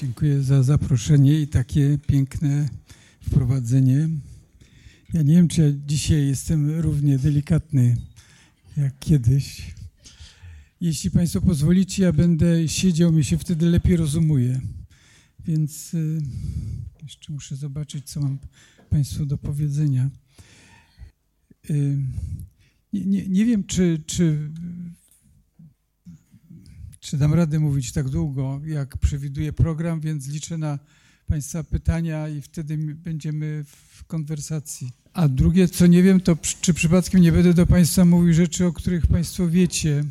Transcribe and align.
Dziękuję 0.00 0.42
za 0.42 0.62
zaproszenie 0.62 1.40
i 1.40 1.48
takie 1.48 1.98
piękne 2.06 2.68
wprowadzenie. 3.20 4.08
Ja 5.12 5.22
nie 5.22 5.34
wiem, 5.34 5.48
czy 5.48 5.62
ja 5.62 5.68
dzisiaj 5.86 6.26
jestem 6.26 6.80
równie 6.80 7.18
delikatny 7.18 7.96
jak 8.76 8.98
kiedyś. 8.98 9.74
Jeśli 10.80 11.10
Państwo 11.10 11.40
pozwolicie, 11.40 12.02
ja 12.02 12.12
będę 12.12 12.68
siedział, 12.68 13.12
mi 13.12 13.24
się 13.24 13.38
wtedy 13.38 13.66
lepiej 13.66 13.96
rozumuje. 13.96 14.60
Więc 15.46 15.94
y, 15.94 16.22
jeszcze 17.02 17.32
muszę 17.32 17.56
zobaczyć, 17.56 18.10
co 18.10 18.20
mam 18.20 18.38
Państwu 18.90 19.26
do 19.26 19.38
powiedzenia. 19.38 20.10
Y, 21.70 21.98
nie, 22.92 23.04
nie, 23.04 23.28
nie 23.28 23.44
wiem, 23.44 23.64
czy, 23.64 24.02
czy 24.06 24.50
czy 27.00 27.16
dam 27.16 27.34
radę 27.34 27.58
mówić 27.58 27.92
tak 27.92 28.08
długo, 28.08 28.60
jak 28.66 28.96
przewiduje 28.96 29.52
program, 29.52 30.00
więc 30.00 30.28
liczę 30.28 30.58
na 30.58 30.78
Państwa 31.26 31.64
pytania 31.64 32.28
i 32.28 32.40
wtedy 32.40 32.78
będziemy 32.78 33.64
w 33.64 34.04
konwersacji. 34.04 34.92
A 35.12 35.28
drugie, 35.28 35.68
co 35.68 35.86
nie 35.86 36.02
wiem, 36.02 36.20
to 36.20 36.36
czy 36.60 36.74
przypadkiem 36.74 37.20
nie 37.20 37.32
będę 37.32 37.54
do 37.54 37.66
Państwa 37.66 38.04
mówił 38.04 38.34
rzeczy, 38.34 38.66
o 38.66 38.72
których 38.72 39.06
Państwo 39.06 39.48
wiecie. 39.48 40.04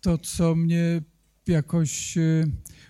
To, 0.00 0.18
co 0.18 0.54
mnie 0.54 1.02
jakoś 1.46 2.18
e, 2.18 2.46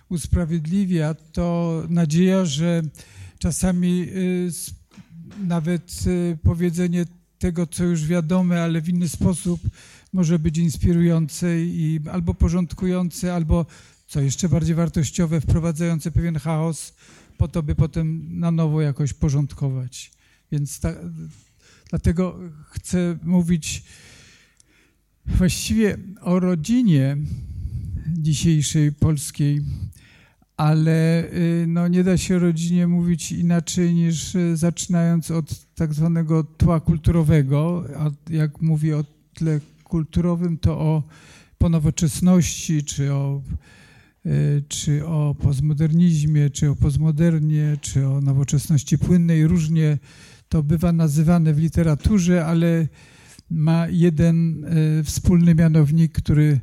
usprawiedliwia, 0.09 1.13
to 1.13 1.83
nadzieja, 1.89 2.45
że 2.45 2.81
czasami 3.39 4.01
e, 4.01 5.47
nawet 5.47 6.03
e, 6.07 6.37
powiedzenie 6.37 7.05
tego, 7.39 7.67
co 7.67 7.83
już 7.83 8.05
wiadome, 8.05 8.63
ale 8.63 8.81
w 8.81 8.89
inny 8.89 9.09
sposób 9.09 9.61
może 10.13 10.39
być 10.39 10.57
inspirujące 10.57 11.61
i 11.61 11.99
albo 12.11 12.33
porządkujące, 12.33 13.33
albo 13.33 13.65
co 14.07 14.21
jeszcze 14.21 14.49
bardziej 14.49 14.75
wartościowe, 14.75 15.41
wprowadzające 15.41 16.11
pewien 16.11 16.35
chaos, 16.35 16.93
po 17.37 17.47
to, 17.47 17.63
by 17.63 17.75
potem 17.75 18.39
na 18.39 18.51
nowo 18.51 18.81
jakoś 18.81 19.13
porządkować. 19.13 20.11
Więc 20.51 20.79
ta, 20.79 20.93
dlatego 21.89 22.39
chcę 22.71 23.17
mówić 23.23 23.83
właściwie 25.25 25.97
o 26.21 26.39
rodzinie 26.39 27.17
dzisiejszej 28.07 28.91
polskiej, 28.91 29.61
ale 30.57 31.25
y, 31.33 31.65
no, 31.67 31.87
nie 31.87 32.03
da 32.03 32.17
się 32.17 32.35
o 32.35 32.39
rodzinie 32.39 32.87
mówić 32.87 33.31
inaczej 33.31 33.93
niż 33.93 34.35
y, 34.35 34.57
zaczynając 34.57 35.31
od 35.31 35.65
tak 35.75 35.93
zwanego 35.93 36.43
tła 36.43 36.79
kulturowego, 36.79 37.85
a 37.97 38.31
jak 38.33 38.61
mówię 38.61 38.97
o 38.97 39.03
tle 39.33 39.59
kulturowym, 39.87 40.57
to 40.57 40.79
o 40.79 41.03
ponowoczesności, 41.57 42.83
czy 42.83 43.13
o, 43.13 43.41
e, 44.25 44.29
czy 44.67 45.05
o 45.05 45.35
postmodernizmie, 45.39 46.49
czy 46.49 46.69
o 46.69 46.75
postmodernie, 46.75 47.77
czy 47.81 48.07
o 48.07 48.21
nowoczesności 48.21 48.97
płynnej. 48.97 49.47
Różnie 49.47 49.97
to 50.49 50.63
bywa 50.63 50.91
nazywane 50.91 51.53
w 51.53 51.59
literaturze, 51.59 52.45
ale 52.45 52.87
ma 53.49 53.87
jeden 53.89 54.65
e, 54.65 55.03
wspólny 55.03 55.55
mianownik, 55.55 56.11
który 56.11 56.59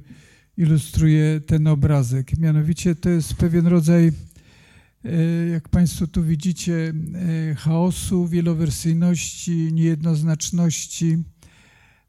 ilustruje 0.56 1.40
ten 1.40 1.66
obrazek. 1.66 2.38
Mianowicie 2.38 2.94
to 2.94 3.10
jest 3.10 3.34
pewien 3.34 3.66
rodzaj, 3.66 4.12
e, 5.04 5.12
jak 5.48 5.68
Państwo 5.68 6.06
tu 6.06 6.24
widzicie, 6.24 6.92
chaosu, 7.56 8.28
wielowersyjności, 8.28 9.72
niejednoznaczności, 9.72 11.18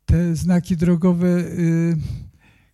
te 0.06 0.36
znaki 0.36 0.78
drogowe, 0.78 1.28
y, 1.28 1.98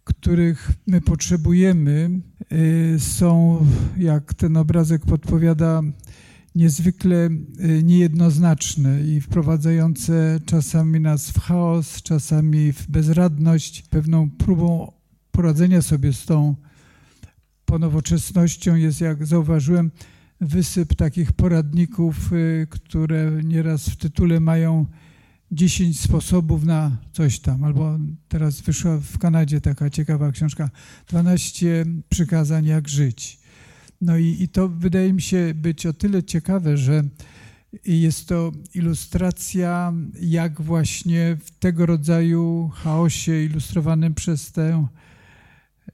których 0.04 0.72
my 0.88 1.02
potrzebujemy, 1.02 2.10
y, 2.52 3.00
są, 3.00 3.66
jak 3.98 4.34
ten 4.34 4.58
obrazek 4.58 5.06
podpowiada, 5.06 5.82
niezwykle 6.56 7.26
y, 7.26 7.84
niejednoznaczne 7.84 9.02
i 9.08 9.22
wprowadzające 9.22 10.40
czasami 10.46 11.00
nas 11.00 11.32
w 11.32 11.40
chaos, 11.40 12.02
czasami 12.02 12.74
w 12.74 12.88
bezradność, 12.88 13.82
pewną 13.82 14.30
próbą 14.30 14.92
poradzenia 15.32 15.82
sobie 15.82 16.14
z 16.14 16.26
tą 16.26 16.56
ponowoczesnością. 17.66 18.76
Jest, 18.76 19.02
jak 19.02 19.26
zauważyłem, 19.26 19.92
wysyp 20.42 20.96
takich 20.96 21.32
poradników, 21.32 22.32
które 22.70 23.32
nieraz 23.44 23.90
w 23.90 23.96
tytule 23.96 24.40
mają 24.40 24.86
10 25.52 26.00
sposobów 26.00 26.64
na 26.64 26.98
coś 27.12 27.40
tam, 27.40 27.64
albo 27.64 28.00
teraz 28.28 28.62
wyszła 28.62 28.98
w 28.98 29.18
Kanadzie 29.18 29.62
taka 29.62 29.90
ciekawa 29.90 30.32
książka 30.32 30.70
12 31.08 31.86
przykazań 32.10 32.66
jak 32.66 32.90
żyć. 32.90 33.40
No 34.02 34.18
i, 34.18 34.38
i 34.40 34.50
to 34.50 34.70
wydaje 34.70 35.14
mi 35.14 35.22
się 35.22 35.54
być 35.56 35.86
o 35.86 35.94
tyle 35.94 36.24
ciekawe, 36.24 36.78
że 36.78 37.04
jest 37.86 38.28
to 38.28 38.52
ilustracja, 38.74 39.94
jak 40.22 40.62
właśnie 40.62 41.38
w 41.46 41.52
tego 41.52 41.86
rodzaju 41.86 42.72
chaosie 42.74 43.44
ilustrowanym 43.44 44.14
przez 44.14 44.52
te, 44.52 44.88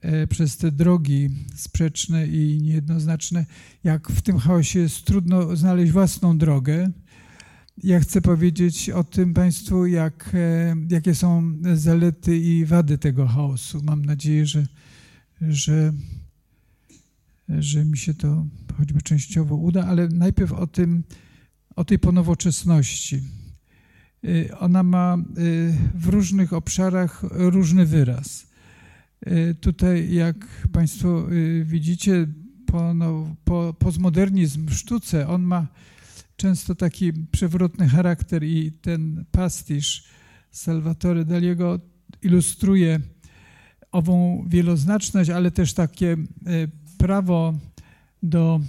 e, 0.00 0.26
przez 0.26 0.56
te 0.56 0.72
drogi 0.72 1.28
sprzeczne 1.54 2.26
i 2.26 2.58
niejednoznaczne, 2.62 3.46
jak 3.84 4.08
w 4.08 4.22
tym 4.22 4.38
chaosie 4.38 4.78
jest 4.78 5.04
trudno 5.04 5.56
znaleźć 5.56 5.92
własną 5.92 6.38
drogę, 6.38 6.90
ja 7.82 8.00
chcę 8.00 8.20
powiedzieć 8.20 8.90
o 8.90 9.04
tym 9.04 9.34
Państwu, 9.34 9.86
jak, 9.86 10.30
e, 10.34 10.76
jakie 10.90 11.14
są 11.14 11.52
zalety 11.74 12.38
i 12.38 12.64
wady 12.64 12.98
tego 12.98 13.26
chaosu. 13.26 13.80
Mam 13.82 14.04
nadzieję, 14.04 14.46
że, 14.46 14.66
że, 15.40 15.92
że 17.48 17.84
mi 17.84 17.98
się 17.98 18.14
to 18.14 18.46
choćby 18.78 19.02
częściowo 19.02 19.56
uda, 19.56 19.86
ale 19.86 20.08
najpierw 20.08 20.52
o, 20.52 20.66
tym, 20.66 21.04
o 21.76 21.84
tej 21.84 21.98
ponowoczesności. 21.98 23.20
E, 24.24 24.58
ona 24.58 24.82
ma 24.82 25.14
e, 25.14 25.20
w 25.94 26.08
różnych 26.08 26.52
obszarach 26.52 27.22
różny 27.30 27.86
wyraz. 27.86 28.48
Tutaj, 29.60 30.12
jak 30.12 30.68
Państwo 30.72 31.26
widzicie, 31.64 32.26
po, 32.66 32.94
no, 32.94 33.36
po, 33.44 33.74
postmodernizm 33.78 34.66
w 34.66 34.74
sztuce, 34.74 35.28
on 35.28 35.42
ma 35.42 35.66
często 36.38 36.74
taki 36.74 37.12
przewrotny 37.12 37.88
charakter 37.88 38.44
i 38.44 38.72
ten 38.72 39.24
pastisz 39.30 40.04
Salvatore 40.50 41.24
Daliego 41.24 41.80
ilustruje 42.22 43.00
ową 43.92 44.44
wieloznaczność, 44.48 45.30
ale 45.30 45.50
też 45.50 45.74
takie 45.74 46.12
e, 46.12 46.16
prawo 46.98 47.58
do, 48.22 48.60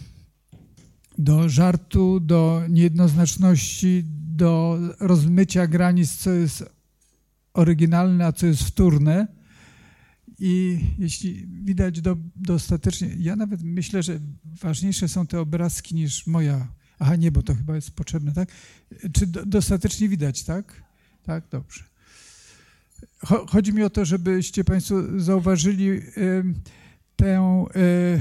do 1.17 1.49
żartu, 1.49 2.19
do 2.19 2.61
niejednoznaczności, 2.69 4.03
do 4.35 4.79
rozmycia 4.99 5.67
granic, 5.67 6.15
co 6.15 6.31
jest 6.31 6.65
oryginalne, 7.53 8.25
a 8.25 8.31
co 8.31 8.45
jest 8.45 8.63
wtórne. 8.63 9.27
I 10.39 10.79
jeśli 10.97 11.47
widać 11.47 12.01
do, 12.01 12.17
dostatecznie, 12.35 13.09
ja 13.19 13.35
nawet 13.35 13.63
myślę, 13.63 14.03
że 14.03 14.19
ważniejsze 14.61 15.07
są 15.07 15.27
te 15.27 15.39
obrazki 15.39 15.95
niż 15.95 16.27
moja 16.27 16.78
Aha, 16.99 17.15
nie, 17.15 17.31
bo 17.31 17.43
to 17.43 17.55
chyba 17.55 17.75
jest 17.75 17.91
potrzebne, 17.91 18.33
tak? 18.33 18.49
Czy 19.13 19.27
do, 19.27 19.45
dostatecznie 19.45 20.09
widać, 20.09 20.43
tak? 20.43 20.83
Tak, 21.23 21.43
dobrze. 21.51 21.83
Chodzi 23.47 23.73
mi 23.73 23.83
o 23.83 23.89
to, 23.89 24.05
żebyście 24.05 24.63
Państwo 24.63 24.95
zauważyli 25.17 26.01
tę, 27.15 27.65
e, 27.75 28.19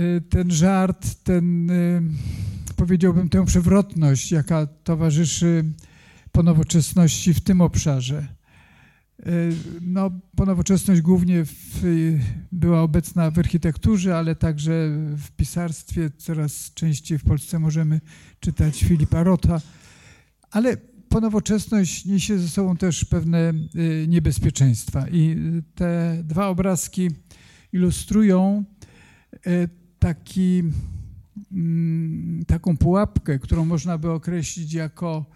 e, 0.00 0.20
ten 0.20 0.50
żart, 0.50 1.14
ten, 1.24 1.70
powiedziałbym, 2.76 3.28
tę 3.28 3.44
przewrotność, 3.44 4.32
jaka 4.32 4.66
towarzyszy 4.66 5.64
ponowoczesności 6.32 7.34
w 7.34 7.40
tym 7.40 7.60
obszarze. 7.60 8.37
E, 9.26 9.30
no, 9.80 10.10
ponowoczesność 10.36 11.00
głównie 11.00 11.44
w, 11.44 11.82
była 12.52 12.82
obecna 12.82 13.30
w 13.30 13.38
architekturze, 13.38 14.16
ale 14.16 14.34
także 14.34 14.90
w 15.16 15.30
pisarstwie. 15.30 16.10
Coraz 16.18 16.74
częściej 16.74 17.18
w 17.18 17.24
Polsce 17.24 17.58
możemy 17.58 18.00
czytać 18.40 18.84
Filipa 18.84 19.22
Rota. 19.22 19.60
Ale 20.50 20.76
ponowoczesność 21.08 22.04
niesie 22.04 22.38
ze 22.38 22.48
sobą 22.48 22.76
też 22.76 23.04
pewne 23.04 23.38
e, 23.38 23.54
niebezpieczeństwa. 24.08 25.08
I 25.08 25.36
te 25.74 26.22
dwa 26.24 26.48
obrazki 26.48 27.10
ilustrują 27.72 28.64
taki, 29.98 30.62
mm, 31.52 32.44
taką 32.46 32.76
pułapkę, 32.76 33.38
którą 33.38 33.64
można 33.64 33.98
by 33.98 34.10
określić 34.10 34.72
jako 34.72 35.26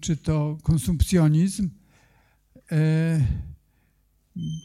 czy 0.00 0.16
to 0.16 0.58
konsumpcjonizm, 0.62 1.68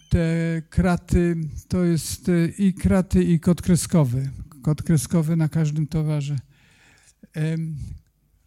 te 0.09 0.62
kraty 0.69 1.36
to 1.68 1.83
jest 1.83 2.30
e, 2.30 2.48
i 2.48 2.74
kraty, 2.74 3.24
i 3.24 3.39
kod 3.39 3.62
kreskowy. 3.62 4.30
Kod 4.62 4.83
kreskowy 4.83 5.36
na 5.36 5.50
każdym 5.50 5.88
towarze. 5.88 6.39
E, 7.36 7.57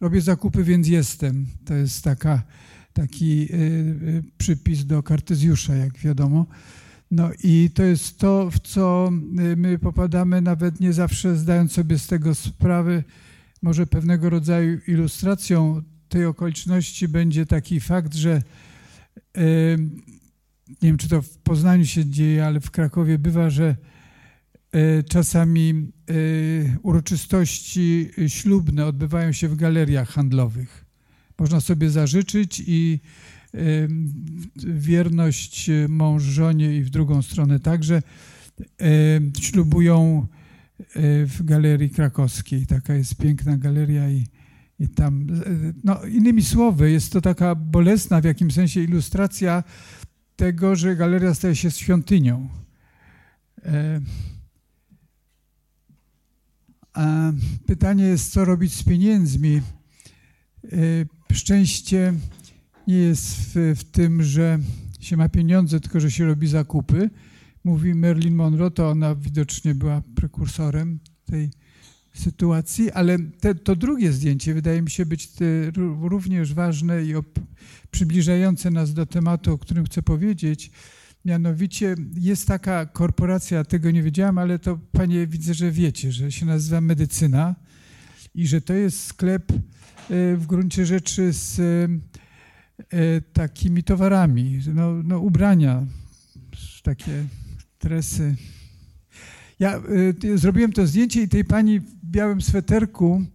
robię 0.01 0.21
zakupy, 0.21 0.63
więc 0.63 0.87
jestem. 0.87 1.45
To 1.65 1.73
jest 1.73 2.03
taka, 2.03 2.43
taki 2.93 3.47
przypis 4.37 4.85
do 4.85 5.03
Kartezjusza, 5.03 5.75
jak 5.75 5.97
wiadomo. 5.97 6.45
No 7.11 7.29
i 7.43 7.69
to 7.73 7.83
jest 7.83 8.17
to, 8.17 8.51
w 8.51 8.59
co 8.59 9.09
my 9.55 9.79
popadamy, 9.79 10.41
nawet 10.41 10.79
nie 10.79 10.93
zawsze 10.93 11.37
zdając 11.37 11.71
sobie 11.71 11.99
z 11.99 12.07
tego 12.07 12.35
sprawy. 12.35 13.03
Może 13.61 13.87
pewnego 13.87 14.29
rodzaju 14.29 14.79
ilustracją 14.87 15.81
tej 16.09 16.25
okoliczności 16.25 17.07
będzie 17.07 17.45
taki 17.45 17.79
fakt, 17.79 18.13
że 18.13 18.41
nie 20.67 20.89
wiem, 20.89 20.97
czy 20.97 21.09
to 21.09 21.21
w 21.21 21.37
Poznaniu 21.37 21.85
się 21.85 22.05
dzieje, 22.05 22.45
ale 22.45 22.59
w 22.59 22.71
Krakowie 22.71 23.19
bywa, 23.19 23.49
że 23.49 23.75
e, 24.71 25.03
czasami 25.03 25.91
e, 26.09 26.13
uroczystości 26.81 28.09
ślubne 28.27 28.85
odbywają 28.85 29.31
się 29.31 29.47
w 29.47 29.55
galeriach 29.55 30.09
handlowych. 30.09 30.85
Można 31.39 31.61
sobie 31.61 31.89
zażyczyć 31.89 32.63
i 32.67 32.99
wierność 34.55 35.69
mąż 35.89 36.23
żonie 36.23 36.75
i 36.75 36.83
w 36.83 36.89
drugą 36.89 37.21
stronę 37.21 37.59
także 37.59 38.01
ślubują 39.41 40.27
e, 40.79 41.25
w 41.25 41.43
galerii 41.43 41.89
krakowskiej. 41.89 42.67
Taka 42.67 42.95
jest 42.95 43.15
piękna 43.15 43.57
galeria 43.57 44.09
i, 44.09 44.27
i 44.81 44.89
tam, 44.89 45.27
no 45.83 46.05
innymi 46.05 46.43
słowy, 46.43 46.91
jest 46.91 47.13
to 47.13 47.21
taka 47.21 47.55
bolesna 47.55 48.21
w 48.21 48.23
jakimś 48.23 48.53
sensie 48.53 48.83
ilustracja 48.83 49.63
tego, 50.35 50.75
że 50.75 50.95
galeria 50.95 51.33
staje 51.33 51.55
się 51.55 51.71
świątynią. 51.71 52.49
E, 53.65 54.01
a 56.93 57.31
pytanie 57.65 58.03
jest, 58.03 58.31
co 58.31 58.45
robić 58.45 58.73
z 58.73 58.83
pieniędzmi. 58.83 59.61
E, 60.63 60.71
szczęście 61.33 62.13
nie 62.87 62.97
jest 62.97 63.35
w, 63.35 63.53
w, 63.79 63.83
tym, 63.83 64.23
że 64.23 64.59
się 64.99 65.17
ma 65.17 65.29
pieniądze, 65.29 65.79
tylko 65.79 65.99
że 65.99 66.11
się 66.11 66.25
robi 66.25 66.47
zakupy. 66.47 67.09
Mówi 67.63 67.95
Marilyn 67.95 68.35
Monroe, 68.35 68.71
to 68.71 68.89
ona 68.89 69.15
widocznie 69.15 69.75
była 69.75 70.01
prekursorem 70.15 70.99
tej 71.25 71.51
sytuacji, 72.13 72.91
ale 72.91 73.19
te, 73.19 73.55
to 73.55 73.75
drugie 73.75 74.11
zdjęcie 74.11 74.53
wydaje 74.53 74.81
mi 74.81 74.89
się 74.89 75.05
być 75.05 75.29
również 76.01 76.53
ważne 76.53 77.03
i 77.03 77.13
przybliżające 77.91 78.71
nas 78.71 78.93
do 78.93 79.05
tematu, 79.05 79.53
o 79.53 79.57
którym 79.57 79.85
chcę 79.85 80.01
powiedzieć. 80.01 80.71
Mianowicie 81.25 81.95
jest 82.19 82.47
taka 82.47 82.85
korporacja, 82.85 83.63
tego 83.63 83.91
nie 83.91 84.03
wiedziałam, 84.03 84.37
ale 84.37 84.59
to 84.59 84.79
panie 84.91 85.27
widzę, 85.27 85.53
że 85.53 85.71
wiecie, 85.71 86.11
że 86.11 86.31
się 86.31 86.45
nazywa 86.45 86.81
Medycyna 86.81 87.55
i 88.35 88.47
że 88.47 88.61
to 88.61 88.73
jest 88.73 89.05
sklep 89.05 89.51
e, 89.51 89.55
w 90.35 90.45
gruncie 90.47 90.85
rzeczy 90.85 91.33
z 91.33 91.59
e, 91.59 93.21
takimi 93.33 93.83
towarami, 93.83 94.59
no, 94.73 95.03
no 95.03 95.19
ubrania, 95.19 95.85
takie 96.83 97.25
tresy. 97.79 98.35
Ja 99.59 99.81
y, 100.23 100.37
zrobiłem 100.37 100.73
to 100.73 100.87
zdjęcie 100.87 101.21
i 101.21 101.27
tej 101.27 101.45
pani 101.45 101.81
białym 102.11 102.41
sweterku 102.41 103.25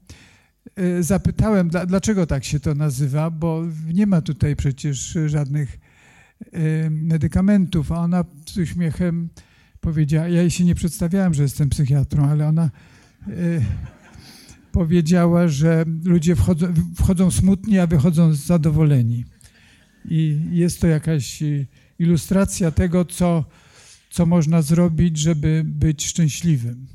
y, 0.78 1.02
zapytałem, 1.02 1.70
dlaczego 1.86 2.26
tak 2.26 2.44
się 2.44 2.60
to 2.60 2.74
nazywa, 2.74 3.30
bo 3.30 3.62
nie 3.94 4.06
ma 4.06 4.20
tutaj 4.20 4.56
przecież 4.56 5.18
żadnych 5.26 5.78
y, 6.42 6.90
medykamentów, 6.90 7.92
a 7.92 7.98
ona 7.98 8.24
z 8.46 8.56
uśmiechem 8.56 9.28
powiedziała, 9.80 10.28
ja 10.28 10.40
jej 10.40 10.50
się 10.50 10.64
nie 10.64 10.74
przedstawiałem, 10.74 11.34
że 11.34 11.42
jestem 11.42 11.68
psychiatrą, 11.68 12.28
ale 12.28 12.48
ona 12.48 12.70
powiedziała, 14.72 15.48
że 15.48 15.84
ludzie 16.04 16.36
wchodzą, 16.36 16.66
wchodzą 16.96 17.30
smutni, 17.30 17.78
a 17.78 17.86
wychodzą 17.86 18.34
zadowoleni. 18.34 19.24
I 20.04 20.40
jest 20.50 20.80
to 20.80 20.86
jakaś 20.86 21.42
ilustracja 21.98 22.70
tego, 22.70 23.04
co 23.04 23.44
co 24.16 24.26
można 24.26 24.62
zrobić, 24.62 25.18
żeby 25.18 25.62
być 25.64 26.06
szczęśliwym. 26.06 26.86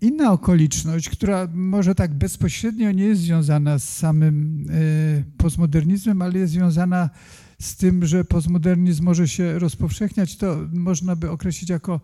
Inna 0.00 0.32
okoliczność, 0.32 1.08
która 1.08 1.48
może 1.54 1.94
tak 1.94 2.14
bezpośrednio 2.14 2.92
nie 2.92 3.04
jest 3.04 3.20
związana 3.20 3.78
z 3.78 3.96
samym 3.96 4.66
e, 4.70 5.22
postmodernizmem, 5.36 6.22
ale 6.22 6.38
jest 6.38 6.52
związana 6.52 7.10
z 7.58 7.76
tym, 7.76 8.06
że 8.06 8.24
postmodernizm 8.24 9.04
może 9.04 9.28
się 9.28 9.58
rozpowszechniać, 9.58 10.36
to 10.36 10.68
można 10.72 11.16
by 11.16 11.30
określić 11.30 11.70
jako, 11.70 12.00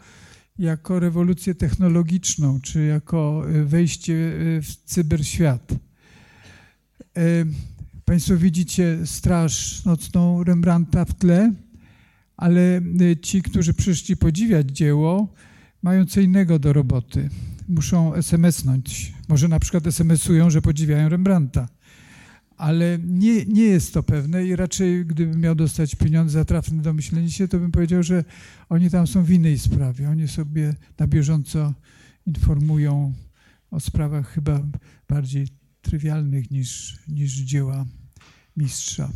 jako 0.59 1.01
rewolucję 1.01 1.55
technologiczną, 1.55 2.61
czy 2.61 2.85
jako 2.85 3.45
e, 3.49 3.65
wejście 3.65 4.15
e, 4.15 4.63
w 4.63 4.77
cyberświat. 4.85 5.75
Państwo 8.05 8.37
widzicie 8.37 8.99
straż 9.05 9.85
nocną 9.85 10.45
Rembrandta 10.45 11.05
w 11.05 11.15
tle 11.15 11.53
ale 12.37 12.81
y, 13.01 13.17
ci, 13.17 13.43
którzy 13.43 13.75
przyszli 13.75 14.17
podziwiać 14.17 14.71
dzieło, 14.71 15.29
mają 15.85 16.07
co 16.07 16.21
innego 16.21 16.59
do 16.59 16.73
roboty. 16.73 17.31
Muszą 17.69 18.15
SMS-nąć. 18.15 19.13
Może 19.29 19.49
na 19.49 19.61
przykład 19.61 19.87
SMS-ują, 19.87 20.51
że 20.51 20.63
podziwiają 20.63 21.09
Rembrandta. 21.09 21.69
Ale 22.57 22.99
nie, 23.05 23.45
nie 23.45 23.63
jest 23.63 23.95
to 23.95 24.03
pewne 24.03 24.47
i 24.47 24.57
raczej 24.57 25.07
gdybym 25.07 25.41
miał 25.41 25.55
dostać 25.55 25.95
pieniądze 25.95 26.39
za 26.39 26.45
trafne 26.45 26.83
domyślenie 26.83 27.31
się, 27.31 27.49
to 27.49 27.59
bym 27.59 27.73
powiedział, 27.73 28.03
że 28.03 28.25
oni 28.69 28.91
tam 28.91 29.07
są 29.07 29.23
w 29.23 29.31
innej 29.31 29.59
sprawie. 29.59 30.11
Oni 30.11 30.29
sobie 30.29 30.75
na 30.99 31.07
bieżąco 31.07 31.75
informują 32.27 33.13
o 33.71 33.81
sprawach 33.81 34.29
chyba 34.29 34.61
bardziej 35.09 35.49
trywialnych 35.83 36.51
niż, 36.51 36.99
niż 37.09 37.33
dzieła 37.33 37.87
mistrza 38.57 39.11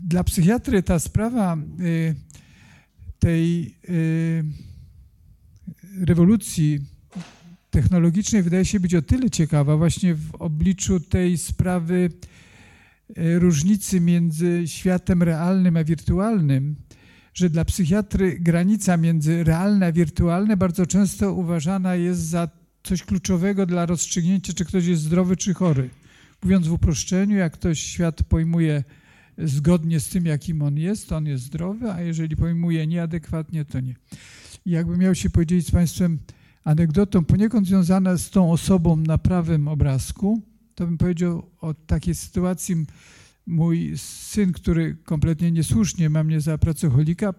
dla 0.00 0.24
psychiatry 0.24 0.82
ta 0.82 0.98
sprawa 0.98 1.56
y, 1.80 2.14
tej 3.18 3.74
y, 3.88 4.44
rewolucji 6.00 6.80
technologicznej 7.70 8.42
wydaje 8.42 8.64
się 8.64 8.80
być 8.80 8.94
o 8.94 9.02
tyle 9.02 9.30
ciekawa 9.30 9.76
właśnie 9.76 10.14
w 10.14 10.34
obliczu 10.34 11.00
tej 11.00 11.38
sprawy 11.38 12.10
y, 13.18 13.38
różnicy 13.38 14.00
między 14.00 14.62
światem 14.66 15.22
realnym 15.22 15.76
a 15.76 15.84
wirtualnym, 15.84 16.76
że 17.34 17.50
dla 17.50 17.64
psychiatry 17.64 18.38
granica 18.40 18.96
między 18.96 19.44
realne 19.44 19.86
a 19.86 19.92
wirtualne 19.92 20.56
bardzo 20.56 20.86
często 20.86 21.32
uważana 21.32 21.94
jest 21.94 22.20
za 22.20 22.48
coś 22.82 23.02
kluczowego 23.02 23.66
dla 23.66 23.86
rozstrzygnięcia, 23.86 24.52
czy 24.52 24.64
ktoś 24.64 24.86
jest 24.86 25.02
zdrowy, 25.02 25.36
czy 25.36 25.54
chory. 25.54 25.90
Mówiąc 26.42 26.68
w 26.68 26.72
uproszczeniu, 26.72 27.36
jak 27.36 27.52
ktoś 27.52 27.80
świat 27.80 28.22
pojmuje 28.22 28.84
zgodnie 29.38 30.00
z 30.00 30.08
tym, 30.08 30.26
jakim 30.26 30.62
on 30.62 30.78
jest, 30.78 31.08
to 31.08 31.16
on 31.16 31.26
jest 31.26 31.44
zdrowy, 31.44 31.92
a 31.92 32.00
jeżeli 32.00 32.36
pojmuje 32.36 32.86
nieadekwatnie, 32.86 33.64
to 33.64 33.80
nie. 33.80 33.94
I 34.66 34.70
jakbym 34.70 34.98
miał 34.98 35.14
się 35.14 35.30
podzielić 35.30 35.66
z 35.66 35.70
Państwem 35.70 36.18
anegdotą 36.64 37.24
poniekąd 37.24 37.66
związana 37.66 38.16
z 38.16 38.30
tą 38.30 38.52
osobą 38.52 38.96
na 38.96 39.18
prawym 39.18 39.68
obrazku, 39.68 40.42
to 40.74 40.86
bym 40.86 40.98
powiedział 40.98 41.50
o 41.60 41.74
takiej 41.74 42.14
sytuacji. 42.14 42.86
Mój 43.46 43.92
syn, 43.96 44.52
który 44.52 44.96
kompletnie 45.04 45.50
niesłusznie 45.50 46.10
ma 46.10 46.24
mnie 46.24 46.40
za 46.40 46.58
pracocholika, 46.58 47.34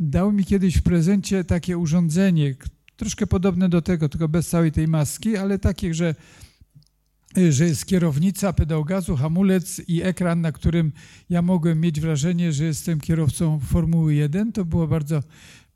dał 0.00 0.32
mi 0.32 0.44
kiedyś 0.44 0.76
w 0.76 0.82
prezencie 0.82 1.44
takie 1.44 1.78
urządzenie, 1.78 2.54
troszkę 2.96 3.26
podobne 3.26 3.68
do 3.68 3.82
tego, 3.82 4.08
tylko 4.08 4.28
bez 4.28 4.48
całej 4.48 4.72
tej 4.72 4.88
maski, 4.88 5.36
ale 5.36 5.58
takie, 5.58 5.94
że 5.94 6.14
że 7.50 7.64
jest 7.64 7.86
kierownica, 7.86 8.52
pedał 8.52 8.84
gazu, 8.84 9.16
hamulec 9.16 9.80
i 9.88 10.02
ekran, 10.02 10.40
na 10.40 10.52
którym 10.52 10.92
ja 11.30 11.42
mogłem 11.42 11.80
mieć 11.80 12.00
wrażenie, 12.00 12.52
że 12.52 12.64
jestem 12.64 13.00
kierowcą 13.00 13.60
Formuły 13.60 14.14
1. 14.14 14.52
To 14.52 14.64
było 14.64 14.88
bardzo 14.88 15.22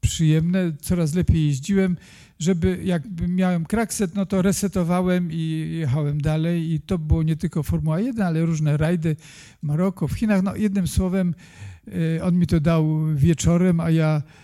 przyjemne, 0.00 0.72
coraz 0.80 1.14
lepiej 1.14 1.46
jeździłem, 1.46 1.96
żeby 2.38 2.80
jakby 2.84 3.28
miałem 3.28 3.64
krakset, 3.64 4.14
no 4.14 4.26
to 4.26 4.42
resetowałem 4.42 5.28
i 5.32 5.68
jechałem 5.80 6.20
dalej 6.20 6.72
i 6.72 6.80
to 6.80 6.98
było 6.98 7.22
nie 7.22 7.36
tylko 7.36 7.62
Formuła 7.62 8.00
1, 8.00 8.26
ale 8.26 8.46
różne 8.46 8.76
rajdy 8.76 9.16
w 9.16 9.62
Maroko, 9.62 10.08
w 10.08 10.12
Chinach. 10.12 10.42
No 10.42 10.56
jednym 10.56 10.88
słowem 10.88 11.34
y, 11.88 12.22
on 12.22 12.38
mi 12.38 12.46
to 12.46 12.60
dał 12.60 13.14
wieczorem, 13.14 13.80
a 13.80 13.90
ja 13.90 14.22
Y, 14.22 14.41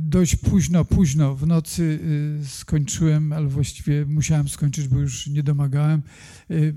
dość 0.00 0.36
późno, 0.36 0.84
późno 0.84 1.34
w 1.34 1.46
nocy 1.46 1.98
y, 2.42 2.46
skończyłem, 2.46 3.32
ale 3.32 3.46
właściwie 3.46 4.06
musiałem 4.06 4.48
skończyć, 4.48 4.88
bo 4.88 5.00
już 5.00 5.26
nie 5.26 5.42
domagałem, 5.42 6.02
y, 6.50 6.74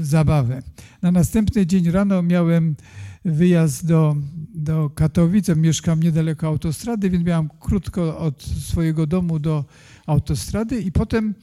zabawę. 0.00 0.62
Na 1.02 1.12
następny 1.12 1.66
dzień 1.66 1.90
rano 1.90 2.22
miałem 2.22 2.76
wyjazd 3.24 3.86
do, 3.86 4.16
do 4.54 4.90
Katowic, 4.90 5.48
mieszkam 5.56 6.02
niedaleko 6.02 6.46
autostrady, 6.46 7.10
więc 7.10 7.24
miałem 7.24 7.48
krótko 7.60 8.18
od 8.18 8.42
swojego 8.42 9.06
domu 9.06 9.38
do 9.38 9.64
autostrady 10.06 10.80
i 10.80 10.92
potem 10.92 11.34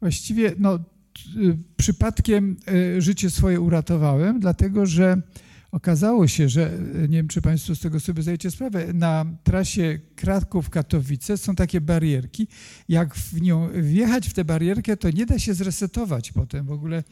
właściwie 0.00 0.54
no, 0.58 0.78
przypadkiem 1.76 2.56
życie 2.98 3.30
swoje 3.30 3.60
uratowałem, 3.60 4.40
dlatego 4.40 4.86
że 4.86 5.22
Okazało 5.72 6.28
się, 6.28 6.48
że 6.48 6.78
nie 6.94 7.16
wiem, 7.16 7.28
czy 7.28 7.42
Państwo 7.42 7.74
z 7.74 7.80
tego 7.80 8.00
sobie 8.00 8.22
zdajecie 8.22 8.50
sprawę, 8.50 8.92
na 8.92 9.26
trasie 9.44 9.98
Kraków-Katowice 10.16 11.36
są 11.38 11.54
takie 11.54 11.80
barierki. 11.80 12.48
Jak 12.88 13.14
w 13.14 13.42
nią 13.42 13.68
wjechać 13.74 14.28
w 14.28 14.32
tę 14.32 14.44
barierkę, 14.44 14.96
to 14.96 15.10
nie 15.10 15.26
da 15.26 15.38
się 15.38 15.54
zresetować 15.54 16.32
potem 16.32 16.66
w 16.66 16.72
ogóle 16.72 17.04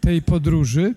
tej 0.00 0.22
podróży. 0.22 0.94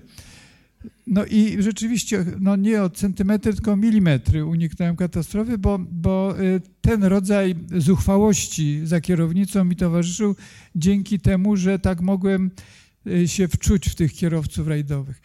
No 1.08 1.26
i 1.26 1.56
rzeczywiście, 1.60 2.26
no 2.40 2.56
nie 2.56 2.84
o 2.84 2.90
centymetry, 2.90 3.54
tylko 3.54 3.76
milimetry 3.76 4.46
uniknąłem 4.46 4.96
katastrofy, 4.96 5.58
bo, 5.58 5.80
bo 5.92 6.42
y, 6.42 6.62
ten 6.82 7.04
rodzaj 7.04 7.56
zuchwałości 7.78 8.82
za 8.84 9.02
kierownicą 9.02 9.66
mi 9.66 9.76
towarzyszył 9.76 10.36
dzięki 10.76 11.20
temu, 11.20 11.56
że 11.56 11.80
tak 11.80 12.02
mogłem 12.02 12.52
y, 13.08 13.28
się 13.28 13.48
wczuć 13.48 13.90
w 13.90 13.96
tych 13.96 14.14
kierowców 14.14 14.68
rajdowych. 14.68 15.22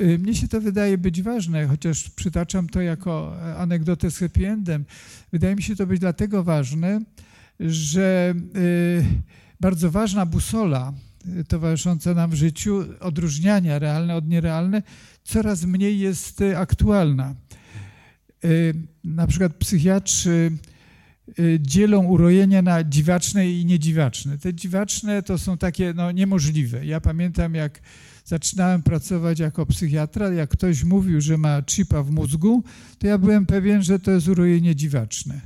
Y, 0.00 0.18
mnie 0.18 0.34
się 0.34 0.48
to 0.48 0.60
wydaje 0.60 0.98
być 0.98 1.22
ważne, 1.22 1.66
chociaż 1.66 2.10
przytaczam 2.10 2.68
to 2.68 2.80
jako 2.80 3.36
anegdotę 3.56 4.10
z 4.10 4.18
happy 4.18 4.48
endem. 4.48 4.84
Wydaje 5.32 5.56
mi 5.56 5.62
się 5.62 5.76
to 5.76 5.86
być 5.86 6.00
dlatego 6.00 6.44
ważne, 6.44 7.00
że 7.60 8.34
bardzo 9.60 9.90
ważna 9.90 10.26
busola 10.26 10.92
towarzysząca 11.48 12.14
nam 12.14 12.30
w 12.30 12.34
życiu, 12.34 12.84
odróżniania 13.00 13.78
realne 13.78 14.14
od 14.14 14.28
nierealne, 14.28 14.82
coraz 15.24 15.64
mniej 15.64 15.98
jest 15.98 16.40
y, 16.40 16.58
aktualna. 16.58 17.34
Y, 18.44 18.74
na 19.04 19.26
przykład 19.26 19.54
psychiatrzy 19.54 20.50
y, 21.38 21.58
dzielą 21.60 22.04
urojenia 22.04 22.62
na 22.62 22.84
dziwaczne 22.84 23.50
i 23.50 23.64
niedziwaczne. 23.64 24.38
Te 24.38 24.54
dziwaczne 24.54 25.22
to 25.22 25.38
są 25.38 25.58
takie 25.58 25.92
no, 25.96 26.12
niemożliwe. 26.12 26.86
Ja 26.86 27.00
pamiętam, 27.00 27.54
jak 27.54 27.80
zaczynałem 28.28 28.82
pracować 28.82 29.38
jako 29.38 29.66
psychiatra, 29.66 30.32
jak 30.32 30.50
ktoś 30.50 30.84
mówił, 30.84 31.20
że 31.20 31.38
ma 31.38 31.62
chipa 31.70 32.02
w 32.02 32.10
mózgu, 32.10 32.62
to 32.98 33.06
ja 33.06 33.18
byłem 33.18 33.46
pewien, 33.46 33.82
że 33.82 33.98
to 33.98 34.10
jest 34.10 34.28
urojenie 34.28 34.76
dziwaczne. 34.76 35.40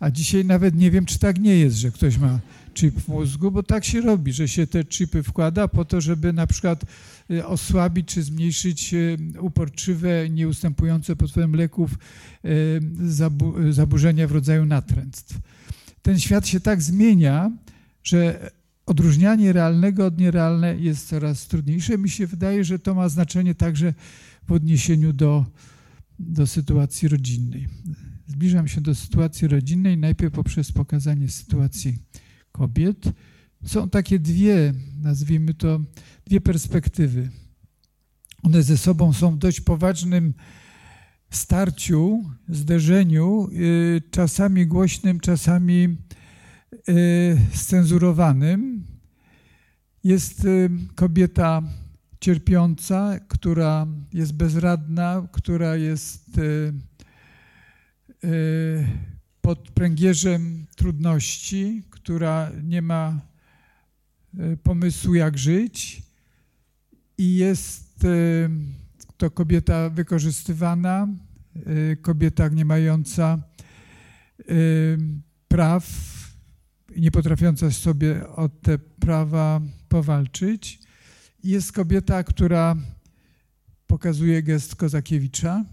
A 0.00 0.10
dzisiaj 0.10 0.44
nawet 0.44 0.74
nie 0.74 0.90
wiem, 0.90 1.06
czy 1.06 1.18
tak 1.18 1.38
nie 1.38 1.56
jest, 1.56 1.76
że 1.76 1.90
ktoś 1.90 2.18
ma 2.18 2.40
chip 2.74 3.00
w 3.00 3.08
mózgu, 3.08 3.50
bo 3.50 3.62
tak 3.62 3.84
się 3.84 4.00
robi, 4.00 4.32
że 4.32 4.48
się 4.48 4.66
te 4.66 4.84
chipy 4.84 5.22
wkłada 5.22 5.68
po 5.68 5.84
to, 5.84 6.00
żeby 6.00 6.32
na 6.32 6.46
przykład 6.46 6.84
y, 7.30 7.46
osłabić 7.46 8.08
czy 8.08 8.22
zmniejszyć 8.22 8.94
y, 8.94 9.18
uporczywe, 9.40 10.30
nieustępujące 10.30 11.16
pod 11.16 11.30
wpływem 11.30 11.56
leków 11.56 11.90
y, 12.44 13.72
zaburzenia 13.72 14.28
w 14.28 14.32
rodzaju 14.32 14.66
natręctw. 14.66 15.38
Ten 16.02 16.20
świat 16.20 16.46
się 16.46 16.60
tak 16.60 16.82
zmienia, 16.82 17.50
że 18.04 18.50
odróżnianie 18.90 19.52
realnego 19.52 20.06
od 20.06 20.18
nierealne 20.18 20.76
jest 20.76 21.08
coraz 21.08 21.46
trudniejsze. 21.46 21.98
Mi 21.98 22.10
się 22.10 22.26
wydaje, 22.26 22.64
że 22.64 22.78
to 22.78 22.94
ma 22.94 23.08
znaczenie 23.08 23.54
także 23.54 23.94
w 24.48 24.52
odniesieniu 24.52 25.12
do, 25.12 25.46
do 26.18 26.46
sytuacji 26.46 27.08
rodzinnej. 27.08 27.68
Zbliżam 28.26 28.68
się 28.68 28.80
do 28.80 28.94
sytuacji 28.94 29.48
rodzinnej 29.48 29.98
najpierw 29.98 30.34
poprzez 30.34 30.72
pokazanie 30.72 31.28
sytuacji 31.28 31.98
kobiet. 32.52 33.04
Są 33.64 33.88
takie 33.88 34.18
dwie, 34.18 34.74
nazwijmy 35.02 35.54
to, 35.54 35.80
dwie 36.26 36.40
perspektywy. 36.40 37.30
One 38.42 38.62
ze 38.62 38.78
sobą 38.78 39.12
są 39.12 39.34
w 39.34 39.38
dość 39.38 39.60
poważnym 39.60 40.34
starciu, 41.30 42.24
zderzeniu, 42.48 43.48
y, 43.52 44.02
czasami 44.10 44.66
głośnym, 44.66 45.20
czasami 45.20 45.96
scenzurowanym. 47.52 48.84
Jest 50.04 50.44
y, 50.44 50.70
kobieta 50.94 51.62
cierpiąca, 52.20 53.20
która 53.28 53.86
jest 54.12 54.32
bezradna, 54.32 55.28
która 55.32 55.76
jest 55.76 56.40
pod 59.40 59.70
pręgierzem 59.70 60.66
trudności, 60.76 61.82
która 61.90 62.50
nie 62.62 62.82
ma 62.82 63.20
pomysłu, 64.62 65.14
jak 65.14 65.38
żyć, 65.38 66.02
i 67.18 67.34
jest 67.34 68.06
to 69.16 69.30
kobieta 69.30 69.90
wykorzystywana, 69.90 71.08
kobieta 72.02 72.48
nie 72.48 72.64
mająca 72.64 73.38
praw, 75.48 75.86
nie 76.96 77.10
potrafiąca 77.10 77.70
sobie 77.70 78.28
o 78.28 78.48
te 78.48 78.78
prawa 78.78 79.60
powalczyć. 79.88 80.78
Jest 81.44 81.72
kobieta, 81.72 82.24
która 82.24 82.76
pokazuje 83.86 84.42
gest 84.42 84.74
Kozakiewicza 84.74 85.64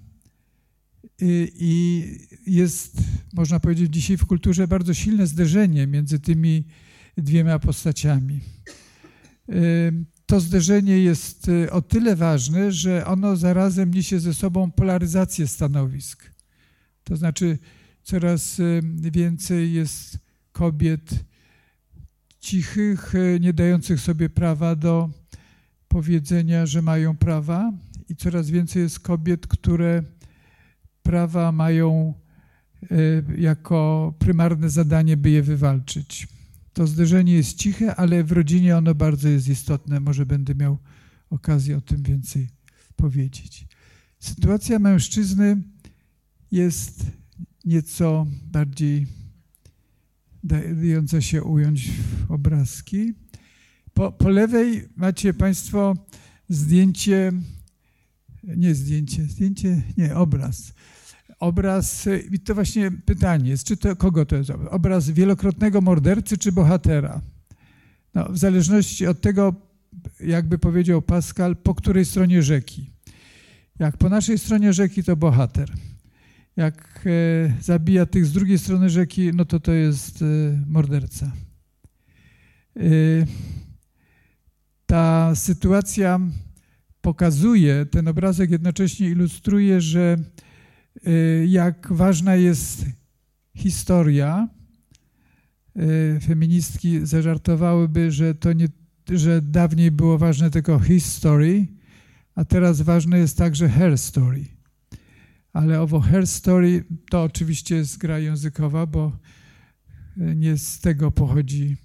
i 1.59 2.03
jest, 2.47 2.97
można 3.33 3.59
powiedzieć, 3.59 3.93
dzisiaj 3.93 4.17
w 4.17 4.25
kulturze 4.25 4.67
bardzo 4.67 4.93
silne 4.93 5.27
zderzenie 5.27 5.87
między 5.87 6.19
tymi 6.19 6.63
dwiema 7.17 7.59
postaciami. 7.59 8.39
To 10.25 10.39
zderzenie 10.39 10.99
jest 10.99 11.47
y, 11.47 11.71
o 11.71 11.81
tyle 11.81 12.15
ważne, 12.15 12.71
że 12.71 13.05
ono 13.05 13.35
zarazem 13.35 13.93
niesie 13.93 14.19
ze 14.19 14.33
sobą 14.33 14.71
polaryzację 14.71 15.47
stanowisk. 15.47 16.31
To 17.03 17.15
znaczy, 17.15 17.57
coraz 18.03 18.61
więcej 19.11 19.73
jest 19.73 20.26
kobiet 20.57 21.25
cichych, 22.39 23.15
y, 23.15 23.39
nie 23.41 23.53
dających 23.53 23.99
sobie 23.99 24.29
prawa 24.29 24.75
do 24.75 25.09
powiedzenia, 25.87 26.65
że 26.65 26.81
mają 26.81 27.17
prawa, 27.17 27.73
i 28.09 28.15
coraz 28.15 28.49
więcej 28.49 28.81
jest 28.81 28.99
kobiet, 28.99 29.47
które 29.47 30.03
prawa 31.03 31.51
mają 31.51 32.13
e, 32.91 32.95
jako 33.37 34.13
prymarne 34.19 34.69
zadanie, 34.69 35.17
by 35.17 35.29
je 35.29 35.43
wywalczyć. 35.43 36.27
To 36.73 36.87
zderzenie 36.87 37.33
jest 37.33 37.57
ciche, 37.57 37.95
ale 37.95 38.23
w 38.23 38.31
rodzinie 38.31 38.77
ono 38.77 38.95
bardzo 38.95 39.29
jest 39.29 39.47
istotne. 39.47 39.99
Może 39.99 40.25
będę 40.25 40.55
miał 40.55 40.77
okazję 41.29 41.77
o 41.77 41.81
tym 41.81 42.03
więcej 42.03 42.49
powiedzieć. 42.95 43.67
Sytuacja 44.19 44.79
mężczyzny 44.79 45.61
jest 46.51 47.05
nieco 47.65 48.25
bardziej 48.51 49.16
dająca 50.47 51.21
się 51.21 51.43
ująć 51.43 51.91
w 51.91 52.31
obrazki. 52.31 53.13
Po, 53.93 54.11
po 54.11 54.29
lewej 54.29 54.89
macie 54.95 55.33
Państwo 55.33 55.93
zdjęcie, 56.49 57.31
nie 58.43 58.75
zdjęcie, 58.75 59.23
zdjęcie, 59.23 59.81
nie, 59.97 60.15
obraz 60.15 60.73
obraz, 61.39 62.09
i 62.31 62.39
to 62.39 62.55
właśnie 62.55 62.91
pytanie 62.91 63.49
jest, 63.49 63.67
czy 63.67 63.77
to, 63.77 63.95
kogo 63.95 64.25
to 64.25 64.35
jest 64.35 64.49
obraz 64.69 65.09
wielokrotnego 65.09 65.81
mordercy 65.81 66.37
czy 66.37 66.51
bohatera? 66.51 67.21
No, 68.13 68.29
w 68.29 68.37
zależności 68.37 69.07
od 69.07 69.21
tego, 69.21 69.55
jakby 70.19 70.57
powiedział 70.57 71.01
Pascal, 71.01 71.55
po 71.55 71.75
której 71.75 72.05
stronie 72.05 72.43
rzeki. 72.43 72.91
Jak 73.79 73.97
po 73.97 74.09
naszej 74.09 74.37
stronie 74.37 74.73
rzeki, 74.73 75.03
to 75.03 75.15
bohater. 75.15 75.71
Jak 76.57 77.05
e, 77.05 77.53
zabija 77.61 78.05
tych 78.05 78.25
z 78.25 78.31
drugiej 78.31 78.59
strony 78.59 78.89
rzeki, 78.89 79.31
no 79.33 79.45
to 79.45 79.59
to 79.59 79.71
jest 79.71 80.21
e, 80.21 80.25
morderca. 80.67 81.31
E, 82.75 82.81
ta 84.85 85.35
sytuacja 85.35 86.19
pokazuje, 87.01 87.85
ten 87.85 88.07
obrazek 88.07 88.51
jednocześnie 88.51 89.09
ilustruje, 89.09 89.81
że 89.81 90.17
jak 91.47 91.87
ważna 91.93 92.35
jest 92.35 92.85
historia. 93.55 94.47
Feministki 96.21 97.05
zażartowałyby, 97.05 98.11
że 98.11 98.35
to 98.35 98.53
nie, 98.53 98.67
że 99.09 99.41
dawniej 99.41 99.91
było 99.91 100.17
ważne 100.17 100.51
tylko 100.51 100.79
his 100.79 101.05
story, 101.05 101.67
a 102.35 102.45
teraz 102.45 102.81
ważne 102.81 103.17
jest 103.19 103.37
także 103.37 103.69
her 103.69 103.97
story. 103.97 104.56
Ale 105.57 105.81
owo 105.81 105.99
her 105.99 106.27
story 106.27 106.83
to 107.09 107.23
oczywiście 107.23 107.75
jest 107.75 107.97
gra 107.97 108.19
językowa, 108.19 108.85
bo 108.85 109.17
y, 110.17 110.35
nie 110.35 110.57
z 110.57 110.79
tego 110.79 111.11
pochodzi 111.11 111.77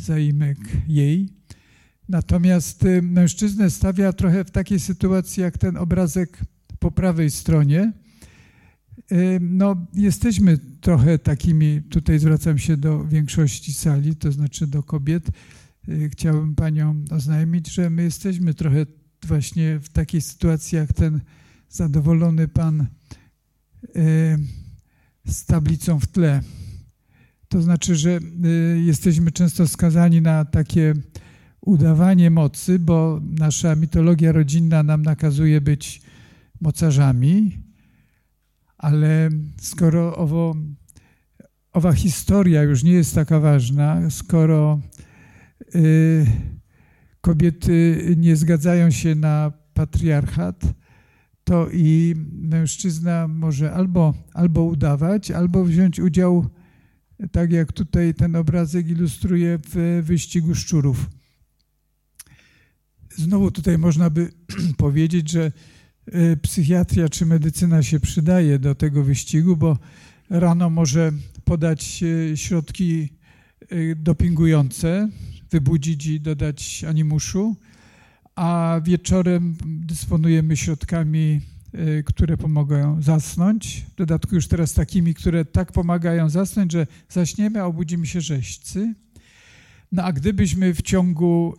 zaimek 0.00 0.58
jej. 0.88 1.28
Natomiast 2.08 2.84
mężczyznę 3.02 3.70
stawia 3.70 4.12
trochę 4.12 4.44
w 4.44 4.50
takiej 4.50 4.80
sytuacji, 4.80 5.42
jak 5.42 5.58
ten 5.58 5.76
obrazek 5.76 6.38
po 6.78 6.90
prawej 6.90 7.30
stronie, 7.30 7.92
no, 9.40 9.86
jesteśmy 9.94 10.58
trochę 10.80 11.18
takimi, 11.18 11.82
tutaj 11.82 12.18
zwracam 12.18 12.58
się 12.58 12.76
do 12.76 13.04
większości 13.04 13.72
sali, 13.72 14.16
to 14.16 14.32
znaczy 14.32 14.66
do 14.66 14.82
kobiet. 14.82 15.30
Chciałbym 16.10 16.54
Panią 16.54 17.04
oznajmić, 17.10 17.70
że 17.70 17.90
my 17.90 18.02
jesteśmy 18.02 18.54
trochę 18.54 18.86
właśnie 19.26 19.80
w 19.80 19.88
takiej 19.88 20.20
sytuacji, 20.20 20.76
jak 20.76 20.92
ten 20.92 21.20
zadowolony 21.68 22.48
Pan 22.48 22.86
z 25.24 25.44
tablicą 25.44 26.00
w 26.00 26.06
tle. 26.06 26.40
To 27.48 27.62
znaczy, 27.62 27.96
że 27.96 28.18
y, 28.44 28.82
jesteśmy 28.84 29.30
często 29.30 29.68
skazani 29.68 30.20
na 30.20 30.44
takie 30.44 30.94
udawanie 31.60 32.30
mocy, 32.30 32.78
bo 32.78 33.20
nasza 33.38 33.76
mitologia 33.76 34.32
rodzinna 34.32 34.82
nam 34.82 35.02
nakazuje 35.02 35.60
być 35.60 36.02
mocarzami, 36.60 37.58
ale 38.78 39.30
skoro 39.60 40.16
owo, 40.16 40.56
owa 41.72 41.92
historia 41.92 42.62
już 42.62 42.82
nie 42.82 42.92
jest 42.92 43.14
taka 43.14 43.40
ważna, 43.40 44.10
skoro 44.10 44.80
y, 45.74 46.26
kobiety 47.20 48.04
nie 48.16 48.36
zgadzają 48.36 48.90
się 48.90 49.14
na 49.14 49.52
patriarchat, 49.74 50.64
to 51.44 51.68
i 51.72 52.14
mężczyzna 52.32 53.28
może 53.28 53.72
albo, 53.72 54.14
albo 54.34 54.64
udawać, 54.64 55.30
albo 55.30 55.64
wziąć 55.64 56.00
udział, 56.00 56.46
tak 57.32 57.52
jak 57.52 57.72
tutaj 57.72 58.14
ten 58.14 58.36
obrazek 58.36 58.88
ilustruje, 58.88 59.58
w 59.68 60.02
wyścigu 60.04 60.54
szczurów. 60.54 61.10
Znowu 63.16 63.50
tutaj 63.50 63.78
można 63.78 64.10
by 64.10 64.32
powiedzieć, 64.76 65.30
że 65.30 65.52
y, 66.14 66.36
psychiatria 66.42 67.08
czy 67.08 67.26
medycyna 67.26 67.82
się 67.82 68.00
przydaje 68.00 68.58
do 68.58 68.74
tego 68.74 69.04
wyścigu, 69.04 69.56
bo 69.56 69.78
rano 70.30 70.70
może 70.70 71.12
podać 71.44 72.04
środki 72.34 73.08
y, 73.72 73.96
dopingujące, 73.98 75.08
wybudzić 75.50 76.06
i 76.06 76.20
dodać 76.20 76.84
animuszu, 76.88 77.56
a 78.36 78.80
wieczorem 78.84 79.56
dysponujemy 79.66 80.56
środkami, 80.56 81.40
które 82.04 82.36
pomagają 82.36 83.02
zasnąć. 83.02 83.86
W 83.94 83.94
dodatku 83.94 84.34
już 84.34 84.48
teraz 84.48 84.72
takimi, 84.72 85.14
które 85.14 85.44
tak 85.44 85.72
pomagają 85.72 86.30
zasnąć, 86.30 86.72
że 86.72 86.86
zaśniemy, 87.08 87.60
a 87.60 87.64
obudzimy 87.64 88.06
się 88.06 88.20
rzeźcy. 88.20 88.94
No 89.92 90.02
a 90.02 90.12
gdybyśmy 90.12 90.74
w 90.74 90.82
ciągu 90.82 91.54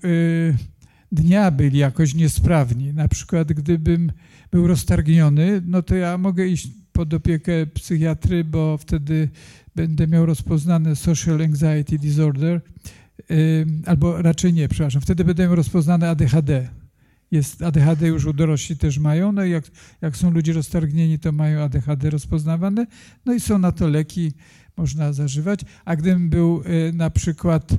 dnia 1.12 1.52
byli 1.52 1.78
jakoś 1.78 2.16
niesprawni. 2.16 2.94
Na 2.94 3.08
przykład 3.08 3.54
gdybym 3.54 4.12
był 4.52 4.68
roztargniony, 4.68 5.62
no 5.66 5.82
to 5.82 5.96
ja 5.96 6.18
mogę 6.18 6.48
iść 6.48 6.68
pod 6.92 7.14
opiekę 7.14 7.66
psychiatry, 7.68 8.44
bo 8.44 8.78
wtedy 8.78 9.30
będę 9.76 10.08
miał 10.08 10.26
rozpoznane 10.26 10.96
social 10.96 11.42
anxiety 11.42 12.00
disorder, 12.00 12.62
albo 13.86 14.22
raczej 14.22 14.54
nie, 14.54 14.68
przepraszam, 14.68 15.02
wtedy 15.02 15.44
miał 15.44 15.56
rozpoznane 15.56 16.10
ADHD. 16.10 16.70
Jest 17.32 17.62
ADHD 17.62 18.08
już 18.08 18.26
u 18.26 18.34
dorośli 18.34 18.78
też 18.78 19.00
mają, 19.00 19.32
no 19.32 19.46
i 19.46 19.52
jak, 19.52 19.66
jak 20.02 20.18
są 20.18 20.32
ludzie 20.32 20.54
roztargnieni, 20.54 21.20
to 21.20 21.32
mają 21.32 21.62
ADHD 21.62 22.10
rozpoznawane, 22.10 22.88
no 23.26 23.34
i 23.34 23.40
są 23.40 23.58
na 23.58 23.72
to 23.72 23.88
leki, 23.88 24.34
można 24.78 25.14
zażywać. 25.14 25.60
A 25.86 25.96
gdybym 25.96 26.30
był 26.30 26.64
y, 26.90 26.94
na 26.94 27.10
przykład 27.10 27.78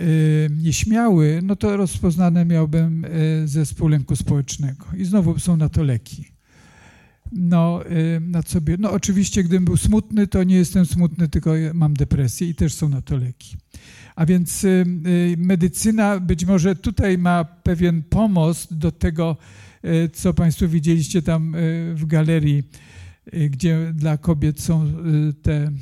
Y, 0.00 0.50
nieśmiały, 0.62 1.40
no 1.42 1.56
to 1.56 1.76
rozpoznane 1.76 2.44
miałbym 2.44 3.04
y, 3.04 3.48
zespół 3.48 3.88
lęku 3.88 4.16
społecznego. 4.16 4.86
I 4.96 5.04
znowu 5.04 5.38
są 5.38 5.56
na 5.56 5.68
to 5.68 5.82
leki. 5.82 6.24
No, 7.32 7.80
y, 7.86 8.20
na 8.20 8.42
sobie, 8.42 8.76
no 8.78 8.90
oczywiście, 8.90 9.44
gdybym 9.44 9.64
był 9.64 9.76
smutny, 9.76 10.26
to 10.26 10.42
nie 10.42 10.56
jestem 10.56 10.86
smutny, 10.86 11.28
tylko 11.28 11.52
mam 11.74 11.94
depresję 11.94 12.48
i 12.48 12.54
też 12.54 12.74
są 12.74 12.88
na 12.88 13.02
to 13.02 13.16
leki. 13.16 13.56
A 14.14 14.26
więc 14.26 14.66
medycyna 15.36 16.20
być 16.20 16.44
może 16.44 16.76
tutaj 16.76 17.18
ma 17.18 17.44
pewien 17.44 18.02
pomost 18.02 18.74
do 18.78 18.92
tego, 18.92 19.36
co 20.12 20.34
Państwo 20.34 20.68
widzieliście 20.68 21.22
tam 21.22 21.56
w 21.94 22.06
galerii, 22.06 22.62
gdzie 23.50 23.92
dla 23.94 24.18
kobiet 24.18 24.60
są 24.60 24.92
te 25.42 25.72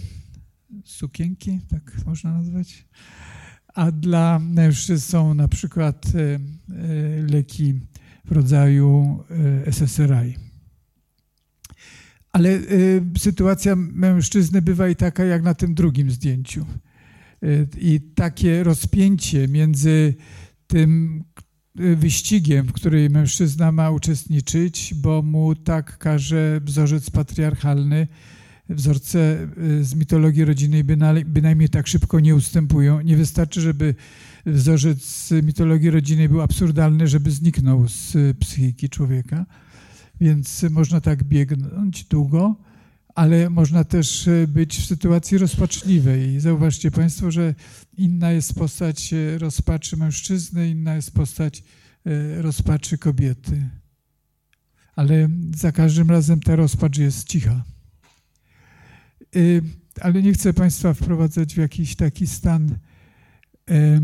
sukienki, 0.84 1.60
tak 1.70 2.06
można 2.06 2.32
nazwać 2.32 2.84
a 3.74 3.92
dla 3.92 4.38
mężczyzn 4.38 5.10
są 5.10 5.34
na 5.34 5.48
przykład 5.48 6.06
leki 7.30 7.74
w 8.24 8.32
rodzaju 8.32 9.24
SSRI. 9.66 10.36
Ale 12.32 12.58
sytuacja 13.18 13.76
mężczyzny 13.76 14.62
bywa 14.62 14.88
i 14.88 14.96
taka 14.96 15.24
jak 15.24 15.42
na 15.42 15.54
tym 15.54 15.74
drugim 15.74 16.10
zdjęciu. 16.10 16.66
I 17.78 18.00
takie 18.14 18.64
rozpięcie 18.64 19.48
między 19.48 20.14
tym 20.66 21.24
wyścigiem, 21.74 22.66
w 22.66 22.72
którym 22.72 23.12
mężczyzna 23.12 23.72
ma 23.72 23.90
uczestniczyć, 23.90 24.94
bo 24.94 25.22
mu 25.22 25.54
tak 25.54 25.98
każe 25.98 26.60
wzorzec 26.64 27.10
patriarchalny, 27.10 28.06
wzorce 28.68 29.48
y, 29.58 29.84
z 29.84 29.94
mitologii 29.94 30.44
rodzinnej 30.44 30.84
bynajmniej 31.24 31.68
tak 31.68 31.86
szybko 31.86 32.20
nie 32.20 32.34
ustępują. 32.34 33.00
Nie 33.00 33.16
wystarczy, 33.16 33.60
żeby 33.60 33.94
wzorzec 34.46 35.04
z 35.04 35.30
mitologii 35.44 35.90
rodzinnej 35.90 36.28
był 36.28 36.40
absurdalny, 36.40 37.06
żeby 37.06 37.30
zniknął 37.30 37.88
z 37.88 38.16
psychiki 38.38 38.88
człowieka. 38.88 39.46
Więc 40.20 40.62
można 40.70 41.00
tak 41.00 41.24
biegnąć 41.24 42.04
długo, 42.04 42.56
ale 43.14 43.50
można 43.50 43.84
też 43.84 44.28
być 44.48 44.78
w 44.78 44.86
sytuacji 44.86 45.38
rozpaczliwej. 45.38 46.40
Zauważcie 46.40 46.90
Państwo, 46.90 47.30
że 47.30 47.54
inna 47.96 48.32
jest 48.32 48.54
postać 48.54 49.14
rozpaczy 49.38 49.96
mężczyzny, 49.96 50.70
inna 50.70 50.94
jest 50.94 51.14
postać 51.14 51.62
y, 52.06 52.42
rozpaczy 52.42 52.98
kobiety. 52.98 53.68
Ale 54.96 55.28
za 55.56 55.72
każdym 55.72 56.10
razem 56.10 56.40
ta 56.40 56.56
rozpacz 56.56 56.98
jest 56.98 57.28
cicha. 57.28 57.64
Ale 60.00 60.22
nie 60.22 60.32
chcę 60.32 60.52
Państwa 60.52 60.94
wprowadzać 60.94 61.54
w 61.54 61.58
jakiś 61.58 61.96
taki 61.96 62.26
stan 62.26 62.78
e, 63.70 64.00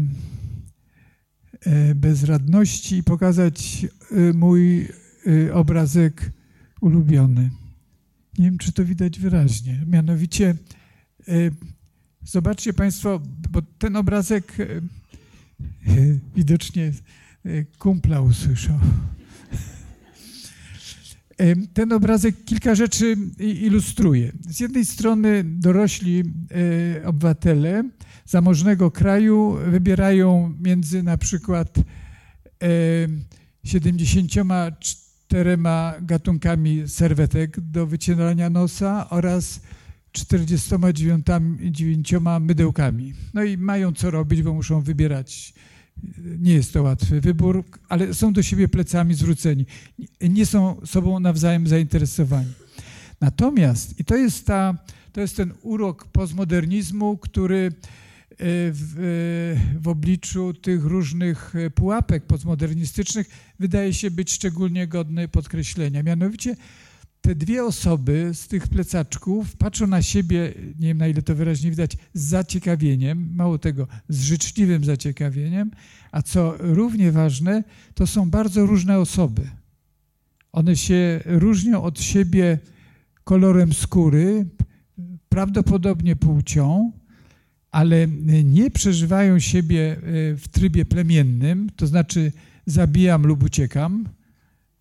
bezradności 1.95 2.97
i 2.97 3.03
pokazać 3.03 3.87
mój 4.35 4.89
obrazek 5.53 6.33
ulubiony. 6.81 7.51
Nie 8.39 8.45
wiem, 8.45 8.59
czy 8.59 8.73
to 8.73 8.85
widać 8.85 9.19
wyraźnie. 9.19 9.81
Mianowicie, 9.87 10.55
zobaczcie 12.23 12.73
Państwo, 12.73 13.21
bo 13.51 13.63
ten 13.63 13.97
obrazek 13.97 14.57
widocznie 16.37 16.93
kumpla 17.79 18.21
usłyszał. 18.21 18.79
Ten 21.75 21.93
obrazek 21.93 22.45
kilka 22.45 22.75
rzeczy 22.75 23.17
ilustruje. 23.39 24.33
Z 24.49 24.61
jednej 24.61 24.85
strony 24.85 25.45
dorośli 25.45 26.21
e, 26.21 27.07
obywatele 27.07 27.91
zamożnego 28.25 28.91
kraju 28.91 29.57
wybierają 29.67 30.55
między 30.61 31.03
na 31.03 31.19
przykład 31.19 31.75
74 33.65 35.08
gatunkami 36.01 36.89
serwetek 36.89 37.61
do 37.61 37.87
wycierania 37.87 38.51
nosa 38.51 39.11
oraz 39.11 39.61
49 40.13 41.27
mydełkami. 42.41 43.15
No 43.35 43.45
i 43.45 43.57
mają 43.57 43.93
co 43.93 44.11
robić, 44.11 44.43
bo 44.43 44.55
muszą 44.55 44.81
wybierać 44.81 45.55
nie 46.39 46.53
jest 46.53 46.73
to 46.73 46.83
łatwy 46.83 47.21
wybór, 47.21 47.65
ale 47.89 48.15
są 48.15 48.33
do 48.33 48.43
siebie 48.43 48.69
plecami 48.69 49.15
zwróceni. 49.15 49.67
Nie 50.21 50.47
są 50.47 50.81
sobą 50.87 51.21
nawzajem 51.21 51.67
zainteresowani. 51.67 52.53
Natomiast, 53.21 54.01
i 54.01 54.05
to 54.05 54.17
jest, 54.17 54.47
ta, 54.47 54.75
to 55.13 55.21
jest 55.21 55.37
ten 55.37 55.53
urok 55.63 56.05
postmodernizmu, 56.05 57.17
który 57.17 57.73
w, 58.41 58.95
e, 59.77 59.79
w 59.81 59.89
obliczu 59.89 60.55
tych 60.55 60.85
różnych 60.85 61.55
pułapek 61.75 62.27
postmodernistycznych 62.27 63.29
wydaje 63.59 63.95
się 63.95 64.11
być 64.11 64.33
szczególnie 64.33 64.87
godny 64.87 65.29
podkreślenia. 65.29 66.03
Mianowicie 66.03 66.57
te 67.21 67.35
dwie 67.35 67.65
osoby 67.65 68.31
z 68.35 68.49
tych 68.49 68.69
plecaczków 68.69 69.57
patrzą 69.57 69.87
na 69.87 70.03
siebie, 70.03 70.55
nie 70.79 70.89
wiem 70.89 70.99
na 70.99 71.09
ile 71.09 71.23
to 71.23 71.35
wyraźnie 71.35 71.71
widać, 71.71 71.97
z 72.15 72.23
zaciekawieniem, 72.23 73.35
mało 73.35 73.59
tego, 73.59 73.87
z 74.09 74.23
życzliwym 74.23 74.85
zaciekawieniem, 74.85 75.71
a 76.13 76.23
co 76.23 76.55
równie 76.59 77.13
ważne, 77.13 77.65
to 77.95 78.07
są 78.07 78.31
bardzo 78.31 78.67
różne 78.67 78.99
osoby. 78.99 79.51
One 80.53 80.77
się 80.77 81.21
różnią 81.25 81.83
od 81.83 82.01
siebie 82.01 82.59
kolorem 83.25 83.73
skóry, 83.73 84.47
prawdopodobnie 85.29 86.17
płcią, 86.17 86.93
ale 87.71 88.07
nie 88.45 88.71
przeżywają 88.71 89.39
siebie 89.39 89.93
e, 89.93 89.97
w 90.37 90.49
trybie 90.51 90.85
plemiennym, 90.85 91.71
to 91.77 91.87
znaczy 91.87 92.33
zabijam 92.67 93.27
lub 93.27 93.43
uciekam, 93.43 94.09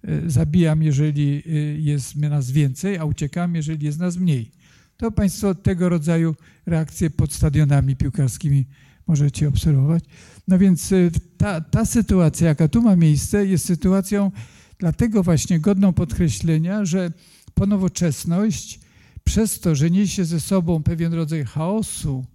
E, 0.08 0.30
zabijam, 0.30 0.84
jeżeli 0.84 1.44
e, 1.46 1.50
jest 1.80 2.16
nas 2.16 2.52
więcej, 2.52 2.98
a 2.98 3.06
uciekam, 3.06 3.56
jeżeli 3.56 3.86
jest 3.86 4.00
nas 4.00 4.18
mniej. 4.18 4.52
To 4.98 5.12
Państwo 5.12 5.56
tego 5.56 5.90
rodzaju 5.90 6.36
reakcje 6.66 7.10
pod 7.10 7.34
stadionami 7.34 7.96
piłkarskimi 7.96 8.66
możecie 9.08 9.48
obserwować. 9.48 10.04
No 10.48 10.60
więc 10.60 10.92
e, 10.92 10.96
ta, 11.38 11.62
ta 11.62 11.86
sytuacja, 11.86 12.48
jaka 12.48 12.68
tu 12.68 12.82
ma 12.82 12.96
miejsce, 12.96 13.46
jest 13.46 13.66
sytuacją 13.66 14.32
dlatego 14.80 15.24
właśnie 15.24 15.60
godną 15.60 15.94
podkreślenia, 15.94 16.86
że 16.86 17.12
ponowoczesność 17.54 18.80
przez 19.24 19.60
to, 19.60 19.76
że 19.76 19.90
niesie 19.90 20.26
ze 20.26 20.40
sobą 20.40 20.84
pewien 20.84 21.14
rodzaj 21.14 21.46
chaosu, 21.46 22.26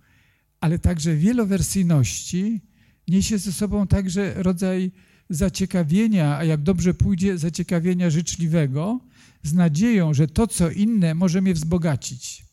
ale 0.62 0.78
także 0.78 1.16
wielowersyjności, 1.16 2.60
niesie 3.08 3.38
ze 3.38 3.52
sobą 3.52 3.86
także 3.86 4.34
rodzaj 4.36 4.92
zaciekawienia, 5.30 6.36
a 6.36 6.44
jak 6.44 6.62
dobrze 6.62 6.94
pójdzie, 6.94 7.38
zaciekawienia 7.38 8.10
życzliwego, 8.10 9.00
z 9.42 9.52
nadzieją, 9.52 10.14
że 10.14 10.28
to, 10.28 10.46
co 10.46 10.70
inne, 10.70 11.14
może 11.14 11.42
mnie 11.42 11.54
wzbogacić. 11.54 12.44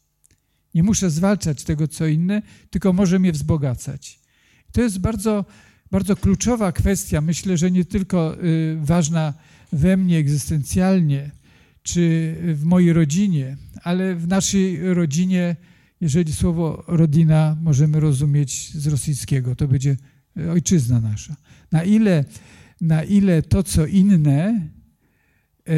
Nie 0.76 0.84
muszę 0.84 1.10
zwalczać 1.10 1.63
tego, 1.63 1.88
co 1.88 2.08
inne, 2.08 2.41
tylko 2.69 2.93
może 2.93 3.19
mnie 3.19 3.32
wzbogacać. 3.32 4.19
To 4.72 4.82
jest 4.82 5.00
bardzo, 5.00 5.45
bardzo 5.91 6.15
kluczowa 6.15 6.72
kwestia. 6.72 7.22
Myślę, 7.22 7.58
że 7.58 7.72
nie 7.72 7.86
tylko 7.86 8.43
y, 8.43 8.78
ważna 8.82 9.34
we 9.72 9.98
mnie 9.98 10.17
egzystencjalnie, 10.17 11.32
czy 11.84 12.36
w 12.54 12.63
mojej 12.63 12.93
rodzinie, 12.93 13.58
ale 13.84 14.15
w 14.15 14.28
naszej 14.28 14.93
rodzinie, 14.93 15.56
jeżeli 16.02 16.34
słowo 16.34 16.84
rodzina 16.88 17.58
możemy 17.62 18.00
rozumieć 18.00 18.72
z 18.76 18.88
rosyjskiego, 18.88 19.56
to 19.56 19.68
będzie 19.68 19.98
ojczyzna 20.52 21.00
nasza. 21.00 21.36
Na 21.72 21.84
ile, 21.84 22.26
na 22.82 23.04
ile 23.04 23.42
to, 23.42 23.64
co 23.64 23.86
inne, 23.86 24.70
e, 25.68 25.74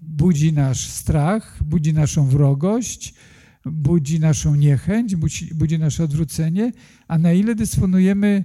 budzi 0.00 0.52
nasz 0.52 0.88
strach, 0.88 1.62
budzi 1.64 1.92
naszą 1.92 2.26
wrogość, 2.26 3.14
budzi 3.66 4.20
naszą 4.20 4.54
niechęć, 4.54 5.16
budzi, 5.16 5.54
budzi 5.54 5.78
nasze 5.78 6.04
odwrócenie, 6.04 6.72
a 7.08 7.18
na 7.18 7.32
ile 7.32 7.54
dysponujemy 7.54 8.44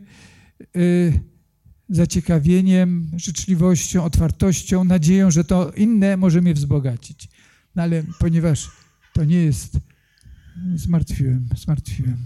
y, 0.75 1.19
zaciekawieniem, 1.89 3.11
życzliwością, 3.15 4.03
otwartością, 4.03 4.83
nadzieją, 4.83 5.31
że 5.31 5.43
to 5.43 5.71
inne 5.71 6.17
może 6.17 6.41
mnie 6.41 6.53
wzbogacić. 6.53 7.29
No 7.75 7.83
ale 7.83 8.03
ponieważ 8.19 8.71
to 9.13 9.23
nie 9.23 9.37
jest, 9.37 9.77
zmartwiłem, 10.75 11.49
zmartwiłem. 11.55 12.17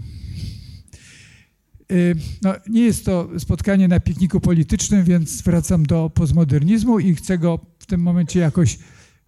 Y, 1.92 2.16
no, 2.42 2.54
nie 2.68 2.82
jest 2.82 3.04
to 3.04 3.28
spotkanie 3.38 3.88
na 3.88 4.00
pikniku 4.00 4.40
politycznym, 4.40 5.04
więc 5.04 5.42
wracam 5.42 5.86
do 5.86 6.10
postmodernizmu 6.10 6.98
i 6.98 7.14
chcę 7.14 7.38
go 7.38 7.66
w 7.78 7.86
tym 7.86 8.00
momencie 8.00 8.40
jakoś 8.40 8.78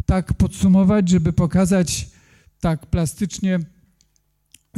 tak 0.06 0.34
podsumować, 0.34 1.08
żeby 1.08 1.32
pokazać, 1.32 2.10
tak 2.60 2.86
plastycznie, 2.86 3.58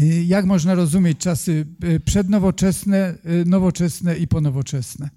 y, 0.00 0.24
jak 0.24 0.44
można 0.44 0.74
rozumieć 0.74 1.18
czasy 1.18 1.66
y, 1.84 2.00
przednowoczesne, 2.00 3.14
nowoczesne 3.46 4.16
i 4.16 4.28
ponowoczesne. 4.28 5.10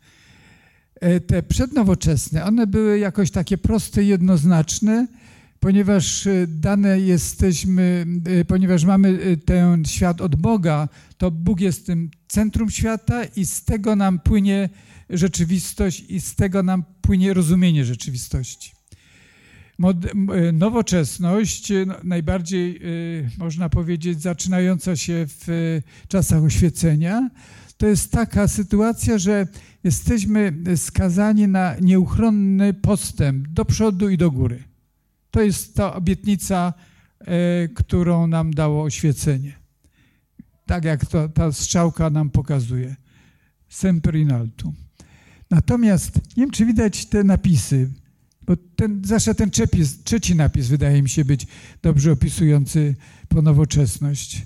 Te 1.28 1.44
przednowoczesne, 1.44 2.46
one 2.46 2.68
były 2.68 3.00
jakoś 3.00 3.32
takie 3.32 3.58
proste, 3.58 4.04
jednoznaczne, 4.04 5.08
ponieważ 5.64 6.28
dane 6.48 7.00
jesteśmy, 7.00 8.06
ponieważ 8.48 8.86
mamy 8.86 9.38
ten 9.46 9.86
świat 9.86 10.22
od 10.22 10.36
Boga, 10.36 10.90
to 11.18 11.32
Bóg 11.32 11.60
jest 11.60 11.86
tym 11.86 12.12
centrum 12.28 12.70
świata 12.70 13.24
i 13.24 13.46
z 13.46 13.66
tego 13.66 13.96
nam 13.96 14.20
płynie 14.20 14.70
rzeczywistość 15.10 16.06
i 16.10 16.22
z 16.22 16.36
tego 16.36 16.64
nam 16.64 16.84
płynie 17.02 17.34
rozumienie 17.34 17.86
rzeczywistości. 17.86 18.72
E, 19.80 20.52
nowoczesność, 20.52 21.72
e, 21.72 21.86
no, 21.86 21.96
najbardziej 22.04 22.78
e, 22.78 22.80
można 23.38 23.70
powiedzieć 23.70 24.22
zaczynająca 24.22 24.96
się 24.96 25.26
w 25.28 25.80
czasach 26.08 26.44
oświecenia, 26.44 27.30
to 27.78 27.88
jest 27.88 28.12
taka 28.12 28.48
sytuacja, 28.48 29.18
że 29.18 29.48
jesteśmy 29.84 30.54
skazani 30.76 31.48
na 31.48 31.76
nieuchronny 31.82 32.74
postęp 32.74 33.48
do 33.48 33.66
przodu 33.66 34.10
i 34.10 34.18
do 34.18 34.32
góry. 34.32 34.73
To 35.34 35.42
jest 35.42 35.76
ta 35.76 35.94
obietnica, 35.94 36.74
którą 37.76 38.28
nam 38.28 38.54
dało 38.54 38.84
oświecenie. 38.84 39.54
Tak 40.66 40.84
jak 40.84 41.06
to, 41.06 41.30
ta 41.30 41.52
strzałka 41.52 42.10
nam 42.10 42.30
pokazuje. 42.30 42.96
Semper 43.70 44.16
in 44.16 44.32
altum. 44.32 44.74
Natomiast 45.50 46.16
nie 46.16 46.44
wiem, 46.44 46.52
czy 46.52 46.66
widać 46.66 47.06
te 47.06 47.24
napisy. 47.24 47.90
Bo 48.42 48.58
ten, 48.76 49.02
zawsze 49.06 49.36
ten 49.36 49.50
przepis, 49.50 50.04
trzeci 50.04 50.36
napis 50.36 50.68
wydaje 50.68 51.02
mi 51.02 51.10
się 51.10 51.26
być 51.26 51.48
dobrze 51.82 52.12
opisujący 52.12 52.96
ponowoczesność. 53.28 54.46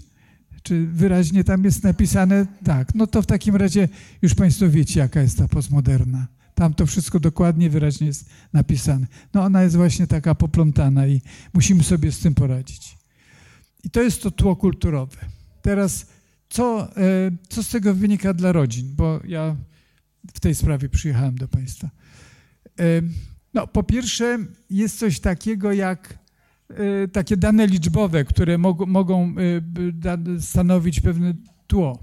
Czy 0.68 0.88
wyraźnie 0.88 1.44
tam 1.44 1.64
jest 1.64 1.84
napisane? 1.84 2.46
Tak. 2.64 2.96
No 2.96 3.08
to 3.08 3.22
w 3.22 3.26
takim 3.26 3.56
razie 3.56 3.90
już 4.22 4.36
Państwo 4.36 4.70
wiecie, 4.70 5.00
jaka 5.00 5.22
jest 5.22 5.38
ta 5.38 5.48
postmoderna. 5.48 6.28
Tam 6.56 6.74
to 6.74 6.86
wszystko 6.86 7.20
dokładnie, 7.20 7.70
wyraźnie 7.70 8.08
jest 8.08 8.30
napisane. 8.54 9.08
No 9.34 9.44
ona 9.44 9.64
jest 9.64 9.76
właśnie 9.76 10.08
taka 10.08 10.36
poplątana 10.36 11.08
i 11.08 11.22
musimy 11.54 11.84
sobie 11.84 12.12
z 12.12 12.20
tym 12.20 12.36
poradzić. 12.36 12.98
I 13.84 13.90
to 13.90 14.02
jest 14.02 14.22
to 14.24 14.32
tło 14.32 14.56
kulturowe. 14.56 15.18
Teraz 15.62 16.06
co, 16.50 16.96
e, 16.98 17.32
co 17.50 17.64
z 17.64 17.70
tego 17.70 17.94
wynika 17.94 18.34
dla 18.34 18.52
rodzin? 18.52 18.96
Bo 18.96 19.20
ja 19.28 19.56
w 20.34 20.40
tej 20.40 20.56
sprawie 20.56 20.90
przyjechałem 20.90 21.38
do 21.38 21.48
Państwa. 21.48 21.90
E, 22.80 22.84
no, 23.54 23.68
po 23.68 23.84
pierwsze, 23.84 24.40
jest 24.70 25.00
coś 25.00 25.20
takiego 25.20 25.74
jak 25.74 26.20
takie 27.12 27.38
dane 27.38 27.68
liczbowe, 27.68 28.26
które 28.26 28.58
mog 28.58 28.88
mogą 28.88 29.36
y, 30.38 30.42
stanowić 30.42 31.00
pewne 31.00 31.34
tło. 31.68 32.00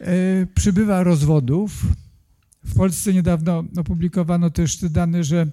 Y, 0.00 0.46
przybywa 0.54 1.02
rozwodów. 1.02 1.86
W 2.64 2.74
Polsce 2.74 3.12
niedawno 3.12 3.64
opublikowano 3.76 4.50
też 4.50 4.76
te 4.76 4.90
dane, 4.90 5.24
że 5.24 5.46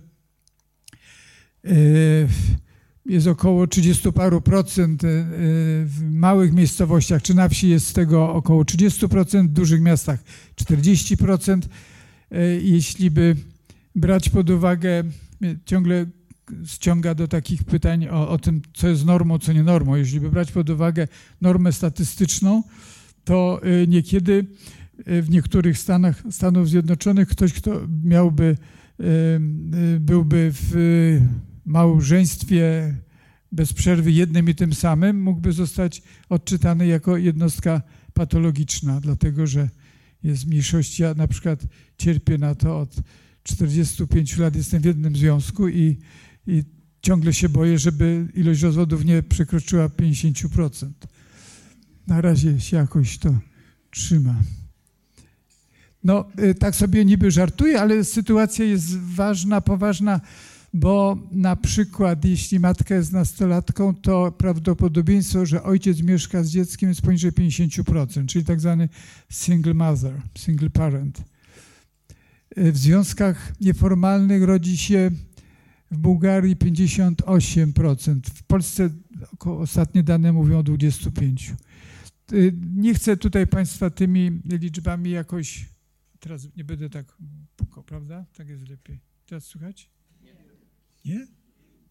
jest 3.06 3.28
około 3.28 3.68
30 3.68 4.12
paru 4.12 4.42
procent 4.42 5.02
w 5.86 6.02
małych 6.04 6.54
miejscowościach 6.54 7.22
czy 7.22 7.34
na 7.34 7.50
wsi 7.50 7.70
jest 7.70 7.88
z 7.88 7.94
tego 7.94 8.34
około 8.34 8.66
30 8.66 9.08
procent, 9.08 9.52
w 9.52 9.54
dużych 9.54 9.82
miastach 9.82 10.24
40 10.56 11.18
procent. 11.18 11.70
Jeśli 12.62 13.12
by 13.12 13.36
brać 13.96 14.30
pod 14.30 14.50
uwagę, 14.50 15.04
ciągle 15.66 16.06
ściąga 16.66 17.16
do 17.16 17.28
takich 17.28 17.64
pytań 17.64 18.08
o, 18.08 18.30
o 18.30 18.38
tym, 18.38 18.62
co 18.74 18.88
jest 18.88 19.06
normą, 19.06 19.40
co 19.40 19.54
nie 19.54 19.64
normą. 19.64 19.96
Jeśli 19.96 20.20
by 20.20 20.30
brać 20.32 20.52
pod 20.52 20.70
uwagę 20.70 21.08
normę 21.42 21.74
statystyczną, 21.74 22.64
to 23.24 23.62
y, 23.84 23.88
niekiedy 23.88 24.46
y, 25.08 25.22
w 25.22 25.30
niektórych 25.30 25.78
stanach 25.78 26.24
Stanów 26.32 26.70
Zjednoczonych 26.70 27.28
ktoś, 27.28 27.54
kto 27.54 27.82
miałby, 28.04 28.58
y, 29.00 30.00
byłby 30.00 30.52
w 30.54 31.20
małżeństwie 31.66 32.94
bez 33.52 33.74
przerwy 33.74 34.12
jednym 34.12 34.50
i 34.50 34.56
tym 34.56 34.74
samym, 34.74 35.22
mógłby 35.22 35.54
zostać 35.54 36.02
odczytany 36.30 36.88
jako 36.88 37.18
jednostka 37.18 37.82
patologiczna, 38.14 39.02
dlatego 39.02 39.48
że 39.48 39.70
jest 40.24 40.48
mniejszość. 40.48 41.00
Ja 41.00 41.14
na 41.14 41.28
przykład 41.28 41.64
cierpię 41.98 42.38
na 42.38 42.56
to 42.56 42.80
od 42.80 42.96
45 43.44 44.38
lat 44.38 44.56
jestem 44.56 44.82
w 44.82 44.86
jednym 44.86 45.16
związku 45.16 45.68
i, 45.68 45.98
i 46.48 46.64
ciągle 47.02 47.34
się 47.34 47.50
boję, 47.50 47.80
żeby 47.80 48.28
ilość 48.34 48.62
rozwodów 48.62 49.06
nie 49.06 49.24
przekroczyła 49.24 49.88
50%. 49.88 50.90
Na 52.08 52.22
razie 52.22 52.60
się 52.60 52.78
jakoś 52.78 53.18
to 53.18 53.34
trzyma. 53.92 54.36
No, 56.04 56.26
y, 56.40 56.56
tak 56.56 56.76
sobie 56.76 57.06
niby 57.06 57.32
żartuję, 57.32 57.82
ale 57.82 58.04
sytuacja 58.04 58.66
jest 58.66 58.98
ważna, 58.98 59.62
poważna, 59.62 60.22
bo 60.74 61.18
na 61.32 61.56
przykład 61.56 62.26
jeśli 62.26 62.60
matka 62.60 62.96
jest 62.96 63.12
nastolatką, 63.12 63.96
to 63.96 64.32
prawdopodobieństwo, 64.32 65.46
że 65.46 65.64
ojciec 65.64 66.02
mieszka 66.02 66.44
z 66.44 66.50
dzieckiem 66.50 66.90
jest 66.90 67.02
poniżej 67.02 67.32
50%, 67.32 68.26
czyli 68.26 68.46
tak 68.46 68.60
zwany 68.60 68.90
single 69.30 69.74
mother, 69.74 70.22
single 70.38 70.70
parent. 70.70 71.24
W 72.58 72.78
związkach 72.78 73.54
nieformalnych 73.62 74.44
rodzi 74.44 74.78
się 74.78 75.12
w 75.92 75.98
Bułgarii 75.98 76.56
58%. 76.56 78.20
W 78.30 78.44
Polsce 78.44 78.90
ostatnie 79.40 80.04
dane 80.04 80.34
mówią 80.34 80.60
o 80.60 80.64
25%. 80.64 81.56
Y, 82.34 82.54
nie 82.76 82.94
chcę 82.94 83.18
tutaj 83.18 83.48
Państwa 83.48 83.90
tymi 83.90 84.42
liczbami 84.46 85.12
jakoś, 85.12 85.66
teraz 86.20 86.48
nie 86.58 86.64
będę 86.64 86.90
tak 86.90 87.18
pukał, 87.56 87.84
prawda? 87.84 88.26
Tak 88.38 88.50
jest 88.50 88.70
lepiej. 88.70 89.00
Teraz 89.26 89.44
słychać? 89.44 89.90
Nie? 91.06 91.28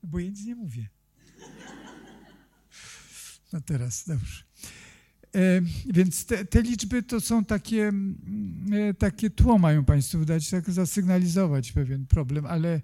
Bo 0.03 0.19
ja 0.19 0.31
nic 0.31 0.45
nie 0.45 0.55
mówię. 0.55 0.89
No 3.53 3.61
teraz, 3.61 4.05
dobrze. 4.09 4.45
E, 5.35 5.63
więc 5.87 6.27
te, 6.27 6.45
te, 6.45 6.63
liczby 6.63 7.03
to 7.03 7.21
są 7.21 7.45
takie, 7.45 7.93
e, 8.73 8.95
takie 8.95 9.31
tło, 9.31 9.59
mają 9.59 9.85
Państwo 9.85 10.19
wydać, 10.19 10.51
tak 10.51 10.71
zasygnalizować 10.71 11.73
pewien 11.73 12.07
problem, 12.07 12.47
ale 12.47 12.81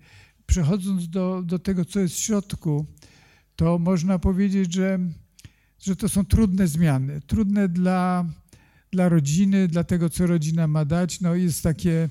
przechodząc 0.52 1.08
do, 1.08 1.42
do 1.46 1.58
tego, 1.58 1.84
co 1.84 2.00
jest 2.00 2.14
w 2.14 2.18
środku, 2.18 2.86
to 3.56 3.78
można 3.78 4.18
powiedzieć, 4.18 4.74
że, 4.74 4.98
że 5.80 5.96
to 5.96 6.08
są 6.08 6.24
trudne 6.24 6.66
zmiany. 6.66 7.20
Trudne 7.26 7.68
dla, 7.68 8.24
dla 8.90 9.08
rodziny, 9.08 9.68
dla 9.68 9.84
tego, 9.84 10.10
co 10.10 10.26
rodzina 10.26 10.66
ma 10.66 10.84
dać. 10.84 11.20
No 11.20 11.34
jest 11.34 11.62
takie 11.62 12.08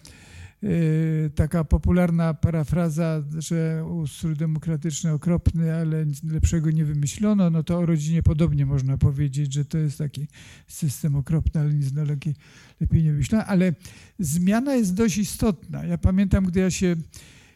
Y, 0.64 1.32
taka 1.36 1.64
popularna 1.64 2.34
parafraza, 2.34 3.24
że 3.38 3.86
ustrój 3.86 4.36
demokratyczny 4.36 5.12
okropny, 5.12 5.74
ale 5.74 6.06
nic 6.06 6.24
lepszego 6.24 6.72
nie 6.72 6.86
wymyślono, 6.86 7.50
no 7.50 7.64
to 7.64 7.78
o 7.78 7.86
rodzinie 7.86 8.24
podobnie 8.24 8.66
można 8.66 8.98
powiedzieć, 8.98 9.54
że 9.54 9.66
to 9.66 9.78
jest 9.78 9.98
taki 9.98 10.28
system 10.68 11.16
okropny, 11.16 11.62
ale 11.62 11.74
nic 11.74 11.94
lepiej 11.94 13.04
nie 13.04 13.12
wymyślono. 13.12 13.46
Ale 13.46 13.74
zmiana 14.20 14.76
jest 14.76 14.94
dość 14.94 15.18
istotna. 15.18 15.86
Ja 15.86 15.98
pamiętam, 15.98 16.46
gdy 16.46 16.60
ja 16.60 16.72
się 16.72 16.96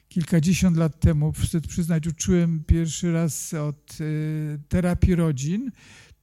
kilkadziesiąt 0.10 0.78
lat 0.78 1.00
temu, 1.00 1.32
wstyd 1.32 1.68
przyznać, 1.68 2.08
uczyłem 2.08 2.64
pierwszy 2.68 3.14
raz 3.14 3.54
od 3.54 3.98
y, 4.02 4.60
terapii 4.70 5.16
rodzin, 5.16 5.72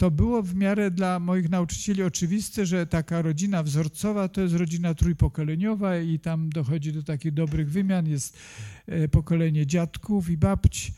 to 0.02 0.10
było 0.10 0.42
w 0.42 0.54
miarę 0.54 0.90
dla 0.90 1.18
moich 1.18 1.50
nauczycieli 1.50 2.02
oczywiste, 2.02 2.66
że 2.66 2.86
taka 2.86 3.22
rodzina 3.22 3.62
wzorcowa 3.62 4.28
to 4.28 4.40
jest 4.40 4.54
rodzina 4.54 4.94
trójpokoleniowa 4.94 5.98
i 5.98 6.18
tam 6.18 6.50
dochodzi 6.50 6.92
do 6.92 7.02
takich 7.02 7.34
dobrych 7.34 7.70
wymian. 7.70 8.08
Jest 8.08 8.38
e, 8.86 9.08
pokolenie 9.08 9.66
dziadków 9.66 10.30
i 10.30 10.36
babci, 10.36 10.92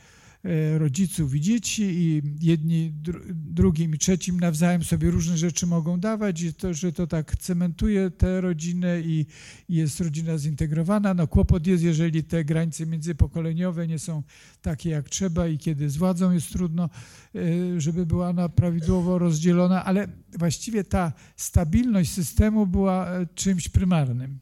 rodziców 0.78 1.35
i 1.35 1.40
dzieci 1.40 1.83
i 1.83 2.22
jedni 2.40 2.92
drugim 3.35 3.94
i 3.94 3.98
trzecim 3.98 4.40
nawzajem 4.40 4.85
sobie 4.85 5.11
różne 5.11 5.38
rzeczy 5.38 5.66
mogą 5.66 6.00
dawać 6.00 6.42
i 6.42 6.54
to, 6.54 6.74
że 6.74 6.92
to 6.92 7.07
tak 7.07 7.37
cementuje 7.37 8.11
tę 8.11 8.40
rodzinę 8.40 9.00
i 9.00 9.26
jest 9.68 10.00
rodzina 10.00 10.38
zintegrowana. 10.38 11.14
No 11.14 11.26
kłopot 11.26 11.66
jest, 11.66 11.83
jeżeli 11.83 12.24
te 12.24 12.44
granice 12.44 12.87
międzypokoleniowe 12.87 13.87
nie 13.87 13.98
są 13.98 14.22
takie 14.62 14.90
jak 14.90 15.09
trzeba 15.09 15.48
i 15.48 15.59
kiedy 15.59 15.90
z 15.90 15.96
władzą 15.96 16.33
jest 16.33 16.52
trudno, 16.52 16.90
e, 17.35 17.80
żeby 17.80 18.07
była 18.07 18.28
ona 18.28 18.48
prawidłowo 18.48 19.18
rozdzielona, 19.18 19.85
ale 19.85 20.09
właściwie 20.38 20.85
ta 20.85 21.12
stabilność 21.37 22.12
systemu 22.12 22.66
była 22.66 23.11
e, 23.11 23.26
czymś 23.35 23.68
prymarnym. 23.68 24.38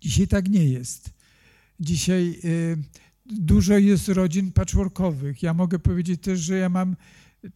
Dzisiaj 0.00 0.28
tak 0.28 0.48
nie 0.48 0.64
jest. 0.64 1.10
Dzisiaj 1.80 2.40
dużo 3.30 3.78
jest 3.78 4.08
rodzin 4.08 4.52
patchworkowych. 4.52 5.42
Ja 5.42 5.54
mogę 5.54 5.78
powiedzieć 5.78 6.22
też, 6.22 6.40
że 6.40 6.56
ja 6.56 6.68
mam 6.68 6.96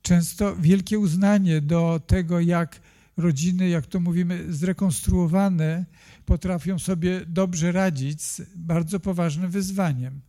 często 0.02 0.56
wielkie 0.56 0.98
uznanie 0.98 1.60
do 1.60 2.00
tego, 2.06 2.40
jak 2.40 2.80
rodziny, 3.16 3.68
jak 3.68 3.86
to 3.86 4.00
mówimy, 4.00 4.44
zrekonstruowane, 4.48 5.86
potrafią 6.24 6.78
sobie 6.78 7.20
dobrze 7.26 7.72
radzić 7.72 8.22
z 8.22 8.42
bardzo 8.56 9.00
poważnym 9.00 9.50
wyzwaniem, 9.50 10.20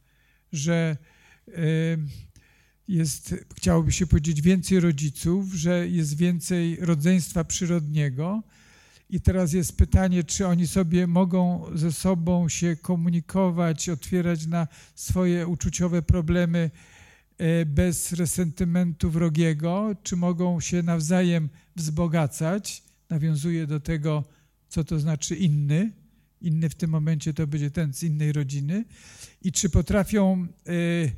że 0.53 0.97
jest, 2.87 3.35
chciałoby 3.55 3.91
się 3.91 4.07
powiedzieć, 4.07 4.41
więcej 4.41 4.79
rodziców, 4.79 5.53
że 5.53 5.87
jest 5.87 6.17
więcej 6.17 6.77
rodzeństwa 6.79 7.43
przyrodniego, 7.43 8.43
i 9.11 9.21
teraz 9.21 9.53
jest 9.53 9.77
pytanie, 9.77 10.23
czy 10.23 10.47
oni 10.47 10.67
sobie 10.67 11.07
mogą 11.07 11.65
ze 11.73 11.91
sobą 11.91 12.49
się 12.49 12.75
komunikować, 12.75 13.89
otwierać 13.89 14.47
na 14.47 14.67
swoje 14.95 15.47
uczuciowe 15.47 16.01
problemy 16.01 16.71
e, 17.37 17.65
bez 17.65 18.13
resentymentu 18.13 19.09
wrogiego, 19.09 19.95
czy 20.03 20.15
mogą 20.15 20.59
się 20.59 20.83
nawzajem 20.83 21.49
wzbogacać. 21.75 22.83
Nawiązuje 23.09 23.67
do 23.67 23.79
tego, 23.79 24.23
co 24.69 24.83
to 24.83 24.99
znaczy 24.99 25.35
inny. 25.35 25.91
Inny 26.41 26.69
w 26.69 26.75
tym 26.75 26.89
momencie 26.89 27.33
to 27.33 27.47
będzie 27.47 27.71
ten 27.71 27.93
z 27.93 28.03
innej 28.03 28.31
rodziny. 28.31 28.85
I 29.41 29.51
czy 29.51 29.69
potrafią 29.69 30.47
y, 30.69 31.11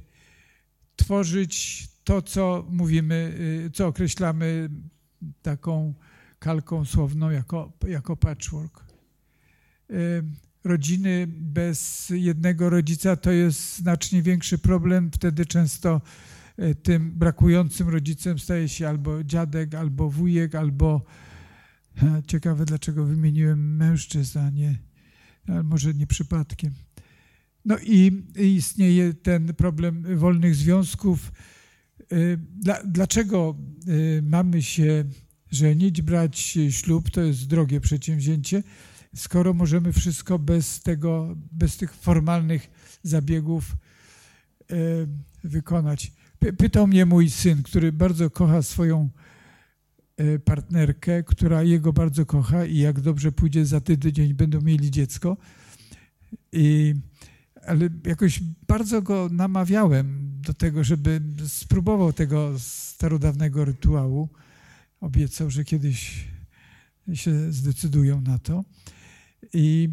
tworzyć 0.96 1.88
to, 2.04 2.22
co 2.22 2.66
mówimy, 2.70 3.34
y, 3.66 3.72
co 3.72 3.88
określamy 3.88 4.70
taką 5.42 5.94
kalką 6.44 6.86
słowną 6.86 7.30
jako, 7.30 7.74
jako 7.88 8.18
patchwork. 8.18 8.84
Rodziny 10.64 11.28
bez 11.28 12.10
jednego 12.10 12.70
rodzica 12.70 13.16
to 13.16 13.32
jest 13.32 13.78
znacznie 13.78 14.22
większy 14.22 14.58
problem. 14.58 15.12
Wtedy 15.12 15.46
często 15.46 16.02
e, 16.58 16.76
tym 16.76 17.12
brakującym 17.12 17.90
rodzicem 17.90 18.40
staje 18.40 18.70
się 18.70 18.90
albo 18.90 19.24
dziadek, 19.24 19.76
albo 19.76 20.10
wujek, 20.10 20.56
albo 20.56 21.06
ciekawe 22.28 22.66
dlaczego 22.66 23.06
wymieniłem 23.06 23.76
mężczyzn, 23.76 24.40
a 24.40 24.50
nie, 24.50 24.76
może 25.64 25.94
nie 25.94 26.08
przypadkiem. 26.08 26.74
No 27.66 27.78
i 27.84 28.24
istnieje 28.36 29.14
ten 29.14 29.54
problem 29.54 30.18
wolnych 30.18 30.56
związków. 30.56 31.32
E, 32.00 32.16
dlaczego 32.86 33.58
e, 33.88 34.22
mamy 34.22 34.62
się 34.62 35.06
żenić, 35.54 36.02
brać 36.02 36.58
ślub, 36.70 37.10
to 37.10 37.22
jest 37.22 37.48
drogie 37.48 37.82
przedsięwzięcie, 37.82 38.64
skoro 39.16 39.54
możemy 39.54 39.94
wszystko 39.94 40.40
bez 40.40 40.82
tego, 40.82 41.36
bez 41.52 41.78
tych 41.78 41.94
formalnych 41.94 42.72
zabiegów 43.04 43.76
e, 44.72 44.76
wykonać. 45.44 46.12
Pytał 46.58 46.88
mnie 46.88 47.06
mój 47.06 47.30
syn, 47.30 47.64
który 47.64 47.92
bardzo 47.92 48.30
kocha 48.30 48.62
swoją 48.62 49.10
e, 50.18 50.40
partnerkę, 50.40 51.24
która 51.24 51.64
jego 51.64 51.94
bardzo 51.94 52.26
kocha 52.26 52.66
i 52.66 52.78
jak 52.78 53.02
dobrze 53.02 53.32
pójdzie 53.32 53.66
za 53.66 53.82
tydzień 53.82 54.34
będą 54.34 54.62
mieli 54.62 54.92
dziecko. 54.92 55.38
I, 56.52 56.96
ale 57.68 57.90
jakoś 58.06 58.40
bardzo 58.68 59.02
go 59.02 59.30
namawiałem 59.32 60.34
do 60.42 60.54
tego, 60.54 60.84
żeby 60.84 61.22
spróbował 61.48 62.14
tego 62.14 62.54
starodawnego 62.60 63.66
rytuału 63.66 64.30
obiecał, 65.04 65.50
że 65.50 65.64
kiedyś 65.64 66.28
się 67.14 67.52
zdecydują 67.52 68.22
na 68.22 68.40
to. 68.40 68.64
I, 69.54 69.90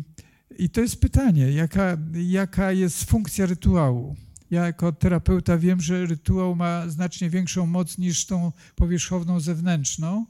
i 0.58 0.70
to 0.70 0.80
jest 0.80 1.00
pytanie, 1.00 1.52
jaka, 1.52 1.96
jaka 2.14 2.72
jest 2.72 3.04
funkcja 3.04 3.46
rytuału? 3.46 4.16
Ja 4.50 4.66
jako 4.66 4.92
terapeuta 4.92 5.58
wiem, 5.58 5.80
że 5.80 6.06
rytuał 6.06 6.56
ma 6.56 6.88
znacznie 6.88 7.30
większą 7.30 7.66
moc 7.66 7.98
niż 7.98 8.26
tą 8.26 8.52
powierzchowną 8.74 9.40
zewnętrzną. 9.40 10.26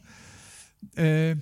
E, 0.98 1.02
e, 1.02 1.36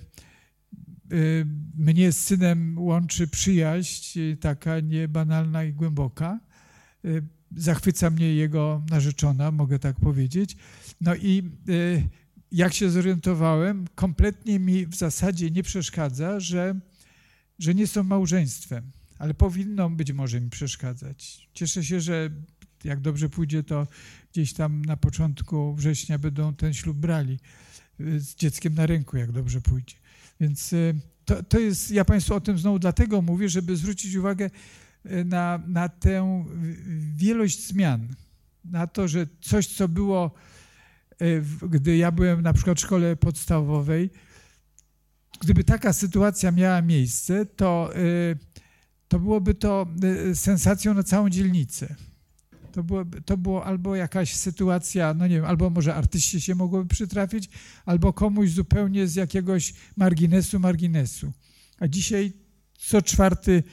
mnie 1.75 2.11
z 2.11 2.19
synem 2.19 2.79
łączy 2.79 3.27
przyjaźń, 3.27 4.19
taka 4.41 4.79
niebanalna 4.79 5.63
i 5.63 5.73
głęboka. 5.73 6.39
E, 7.05 7.09
zachwyca 7.55 8.09
mnie 8.09 8.33
jego 8.33 8.83
narzeczona, 8.89 9.51
mogę 9.51 9.79
tak 9.79 9.99
powiedzieć. 9.99 10.57
No 11.01 11.15
i 11.15 11.51
jak 12.51 12.73
się 12.73 12.89
zorientowałem, 12.89 13.85
kompletnie 13.95 14.59
mi 14.59 14.85
w 14.85 14.95
zasadzie 14.95 15.51
nie 15.51 15.63
przeszkadza, 15.63 16.39
że, 16.39 16.79
że 17.59 17.75
nie 17.75 17.87
są 17.87 18.03
małżeństwem, 18.03 18.91
ale 19.17 19.33
powinno 19.33 19.89
być 19.89 20.11
może 20.11 20.41
mi 20.41 20.49
przeszkadzać. 20.49 21.49
Cieszę 21.53 21.83
się, 21.83 22.01
że 22.01 22.29
jak 22.83 23.01
dobrze 23.01 23.29
pójdzie, 23.29 23.63
to 23.63 23.87
gdzieś 24.31 24.53
tam 24.53 24.85
na 24.85 24.97
początku 24.97 25.75
września 25.75 26.19
będą 26.19 26.53
ten 26.55 26.73
ślub 26.73 26.97
brali 26.97 27.39
y, 27.99 28.19
z 28.19 28.35
dzieckiem 28.35 28.73
na 28.73 28.85
ręku, 28.85 29.17
jak 29.17 29.31
dobrze 29.31 29.61
pójdzie. 29.61 29.95
Więc 30.39 30.73
y, 30.73 30.95
to, 31.25 31.43
to 31.43 31.59
jest, 31.59 31.91
ja 31.91 32.05
Państwu 32.05 32.33
o 32.33 32.41
tym 32.41 32.57
znowu 32.57 32.79
dlatego 32.79 33.21
mówię, 33.21 33.49
żeby 33.49 33.75
zwrócić 33.75 34.15
uwagę 34.15 34.49
y, 35.05 35.25
na, 35.25 35.63
na 35.67 35.89
tę 35.89 36.45
wielość 37.15 37.67
zmian, 37.67 38.07
na 38.65 38.87
to, 38.87 39.07
że 39.07 39.27
coś, 39.41 39.67
co 39.67 39.87
było 39.87 40.31
gdy 41.69 41.97
ja 41.97 42.11
byłem 42.11 42.41
na 42.41 42.53
przykład 42.53 42.77
w 42.77 42.81
szkole 42.81 43.15
podstawowej, 43.15 44.09
gdyby 45.41 45.63
taka 45.63 45.93
sytuacja 45.93 46.51
miała 46.51 46.81
miejsce, 46.81 47.45
to, 47.45 47.95
e, 47.95 47.99
to 49.07 49.19
byłoby 49.19 49.53
to 49.53 49.87
e, 50.29 50.35
sensacją 50.35 50.93
na 50.93 51.03
całą 51.03 51.29
dzielnicę. 51.29 51.95
To 52.71 52.83
było, 52.83 53.05
to 53.25 53.37
było 53.37 53.65
albo 53.65 53.95
jakaś 53.95 54.35
sytuacja, 54.35 55.13
no 55.13 55.27
nie 55.27 55.35
wiem, 55.35 55.45
albo 55.45 55.69
może 55.69 55.95
artyści 55.95 56.41
się 56.41 56.55
mogłoby 56.55 56.89
przytrafić, 56.89 57.49
albo 57.85 58.13
komuś 58.13 58.49
zupełnie 58.49 59.07
z 59.07 59.15
jakiegoś 59.15 59.73
marginesu, 59.97 60.59
marginesu. 60.59 61.31
A 61.79 61.87
dzisiaj 61.87 62.33
co 62.77 63.01
czwarty 63.01 63.63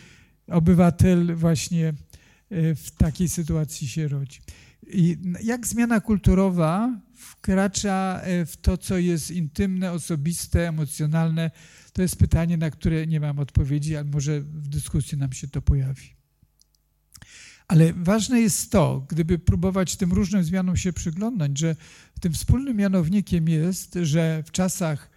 obywatel 0.48 1.36
właśnie 1.36 1.94
w 2.50 2.90
takiej 2.98 3.28
sytuacji 3.28 3.88
się 3.88 4.08
rodzi. 4.08 4.40
I 4.86 5.18
jak 5.42 5.66
zmiana 5.66 6.00
kulturowa 6.00 7.00
wkracza 7.38 8.20
e, 8.22 8.46
w 8.46 8.56
to, 8.56 8.78
co 8.78 8.98
jest 8.98 9.30
intymne, 9.30 9.92
osobiste, 9.92 10.68
emocjonalne, 10.68 11.50
to 11.92 12.02
jest 12.02 12.16
pytanie, 12.16 12.56
na 12.56 12.70
które 12.70 13.06
nie 13.06 13.20
mam 13.20 13.38
odpowiedzi, 13.38 13.96
ale 13.96 14.04
może 14.04 14.40
w 14.40 14.68
dyskusji 14.68 15.18
nam 15.18 15.32
się 15.32 15.48
to 15.48 15.62
pojawi. 15.62 16.16
Ale 17.68 17.92
ważne 17.92 18.40
jest 18.40 18.72
to, 18.72 19.06
gdyby 19.08 19.38
próbować 19.38 19.96
tym 19.96 20.12
różnym 20.12 20.44
zmianom 20.44 20.76
się 20.76 20.92
przyglądać, 20.92 21.58
że 21.58 21.76
tym 22.20 22.32
wspólnym 22.32 22.76
mianownikiem 22.76 23.48
jest, 23.48 23.98
że 24.02 24.42
w 24.46 24.50
czasach 24.50 25.10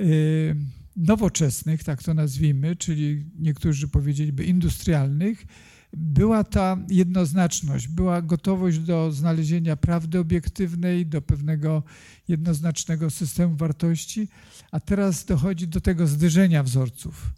y, 0.00 0.56
nowoczesnych, 0.96 1.84
tak 1.84 2.02
to 2.02 2.14
nazwijmy, 2.14 2.76
czyli 2.76 3.24
niektórzy 3.38 3.88
powiedzieliby 3.88 4.44
industrialnych, 4.44 5.46
była 5.92 6.44
ta 6.44 6.76
jednoznaczność, 6.88 7.88
była 7.88 8.22
gotowość 8.22 8.78
do 8.78 9.12
znalezienia 9.12 9.76
prawdy 9.76 10.18
obiektywnej, 10.18 11.06
do 11.06 11.22
pewnego 11.22 11.82
jednoznacznego 12.28 13.10
systemu 13.10 13.56
wartości, 13.56 14.28
a 14.70 14.80
teraz 14.80 15.24
dochodzi 15.24 15.68
do 15.68 15.80
tego 15.80 16.06
zderzenia 16.06 16.62
wzorców. 16.62 17.30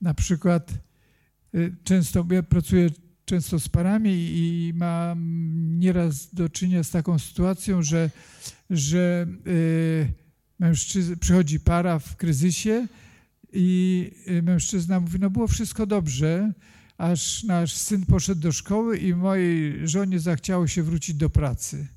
Na 0.00 0.14
przykład 0.14 0.74
y, 1.54 1.76
często, 1.84 2.26
ja 2.30 2.42
pracuję 2.42 2.90
często 3.24 3.60
z 3.60 3.68
parami 3.68 4.12
i 4.14 4.72
mam 4.74 5.18
nieraz 5.78 6.34
do 6.34 6.48
czynienia 6.48 6.84
z 6.84 6.90
taką 6.90 7.18
sytuacją, 7.18 7.82
że, 7.82 8.10
że 8.70 9.26
y, 9.46 10.12
mężczyzna, 10.58 11.16
przychodzi 11.16 11.60
para 11.60 11.98
w 11.98 12.16
kryzysie 12.16 12.86
i 13.52 14.10
y, 14.28 14.42
mężczyzna 14.42 15.00
mówi, 15.00 15.18
no 15.20 15.30
było 15.30 15.48
wszystko 15.48 15.86
dobrze, 15.86 16.52
aż 17.00 17.44
nasz 17.44 17.74
syn 17.74 18.06
poszedł 18.06 18.40
do 18.40 18.52
szkoły 18.52 18.98
i 18.98 19.14
mojej 19.14 19.88
żonie 19.88 20.20
zachciało 20.20 20.66
się 20.66 20.82
wrócić 20.82 21.16
do 21.16 21.30
pracy. 21.30 21.88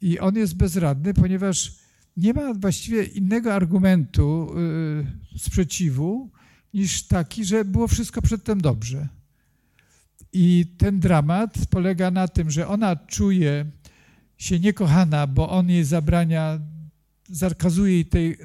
I 0.00 0.18
on 0.18 0.36
jest 0.36 0.56
bezradny, 0.56 1.14
ponieważ 1.14 1.74
nie 2.16 2.32
ma 2.32 2.54
właściwie 2.54 3.04
innego 3.04 3.54
argumentu 3.54 4.54
y, 5.34 5.38
sprzeciwu 5.38 6.30
niż 6.74 7.02
taki, 7.02 7.44
że 7.44 7.64
było 7.64 7.88
wszystko 7.88 8.22
przedtem 8.22 8.60
dobrze. 8.60 9.08
I 10.32 10.66
ten 10.78 11.00
dramat 11.00 11.58
polega 11.70 12.10
na 12.10 12.28
tym, 12.28 12.50
że 12.50 12.68
ona 12.68 12.96
czuje 12.96 13.66
się 14.38 14.60
niekochana, 14.60 15.26
bo 15.26 15.50
on 15.50 15.70
jej 15.70 15.84
zabrania, 15.84 16.60
zakazuje 17.28 17.92
jej 17.92 18.06
tej 18.06 18.36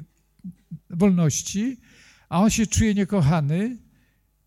wolności, 0.90 1.76
a 2.28 2.40
on 2.40 2.50
się 2.50 2.66
czuje 2.66 2.94
niekochany, 2.94 3.85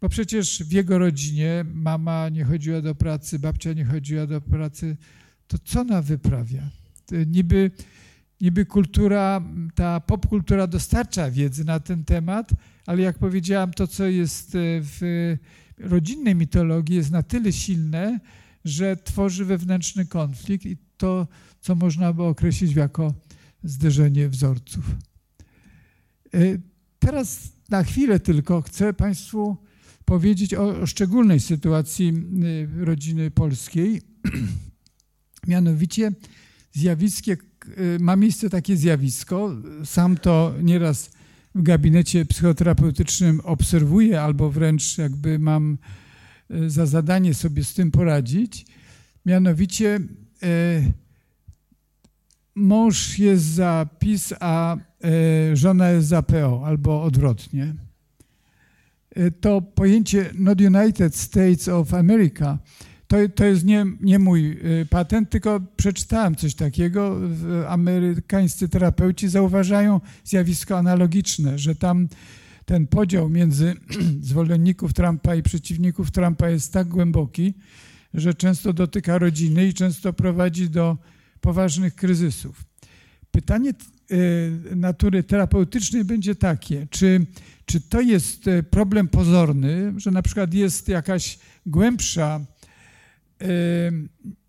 bo 0.02 0.10
przecież 0.10 0.64
w 0.64 0.72
jego 0.72 0.98
rodzinie 0.98 1.66
mama 1.74 2.30
nie 2.30 2.44
chodziła 2.44 2.82
do 2.82 2.96
pracy, 2.96 3.40
babcia 3.40 3.74
nie 3.74 3.86
chodziła 3.86 4.28
do 4.28 4.42
pracy. 4.42 4.98
To 5.48 5.58
co 5.58 5.82
ona 5.82 6.02
wyprawia? 6.02 6.70
Niby, 7.28 7.72
niby 8.42 8.66
kultura, 8.66 9.42
ta 9.76 10.00
popkultura 10.00 10.68
dostarcza 10.68 11.32
wiedzy 11.32 11.66
na 11.66 11.80
ten 11.80 12.06
temat, 12.06 12.52
ale 12.86 13.02
jak 13.02 13.18
powiedziałam, 13.18 13.74
to 13.74 13.88
co 13.88 14.06
jest 14.06 14.52
w 14.82 15.36
rodzinnej 15.78 16.36
mitologii 16.36 16.96
jest 16.96 17.12
na 17.12 17.24
tyle 17.24 17.52
silne, 17.52 18.20
że 18.66 18.98
tworzy 18.98 19.46
wewnętrzny 19.46 20.06
konflikt 20.06 20.66
i 20.66 20.78
to, 20.98 21.28
co 21.62 21.76
można 21.76 22.14
by 22.14 22.24
określić 22.24 22.76
jako 22.76 23.14
zderzenie 23.64 24.30
wzorców. 24.30 24.96
E, 26.34 26.40
teraz 27.00 27.52
na 27.70 27.84
chwilę 27.84 28.20
tylko 28.20 28.62
chcę 28.62 28.94
Państwu 28.94 29.58
powiedzieć 30.10 30.54
o, 30.54 30.86
szczególnej 30.86 31.40
sytuacji 31.40 32.14
e, 32.82 32.86
rodziny 32.86 33.32
polskiej. 33.32 34.02
Mianowicie 35.48 36.12
zjawiskie, 36.72 37.38
e, 37.78 38.00
ma 38.00 38.16
miejsce 38.16 38.50
takie 38.50 38.78
zjawisko, 38.78 39.56
sam 39.86 40.18
to 40.18 40.54
nieraz 40.62 41.12
w 41.56 41.62
gabinecie 41.62 42.26
psychoterapeutycznym 42.26 43.42
obserwuję, 43.44 44.22
albo 44.22 44.50
wręcz 44.50 44.98
jakby 44.98 45.40
mam 45.40 45.78
za 46.68 46.86
zadanie 46.86 47.34
sobie 47.34 47.64
z 47.64 47.74
tym 47.74 47.92
poradzić. 47.92 48.66
Mianowicie 49.26 50.00
mąż 52.56 53.20
jest 53.20 53.46
za 53.46 53.88
PiS, 54.00 54.34
a 54.40 54.78
żona 55.54 55.90
jest 55.90 56.08
za 56.08 56.24
PO, 56.24 56.62
albo 56.66 57.04
odwrotnie. 57.04 57.89
E, 59.20 59.32
to 59.32 59.62
pojęcie 59.62 60.30
Not 60.34 60.62
United 60.62 61.16
States 61.16 61.68
of 61.68 61.94
America 61.94 62.60
to, 63.10 63.18
to 63.36 63.46
jest 63.46 63.66
nie, 63.66 63.86
nie 64.02 64.20
mój 64.20 64.52
e, 64.52 64.86
patent, 64.86 65.30
tylko 65.30 65.62
przeczytałem 65.76 66.36
coś 66.36 66.56
takiego. 66.56 67.20
Amerykańscy 67.68 68.70
terapeuci 68.70 69.30
zauważają 69.30 70.02
zjawisko 70.24 70.78
analogiczne, 70.78 71.60
że 71.60 71.76
tam 71.76 72.08
ten 72.66 72.88
podział 72.88 73.30
między 73.30 73.76
zwolenników 74.30 74.94
Trumpa 74.94 75.36
i 75.36 75.44
przeciwników 75.44 76.12
Trumpa 76.12 76.50
jest 76.50 76.74
tak 76.74 76.88
głęboki, 76.88 77.54
że 78.14 78.34
często 78.34 78.74
dotyka 78.74 79.18
rodziny 79.18 79.68
i 79.68 79.74
często 79.74 80.14
prowadzi 80.14 80.70
do 80.70 80.98
poważnych 81.42 81.96
kryzysów. 81.96 82.64
Pytanie 83.32 83.70
e, 83.72 84.76
natury 84.76 85.24
terapeutycznej 85.24 86.06
będzie 86.06 86.36
takie, 86.36 86.88
czy, 86.90 87.26
czy 87.70 87.82
to 87.82 88.02
jest 88.02 88.48
e, 88.48 88.64
problem 88.64 89.08
pozorny, 89.08 89.94
że 89.98 90.12
na 90.12 90.22
przykład 90.22 90.54
jest 90.54 90.88
jakaś 90.88 91.40
głębsza 91.66 92.40
e, 93.42 93.46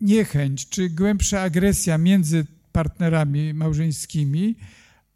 niechęć, 0.01 0.69
czy 0.69 0.89
głębsza 0.89 1.41
agresja 1.41 1.97
między 1.97 2.45
partnerami 2.71 3.53
małżeńskimi, 3.53 4.55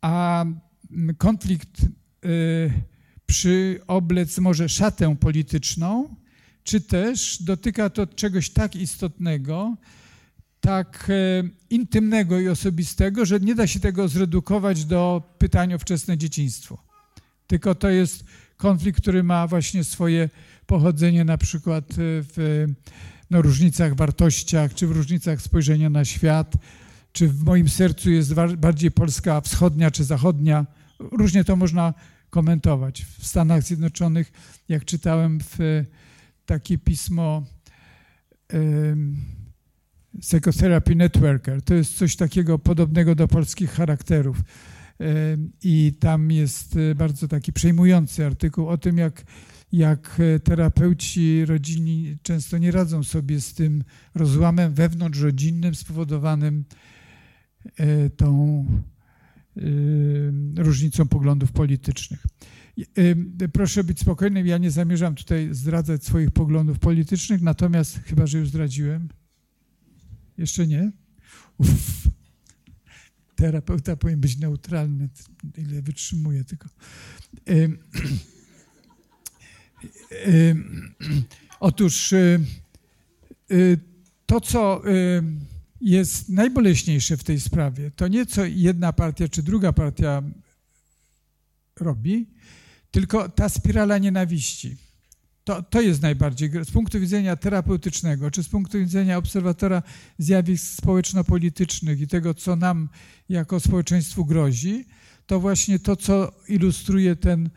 a 0.01 0.45
konflikt 1.17 1.81
przyoblec 3.25 4.37
może 4.37 4.69
szatę 4.69 5.15
polityczną, 5.15 6.15
czy 6.63 6.81
też 6.81 7.43
dotyka 7.43 7.89
to 7.89 8.07
czegoś 8.07 8.49
tak 8.49 8.75
istotnego, 8.75 9.77
tak 10.59 11.07
e, 11.09 11.43
intymnego 11.69 12.39
i 12.39 12.47
osobistego, 12.47 13.25
że 13.25 13.39
nie 13.39 13.55
da 13.55 13.67
się 13.67 13.79
tego 13.79 14.07
zredukować 14.07 14.85
do 14.85 15.35
pytania 15.37 15.75
o 15.75 15.79
wczesne 15.79 16.17
dzieciństwo. 16.17 16.84
Tylko 17.47 17.75
to 17.75 17.89
jest 17.89 18.23
konflikt, 18.57 19.01
który 19.01 19.23
ma 19.23 19.47
właśnie 19.47 19.83
swoje 19.83 20.29
pochodzenie 20.65 21.25
na 21.25 21.37
przykład 21.37 21.91
e, 21.91 21.95
w 21.97 22.65
no, 23.29 23.41
różnicach 23.41 23.95
wartościach, 23.95 24.73
czy 24.73 24.87
w 24.87 24.91
różnicach 24.91 25.41
spojrzenia 25.41 25.89
na 25.89 26.05
świat, 26.05 26.53
czy 27.11 27.27
w 27.27 27.43
moim 27.43 27.69
sercu 27.69 28.11
jest 28.11 28.33
bardziej 28.57 28.91
Polska 28.91 29.41
wschodnia 29.41 29.91
czy 29.91 30.03
zachodnia. 30.03 30.65
Różnie 30.99 31.43
to 31.43 31.55
można 31.55 31.93
komentować. 32.29 33.05
W 33.19 33.27
Stanach 33.27 33.63
Zjednoczonych, 33.63 34.31
jak 34.69 34.85
czytałem 34.85 35.39
w 35.39 35.83
takie 36.45 36.77
pismo, 36.77 37.43
Psychotherapy 40.21 40.95
Networker. 40.95 41.61
To 41.61 41.73
jest 41.73 41.97
coś 41.97 42.15
takiego 42.15 42.59
podobnego 42.59 43.15
do 43.15 43.27
polskich 43.27 43.71
charakterów. 43.71 44.37
I 45.63 45.93
tam 45.99 46.31
jest 46.31 46.77
e, 46.77 46.95
bardzo 46.95 47.27
taki 47.27 47.53
przejmujący 47.53 48.25
artykuł 48.25 48.67
o 48.67 48.77
tym, 48.77 48.97
jak, 48.97 49.23
jak 49.71 50.17
e, 50.19 50.39
terapeuci 50.39 51.45
rodzinni 51.45 52.17
często 52.21 52.57
nie 52.57 52.71
radzą 52.71 53.03
sobie 53.03 53.41
z 53.41 53.53
tym 53.53 53.83
rozłamem 54.15 54.73
wewnątrzrodzinnym 54.73 55.75
spowodowanym 55.75 56.65
e, 57.77 58.09
tą 58.09 58.65
różnicą 60.57 61.07
poglądów 61.07 61.51
politycznych. 61.51 62.23
Proszę 63.53 63.83
być 63.83 63.99
spokojnym, 63.99 64.47
ja 64.47 64.57
nie 64.57 64.71
zamierzam 64.71 65.15
tutaj 65.15 65.49
zdradzać 65.51 66.03
swoich 66.03 66.31
poglądów 66.31 66.79
politycznych, 66.79 67.41
natomiast 67.41 67.99
chyba, 68.03 68.27
że 68.27 68.37
już 68.37 68.49
zdradziłem. 68.49 69.09
Jeszcze 70.37 70.67
nie? 70.67 70.91
Uff. 71.57 72.07
Terapeuta 73.35 73.95
powinien 73.95 74.19
być 74.19 74.37
neutralny, 74.37 75.09
ile 75.57 75.81
wytrzymuje 75.81 76.43
tylko. 76.43 76.69
Otóż 81.59 82.13
y, 82.13 82.39
y, 83.51 83.79
to, 84.25 84.41
co 84.41 84.81
jest 85.81 86.29
najboleśniejsze 86.29 87.17
w 87.17 87.23
tej 87.23 87.39
sprawie, 87.39 87.91
to 87.91 88.07
nie 88.07 88.25
co 88.25 88.45
jedna 88.45 88.93
partia 88.93 89.27
czy 89.27 89.43
druga 89.43 89.73
partia 89.73 90.23
robi, 91.79 92.27
tylko 92.91 93.29
ta 93.29 93.49
spirala 93.49 93.97
nienawiści. 93.97 94.77
To, 95.45 95.63
to 95.63 95.81
jest 95.81 96.01
najbardziej, 96.01 96.51
z 96.63 96.71
punktu 96.71 96.99
widzenia 96.99 97.35
terapeutycznego, 97.35 98.31
czy 98.31 98.43
z 98.43 98.49
punktu 98.49 98.79
widzenia 98.79 99.17
obserwatora 99.17 99.83
zjawisk 100.17 100.65
społeczno-politycznych 100.77 102.01
i 102.01 102.07
tego, 102.07 102.33
co 102.33 102.55
nam 102.55 102.89
jako 103.29 103.59
społeczeństwu 103.59 104.25
grozi, 104.25 104.85
to 105.25 105.39
właśnie 105.39 105.79
to, 105.79 105.95
co 105.95 106.31
ilustruje 106.47 107.15
ten 107.15 107.49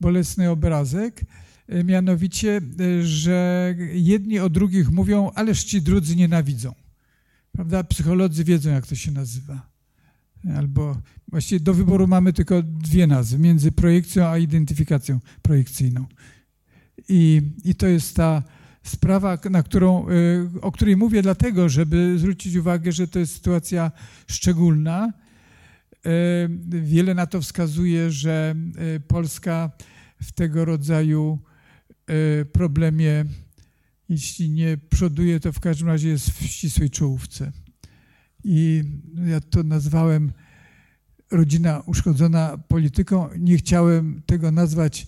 bolesny 0.00 0.50
obrazek, 0.50 1.24
e, 1.68 1.84
mianowicie, 1.84 2.60
e, 2.80 3.02
że 3.02 3.74
jedni 3.92 4.38
o 4.38 4.50
drugich 4.50 4.90
mówią, 4.90 5.30
ależ 5.34 5.64
ci 5.64 5.82
drudzy 5.82 6.16
nienawidzą. 6.16 6.74
Prawda? 7.52 7.84
Psycholodzy 7.84 8.44
wiedzą, 8.44 8.70
jak 8.70 8.86
to 8.86 8.94
się 8.94 9.10
nazywa. 9.10 9.70
Albo 10.56 11.00
właściwie 11.28 11.60
do 11.60 11.74
wyboru 11.74 12.06
mamy 12.06 12.32
tylko 12.32 12.62
dwie 12.62 13.06
nazwy, 13.06 13.38
między 13.38 13.72
projekcją 13.72 14.26
a 14.26 14.38
identyfikacją 14.38 15.20
projekcyjną. 15.42 16.06
I, 17.08 17.42
I 17.64 17.74
to 17.74 17.86
jest 17.86 18.16
ta 18.16 18.42
sprawa, 18.82 19.38
na 19.50 19.62
którą, 19.62 20.08
y, 20.08 20.60
o 20.60 20.72
której 20.72 20.96
mówię 20.96 21.22
dlatego, 21.22 21.68
żeby 21.68 22.18
zwrócić 22.18 22.56
uwagę, 22.56 22.92
że 22.92 23.08
to 23.08 23.18
jest 23.18 23.34
sytuacja 23.34 23.92
szczególna. 24.26 25.12
Y, 26.06 26.80
wiele 26.82 27.14
na 27.14 27.26
to 27.26 27.40
wskazuje, 27.40 28.10
że 28.10 28.54
y, 28.96 29.00
Polska 29.00 29.70
w 30.22 30.32
tego 30.32 30.64
rodzaju 30.64 31.38
problemie, 32.52 33.24
jeśli 34.08 34.50
nie 34.50 34.78
przoduje, 34.90 35.40
to 35.40 35.52
w 35.52 35.60
każdym 35.60 35.88
razie 35.88 36.08
jest 36.08 36.30
w 36.30 36.46
ścisłej 36.46 36.90
czołówce. 36.90 37.52
I 38.44 38.82
ja 39.26 39.40
to 39.40 39.62
nazwałem 39.62 40.32
rodzina 41.30 41.82
uszkodzona 41.86 42.58
polityką. 42.68 43.28
Nie 43.38 43.56
chciałem 43.56 44.22
tego 44.26 44.52
nazwać 44.52 45.06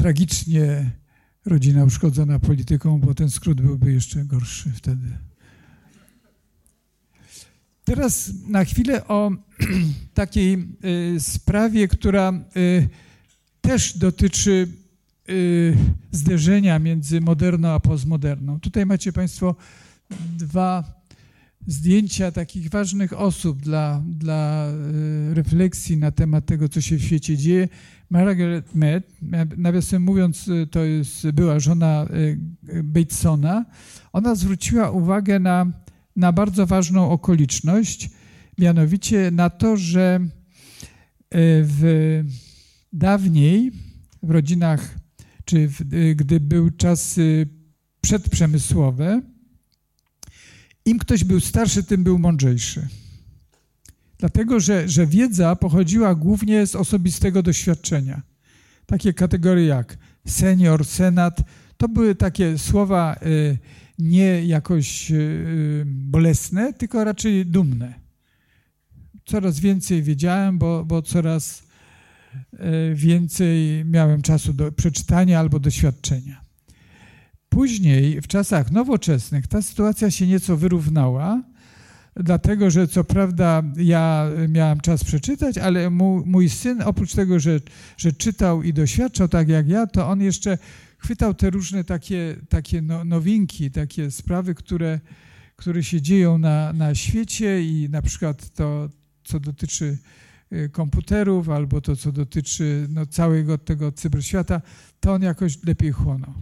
tragicznie 0.00 0.90
rodzina 1.44 1.84
uszkodzona 1.84 2.38
polityką, 2.38 3.00
bo 3.00 3.14
ten 3.14 3.30
skrót 3.30 3.60
byłby 3.60 3.92
jeszcze 3.92 4.24
gorszy 4.24 4.72
wtedy. 4.74 5.18
Teraz 7.84 8.32
na 8.48 8.64
chwilę 8.64 9.06
o 9.08 9.30
takiej 10.14 10.68
y, 11.14 11.20
sprawie, 11.20 11.88
która 11.88 12.32
y, 12.56 12.88
też 13.60 13.98
dotyczy 13.98 14.68
y, 15.28 15.76
zderzenia 16.10 16.78
między 16.78 17.20
moderną 17.20 17.68
a 17.68 17.80
postmoderną. 17.80 18.60
Tutaj 18.60 18.86
macie 18.86 19.12
Państwo 19.12 19.54
dwa 20.38 20.99
zdjęcia 21.66 22.32
takich 22.32 22.70
ważnych 22.70 23.12
osób 23.12 23.62
dla, 23.62 24.02
dla 24.06 24.66
e, 24.66 25.34
refleksji 25.34 25.96
na 25.96 26.10
temat 26.10 26.46
tego, 26.46 26.68
co 26.68 26.80
się 26.80 26.96
w 26.96 27.02
świecie 27.02 27.36
dzieje. 27.36 27.68
Margaret 28.10 28.74
Mead, 28.74 29.02
nawiasem 29.56 30.02
mówiąc, 30.02 30.48
e, 30.48 30.66
to 30.66 30.84
jest, 30.84 31.30
była 31.30 31.60
żona 31.60 32.06
Batesona, 32.84 33.64
ona 34.12 34.34
zwróciła 34.34 34.90
uwagę 34.90 35.38
na, 35.38 35.66
na 36.16 36.32
bardzo 36.32 36.66
ważną 36.66 37.10
okoliczność, 37.10 38.10
mianowicie 38.58 39.30
na 39.30 39.50
to, 39.50 39.76
że 39.76 40.20
w 41.62 42.22
dawniej 42.92 43.72
w 44.22 44.30
rodzinach, 44.30 44.94
czy 45.44 45.68
w, 45.68 45.82
gdy 46.14 46.40
był 46.40 46.70
czas 46.70 47.20
przedprzemysłowe, 48.00 49.22
im 50.90 50.98
ktoś 50.98 51.24
był 51.24 51.40
starszy, 51.40 51.82
tym 51.82 52.04
był 52.04 52.18
mądrzejszy. 52.18 52.88
Dlatego, 54.18 54.60
że, 54.60 54.88
że 54.88 55.06
wiedza 55.06 55.56
pochodziła 55.56 56.14
głównie 56.14 56.66
z 56.66 56.76
osobistego 56.76 57.42
doświadczenia. 57.42 58.22
Takie 58.86 59.12
kategorie 59.12 59.66
jak 59.66 59.98
senior, 60.26 60.84
senat, 60.84 61.42
to 61.76 61.88
były 61.88 62.14
takie 62.14 62.58
słowa 62.58 63.16
y, 63.26 63.58
nie 63.98 64.44
jakoś 64.44 65.10
y, 65.10 65.84
bolesne, 65.86 66.72
tylko 66.72 67.04
raczej 67.04 67.46
dumne. 67.46 67.94
Coraz 69.24 69.60
więcej 69.60 70.02
wiedziałem, 70.02 70.58
bo, 70.58 70.84
bo 70.84 71.02
coraz 71.02 71.62
y, 72.54 72.94
więcej 72.94 73.84
miałem 73.84 74.22
czasu 74.22 74.52
do 74.52 74.72
przeczytania 74.72 75.40
albo 75.40 75.60
doświadczenia. 75.60 76.49
Później, 77.50 78.20
w 78.20 78.26
czasach 78.26 78.70
nowoczesnych, 78.70 79.46
ta 79.46 79.62
sytuacja 79.62 80.10
się 80.10 80.26
nieco 80.26 80.56
wyrównała, 80.56 81.42
dlatego 82.16 82.70
że 82.70 82.88
co 82.88 83.04
prawda 83.04 83.62
ja 83.76 84.28
miałem 84.48 84.80
czas 84.80 85.04
przeczytać, 85.04 85.58
ale 85.58 85.90
mój, 85.90 86.48
syn, 86.48 86.82
oprócz 86.82 87.14
tego, 87.14 87.40
że, 87.40 87.60
że 87.96 88.12
czytał 88.12 88.62
i 88.62 88.72
doświadczał 88.72 89.28
tak 89.28 89.48
jak 89.48 89.68
ja, 89.68 89.86
to 89.86 90.08
on 90.08 90.20
jeszcze 90.20 90.58
chwytał 90.98 91.34
te 91.34 91.50
różne 91.50 91.84
takie, 91.84 92.36
takie 92.48 92.82
no, 92.82 93.04
nowinki, 93.04 93.70
takie 93.70 94.10
sprawy, 94.10 94.54
które, 94.54 95.00
które 95.56 95.82
się 95.82 96.02
dzieją 96.02 96.38
na, 96.38 96.72
na 96.72 96.94
świecie 96.94 97.62
i 97.62 97.88
na 97.90 98.02
przykład 98.02 98.50
to, 98.50 98.88
co 99.24 99.40
dotyczy 99.40 99.98
y, 100.52 100.68
komputerów 100.68 101.48
albo 101.48 101.80
to, 101.80 101.96
co 101.96 102.12
dotyczy 102.12 102.86
no, 102.90 103.06
całego 103.06 103.58
tego 103.58 103.92
cyberświata, 103.92 104.60
to 105.00 105.12
on 105.12 105.22
jakoś 105.22 105.64
lepiej 105.64 105.92
chłonął. 105.92 106.34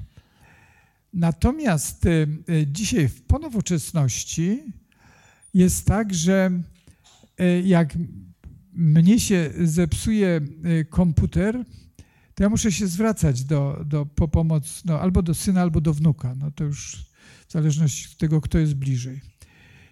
Natomiast 1.13 2.07
y, 2.07 2.29
y, 2.51 2.67
dzisiaj 2.67 3.09
w 3.09 3.23
ponowoczesności 3.23 4.63
jest 5.55 5.87
tak, 5.87 6.15
że 6.15 6.51
y, 7.41 7.63
jak 7.67 7.95
mnie 8.73 9.21
się 9.21 9.51
zepsuje 9.65 10.41
komputer, 10.91 11.65
to 12.35 12.43
ja 12.43 12.49
muszę 12.49 12.73
się 12.73 12.87
zwracać 12.87 13.45
do, 13.45 13.85
do, 13.87 14.07
po 14.07 14.29
pomoc 14.29 14.83
no, 14.85 15.01
albo 15.01 15.23
do 15.23 15.35
syna, 15.35 15.63
albo 15.63 15.81
do 15.81 15.95
wnuka. 15.95 16.35
No 16.35 16.51
to 16.51 16.65
już 16.65 17.07
w 17.49 17.53
zależności 17.53 18.09
od 18.13 18.19
tego, 18.19 18.41
kto 18.41 18.59
jest 18.59 18.75
bliżej. 18.75 19.21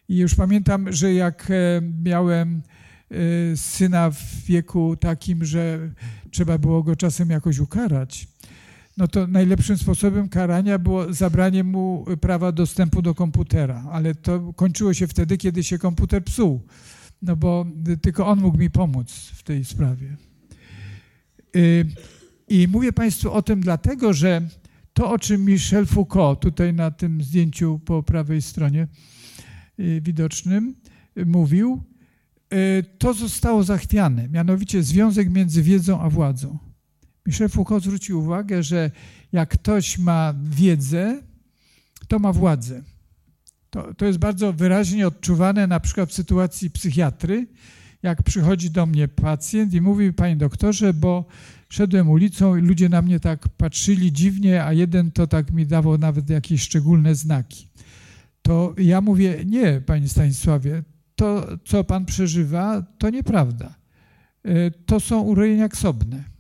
I 0.09 0.17
już 0.17 0.35
pamiętam, 0.35 0.93
że 0.93 1.15
jak 1.15 1.51
e, 1.51 1.83
miałem 2.05 2.63
syna 3.57 4.11
w 4.11 4.45
wieku 4.45 4.97
takim, 4.97 5.45
że 5.45 5.91
trzeba 6.31 6.59
było 6.59 6.83
go 6.83 6.97
czasem 6.97 7.31
jakoś 7.31 7.59
ukarać, 7.59 8.29
no 8.97 9.09
to 9.09 9.27
najlepszym 9.27 9.79
sposobem 9.79 10.29
karania 10.29 10.79
było 10.79 11.13
zabranie 11.13 11.65
mu 11.65 12.05
prawa 12.21 12.53
dostępu 12.53 13.03
do 13.03 13.15
komputera, 13.15 13.85
ale 13.93 14.15
to 14.15 14.53
kończyło 14.53 14.95
się 14.95 15.07
wtedy, 15.07 15.37
kiedy 15.37 15.65
się 15.65 15.79
komputer 15.79 16.25
psuł, 16.25 16.61
no 17.23 17.37
bo 17.37 17.67
tylko 18.03 18.27
on 18.27 18.41
mógł 18.41 18.59
mi 18.59 18.71
pomóc 18.71 19.13
w 19.13 19.43
tej 19.43 19.65
sprawie. 19.65 20.17
Y, 21.57 21.87
I 22.49 22.69
mówię 22.69 22.93
Państwu 22.93 23.33
o 23.33 23.43
tym 23.43 23.61
dlatego, 23.61 24.13
że 24.13 24.49
to, 24.93 25.11
o 25.11 25.19
czym 25.19 25.45
Michel 25.45 25.87
Foucault 25.87 26.41
tutaj 26.41 26.75
na 26.75 26.91
tym 26.91 27.23
zdjęciu 27.23 27.81
po 27.85 28.03
prawej 28.03 28.43
stronie 28.43 28.89
y, 29.81 30.01
widocznym 30.01 30.75
mówił, 31.27 31.83
y, 32.55 32.85
to 32.99 33.15
zostało 33.15 33.63
zachwiane, 33.63 34.29
mianowicie 34.29 34.83
związek 34.83 35.31
między 35.31 35.63
wiedzą 35.63 36.01
a 36.01 36.11
władzą. 36.11 36.66
Michel 37.27 37.49
Foucault 37.49 37.85
zwrócił 37.85 38.21
uwagę, 38.21 38.63
że 38.63 38.91
jak 39.33 39.49
ktoś 39.49 39.99
ma 39.99 40.35
wiedzę, 40.51 41.23
to 42.09 42.19
ma 42.19 42.33
władzę. 42.33 42.83
To, 43.71 43.95
to 43.95 44.07
jest 44.07 44.19
bardzo 44.19 44.53
wyraźnie 44.53 45.07
odczuwane 45.07 45.67
na 45.67 45.81
przykład 45.81 46.11
w 46.11 46.15
sytuacji 46.15 46.71
psychiatry, 46.71 47.47
jak 48.03 48.23
przychodzi 48.23 48.71
do 48.71 48.87
mnie 48.87 49.09
pacjent 49.09 49.75
i 49.75 49.81
mówi, 49.81 50.13
panie 50.13 50.37
doktorze, 50.37 50.95
bo 50.95 51.25
szedłem 51.69 52.11
ulicą 52.11 52.57
i 52.57 52.61
ludzie 52.61 52.89
na 52.89 53.03
mnie 53.03 53.21
tak 53.21 53.49
patrzyli 53.49 54.13
dziwnie, 54.13 54.65
a 54.65 54.73
jeden 54.73 55.13
to 55.13 55.27
tak 55.27 55.51
mi 55.51 55.67
dawał 55.67 55.99
nawet 55.99 56.31
jakieś 56.31 56.63
szczególne 56.63 57.15
znaki. 57.15 57.69
To 58.43 58.75
ja 58.79 59.01
mówię, 59.01 59.45
nie, 59.47 59.81
panie 59.87 60.09
Stanisławie, 60.09 60.83
to 61.17 61.47
co 61.65 61.85
pan 61.85 62.05
przeżywa, 62.05 62.83
to 62.99 63.11
nieprawda. 63.11 63.75
E, 64.45 64.71
to 64.71 65.01
są 65.01 65.21
urojenia 65.21 65.69
ksobne. 65.69 66.36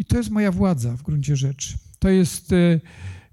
I 0.00 0.04
to 0.04 0.16
jest 0.16 0.30
moja 0.30 0.52
władza 0.52 0.96
w 0.96 1.02
gruncie 1.02 1.36
rzeczy. 1.36 1.78
To 1.98 2.08
jest 2.08 2.52
e, 2.52 2.80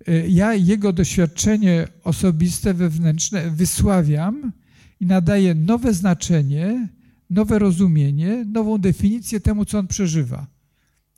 e, 0.08 0.28
ja 0.28 0.54
jego 0.54 0.94
doświadczenie 0.94 1.88
osobiste, 2.04 2.74
wewnętrzne 2.74 3.52
wysławiam 3.52 4.52
i 5.00 5.06
nadaję 5.06 5.56
nowe 5.56 5.94
znaczenie, 5.94 6.88
nowe 7.30 7.60
rozumienie, 7.60 8.46
nową 8.54 8.78
definicję 8.78 9.40
temu, 9.40 9.66
co 9.66 9.80
on 9.80 9.88
przeżywa. 9.88 10.48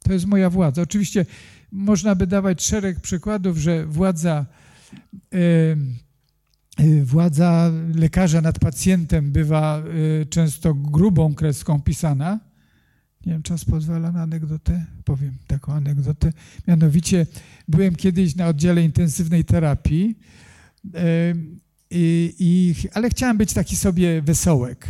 To 0.04 0.14
jest 0.14 0.26
moja 0.26 0.50
władza. 0.50 0.82
Oczywiście 0.82 1.26
można 1.72 2.16
by 2.16 2.28
dawać 2.28 2.64
szereg 2.64 3.00
przykładów, 3.00 3.58
że 3.58 3.86
władza, 3.86 4.46
e, 5.34 7.04
władza 7.04 7.72
lekarza 7.96 8.42
nad 8.42 8.60
pacjentem 8.60 9.32
bywa 9.32 9.84
często 10.30 10.74
grubą 10.74 11.36
kreską 11.36 11.82
pisana, 11.82 12.49
nie 13.26 13.34
wiem, 13.34 13.44
czas 13.44 13.66
pozwala 13.66 14.12
na 14.12 14.22
anegdotę? 14.22 14.86
Powiem 15.06 15.34
taką 15.48 15.74
anegdotę. 15.74 16.34
Mianowicie 16.68 17.26
byłem 17.68 17.96
kiedyś 17.96 18.36
na 18.36 18.48
oddziale 18.48 18.84
intensywnej 18.84 19.46
terapii, 19.46 20.18
i, 21.92 22.76
ale 22.94 23.10
chciałem 23.10 23.38
być 23.38 23.54
taki 23.54 23.76
sobie 23.76 24.22
wesołek. 24.22 24.88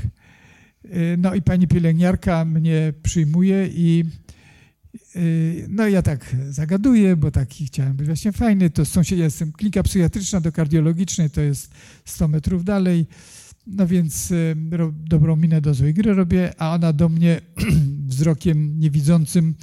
No 1.18 1.36
i 1.36 1.42
pani 1.42 1.68
pielęgniarka 1.68 2.46
mnie 2.46 2.94
przyjmuje 3.04 3.68
i 3.68 4.06
no 5.68 5.88
ja 5.88 6.02
tak 6.02 6.36
zagaduję, 6.50 7.16
bo 7.16 7.32
taki 7.32 7.66
chciałem 7.66 7.96
być 7.96 8.08
właśnie 8.08 8.32
fajny. 8.32 8.70
To 8.70 8.86
sąsiedzi, 8.86 9.22
jestem 9.22 9.52
klinika 9.52 9.84
psychiatryczna 9.84 10.42
do 10.42 10.52
kardiologicznej, 10.52 11.30
to 11.30 11.42
jest 11.42 11.72
100 12.06 12.28
metrów 12.28 12.64
dalej. 12.64 13.08
No 13.72 13.88
więc 13.88 14.34
dobrą 14.92 15.36
minę 15.36 15.62
do 15.62 15.74
złej 15.74 15.94
gry 15.94 16.14
robię, 16.14 16.54
a 16.58 16.74
ona 16.74 16.94
do 16.94 17.10
mnie 17.10 17.42
wzrokiem 18.08 18.80
niewidzącym 18.80 19.56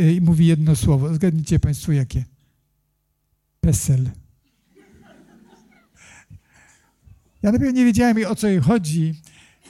y, 0.00 0.20
mówi 0.20 0.46
jedno 0.46 0.76
słowo. 0.76 1.14
Zgadnijcie 1.14 1.58
Państwo 1.58 1.92
jakie? 1.92 2.24
Pesel. 3.60 4.10
Ja 7.42 7.50
najpierw 7.50 7.74
nie 7.74 7.84
wiedziałem 7.84 8.16
o 8.28 8.34
co 8.34 8.48
jej 8.48 8.60
chodzi 8.60 9.14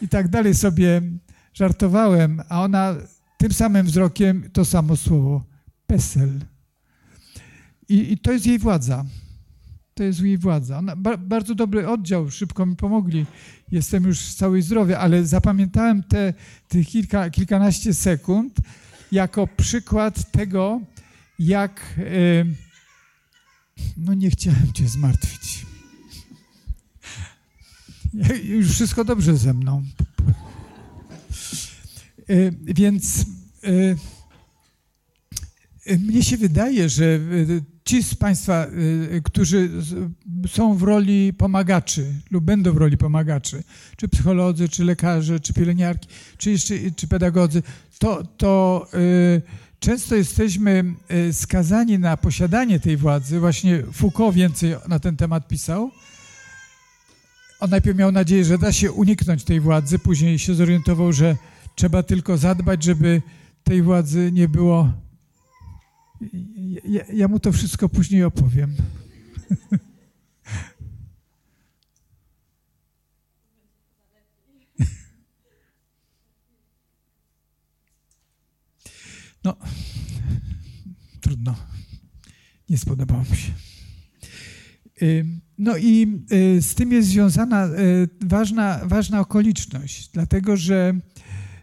i 0.03 0.09
tak 0.09 0.28
dalej 0.28 0.55
sobie 0.55 1.03
żartowałem, 1.55 2.43
a 2.49 2.62
ona 2.62 2.97
tym 3.39 3.53
samym 3.53 3.87
wzrokiem 3.87 4.51
to 4.53 4.64
samo 4.64 4.97
słowo. 4.97 5.45
Pesel. 5.87 6.41
I, 7.89 8.12
i 8.12 8.18
to 8.18 8.32
jest 8.32 8.47
jej 8.47 8.59
władza 8.59 9.05
to 9.95 10.03
jest 10.03 10.20
jej 10.20 10.39
władza. 10.39 10.82
Ba 10.97 11.16
bardzo 11.16 11.55
dobry 11.55 11.89
oddział, 11.89 12.30
szybko 12.30 12.66
mi 12.66 12.76
pomogli. 12.76 13.26
Jestem 13.75 14.05
już 14.05 14.35
cały 14.35 14.62
zdrowy, 14.62 14.99
ale 14.99 15.27
zapamiętałem 15.27 16.03
te, 16.03 16.35
te 16.68 16.85
kilka, 16.85 17.31
kilkanaście 17.31 17.95
sekund 17.95 18.57
jako 19.12 19.47
przykład 19.47 20.33
tego, 20.33 20.81
jak. 21.39 21.95
Yy, 21.99 22.55
no 23.97 24.14
nie 24.14 24.31
chciałem 24.31 24.72
cię 24.72 24.89
zmartwić. 24.89 25.66
Już 28.59 28.70
wszystko 28.70 29.05
dobrze 29.05 29.37
ze 29.37 29.55
mną. 29.55 29.85
Yy, 32.29 32.55
więc 32.62 33.27
yy, 35.87 35.99
mnie 35.99 36.22
się 36.22 36.37
wydaje, 36.37 36.89
że 36.89 37.20
ci 37.85 38.03
z 38.03 38.14
Państwa, 38.14 38.66
y, 39.12 39.22
którzy 39.24 39.70
są 40.49 40.74
w 40.74 40.82
roli 40.82 41.32
pomagaczy 41.32 42.12
lub 42.30 42.45
będą 42.45 42.72
w 42.72 42.76
roli 42.76 42.97
pomagaczy, 42.97 43.62
czy 43.97 44.09
psycholodzy, 44.09 44.68
czy 44.68 44.85
lekarze, 44.85 45.41
czy 45.41 45.55
pielęgniarki, 45.55 46.09
czy 46.39 46.51
jeszcze 46.51 46.74
czy 46.97 47.09
pedagodzy, 47.09 47.62
to, 47.99 48.24
to 48.37 48.87
y, 48.95 49.43
często 49.80 50.14
jesteśmy 50.14 50.85
y, 51.28 51.32
skazani 51.32 51.99
na 51.99 52.16
posiadanie 52.16 52.80
tej 52.80 52.97
władzy. 52.97 53.41
Właśnie 53.41 53.82
Foucault 53.93 54.35
więcej 54.35 54.76
na 54.89 54.99
ten 54.99 55.16
temat 55.16 55.49
pisał. 55.49 55.91
on 57.61 57.70
najpierw 57.70 57.99
miał 57.99 58.12
nadzieję, 58.12 58.45
że 58.45 58.59
da 58.59 58.72
się 58.72 58.93
uniknąć 58.93 59.45
tej 59.45 59.61
władzy, 59.61 59.99
później 59.99 60.39
się 60.39 60.55
zorientował, 60.55 61.12
że 61.12 61.37
trzeba 61.74 62.03
tylko 62.03 62.37
zadbać, 62.37 62.85
żeby 62.85 63.22
tej 63.64 63.82
władzy 63.82 64.30
nie 64.32 64.49
było. 64.49 65.03
Ja, 66.85 67.05
ja 67.12 67.29
mu 67.29 67.41
to 67.41 67.53
wszystko 67.53 67.89
później 67.89 68.25
opowiem. 68.25 68.77
No, 79.45 79.57
trudno. 81.21 81.55
Nie 82.69 82.79
spodobało 82.79 83.21
mi 83.21 83.37
się. 83.37 83.53
No 85.59 85.77
i 85.77 86.23
y, 86.33 86.62
z 86.62 86.75
tym 86.75 86.93
jest 86.93 87.09
związana 87.09 87.67
y, 87.67 88.09
ważna, 88.21 88.81
ważna 88.85 89.21
okoliczność, 89.21 90.11
dlatego 90.12 90.57
że 90.57 90.95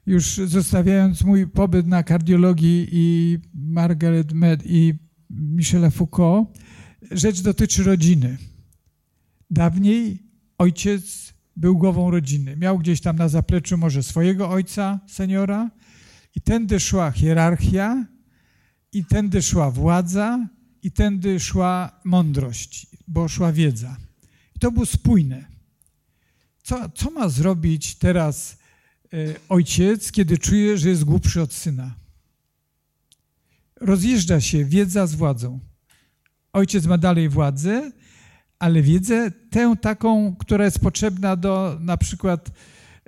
już 0.05 0.35
zostawiając 0.35 1.23
mój 1.23 1.47
pobyt 1.47 1.87
na 1.87 2.03
kardiologii 2.03 2.87
i 2.91 3.37
Margaret 3.53 4.33
Mead 4.33 4.59
i 4.65 4.93
Michela 5.29 5.89
Foucault, 5.89 6.49
rzecz 7.11 7.41
dotyczy 7.41 7.83
rodziny. 7.83 8.37
Dawniej 9.49 10.23
ojciec 10.57 11.33
był 11.55 11.77
głową 11.77 12.11
rodziny. 12.11 12.57
Miał 12.57 12.79
gdzieś 12.79 13.01
tam 13.01 13.15
na 13.15 13.29
zapleczu 13.29 13.77
może 13.77 14.03
swojego 14.03 14.49
ojca, 14.49 14.99
seniora, 15.07 15.71
i 16.35 16.41
tędy 16.41 16.79
szła 16.79 17.11
hierarchia, 17.11 18.05
i 18.93 19.05
tędy 19.05 19.41
szła 19.41 19.71
władza, 19.71 20.47
i 20.83 20.91
tędy 20.91 21.39
szła 21.39 21.99
mądrość, 22.03 22.87
bo 23.07 23.27
szła 23.27 23.51
wiedza. 23.51 23.97
I 24.55 24.59
to 24.59 24.71
było 24.71 24.85
spójne. 24.85 25.45
Co, 26.63 26.89
co 26.89 27.11
ma 27.11 27.29
zrobić 27.29 27.95
teraz 27.95 28.60
ojciec, 29.49 30.11
kiedy 30.11 30.37
czuje, 30.37 30.77
że 30.77 30.89
jest 30.89 31.03
głupszy 31.03 31.41
od 31.41 31.53
syna? 31.53 31.95
Rozjeżdża 33.81 34.41
się 34.41 34.65
wiedza 34.65 35.07
z 35.07 35.15
władzą. 35.15 35.59
Ojciec 36.53 36.85
ma 36.85 36.97
dalej 36.97 37.29
władzę, 37.29 37.91
ale 38.59 38.81
wiedzę 38.81 39.31
tę 39.31 39.75
taką, 39.81 40.35
która 40.35 40.65
jest 40.65 40.79
potrzebna 40.79 41.35
do 41.35 41.77
na 41.79 41.97
przykład 41.97 42.51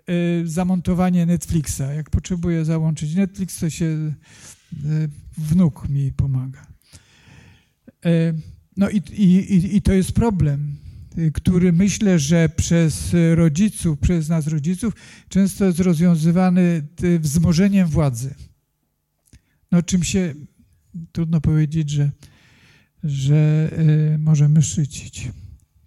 y, 0.10 0.48
zamontowania 0.48 1.26
Netflixa. 1.26 1.82
Jak 1.96 2.10
potrzebuję 2.10 2.66
załączyć 2.66 3.16
Netflix, 3.16 3.60
to 3.60 3.70
się 3.70 3.86
y, 3.86 5.10
wnuk 5.38 5.90
mi 5.90 6.12
pomaga. 6.12 6.68
E, 8.06 8.34
no 8.78 8.90
i, 8.90 8.98
i, 8.98 9.76
i 9.76 9.82
to 9.82 9.94
jest 9.94 10.12
problem, 10.12 10.76
który 11.34 11.74
myślę, 11.74 12.20
że 12.20 12.50
przez 12.50 13.16
rodziców, 13.36 14.00
przez 14.00 14.30
nas 14.30 14.48
rodziców, 14.48 14.94
często 15.30 15.66
jest 15.66 15.80
rozwiązywany 15.80 16.88
wzmożeniem 17.20 17.88
władzy. 17.88 18.36
No 19.72 19.82
czym 19.82 20.04
się, 20.04 20.34
trudno 21.12 21.42
powiedzieć, 21.42 21.90
że, 21.90 22.12
że 23.04 23.72
y, 24.14 24.18
możemy 24.18 24.62
szczycić. 24.62 25.32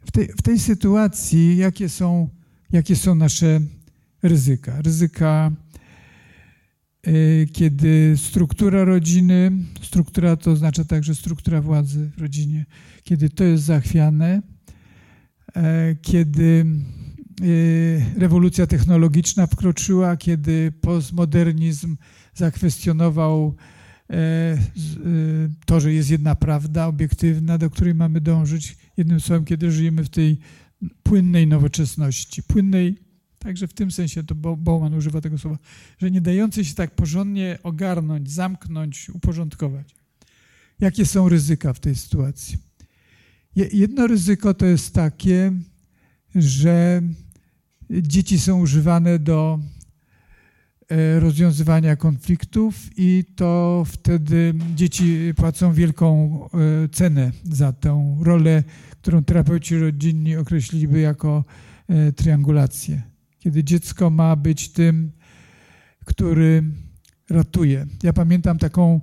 W 0.07 0.11
tej, 0.11 0.29
w 0.29 0.43
tej 0.43 0.59
sytuacji 0.59 1.57
jakie 1.57 1.89
są, 1.89 2.29
jakie 2.72 2.97
są 2.97 3.14
nasze 3.14 3.61
ryzyka? 4.22 4.83
Ryzyka 4.83 5.53
Y, 7.07 7.47
kiedy 7.53 8.14
struktura 8.16 8.85
rodziny, 8.85 9.53
struktura 9.83 10.37
to 10.37 10.51
oznacza 10.51 10.85
także 10.85 11.14
struktura 11.14 11.62
władzy 11.62 12.11
w 12.16 12.20
rodzinie, 12.20 12.66
kiedy 13.03 13.31
to 13.31 13.45
jest 13.45 13.64
zachwiane, 13.64 14.43
kiedy 16.03 16.67
y, 17.43 18.05
rewolucja 18.17 18.67
technologiczna 18.67 19.47
wkroczyła, 19.47 20.17
kiedy 20.17 20.73
postmodernizm 20.81 21.97
zakwestionował 22.35 23.57
e, 24.11 24.59
to, 25.67 25.81
że 25.81 25.93
jest 25.93 26.11
jedna 26.11 26.35
prawda 26.35 26.87
obiektywna, 26.87 27.59
do 27.59 27.71
której 27.71 27.95
mamy 27.95 28.21
dążyć. 28.21 28.77
Jednym 28.97 29.21
słowem, 29.21 29.45
kiedy 29.45 29.71
żyjemy 29.71 30.05
w 30.05 30.09
tej 30.09 30.39
płynnej 31.03 31.47
nowoczesności, 31.47 32.43
płynnej 32.43 33.07
Także 33.47 33.69
w 33.69 33.73
tym 33.73 33.91
sensie 33.91 34.25
to 34.25 34.35
Bowman 34.35 34.95
używa 34.95 35.21
tego 35.21 35.39
słowa, 35.39 35.59
że 35.99 36.11
nie 36.11 36.21
dający 36.21 36.65
się 36.65 36.75
tak 36.75 36.95
porządnie 36.95 37.59
ogarnąć, 37.63 38.31
zamknąć, 38.31 39.11
uporządkować. 39.11 39.97
Jakie 40.81 41.07
są 41.07 41.29
ryzyka 41.29 41.73
w 41.73 41.81
tej 41.81 41.95
sytuacji? 41.95 42.59
Jedno 43.57 44.07
ryzyko 44.07 44.55
to 44.55 44.67
jest 44.67 44.95
takie, 44.95 45.53
że 46.35 47.03
dzieci 47.91 48.39
są 48.39 48.61
używane 48.61 49.19
do 49.19 49.59
e, 50.89 51.21
rozwiązywania 51.21 51.97
konfliktów 51.97 52.75
i 52.97 53.25
to 53.37 53.83
wtedy 53.87 54.55
dzieci 54.75 55.33
płacą 55.37 55.73
wielką 55.73 56.41
e, 56.85 56.89
cenę 56.89 57.33
za 57.45 57.73
tę 57.73 58.17
rolę, 58.23 58.65
którą 58.91 59.25
terapeuci 59.25 59.79
rodzinni 59.79 60.37
określiliby 60.37 61.01
jako 61.01 61.45
e, 61.89 62.13
triangulację 62.13 63.03
kiedy 63.47 63.65
dziecko 63.65 64.11
ma 64.11 64.37
być 64.37 64.69
tym, 64.69 65.13
który 66.05 66.63
ratuje. 67.31 67.87
Ja 68.03 68.13
pamiętam 68.13 68.59
taką 68.59 69.01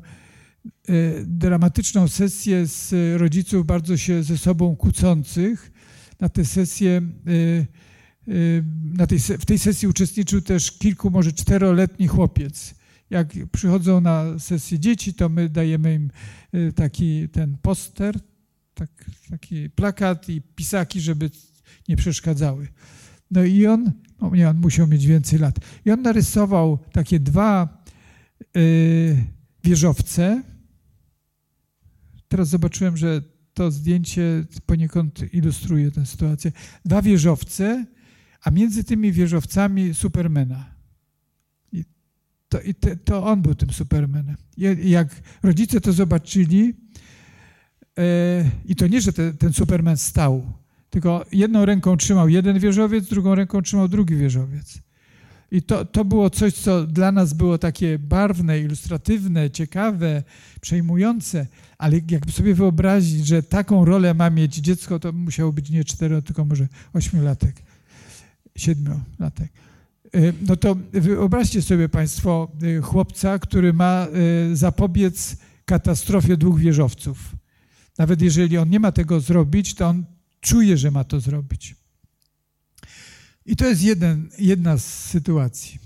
dramatyczną 1.26 2.08
sesję 2.08 2.68
z 2.68 2.94
rodziców 3.22 3.66
bardzo 3.66 3.98
się 3.98 4.24
ze 4.24 4.38
sobą 4.38 4.76
kłócących. 4.76 5.72
Na 6.20 6.30
tę 6.30 6.46
sesję, 6.46 7.02
e, 7.28 7.32
e, 7.32 7.66
na 8.84 9.08
tej, 9.08 9.20
w 9.20 9.46
tej 9.46 9.60
sesji 9.60 9.88
uczestniczył 9.88 10.42
też 10.42 10.72
kilku, 10.72 11.10
może 11.10 11.34
czteroletni 11.34 12.08
chłopiec. 12.08 12.76
Jak 13.10 13.34
przychodzą 13.52 14.02
na 14.02 14.40
sesję 14.40 14.80
dzieci, 14.80 15.14
to 15.14 15.30
my 15.30 15.50
dajemy 15.50 15.94
im 15.94 16.12
taki 16.76 17.30
ten 17.30 17.58
poster, 17.62 18.20
tak, 18.74 18.90
taki 19.30 19.70
plakat 19.70 20.30
i 20.30 20.42
pisaki, 20.42 21.02
żeby 21.02 21.30
nie 21.90 21.96
przeszkadzały. 21.96 22.68
No 23.32 23.44
i 23.44 23.68
on 23.68 23.92
no 24.24 24.36
nie, 24.36 24.50
on 24.50 24.58
musiał 24.58 24.88
mieć 24.88 25.06
więcej 25.06 25.40
lat. 25.40 25.56
I 25.86 25.92
on 25.92 26.02
narysował 26.02 26.80
takie 26.92 27.20
dwa 27.20 27.84
y, 28.58 29.26
wieżowce. 29.64 30.44
Teraz 32.34 32.50
zobaczyłem, 32.50 32.98
że 32.98 33.22
to 33.54 33.72
zdjęcie 33.72 34.46
poniekąd 34.66 35.34
ilustruje 35.34 35.92
tę 35.92 36.06
sytuację. 36.06 36.52
Dwa 36.86 37.02
wieżowce, 37.02 37.86
a 38.42 38.52
między 38.52 38.84
tymi 38.84 39.12
wieżowcami 39.12 39.94
Supermana. 39.94 40.66
I 41.72 41.84
to, 42.50 42.62
i 42.62 42.74
te, 42.74 42.96
to 42.96 43.26
on 43.26 43.42
był 43.42 43.56
tym 43.56 43.70
Supermanem. 43.70 44.36
I 44.58 44.90
jak 44.90 45.22
rodzice 45.44 45.82
to 45.82 45.94
zobaczyli, 45.94 46.74
y, 48.00 48.04
i 48.66 48.76
to 48.76 48.88
nie, 48.88 49.02
że 49.02 49.14
te, 49.14 49.34
ten 49.34 49.54
Superman 49.54 49.98
stał, 49.98 50.54
tylko 50.90 51.26
jedną 51.32 51.66
ręką 51.66 51.98
trzymał 51.98 52.30
jeden 52.30 52.60
wieżowiec, 52.60 53.10
drugą 53.10 53.36
ręką 53.36 53.62
trzymał 53.62 53.88
drugi 53.88 54.16
wieżowiec. 54.16 54.82
I 55.54 55.62
to, 55.62 55.86
to 55.86 56.06
było 56.06 56.30
coś, 56.30 56.54
co 56.54 56.88
dla 56.88 57.12
nas 57.12 57.34
było 57.34 57.58
takie 57.58 58.00
barwne, 58.00 58.60
ilustratywne, 58.60 59.52
ciekawe, 59.52 60.24
przejmujące, 60.62 61.48
ale 61.78 62.00
jakby 62.10 62.32
sobie 62.32 62.56
wyobrazić, 62.56 63.28
że 63.28 63.44
taką 63.44 63.86
rolę 63.86 64.14
ma 64.14 64.30
mieć 64.30 64.56
dziecko, 64.56 65.00
to 65.00 65.12
musiało 65.12 65.52
być 65.52 65.70
nie 65.70 65.84
cztero, 65.84 66.22
tylko 66.22 66.46
może 66.46 66.68
ośmiolatek, 66.94 67.56
siedmiolatek. 68.56 69.52
Y, 70.16 70.34
no 70.48 70.56
to 70.56 70.76
wyobraźcie 70.94 71.62
sobie 71.62 71.90
Państwo 71.90 72.52
y, 72.64 72.82
chłopca, 72.82 73.40
który 73.40 73.74
ma 73.74 74.08
y, 74.52 74.56
zapobiec 74.56 75.38
katastrofie 75.66 76.38
dwóch 76.38 76.60
wieżowców. 76.60 77.36
Nawet 77.98 78.22
jeżeli 78.22 78.58
on 78.58 78.70
nie 78.70 78.80
ma 78.80 78.92
tego 78.92 79.20
zrobić, 79.20 79.76
to 79.76 79.88
on 79.88 80.06
czuje, 80.42 80.78
że 80.78 80.92
ma 80.92 81.04
to 81.04 81.20
zrobić. 81.20 81.83
I 83.46 83.56
to 83.56 83.70
jest 83.70 83.84
jeden, 83.84 84.30
jedna 84.40 84.78
z 84.78 84.86
sytuacji. 84.86 85.80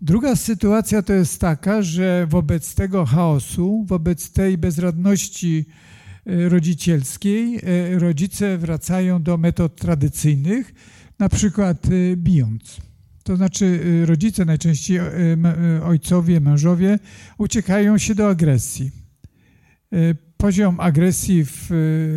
Druga 0.00 0.36
sytuacja 0.36 1.02
to 1.02 1.12
jest 1.12 1.40
taka, 1.40 1.82
że 1.82 2.26
wobec 2.30 2.74
tego 2.74 3.04
chaosu, 3.04 3.84
wobec 3.88 4.30
tej 4.30 4.58
bezradności 4.58 5.64
e, 6.26 6.48
rodzicielskiej, 6.48 7.60
e, 7.62 7.98
rodzice 7.98 8.58
wracają 8.58 9.22
do 9.22 9.38
metod 9.38 9.76
tradycyjnych, 9.76 10.74
na 11.18 11.28
przykład 11.28 11.86
e, 11.86 12.16
bijąc. 12.16 12.76
To 13.22 13.36
znaczy 13.36 13.80
rodzice, 14.06 14.44
najczęściej 14.44 15.00
ojcowie, 15.84 16.40
mężowie, 16.40 16.98
uciekają 17.38 17.98
się 17.98 18.14
do 18.14 18.28
agresji. 18.28 18.90
Poziom 20.36 20.80
agresji 20.80 21.44
w, 21.44 21.66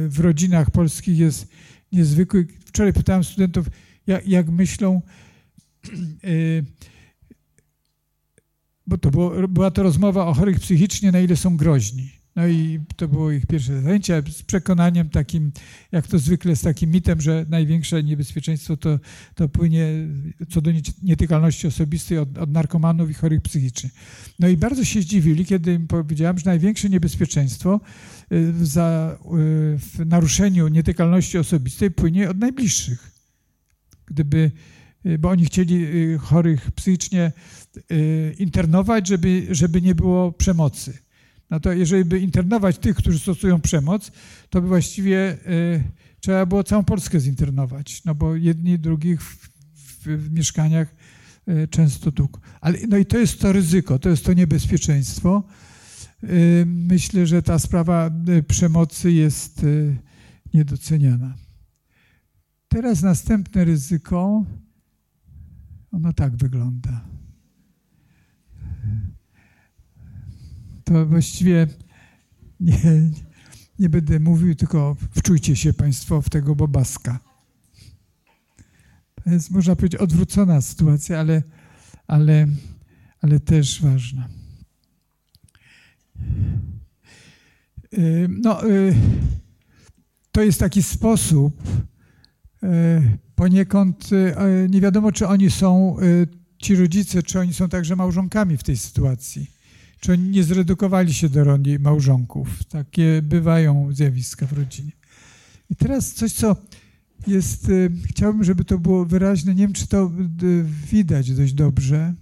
w 0.10 0.20
rodzinach 0.20 0.72
polskich 0.72 1.18
jest 1.18 1.48
niezwykły. 1.92 2.48
Wczoraj 2.66 2.94
pytałem 2.94 3.24
studentów, 3.24 3.68
jak, 4.08 4.28
jak 4.28 4.50
myślą, 4.50 5.02
yy, 6.24 6.66
bo 8.88 8.98
to 8.98 9.12
było, 9.12 9.48
była 9.48 9.72
to 9.72 9.84
rozmowa 9.84 10.28
o 10.28 10.34
chorych 10.34 10.60
psychicznie, 10.60 11.12
na 11.12 11.20
ile 11.20 11.36
są 11.36 11.58
groźni. 11.58 12.22
No 12.36 12.48
i 12.48 12.80
to 12.96 13.08
było 13.08 13.32
ich 13.32 13.46
pierwsze 13.46 13.82
zajęcie 13.82 14.24
z 14.32 14.44
przekonaniem 14.44 15.10
takim, 15.10 15.52
jak 15.92 16.08
to 16.08 16.20
zwykle 16.20 16.56
z 16.56 16.62
takim 16.62 16.92
mitem, 16.92 17.22
że 17.22 17.46
największe 17.50 18.04
niebezpieczeństwo 18.04 18.78
to, 18.78 19.00
to 19.36 19.50
płynie 19.50 19.88
co 20.50 20.62
do 20.62 20.72
nietykalności 21.04 21.68
osobistej 21.68 22.18
od, 22.18 22.38
od 22.38 22.52
narkomanów 22.52 23.10
i 23.10 23.14
chorych 23.14 23.42
psychicznie. 23.42 23.90
No 24.40 24.48
i 24.48 24.58
bardzo 24.58 24.84
się 24.84 25.02
zdziwili, 25.02 25.46
kiedy 25.46 25.74
im 25.74 25.88
powiedziałem, 25.88 26.38
że 26.38 26.46
największe 26.46 26.90
niebezpieczeństwo 26.90 27.80
y, 28.32 28.66
za, 28.66 29.18
y, 29.26 29.28
w 29.78 30.06
naruszeniu 30.06 30.68
nietykalności 30.68 31.38
osobistej 31.38 31.92
płynie 31.92 32.30
od 32.30 32.38
najbliższych. 32.38 33.11
Gdyby, 34.12 34.52
y, 35.06 35.18
bo 35.18 35.30
oni 35.30 35.46
chcieli 35.46 35.88
chorych 36.18 36.72
psychicznie 36.72 37.32
internować, 38.40 39.08
żeby, 39.08 39.48
żeby 39.50 39.82
nie 39.82 39.96
było 39.96 40.32
przemocy 40.32 40.94
no 41.52 41.60
to 41.60 41.74
jeżeli 41.74 42.06
by 42.06 42.20
internować 42.20 42.78
tych, 42.78 42.96
którzy 42.96 43.20
stosują 43.20 43.62
przemoc, 43.62 44.12
to 44.50 44.62
by 44.62 44.68
właściwie 44.68 45.38
y, 45.48 45.84
trzeba 46.20 46.46
było 46.46 46.64
całą 46.64 46.84
Polskę 46.84 47.20
zinternować, 47.20 48.04
no 48.06 48.16
bo 48.16 48.36
jedni 48.36 48.80
drugich 48.80 49.24
w, 49.24 49.50
w, 49.74 50.08
w 50.08 50.32
mieszkaniach 50.32 50.96
y, 51.50 51.68
często 51.68 52.12
dług. 52.12 52.40
Ale 52.62 52.78
no 52.90 52.98
i 52.98 53.06
to 53.06 53.18
jest 53.18 53.40
to 53.40 53.52
ryzyko, 53.52 54.00
to 54.00 54.10
jest 54.10 54.26
to 54.26 54.34
niebezpieczeństwo. 54.34 55.44
Y, 56.24 56.64
myślę, 56.68 57.28
że 57.28 57.44
ta 57.44 57.60
sprawa 57.60 58.12
przemocy 58.48 59.12
jest 59.12 59.66
niedoceniana. 60.54 61.34
Teraz 62.72 63.02
następne 63.02 63.66
ryzyko, 63.66 64.46
ono 65.92 66.14
tak 66.14 66.36
wygląda. 66.36 67.02
to 70.92 71.06
właściwie 71.06 71.68
nie, 72.60 73.10
nie 73.80 73.90
będę 73.90 74.20
mówił, 74.20 74.56
tylko 74.56 74.96
wczujcie 75.12 75.56
się 75.56 75.74
Państwo 75.74 76.22
w 76.22 76.30
tego 76.30 76.56
bobaska. 76.56 77.20
To 79.16 79.30
jest, 79.30 79.52
można 79.52 79.76
powiedzieć, 79.76 80.02
odwrócona 80.02 80.62
sytuacja, 80.62 81.20
ale, 81.20 81.44
ale, 82.08 82.48
ale 83.22 83.40
też 83.40 83.82
ważna. 83.82 84.30
No, 88.30 88.70
y, 88.70 88.96
to 90.32 90.42
jest 90.42 90.60
taki 90.60 90.84
sposób, 90.84 91.68
y, 91.68 91.91
poniekąd 93.36 94.10
y, 94.12 94.68
nie 94.70 94.82
wiadomo, 94.82 95.12
czy 95.12 95.28
oni 95.28 95.52
są, 95.52 95.98
ci 96.58 96.76
rodzice, 96.76 97.24
czy 97.24 97.40
oni 97.40 97.54
są 97.54 97.70
także 97.70 97.96
małżonkami 97.96 98.58
w 98.58 98.64
tej 98.64 98.78
sytuacji 98.78 99.62
czy 100.02 100.12
oni 100.12 100.30
nie 100.30 100.44
zredukowali 100.44 101.14
się 101.14 101.30
do 101.30 101.44
roli 101.44 101.80
małżonków. 101.80 102.64
Takie 102.64 103.22
bywają 103.22 103.94
zjawiska 103.94 104.48
w 104.48 104.54
rodzinie. 104.54 104.92
I 105.70 105.76
teraz 105.76 106.14
coś, 106.14 106.34
co 106.34 106.56
jest, 107.28 107.72
chciałbym, 108.06 108.44
żeby 108.44 108.66
to 108.66 108.80
było 108.80 109.06
wyraźne, 109.06 109.56
nie 109.56 109.64
wiem, 109.64 109.74
czy 109.74 109.88
to 109.88 110.12
widać 110.92 111.34
dość 111.34 111.54
dobrze. 111.54 112.14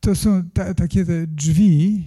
To 0.00 0.14
są 0.14 0.50
ta, 0.50 0.74
takie 0.74 1.04
drzwi, 1.26 2.04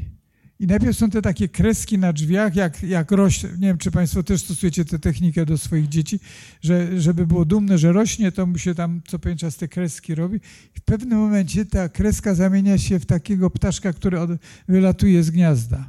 i 0.59 0.67
najpierw 0.67 0.97
są 0.97 1.09
te 1.09 1.21
takie 1.21 1.49
kreski 1.49 1.97
na 1.97 2.13
drzwiach, 2.13 2.55
jak, 2.55 2.83
jak 2.83 3.11
rośnie. 3.11 3.49
Nie 3.49 3.67
wiem, 3.67 3.77
czy 3.77 3.91
Państwo 3.91 4.23
też 4.23 4.41
stosujecie 4.41 4.85
tę 4.85 4.99
technikę 4.99 5.45
do 5.45 5.57
swoich 5.57 5.87
dzieci, 5.87 6.19
że 6.61 7.01
żeby 7.01 7.27
było 7.27 7.45
dumne, 7.45 7.77
że 7.77 7.93
rośnie, 7.93 8.31
to 8.31 8.45
mu 8.45 8.57
się 8.57 8.75
tam 8.75 9.01
co 9.07 9.19
pewien 9.19 9.37
czas 9.37 9.57
te 9.57 9.67
kreski 9.67 10.15
robi. 10.15 10.35
I 10.75 10.79
w 10.79 10.81
pewnym 10.81 11.19
momencie 11.19 11.65
ta 11.65 11.89
kreska 11.89 12.35
zamienia 12.35 12.77
się 12.77 12.99
w 12.99 13.05
takiego 13.05 13.49
ptaszka, 13.49 13.93
który 13.93 14.19
od, 14.19 14.29
wylatuje 14.67 15.23
z 15.23 15.31
gniazda. 15.31 15.87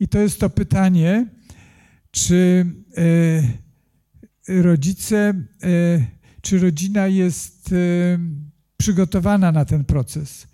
I 0.00 0.08
to 0.08 0.18
jest 0.18 0.40
to 0.40 0.50
pytanie, 0.50 1.26
czy 2.10 2.66
e, 4.48 4.62
rodzice, 4.62 5.34
e, 5.62 6.06
czy 6.40 6.58
rodzina 6.58 7.06
jest 7.06 7.72
e, 7.72 7.76
przygotowana 8.76 9.52
na 9.52 9.64
ten 9.64 9.84
proces. 9.84 10.46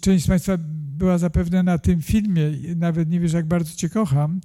Część 0.00 0.24
z 0.24 0.28
Państwa 0.28 0.58
była 1.00 1.18
zapewne 1.18 1.62
na 1.62 1.78
tym 1.78 2.02
filmie, 2.02 2.42
nawet 2.76 3.10
nie 3.10 3.20
wiesz, 3.20 3.32
jak 3.32 3.46
bardzo 3.46 3.74
Cię 3.74 3.88
kocham, 3.88 4.40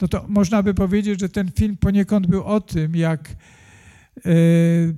no 0.00 0.08
to 0.08 0.24
można 0.28 0.62
by 0.62 0.74
powiedzieć, 0.74 1.20
że 1.20 1.28
ten 1.28 1.50
film 1.50 1.76
poniekąd 1.76 2.26
był 2.26 2.44
o 2.44 2.60
tym, 2.60 2.96
jak 2.96 3.28
e, 3.28 4.30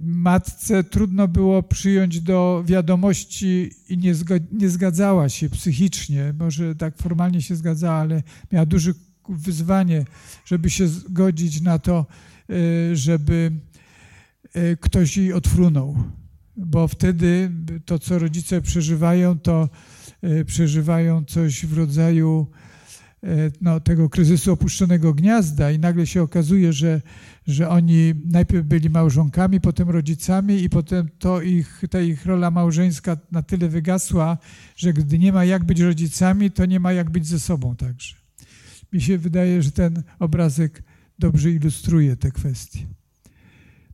matce 0.03 0.85
trudno 0.85 1.29
było 1.29 1.63
przyjąć 1.63 2.21
do 2.21 2.63
wiadomości 2.67 3.71
i 3.89 3.99
nie, 3.99 4.15
nie 4.53 4.69
zgadzała 4.69 5.29
się 5.29 5.51
psychicznie. 5.51 6.35
Może 6.39 6.75
tak 6.75 6.97
formalnie 6.97 7.43
się 7.43 7.57
zgadzała, 7.57 7.97
ale 7.97 8.23
miała 8.53 8.67
duże 8.67 8.93
wyzwanie, 9.29 10.05
żeby 10.45 10.71
się 10.71 10.89
zgodzić 10.89 11.61
na 11.61 11.79
to, 11.79 12.07
e, 12.51 12.97
żeby 12.97 13.53
e, 14.55 14.77
ktoś 14.77 15.17
jej 15.17 15.33
odfrunął. 15.33 15.97
Bo 16.57 16.89
wtedy 16.89 17.51
to, 17.85 17.99
co 17.99 18.19
rodzice 18.19 18.63
przeżywają, 18.63 19.39
to 19.39 19.69
przeżywają 20.47 21.25
coś 21.25 21.67
w 21.67 21.79
rodzaju 21.79 22.47
e, 23.23 23.29
no, 23.61 23.81
tego 23.81 24.09
kryzysu 24.09 24.53
opuszczonego 24.53 25.15
gniazda 25.15 25.71
i 25.71 25.79
nagle 25.79 26.07
się 26.07 26.23
okazuje, 26.23 26.73
że, 26.73 27.03
że 27.47 27.69
oni 27.69 28.15
najpierw 28.25 28.67
byli 28.67 28.91
małżonkami, 28.91 29.61
potem 29.61 29.91
rodzicami 29.91 30.63
i 30.63 30.71
potem 30.71 31.09
to 31.19 31.43
ich, 31.43 31.83
ta 31.91 32.01
ich 32.01 32.27
rola 32.27 32.51
małżeńska 32.51 33.17
na 33.33 33.43
tyle 33.43 33.69
wygasła, 33.69 34.39
że 34.77 34.93
gdy 34.93 35.19
nie 35.19 35.33
ma 35.33 35.45
jak 35.45 35.65
być 35.65 35.81
rodzicami, 35.81 36.51
to 36.51 36.67
nie 36.67 36.81
ma 36.81 36.93
jak 36.93 37.11
być 37.11 37.27
ze 37.27 37.41
sobą 37.41 37.77
także. 37.77 38.17
Mi 38.93 39.01
się 39.01 39.19
wydaje, 39.19 39.63
że 39.63 39.73
ten 39.73 40.03
obrazek 40.19 40.83
dobrze 41.19 41.51
ilustruje 41.51 42.17
te 42.17 42.31
kwestie. 42.31 42.79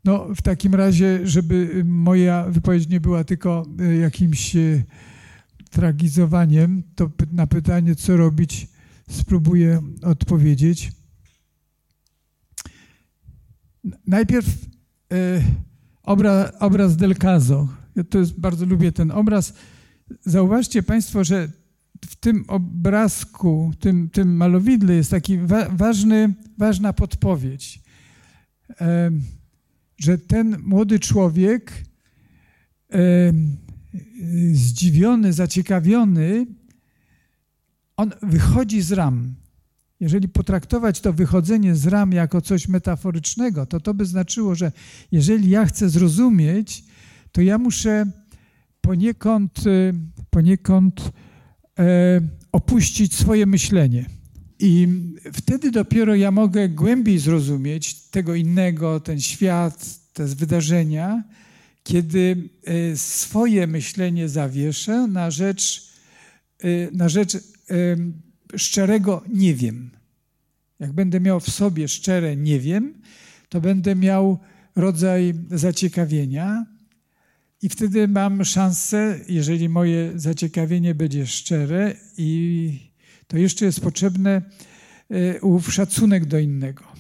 No, 0.05 0.27
w 0.37 0.43
takim 0.43 0.75
razie, 0.75 1.21
żeby 1.25 1.83
moja 1.85 2.45
wypowiedź 2.49 2.89
nie 2.89 3.01
była 3.01 3.25
tylko 3.25 3.67
e, 3.81 3.97
jakimś 3.97 4.57
tragizowaniem, 5.73 6.83
to 6.95 7.11
na 7.33 7.47
pytanie, 7.47 7.95
co 7.95 8.17
robić, 8.17 8.69
spróbuję 9.11 9.81
odpowiedzieć. 10.03 10.93
Najpierw 14.07 14.47
e, 15.13 15.43
obraz, 16.03 16.53
obraz 16.61 16.97
Del 16.97 17.15
Caso. 17.15 17.69
Ja 17.97 18.05
to 18.05 18.19
jest, 18.19 18.41
bardzo 18.41 18.67
lubię 18.67 18.93
ten 18.93 19.11
obraz. 19.11 19.55
Zauważcie 20.21 20.83
Państwo, 20.83 21.25
że 21.25 21.49
w 22.05 22.17
tym 22.17 22.45
obrazku, 22.49 23.73
tym, 23.81 24.11
tym 24.11 24.37
malowidle 24.37 24.95
jest 24.95 25.11
taki 25.11 25.39
wa 25.39 25.69
ważny, 25.69 26.35
ważna 26.59 26.93
podpowiedź, 26.93 27.81
e, 28.81 29.11
że 29.99 30.19
ten 30.19 30.59
młody 30.63 30.99
człowiek 30.99 31.73
e, 32.93 33.33
zdziwiony, 34.53 35.33
zaciekawiony, 35.33 36.47
on 37.97 38.11
wychodzi 38.23 38.83
z 38.83 38.93
ram. 38.93 39.35
Jeżeli 40.01 40.29
potraktować 40.29 41.01
to 41.01 41.13
wychodzenie 41.13 41.75
z 41.75 41.87
ram 41.87 42.13
jako 42.13 42.41
coś 42.41 42.69
metaforycznego, 42.69 43.67
to 43.67 43.81
to 43.81 43.95
by 43.95 44.07
znaczyło, 44.07 44.55
że 44.55 44.73
jeżeli 45.13 45.51
ja 45.51 45.67
chcę 45.67 45.89
zrozumieć, 45.89 46.85
to 47.33 47.41
ja 47.41 47.59
muszę 47.59 48.07
poniekąd, 48.81 49.59
e, 49.67 49.93
poniekąd 50.31 51.13
e, 51.79 52.21
opuścić 52.53 53.15
swoje 53.15 53.47
myślenie. 53.47 54.07
I 54.59 54.89
wtedy 55.33 55.71
dopiero 55.71 56.15
ja 56.15 56.31
mogę 56.31 56.69
głębiej 56.69 57.19
zrozumieć 57.19 57.95
tego 57.95 58.35
innego, 58.35 59.01
ten 59.01 59.21
świat, 59.21 59.99
te 60.13 60.25
wydarzenia, 60.27 61.23
kiedy 61.83 62.49
e, 62.65 62.97
swoje 62.97 63.67
myślenie 63.67 64.29
zawieszę 64.29 65.07
na 65.07 65.31
rzecz, 65.31 65.89
e, 66.59 66.91
na 66.93 67.09
rzecz 67.09 67.35
e, 67.35 67.41
szczerego 68.57 69.25
nie 69.29 69.55
wiem. 69.55 69.91
Jak 70.79 70.93
będę 70.93 71.21
miał 71.21 71.41
w 71.41 71.51
sobie 71.51 71.89
szczere 71.89 72.37
nie 72.37 72.61
wiem, 72.61 72.95
to 73.49 73.61
będę 73.61 73.97
miał 73.97 74.39
rodzaj 74.77 75.35
zaciekawienia 75.51 76.67
i 77.63 77.69
wtedy 77.69 78.09
mam 78.09 78.45
szansę, 78.45 79.21
jeżeli 79.29 79.69
moje 79.69 80.13
zaciekawienie 80.15 80.95
będzie 80.95 81.27
szczere 81.27 81.95
i 82.17 82.93
to 83.27 83.39
jeszcze 83.39 83.65
jest 83.65 83.81
potrzebne 83.81 84.43
ów 85.41 85.75
szacunek 85.75 86.25
do 86.25 86.39
innego. 86.39 86.92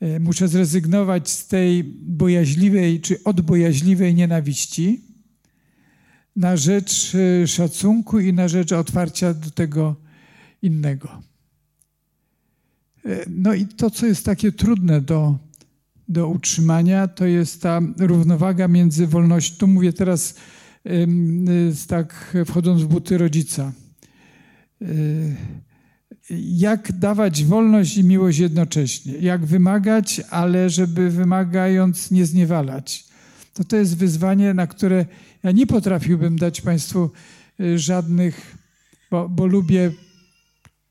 E, 0.00 0.20
muszę 0.20 0.48
zrezygnować 0.48 1.30
z 1.30 1.46
tej 1.46 1.84
bojaźliwej 2.02 3.00
czy 3.00 3.24
odbojaźliwej 3.24 4.14
nienawiści 4.14 5.04
na 6.36 6.56
rzecz 6.56 7.12
e, 7.14 7.46
szacunku 7.46 8.20
i 8.20 8.32
na 8.32 8.48
rzecz 8.48 8.72
otwarcia 8.72 9.34
do 9.34 9.50
tego 9.50 9.96
innego. 10.62 11.22
E, 13.04 13.24
no 13.30 13.54
i 13.54 13.66
to, 13.66 13.90
co 13.90 14.06
jest 14.06 14.24
takie 14.24 14.52
trudne 14.52 15.00
do, 15.00 15.38
do 16.08 16.28
utrzymania, 16.28 17.08
to 17.08 17.26
jest 17.26 17.62
ta 17.62 17.80
równowaga 17.98 18.68
między 18.68 19.06
wolnością. 19.06 19.56
Tu 19.58 19.66
mówię 19.66 19.92
teraz 19.92 20.34
tak 21.88 22.36
wchodząc 22.46 22.82
w 22.82 22.86
buty 22.86 23.18
rodzica. 23.18 23.72
Jak 26.30 26.92
dawać 26.92 27.44
wolność 27.44 27.96
i 27.96 28.04
miłość 28.04 28.38
jednocześnie, 28.38 29.12
jak 29.12 29.46
wymagać, 29.46 30.20
ale 30.30 30.70
żeby 30.70 31.10
wymagając 31.10 32.10
nie 32.10 32.26
zniewalać. 32.26 33.04
To 33.54 33.64
to 33.64 33.76
jest 33.76 33.96
wyzwanie, 33.96 34.54
na 34.54 34.66
które 34.66 35.06
ja 35.42 35.50
nie 35.50 35.66
potrafiłbym 35.66 36.38
dać 36.38 36.60
Państwu 36.60 37.10
y, 37.60 37.78
żadnych, 37.78 38.56
bo, 39.10 39.28
bo 39.28 39.46
lubię 39.46 39.92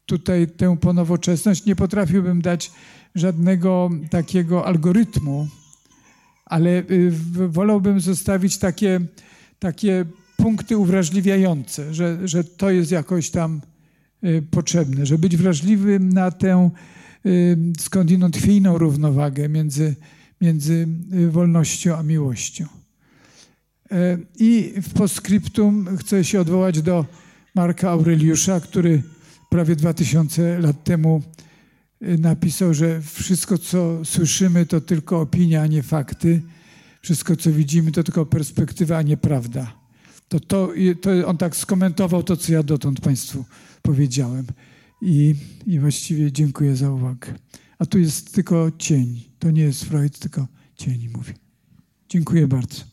tutaj 0.05 0.47
tę 0.47 0.77
ponowoczesność, 0.77 1.65
nie 1.65 1.75
potrafiłbym 1.75 2.41
dać 2.41 2.71
żadnego 3.15 3.89
takiego 4.09 4.65
algorytmu, 4.65 5.47
ale 6.45 6.69
y, 6.91 7.11
wolałbym 7.49 7.99
zostawić 7.99 8.57
takie, 8.57 8.99
takie 9.59 10.05
punkty 10.37 10.77
uwrażliwiające, 10.77 11.93
że, 11.93 12.27
że 12.27 12.43
to 12.43 12.69
jest 12.69 12.91
jakoś 12.91 13.29
tam 13.29 13.61
potrzebne, 14.51 15.05
żeby 15.05 15.21
być 15.21 15.37
wrażliwym 15.37 16.13
na 16.13 16.31
tę 16.31 16.69
skądinąd 17.79 18.37
chwiejną 18.37 18.77
równowagę 18.77 19.49
między, 19.49 19.95
między 20.41 20.87
wolnością 21.29 21.97
a 21.97 22.03
miłością. 22.03 22.65
E, 23.91 24.17
I 24.39 24.73
w 24.81 24.93
postscriptum 24.93 25.97
chcę 25.97 26.23
się 26.23 26.39
odwołać 26.39 26.81
do 26.81 27.05
Marka 27.55 27.89
Aureliusza, 27.89 28.59
który 28.59 29.03
prawie 29.49 29.75
2000 29.75 30.59
lat 30.59 30.83
temu 30.83 31.21
napisał, 32.01 32.73
że 32.73 33.01
wszystko, 33.01 33.57
co 33.57 34.05
słyszymy, 34.05 34.65
to 34.65 34.81
tylko 34.81 35.21
opinia, 35.21 35.61
a 35.61 35.67
nie 35.67 35.83
fakty. 35.83 36.41
Wszystko, 37.01 37.35
co 37.35 37.51
widzimy, 37.51 37.91
to 37.91 38.03
tylko 38.03 38.25
perspektywa, 38.25 38.97
a 38.97 39.01
nie 39.01 39.17
prawda. 39.17 39.73
To, 40.27 40.39
to, 40.39 40.69
to 41.01 41.27
on 41.27 41.37
tak 41.37 41.55
skomentował 41.55 42.23
to, 42.23 42.37
co 42.37 42.53
ja 42.53 42.63
dotąd 42.63 43.01
Państwu 43.01 43.45
powiedziałem. 43.85 44.45
I, 45.01 45.35
I 45.65 45.79
właściwie 45.79 46.31
dziękuję 46.31 46.75
za 46.75 46.91
uwagę. 46.91 47.33
A 47.79 47.85
tu 47.85 47.99
jest 47.99 48.35
tylko 48.35 48.71
cień. 48.77 49.23
To 49.39 49.51
nie 49.51 49.61
jest 49.61 49.83
Freud, 49.83 50.19
tylko 50.19 50.47
cień 50.75 51.09
mówi. 51.13 51.33
Dziękuję 52.09 52.47
bardzo. 52.47 52.83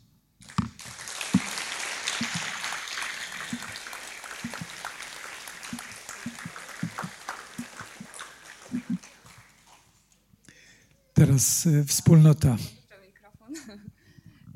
Teraz 11.15 11.67
e, 11.67 11.85
wspólnota. 11.85 12.57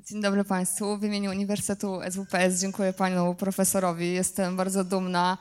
Dzień 0.07 0.21
dobry 0.23 0.45
Państwu. 0.45 0.99
W 0.99 1.05
imieniu 1.05 1.31
Uniwersytetu 1.31 2.01
SWPS 2.11 2.61
dziękuję 2.61 2.93
Panu 2.93 3.35
Profesorowi. 3.35 4.13
Jestem 4.13 4.57
bardzo 4.57 4.85
dumna, 4.85 5.39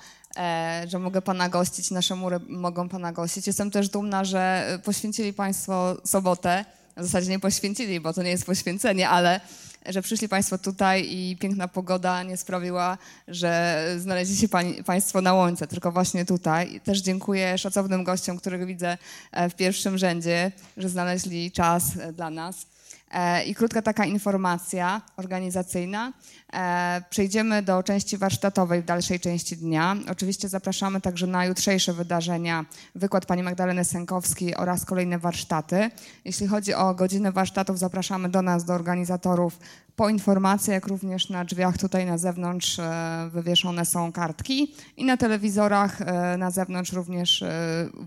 że 0.87 0.99
mogę 0.99 1.21
Pana 1.21 1.49
gościć, 1.49 1.91
nasze 1.91 2.15
mury 2.15 2.39
mogą 2.47 2.89
Pana 2.89 3.11
gościć. 3.11 3.47
Jestem 3.47 3.71
też 3.71 3.89
dumna, 3.89 4.25
że 4.25 4.65
poświęcili 4.83 5.33
Państwo 5.33 5.97
sobotę. 6.05 6.65
W 6.97 7.03
zasadzie 7.03 7.29
nie 7.29 7.39
poświęcili, 7.39 7.99
bo 7.99 8.13
to 8.13 8.23
nie 8.23 8.29
jest 8.29 8.45
poświęcenie, 8.45 9.09
ale 9.09 9.39
że 9.85 10.01
przyszli 10.01 10.29
Państwo 10.29 10.57
tutaj 10.57 11.07
i 11.11 11.37
piękna 11.37 11.67
pogoda 11.67 12.23
nie 12.23 12.37
sprawiła, 12.37 12.97
że 13.27 13.83
znaleźli 13.97 14.35
się 14.35 14.47
Państwo 14.85 15.21
na 15.21 15.33
łące, 15.33 15.67
tylko 15.67 15.91
właśnie 15.91 16.25
tutaj. 16.25 16.81
Też 16.83 17.01
dziękuję 17.01 17.57
szacownym 17.57 18.03
gościom, 18.03 18.37
których 18.37 18.65
widzę 18.65 18.97
e, 19.31 19.49
w 19.49 19.55
pierwszym 19.55 19.97
rzędzie, 19.97 20.51
że 20.77 20.89
znaleźli 20.89 21.51
czas 21.51 21.83
e, 21.99 22.13
dla 22.13 22.29
nas. 22.29 22.65
E, 23.11 23.43
I 23.43 23.55
krótka 23.55 23.81
taka 23.81 24.05
informacja 24.05 25.01
organizacyjna. 25.17 26.13
E, 26.53 27.03
przejdziemy 27.09 27.61
do 27.61 27.83
części 27.83 28.17
warsztatowej 28.17 28.81
w 28.81 28.85
dalszej 28.85 29.19
części 29.19 29.57
dnia. 29.57 29.95
Oczywiście 30.11 30.49
zapraszamy 30.49 31.01
także 31.01 31.27
na 31.27 31.45
jutrzejsze 31.45 31.93
wydarzenia, 31.93 32.65
wykład 32.95 33.25
pani 33.25 33.43
Magdaleny 33.43 33.85
Sękowskiej 33.85 34.55
oraz 34.55 34.85
kolejne 34.85 35.19
warsztaty. 35.19 35.91
Jeśli 36.25 36.47
chodzi 36.47 36.73
o 36.73 36.93
godziny 36.93 37.31
warsztatów, 37.31 37.79
zapraszamy 37.79 38.29
do 38.29 38.41
nas, 38.41 38.65
do 38.65 38.73
organizatorów 38.73 39.59
po 39.95 40.09
informacje, 40.09 40.73
jak 40.73 40.87
również 40.87 41.29
na 41.29 41.45
drzwiach 41.45 41.77
tutaj 41.77 42.05
na 42.05 42.17
zewnątrz 42.17 42.79
e, 42.79 43.29
wywieszone 43.33 43.85
są 43.85 44.11
kartki 44.11 44.73
i 44.97 45.05
na 45.05 45.17
telewizorach 45.17 45.99
na 46.37 46.51
zewnątrz 46.51 46.93
również 46.93 47.43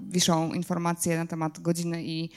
wiszą 0.08 0.52
informacje 0.52 1.18
na 1.18 1.26
temat 1.26 1.60
godziny 1.60 2.04
i 2.04 2.30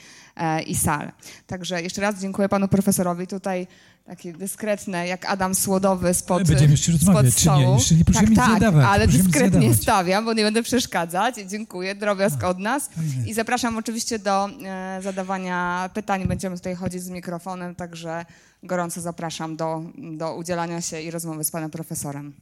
i 0.68 0.76
sal. 0.76 1.12
Także 1.48 1.82
jeszcze 1.82 2.02
raz 2.02 2.20
dziękuję 2.20 2.50
panu 2.50 2.68
profesorowi. 2.68 3.28
Tutaj 3.28 3.68
takie 4.06 4.34
dyskretne, 4.34 5.08
jak 5.08 5.26
Adam 5.26 5.56
Słodowy 5.56 6.14
spod, 6.14 6.48
Będziemy 6.48 6.72
jeszcze 6.72 6.92
rozmawiać. 6.92 7.36
Czy 7.36 7.50
nie? 7.50 7.74
Jeszcze 7.74 7.96
nie 7.96 8.06
proszę 8.06 8.20
tak, 8.20 8.30
mi 8.30 8.36
tak, 8.36 8.54
zadawać. 8.54 8.86
ale 8.90 9.08
dyskretnie 9.08 9.74
stawiam, 9.76 10.26
bo 10.26 10.34
nie 10.34 10.44
będę 10.44 10.64
przeszkadzać. 10.64 11.36
Dziękuję, 11.48 11.96
drobiazg 11.96 12.44
od 12.44 12.60
nas. 12.60 12.90
I 13.26 13.34
zapraszam 13.34 13.78
oczywiście 13.78 14.20
do 14.20 14.50
e, 14.66 15.00
zadawania 15.02 15.90
pytań. 15.94 16.28
Będziemy 16.28 16.58
tutaj 16.58 16.76
chodzić 16.76 17.04
z 17.04 17.10
mikrofonem, 17.10 17.76
także 17.76 18.26
gorąco 18.64 19.02
zapraszam 19.02 19.56
do, 19.56 19.82
do 19.98 20.36
udzielania 20.36 20.82
się 20.82 21.02
i 21.02 21.12
rozmowy 21.12 21.44
z 21.44 21.52
panem 21.52 21.72
profesorem. 21.72 22.34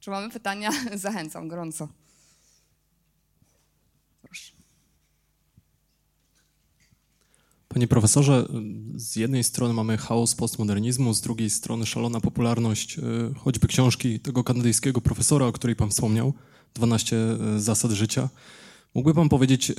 Czy 0.00 0.10
mamy 0.10 0.30
pytania? 0.30 0.70
Zachęcam 0.94 1.48
gorąco. 1.48 1.88
Panie 7.72 7.88
profesorze, 7.88 8.48
z 8.94 9.16
jednej 9.16 9.44
strony 9.44 9.74
mamy 9.74 9.96
chaos 9.96 10.34
postmodernizmu, 10.34 11.14
z 11.14 11.20
drugiej 11.20 11.50
strony 11.50 11.86
szalona 11.86 12.20
popularność 12.20 12.98
e, 12.98 13.02
choćby 13.36 13.66
książki 13.66 14.20
tego 14.20 14.44
kanadyjskiego 14.44 15.00
profesora, 15.00 15.46
o 15.46 15.52
której 15.52 15.76
pan 15.76 15.90
wspomniał, 15.90 16.34
12 16.74 17.16
e, 17.16 17.60
zasad 17.60 17.90
życia. 17.90 18.28
Mógłby 18.94 19.14
pan 19.14 19.28
powiedzieć, 19.28 19.70
e, 19.70 19.74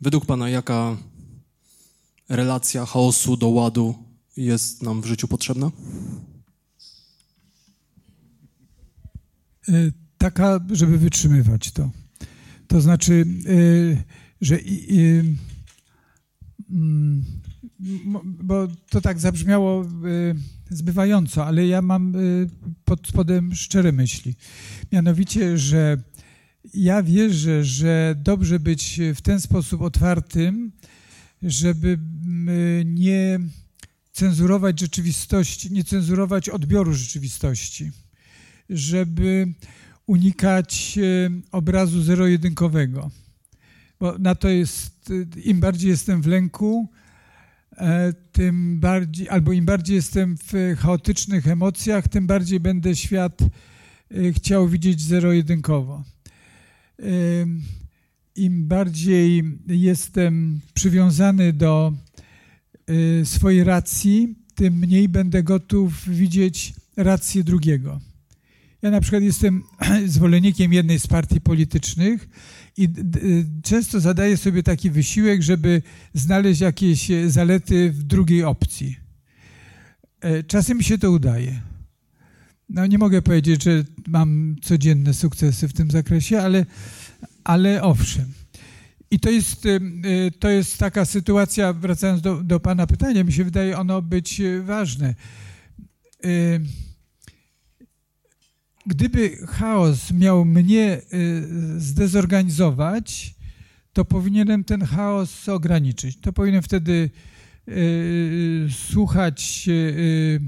według 0.00 0.26
pana, 0.26 0.48
jaka 0.48 0.96
relacja 2.28 2.86
chaosu 2.86 3.36
do 3.36 3.48
ładu 3.48 3.94
jest 4.36 4.82
nam 4.82 5.00
w 5.00 5.06
życiu 5.06 5.28
potrzebna? 5.28 5.70
Taka, 10.18 10.60
żeby 10.70 10.98
wytrzymywać 10.98 11.70
to. 11.70 11.90
To 12.68 12.80
znaczy, 12.80 13.26
że 14.40 14.58
bo 18.24 18.68
to 18.90 19.00
tak 19.00 19.20
zabrzmiało 19.20 19.84
y, 19.84 20.34
zbywająco, 20.70 21.46
ale 21.46 21.66
ja 21.66 21.82
mam 21.82 22.16
y, 22.16 22.48
pod 22.84 23.08
spodem 23.08 23.54
szczere 23.54 23.92
myśli. 23.92 24.34
Mianowicie, 24.92 25.58
że 25.58 26.02
ja 26.74 27.02
wierzę, 27.02 27.64
że 27.64 28.14
dobrze 28.18 28.60
być 28.60 29.00
w 29.14 29.20
ten 29.20 29.40
sposób 29.40 29.82
otwartym, 29.82 30.72
żeby 31.42 31.98
nie 32.84 33.40
cenzurować 34.12 34.80
rzeczywistości, 34.80 35.72
nie 35.72 35.84
cenzurować 35.84 36.48
odbioru 36.48 36.94
rzeczywistości, 36.94 37.90
żeby 38.70 39.54
unikać 40.06 40.98
y, 40.98 41.30
obrazu 41.52 42.02
zero-jedynkowego 42.02 43.10
bo 44.00 44.18
na 44.18 44.34
to 44.34 44.48
jest, 44.48 44.90
im 45.44 45.60
bardziej 45.60 45.90
jestem 45.90 46.22
w 46.22 46.26
lęku, 46.26 46.88
e, 47.76 48.12
tym 48.32 48.80
bardziej, 48.80 49.28
albo 49.28 49.52
im 49.52 49.64
bardziej 49.64 49.96
jestem 49.96 50.36
w 50.36 50.76
chaotycznych 50.78 51.46
emocjach, 51.48 52.08
tym 52.08 52.26
bardziej 52.26 52.60
będę 52.60 52.96
świat 52.96 53.40
e, 53.42 54.32
chciał 54.32 54.68
widzieć 54.68 55.00
zero-jedynkowo. 55.00 56.04
E, 56.98 57.04
Im 58.36 58.68
bardziej 58.68 59.42
jestem 59.66 60.60
przywiązany 60.74 61.52
do 61.52 61.92
swojej 63.24 63.64
racji, 63.64 64.34
tym 64.54 64.74
mniej 64.74 65.08
będę 65.08 65.42
gotów 65.42 66.08
widzieć 66.08 66.74
rację 66.96 67.44
drugiego. 67.44 68.00
Ja 68.82 68.90
na 68.90 69.00
przykład 69.00 69.22
jestem 69.22 69.62
zwolennikiem 70.06 70.72
jednej 70.72 70.98
z 70.98 71.06
partii 71.06 71.40
politycznych 71.40 72.28
i 72.76 72.88
często 73.62 74.00
zadaję 74.00 74.36
sobie 74.36 74.62
taki 74.62 74.90
wysiłek, 74.90 75.42
żeby 75.42 75.82
znaleźć 76.14 76.60
jakieś 76.60 77.08
zalety 77.26 77.90
w 77.92 78.02
drugiej 78.02 78.44
opcji. 78.44 78.96
E, 80.20 80.42
czasem 80.42 80.78
mi 80.78 80.84
się 80.84 80.98
to 80.98 81.10
udaje. 81.10 81.60
No 82.68 82.86
nie 82.86 82.98
mogę 82.98 83.22
powiedzieć, 83.22 83.62
że 83.62 83.84
mam 84.08 84.56
codzienne 84.62 85.14
sukcesy 85.14 85.68
w 85.68 85.72
tym 85.72 85.90
zakresie, 85.90 86.40
ale, 86.40 86.66
ale 87.44 87.82
owszem. 87.82 88.32
I 89.10 89.20
to 89.20 89.30
jest, 89.30 89.66
e, 89.66 89.80
to 90.38 90.48
jest 90.48 90.78
taka 90.78 91.04
sytuacja, 91.04 91.72
wracając 91.72 92.22
do, 92.22 92.42
do 92.42 92.60
Pana 92.60 92.86
pytania, 92.86 93.24
mi 93.24 93.32
się 93.32 93.44
wydaje 93.44 93.78
ono 93.78 94.02
być 94.02 94.42
ważne. 94.64 95.14
E, 96.24 96.28
gdyby 98.86 99.36
chaos 99.46 100.12
miał 100.12 100.44
mnie 100.44 101.00
y, 101.14 101.80
zdezorganizować, 101.80 103.34
to 103.92 104.04
powinienem 104.04 104.64
ten 104.64 104.84
chaos 104.84 105.48
ograniczyć. 105.48 106.20
To 106.20 106.32
powinienem 106.32 106.62
wtedy 106.62 107.10
y, 107.68 108.68
słuchać 108.88 109.68
y, 109.68 110.40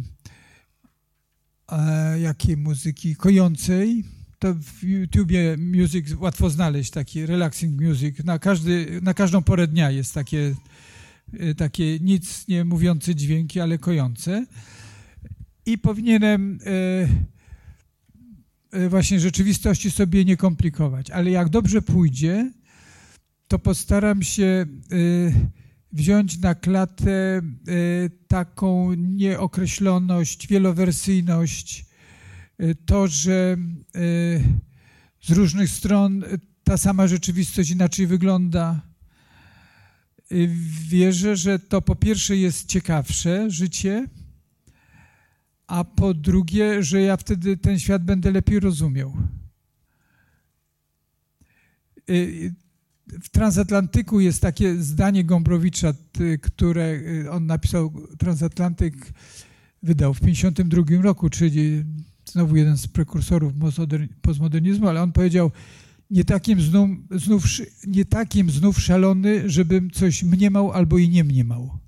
jakiej 2.22 2.56
muzyki? 2.56 3.16
Kojącej. 3.16 4.04
To 4.38 4.54
w 4.54 4.82
YouTubie 4.82 5.56
music 5.56 6.14
łatwo 6.18 6.50
znaleźć, 6.50 6.90
taki 6.90 7.26
relaxing 7.26 7.80
music. 7.80 8.24
Na, 8.24 8.38
każdy, 8.38 9.00
na 9.02 9.14
każdą 9.14 9.42
porę 9.42 9.66
dnia 9.66 9.90
jest 9.90 10.14
takie, 10.14 10.54
takie 11.56 11.98
nic 11.98 12.48
nie 12.48 12.64
mówiące 12.64 13.14
dźwięki, 13.14 13.60
ale 13.60 13.78
kojące. 13.78 14.46
I 15.66 15.78
powinienem 15.78 16.58
właśnie 18.88 19.20
rzeczywistości 19.20 19.90
sobie 19.90 20.24
nie 20.24 20.36
komplikować. 20.36 21.10
Ale 21.10 21.30
jak 21.30 21.48
dobrze 21.48 21.82
pójdzie, 21.82 22.52
to 23.48 23.58
postaram 23.58 24.22
się 24.22 24.44
e, 24.44 24.66
wziąć 25.92 26.38
na 26.38 26.54
klatę 26.54 27.36
e, 27.36 27.42
taką 28.28 28.94
nieokreśloność, 28.94 30.46
wielowersyjność, 30.46 31.86
e, 32.58 32.74
to, 32.74 33.06
że 33.06 33.56
e, 33.94 33.98
z 35.20 35.30
różnych 35.30 35.70
stron 35.70 36.24
ta 36.64 36.76
sama 36.76 37.06
rzeczywistość 37.06 37.70
inaczej 37.70 38.06
wygląda. 38.06 38.88
Wierzę, 40.88 41.36
że 41.36 41.58
to 41.58 41.82
po 41.82 41.96
pierwsze 41.96 42.36
jest 42.36 42.66
ciekawsze 42.66 43.50
życie, 43.50 44.06
a 45.68 45.84
po 45.84 46.14
drugie, 46.14 46.82
że 46.82 47.00
ja 47.00 47.16
wtedy 47.16 47.56
ten 47.56 47.78
świat 47.78 48.04
będę 48.04 48.30
lepiej 48.30 48.60
rozumiał 48.60 49.12
w 53.22 53.28
transatlantyku 53.28 54.20
jest 54.20 54.42
takie 54.42 54.76
zdanie 54.76 55.24
Gombrowicza, 55.24 55.92
które 56.42 56.92
y, 56.92 57.30
on 57.30 57.46
napisał, 57.46 57.92
transatlantyk 58.18 59.12
wydał 59.82 60.14
w 60.14 60.20
1952 60.20 61.02
roku, 61.02 61.30
czyli 61.30 61.84
znowu 62.24 62.56
jeden 62.56 62.76
z 62.76 62.86
prekursorów 62.86 63.52
postmodernizmu, 64.22 64.88
ale 64.88 65.02
on 65.02 65.12
powiedział, 65.12 65.50
nie 66.10 66.24
takim 66.24 66.60
znów, 66.60 66.90
znów, 67.10 67.44
nie 67.86 68.04
takim 68.04 68.50
znów 68.50 68.80
szalony, 68.80 69.50
żebym 69.50 69.90
coś 69.90 70.22
mniemał 70.22 70.72
albo 70.72 70.98
i 70.98 71.08
nie 71.08 71.24
mniemał. 71.24 71.78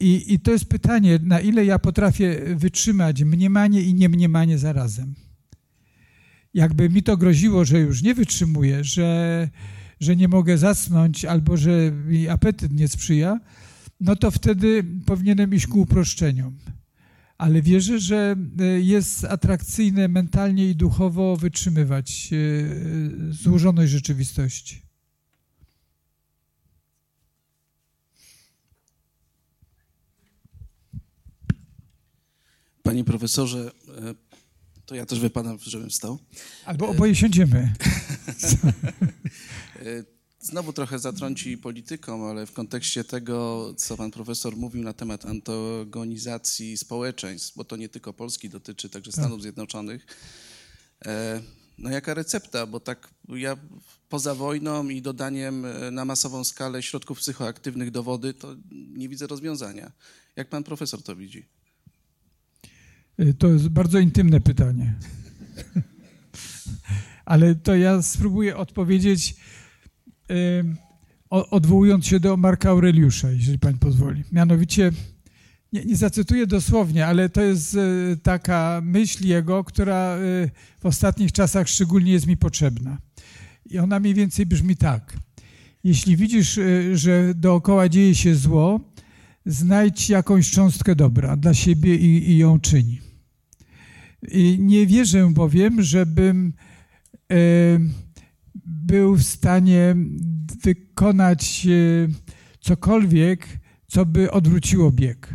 I, 0.00 0.34
I 0.34 0.40
to 0.40 0.50
jest 0.50 0.64
pytanie, 0.64 1.18
na 1.22 1.40
ile 1.40 1.64
ja 1.64 1.78
potrafię 1.78 2.40
wytrzymać 2.56 3.22
mniemanie 3.22 3.82
i 3.82 3.94
niemniemanie 3.94 4.58
zarazem. 4.58 5.14
Jakby 6.54 6.88
mi 6.88 7.02
to 7.02 7.16
groziło, 7.16 7.64
że 7.64 7.80
już 7.80 8.02
nie 8.02 8.14
wytrzymuję, 8.14 8.84
że 8.84 9.48
że 10.00 10.16
nie 10.16 10.28
mogę 10.28 10.58
zasnąć 10.58 11.24
albo 11.24 11.56
że 11.56 11.92
mi 11.92 12.28
apetyt 12.28 12.72
nie 12.72 12.88
sprzyja, 12.88 13.40
no 14.00 14.16
to 14.16 14.30
wtedy 14.30 14.84
powinienem 15.06 15.54
iść 15.54 15.66
ku 15.66 15.80
uproszczeniom. 15.80 16.58
Ale 17.38 17.62
wierzę, 17.62 18.00
że 18.00 18.36
e, 18.60 18.64
jest 18.80 19.24
atrakcyjne 19.24 20.08
mentalnie 20.08 20.70
i 20.70 20.76
duchowo 20.76 21.36
wytrzymywać 21.36 22.30
e, 22.32 23.32
złożoność 23.32 23.92
rzeczywistości. 23.92 24.87
Panie 32.88 33.04
profesorze, 33.04 33.70
e, 33.88 34.14
to 34.86 34.94
ja 34.94 35.06
też 35.06 35.20
wypadam, 35.20 35.58
żebym 35.60 35.90
wstał. 35.90 36.18
Albo 36.64 36.88
oboje 36.88 37.14
siądziemy. 37.14 37.72
E, 39.78 40.04
znowu 40.40 40.72
trochę 40.72 40.98
zatrąci 40.98 41.58
polityką, 41.58 42.30
ale 42.30 42.46
w 42.46 42.52
kontekście 42.52 43.04
tego, 43.04 43.74
co 43.76 43.96
pan 43.96 44.10
profesor 44.10 44.56
mówił 44.56 44.82
na 44.82 44.92
temat 44.92 45.26
antagonizacji 45.26 46.76
społeczeństw, 46.76 47.56
bo 47.56 47.64
to 47.64 47.76
nie 47.76 47.88
tylko 47.88 48.12
Polski 48.12 48.48
dotyczy, 48.48 48.88
także 48.88 49.12
tak. 49.12 49.20
Stanów 49.20 49.42
Zjednoczonych. 49.42 50.06
E, 51.06 51.42
no 51.78 51.90
jaka 51.90 52.14
recepta, 52.14 52.66
bo 52.66 52.80
tak 52.80 53.08
ja 53.28 53.56
poza 54.08 54.34
wojną 54.34 54.88
i 54.88 55.02
dodaniem 55.02 55.66
na 55.92 56.04
masową 56.04 56.44
skalę 56.44 56.82
środków 56.82 57.18
psychoaktywnych 57.18 57.90
do 57.90 58.02
wody, 58.02 58.34
to 58.34 58.56
nie 58.72 59.08
widzę 59.08 59.26
rozwiązania. 59.26 59.92
Jak 60.36 60.48
pan 60.48 60.64
profesor 60.64 61.02
to 61.02 61.16
widzi? 61.16 61.57
To 63.38 63.48
jest 63.48 63.68
bardzo 63.68 63.98
intymne 63.98 64.40
pytanie. 64.40 64.94
Ale 67.24 67.54
to 67.54 67.76
ja 67.76 68.02
spróbuję 68.02 68.56
odpowiedzieć 68.56 69.36
odwołując 71.30 72.06
się 72.06 72.20
do 72.20 72.36
Marka 72.36 72.70
Aureliusza, 72.70 73.30
jeżeli 73.30 73.58
pan 73.58 73.78
pozwoli. 73.78 74.24
Mianowicie, 74.32 74.92
nie, 75.72 75.84
nie 75.84 75.96
zacytuję 75.96 76.46
dosłownie, 76.46 77.06
ale 77.06 77.28
to 77.28 77.42
jest 77.42 77.74
e, 77.74 78.16
taka 78.22 78.80
myśl 78.84 79.26
jego, 79.26 79.64
która 79.64 80.16
w 80.80 80.86
ostatnich 80.86 81.32
czasach 81.32 81.68
szczególnie 81.68 82.12
jest 82.12 82.26
mi 82.26 82.36
potrzebna. 82.36 82.98
I 83.70 83.78
ona 83.78 84.00
mniej 84.00 84.14
więcej 84.14 84.46
brzmi 84.46 84.76
tak. 84.76 85.16
Jeśli 85.84 86.16
widzisz, 86.16 86.60
że 86.92 87.34
dookoła 87.34 87.88
dzieje 87.88 88.14
się 88.14 88.34
zło, 88.34 88.80
znajdź 89.46 90.10
jakąś 90.10 90.50
cząstkę 90.50 90.96
dobra 90.96 91.36
dla 91.36 91.54
siebie 91.54 91.96
i, 91.96 92.30
i 92.30 92.38
ją 92.38 92.60
czyni. 92.60 93.07
Nie 94.58 94.86
wierzę 94.86 95.30
bowiem, 95.32 95.82
żebym 95.82 96.52
był 98.88 99.16
w 99.16 99.22
stanie 99.22 99.96
wykonać 100.62 101.66
e, 101.66 102.08
cokolwiek, 102.60 103.46
co 103.86 104.06
by 104.06 104.30
odwróciło 104.30 104.92
bieg. 104.92 105.34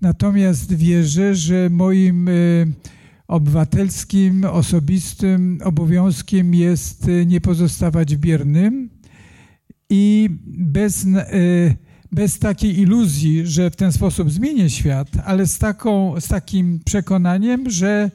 Natomiast 0.00 0.74
wierzę, 0.74 1.34
że 1.34 1.70
moim 1.70 2.28
e, 2.28 2.32
obywatelskim, 3.28 4.44
osobistym 4.44 5.58
obowiązkiem 5.64 6.54
jest 6.54 7.08
e, 7.08 7.26
nie 7.26 7.40
pozostawać 7.40 8.16
biernym 8.16 8.90
i 9.90 10.28
bez, 10.46 11.06
bez 12.12 12.38
takiej 12.38 12.80
iluzji, 12.80 13.46
że 13.46 13.70
w 13.70 13.76
ten 13.76 13.92
sposób 13.92 14.30
zmienię 14.30 14.70
świat, 14.70 15.08
ale 15.24 15.46
z, 15.46 15.58
taką, 15.58 16.20
z 16.20 16.28
takim 16.28 16.80
przekonaniem, 16.84 17.70
że, 17.70 18.10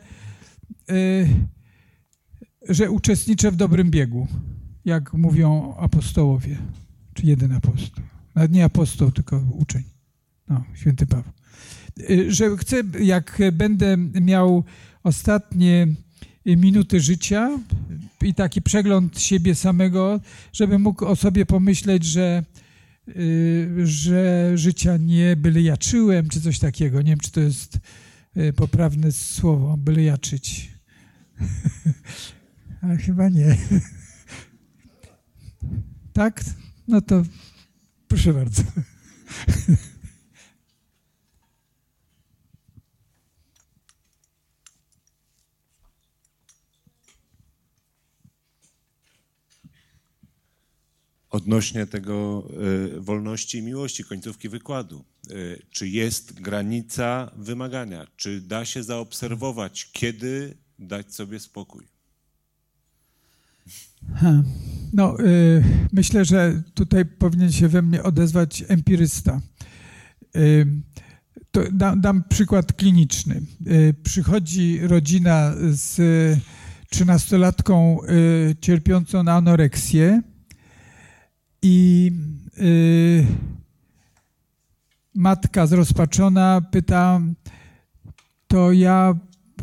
że 2.70 2.92
uczestniczę 2.92 3.52
w 3.52 3.56
dobrym 3.56 3.92
biegu 3.92 4.28
jak 4.88 5.14
mówią 5.14 5.76
apostołowie, 5.80 6.58
czy 7.14 7.26
jeden 7.26 7.52
apostoł. 7.52 8.04
Nawet 8.36 8.52
nie 8.52 8.66
apostoł, 8.66 9.12
tylko 9.12 9.44
uczeń. 9.52 9.84
No, 10.50 10.64
święty 10.74 11.08
Paweł. 11.08 11.32
Y, 12.10 12.32
że 12.34 12.58
chcę, 12.58 12.84
jak 13.00 13.42
będę 13.54 13.98
miał 14.22 14.64
ostatnie 15.04 15.88
minuty 16.46 17.00
życia 17.00 17.60
i 18.22 18.34
taki 18.34 18.62
przegląd 18.62 19.20
siebie 19.22 19.56
samego, 19.56 20.20
żebym 20.54 20.82
mógł 20.82 21.06
o 21.06 21.16
sobie 21.16 21.46
pomyśleć, 21.46 22.06
że, 22.06 22.44
y, 22.44 22.57
że 23.84 24.52
życia 24.58 24.98
nie 24.98 25.36
byle 25.36 25.62
jaczyłem, 25.62 26.30
czy 26.30 26.42
coś 26.42 26.60
takiego. 26.60 27.02
Nie 27.02 27.12
wiem, 27.12 27.20
czy 27.20 27.32
to 27.32 27.40
jest 27.40 27.80
y, 28.38 28.54
poprawne 28.54 29.12
słowo, 29.12 29.78
byle 29.78 30.04
jaczyć. 30.04 30.72
Ale 32.82 32.98
chyba 32.98 33.30
nie. 33.30 33.58
Tak? 36.14 36.44
No 36.88 37.02
to 37.02 37.24
proszę 38.08 38.34
bardzo. 38.34 38.64
Odnośnie 51.30 51.88
tego 51.88 52.48
y, 52.98 53.02
wolności 53.02 53.58
i 53.58 53.62
miłości, 53.62 54.04
końcówki 54.04 54.50
wykładu. 54.50 55.06
Y, 55.32 55.62
czy 55.70 55.88
jest 55.88 56.42
granica 56.42 57.32
wymagania? 57.36 58.08
Czy 58.16 58.42
da 58.42 58.66
się 58.66 58.84
zaobserwować, 58.84 59.90
kiedy 59.92 60.58
dać 60.80 61.16
sobie 61.16 61.40
spokój? 61.40 61.88
No, 64.94 65.20
y, 65.20 65.64
myślę, 65.94 66.26
że 66.26 66.64
tutaj 66.74 67.06
powinien 67.06 67.52
się 67.52 67.68
we 67.68 67.82
mnie 67.82 68.04
odezwać 68.04 68.64
empirysta. 68.68 69.42
Dam, 71.72 72.02
dam, 72.02 72.24
przykład 72.30 72.74
kliniczny. 72.74 73.42
Przychodzi 74.04 74.80
rodzina 74.82 75.54
z 75.70 76.00
trzynastolatką 76.90 78.00
cierpiącą 78.62 79.24
na 79.24 79.34
anoreksję 79.34 80.22
i 81.68 82.12
matka 85.16 85.68
zrozpaczona 85.68 86.62
pyta, 86.72 87.22
to 88.48 88.72
ja 88.72 89.16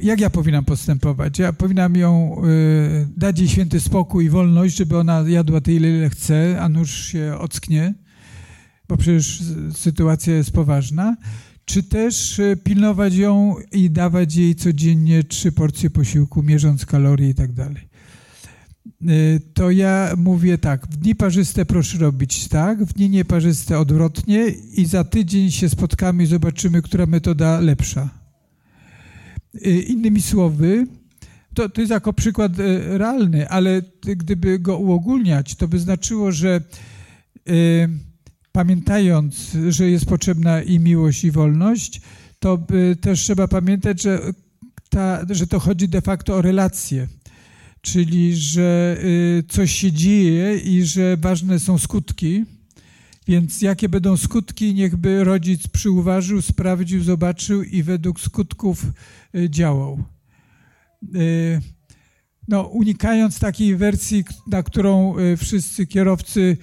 jak 0.02 0.20
ja 0.20 0.30
powinnam 0.30 0.64
postępować? 0.64 1.38
Ja 1.38 1.52
powinnam 1.52 1.96
ją 1.96 2.42
y, 2.44 3.08
dać 3.16 3.38
jej 3.38 3.48
święty 3.48 3.80
spokój 3.80 4.24
i 4.24 4.30
wolność, 4.30 4.76
żeby 4.76 4.98
ona 4.98 5.24
jadła 5.28 5.60
tyle, 5.60 5.96
ile 5.96 6.10
chce, 6.10 6.60
a 6.60 6.68
nóż 6.68 7.06
się 7.06 7.36
ocknie, 7.38 7.94
bo 8.88 8.96
przecież 8.96 9.42
sytuacja 9.74 10.34
jest 10.34 10.50
poważna. 10.50 11.16
czy 11.64 11.82
też 11.82 12.40
e, 12.40 12.56
pilnować 12.56 13.14
ją 13.14 13.54
i 13.72 13.90
dawać 13.90 14.36
jej 14.36 14.54
codziennie 14.54 15.24
trzy 15.24 15.52
porcje 15.52 15.90
posiłku, 15.90 16.42
mierząc 16.42 16.86
kalorie 16.86 17.28
i 17.28 17.34
tak 17.34 17.52
dalej. 17.52 17.88
E, 19.08 19.40
to 19.54 19.70
ja 19.70 20.14
mówię 20.16 20.58
tak, 20.58 20.86
w 20.86 20.96
dni 20.96 21.14
parzyste 21.14 21.64
proszę 21.64 21.98
robić 21.98 22.48
tak, 22.48 22.84
w 22.84 22.92
dni 22.92 23.10
nieparzyste 23.10 23.78
odwrotnie 23.78 24.48
i 24.76 24.86
za 24.86 25.04
tydzień 25.04 25.50
się 25.50 25.68
spotkamy 25.68 26.22
i 26.22 26.26
zobaczymy, 26.26 26.82
która 26.82 27.06
metoda 27.06 27.60
lepsza. 27.60 28.08
E, 29.64 29.70
innymi 29.70 30.22
słowy, 30.22 30.86
to, 31.54 31.68
to 31.68 31.80
jest 31.80 31.90
jako 31.90 32.12
przykład 32.12 32.52
realny, 32.88 33.48
ale 33.48 33.82
gdyby 34.02 34.58
go 34.58 34.78
uogólniać, 34.78 35.54
to 35.54 35.68
by 35.68 35.78
znaczyło, 35.78 36.32
że 36.32 36.60
pamiętając, 38.52 39.56
że 39.68 39.90
jest 39.90 40.06
potrzebna 40.06 40.62
i 40.62 40.80
miłość, 40.80 41.24
i 41.24 41.30
wolność, 41.30 42.00
to 42.38 42.66
też 43.00 43.20
trzeba 43.20 43.48
pamiętać, 43.48 44.02
że, 44.02 44.20
ta, 44.90 45.20
że 45.30 45.46
to 45.46 45.60
chodzi 45.60 45.88
de 45.88 46.00
facto 46.00 46.34
o 46.34 46.42
relacje, 46.42 47.08
czyli 47.84 48.36
że 48.36 48.96
y, 49.04 49.44
coś 49.48 49.72
się 49.72 49.92
dzieje 49.92 50.58
i 50.58 50.82
że 50.82 51.16
ważne 51.16 51.58
są 51.60 51.78
skutki. 51.78 52.44
Więc 53.28 53.62
jakie 53.62 53.88
będą 53.88 54.16
skutki, 54.16 54.74
niechby 54.74 55.24
rodzic 55.24 55.68
przyuważył, 55.68 56.42
sprawdził, 56.42 57.02
zobaczył 57.02 57.62
i 57.62 57.82
według 57.82 58.20
skutków 58.20 58.86
y, 59.34 59.50
działał. 59.50 59.98
Y, 61.14 61.60
no, 62.48 62.62
unikając 62.62 63.38
takiej 63.38 63.76
wersji, 63.76 64.24
na 64.46 64.62
którą 64.62 65.14
wszyscy 65.36 65.86
kierowcy 65.86 66.56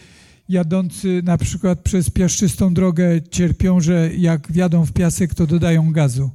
jadący 0.49 1.21
na 1.23 1.37
przykład 1.37 1.79
przez 1.79 2.09
piaszczystą 2.09 2.73
drogę 2.73 3.21
cierpią, 3.21 3.79
że 3.79 4.09
jak 4.17 4.51
wjadą 4.51 4.85
w 4.85 4.91
piasek, 4.91 5.35
to 5.35 5.47
dodają 5.47 5.91
gazu. 5.91 6.31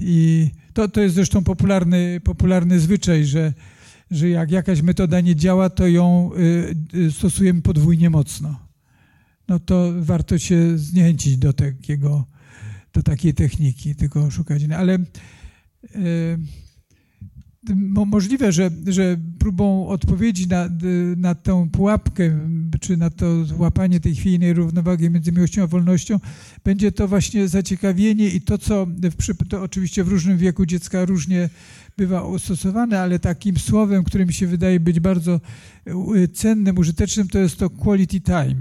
I 0.00 0.50
to, 0.76 0.88
to 0.88 1.00
jest 1.00 1.14
zresztą 1.14 1.44
popularny, 1.44 2.20
popularny 2.24 2.80
zwyczaj, 2.80 3.24
że, 3.24 3.52
że 4.10 4.28
jak 4.28 4.50
jakaś 4.50 4.82
metoda 4.82 5.20
nie 5.20 5.36
działa, 5.36 5.70
to 5.70 5.86
ją 5.86 6.30
e, 6.34 7.06
e, 7.06 7.10
stosujemy 7.10 7.62
podwójnie 7.62 8.10
mocno. 8.10 8.60
No 9.48 9.58
to 9.58 9.92
warto 9.98 10.38
się 10.38 10.78
zniechęcić 10.78 11.36
do 11.36 11.52
takiego, 11.52 12.24
do 12.92 13.02
takiej 13.02 13.34
techniki, 13.34 13.94
tylko 13.94 14.30
szukać. 14.30 14.62
Ale 14.76 14.98
możliwe, 18.06 18.52
że, 18.52 18.70
że 18.86 19.16
próbą 19.38 19.88
odpowiedzi 19.88 20.48
na, 20.48 20.68
na 21.16 21.34
tę 21.34 21.68
pułapkę, 21.72 22.38
czy 22.80 22.96
na 22.96 23.10
to 23.10 23.26
łapanie 23.58 24.00
tej 24.00 24.14
chwiejnej 24.14 24.52
równowagi 24.52 25.10
między 25.10 25.32
miłością 25.32 25.62
a 25.62 25.66
wolnością, 25.66 26.20
będzie 26.64 26.92
to 26.92 27.08
właśnie 27.08 27.48
zaciekawienie 27.48 28.28
i 28.28 28.40
to, 28.40 28.58
co 28.58 28.86
w, 28.86 29.48
to 29.48 29.62
oczywiście 29.62 30.04
w 30.04 30.08
różnym 30.08 30.38
wieku 30.38 30.66
dziecka 30.66 31.04
różnie 31.04 31.48
bywa 31.96 32.38
stosowane, 32.38 33.00
ale 33.00 33.18
takim 33.18 33.56
słowem, 33.56 34.04
które 34.04 34.26
mi 34.26 34.32
się 34.32 34.46
wydaje 34.46 34.80
być 34.80 35.00
bardzo 35.00 35.40
cennym, 36.32 36.78
użytecznym, 36.78 37.28
to 37.28 37.38
jest 37.38 37.56
to 37.56 37.70
quality 37.70 38.20
time. 38.20 38.56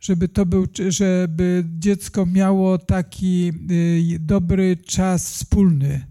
Żeby 0.00 0.28
to 0.28 0.46
był, 0.46 0.66
żeby 0.88 1.64
dziecko 1.78 2.26
miało 2.26 2.78
taki 2.78 3.48
e, 3.48 4.18
dobry 4.18 4.76
czas 4.76 5.30
wspólny 5.30 6.00
Y, 6.00 6.09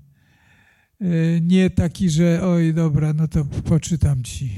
nie 1.41 1.69
taki, 1.69 2.09
że 2.09 2.41
oj, 2.43 2.73
dobra, 2.73 3.13
no 3.13 3.27
to 3.27 3.45
poczytam 3.45 4.23
ci. 4.23 4.51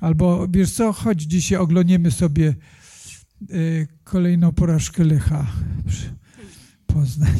Albo 0.00 0.48
wiesz 0.48 0.72
co, 0.72 0.92
chodź 0.92 1.22
dzisiaj 1.22 1.58
oglądniemy 1.58 2.10
sobie 2.10 2.54
y, 3.50 3.88
kolejną 4.04 4.52
porażkę 4.52 5.04
Lecha 5.04 5.46
Poznań. 6.86 7.38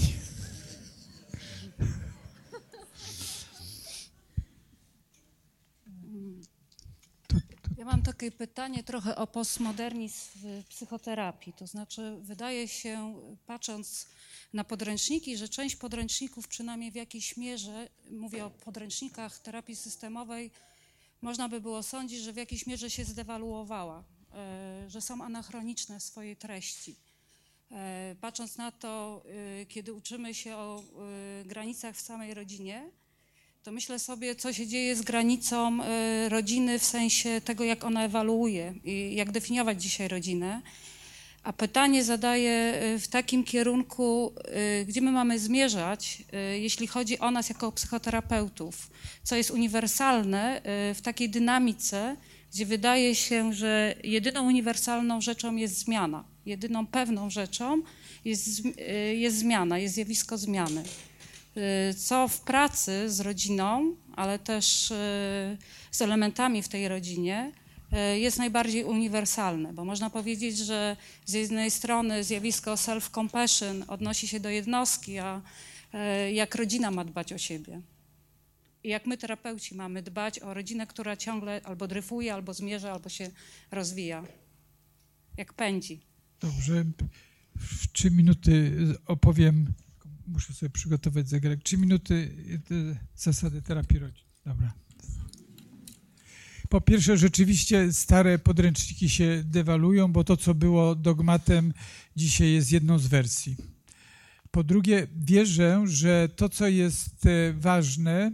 Ja 7.78 7.84
mam 7.84 8.02
takie 8.02 8.30
pytanie 8.30 8.84
trochę 8.84 9.16
o 9.16 9.26
postmodernizm 9.26 10.38
w 10.38 10.64
psychoterapii. 10.68 11.52
To 11.52 11.66
znaczy, 11.66 12.16
wydaje 12.22 12.68
się, 12.68 13.14
patrząc 13.46 14.06
na 14.52 14.64
podręczniki, 14.64 15.36
że 15.36 15.48
część 15.48 15.76
podręczników, 15.76 16.48
przynajmniej 16.48 16.90
w 16.90 16.94
jakiejś 16.94 17.36
mierze, 17.36 17.88
mówię 18.10 18.44
o 18.44 18.50
podręcznikach 18.50 19.38
terapii 19.38 19.76
systemowej, 19.76 20.50
można 21.22 21.48
by 21.48 21.60
było 21.60 21.82
sądzić, 21.82 22.20
że 22.20 22.32
w 22.32 22.36
jakiejś 22.36 22.66
mierze 22.66 22.90
się 22.90 23.04
zdewaluowała, 23.04 24.04
e, 24.34 24.90
że 24.90 25.00
są 25.00 25.24
anachroniczne 25.24 26.00
w 26.00 26.02
swojej 26.02 26.36
treści. 26.36 26.96
E, 27.70 28.16
patrząc 28.20 28.56
na 28.56 28.72
to, 28.72 29.22
e, 29.60 29.66
kiedy 29.66 29.92
uczymy 29.92 30.34
się 30.34 30.56
o 30.56 30.82
granicach 31.44 31.96
w 31.96 32.00
samej 32.00 32.34
rodzinie, 32.34 32.90
to 33.62 33.72
myślę 33.72 33.98
sobie, 33.98 34.34
co 34.34 34.52
się 34.52 34.66
dzieje 34.66 34.96
z 34.96 35.02
granicą 35.02 35.78
rodziny 36.28 36.78
w 36.78 36.84
sensie 36.84 37.40
tego, 37.40 37.64
jak 37.64 37.84
ona 37.84 38.04
ewaluuje 38.04 38.74
i 38.84 39.14
jak 39.14 39.32
definiować 39.32 39.82
dzisiaj 39.82 40.08
rodzinę. 40.08 40.62
A 41.42 41.52
pytanie 41.52 42.04
zadaję 42.04 42.82
y, 42.82 42.98
w 42.98 43.08
takim 43.08 43.44
kierunku, 43.44 44.32
y, 44.80 44.84
gdzie 44.84 45.00
my 45.00 45.12
mamy 45.12 45.38
zmierzać, 45.38 46.22
y, 46.54 46.58
jeśli 46.58 46.86
chodzi 46.86 47.18
o 47.18 47.30
nas 47.30 47.48
jako 47.48 47.72
psychoterapeutów, 47.72 48.90
co 49.22 49.36
jest 49.36 49.50
uniwersalne 49.50 50.62
w 50.94 51.00
takiej 51.02 51.30
dynamice, 51.30 52.16
gdzie 52.52 52.66
wydaje 52.66 53.14
się, 53.14 53.52
że 53.52 53.94
jedyną 54.04 54.46
uniwersalną 54.46 55.20
rzeczą 55.20 55.56
jest 55.56 55.78
zmiana. 55.78 56.24
Jedyną 56.46 56.86
pewną 56.86 57.30
rzeczą 57.30 57.82
jest, 58.24 58.62
jest 59.14 59.38
zmiana, 59.38 59.78
jest 59.78 59.94
zjawisko 59.94 60.38
zmiany. 60.38 60.82
Co 61.96 62.28
w 62.28 62.40
pracy 62.40 63.10
z 63.10 63.20
rodziną, 63.20 63.96
ale 64.16 64.38
też 64.38 64.92
z 65.90 66.02
elementami 66.02 66.62
w 66.62 66.68
tej 66.68 66.88
rodzinie, 66.88 67.52
jest 68.18 68.38
najbardziej 68.38 68.84
uniwersalne, 68.84 69.72
bo 69.72 69.84
można 69.84 70.10
powiedzieć, 70.10 70.58
że 70.58 70.96
z 71.26 71.32
jednej 71.32 71.70
strony 71.70 72.24
zjawisko 72.24 72.74
self-compassion 72.74 73.84
odnosi 73.88 74.28
się 74.28 74.40
do 74.40 74.48
jednostki, 74.48 75.18
a 75.18 75.42
e, 75.92 76.32
jak 76.32 76.54
rodzina 76.54 76.90
ma 76.90 77.04
dbać 77.04 77.32
o 77.32 77.38
siebie. 77.38 77.80
I 78.84 78.88
jak 78.88 79.06
my, 79.06 79.18
terapeuci, 79.18 79.74
mamy 79.74 80.02
dbać 80.02 80.38
o 80.38 80.54
rodzinę, 80.54 80.86
która 80.86 81.16
ciągle 81.16 81.60
albo 81.64 81.88
dryfuje, 81.88 82.34
albo 82.34 82.54
zmierza, 82.54 82.92
albo 82.92 83.08
się 83.08 83.30
rozwija. 83.70 84.24
Jak 85.36 85.52
pędzi. 85.52 86.00
Dobrze. 86.40 86.84
W 87.56 87.92
trzy 87.92 88.10
minuty 88.10 88.72
opowiem, 89.06 89.72
muszę 90.26 90.52
sobie 90.54 90.70
przygotować 90.70 91.28
zegarek, 91.28 91.62
trzy 91.62 91.78
minuty 91.78 92.36
zasady 93.16 93.62
terapii 93.62 93.98
rodzin. 93.98 94.24
Dobra. 94.44 94.72
Po 96.70 96.80
pierwsze, 96.80 97.16
rzeczywiście 97.16 97.92
stare 97.92 98.38
podręczniki 98.38 99.08
się 99.08 99.42
dewalują, 99.44 100.12
bo 100.12 100.24
to, 100.24 100.36
co 100.36 100.54
było 100.54 100.94
dogmatem, 100.94 101.72
dzisiaj 102.16 102.52
jest 102.52 102.72
jedną 102.72 102.98
z 102.98 103.06
wersji. 103.06 103.56
Po 104.50 104.64
drugie, 104.64 105.06
wierzę, 105.16 105.82
że 105.86 106.28
to, 106.36 106.48
co 106.48 106.68
jest 106.68 107.26
e, 107.26 107.52
ważne, 107.52 108.32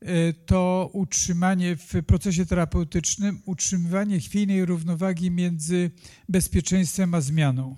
e, 0.00 0.32
to 0.32 0.90
utrzymanie 0.92 1.76
w 1.76 2.02
procesie 2.06 2.46
terapeutycznym, 2.46 3.40
utrzymywanie 3.44 4.20
chwiejnej 4.20 4.64
równowagi 4.64 5.30
między 5.30 5.90
bezpieczeństwem 6.28 7.14
a 7.14 7.20
zmianą. 7.20 7.76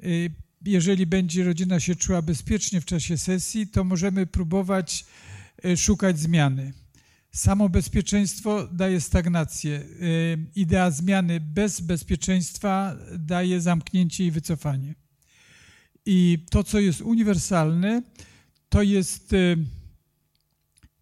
E, 0.00 0.06
jeżeli 0.64 1.06
będzie 1.06 1.44
rodzina 1.44 1.80
się 1.80 1.96
czuła 1.96 2.22
bezpiecznie 2.22 2.80
w 2.80 2.84
czasie 2.84 3.18
sesji, 3.18 3.66
to 3.66 3.84
możemy 3.84 4.26
próbować 4.26 5.04
szukać 5.76 6.18
zmiany 6.18 6.72
Samo 7.34 7.68
bezpieczeństwo 7.68 8.68
daje 8.72 9.00
stagnację. 9.00 9.80
Y, 10.02 10.38
idea 10.56 10.90
zmiany 10.90 11.40
bez 11.40 11.80
bezpieczeństwa 11.80 12.96
daje 13.18 13.60
zamknięcie 13.60 14.26
i 14.26 14.30
wycofanie. 14.30 14.94
I 16.06 16.44
to, 16.50 16.64
co 16.64 16.80
jest 16.80 17.00
uniwersalne, 17.00 18.02
to 18.68 18.82
jest 18.82 19.32
y, 19.32 19.56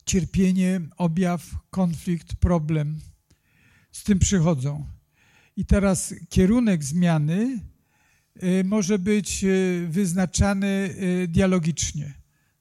cierpienie, 0.06 0.80
objaw, 0.96 1.56
konflikt, 1.70 2.36
problem. 2.36 3.00
Z 3.92 4.04
tym 4.04 4.18
przychodzą. 4.18 4.86
I 5.56 5.64
teraz 5.64 6.14
kierunek 6.28 6.84
zmiany 6.84 7.60
y, 8.42 8.64
może 8.64 8.98
być 8.98 9.44
wyznaczany 9.88 10.94
dialogicznie. 11.28 12.14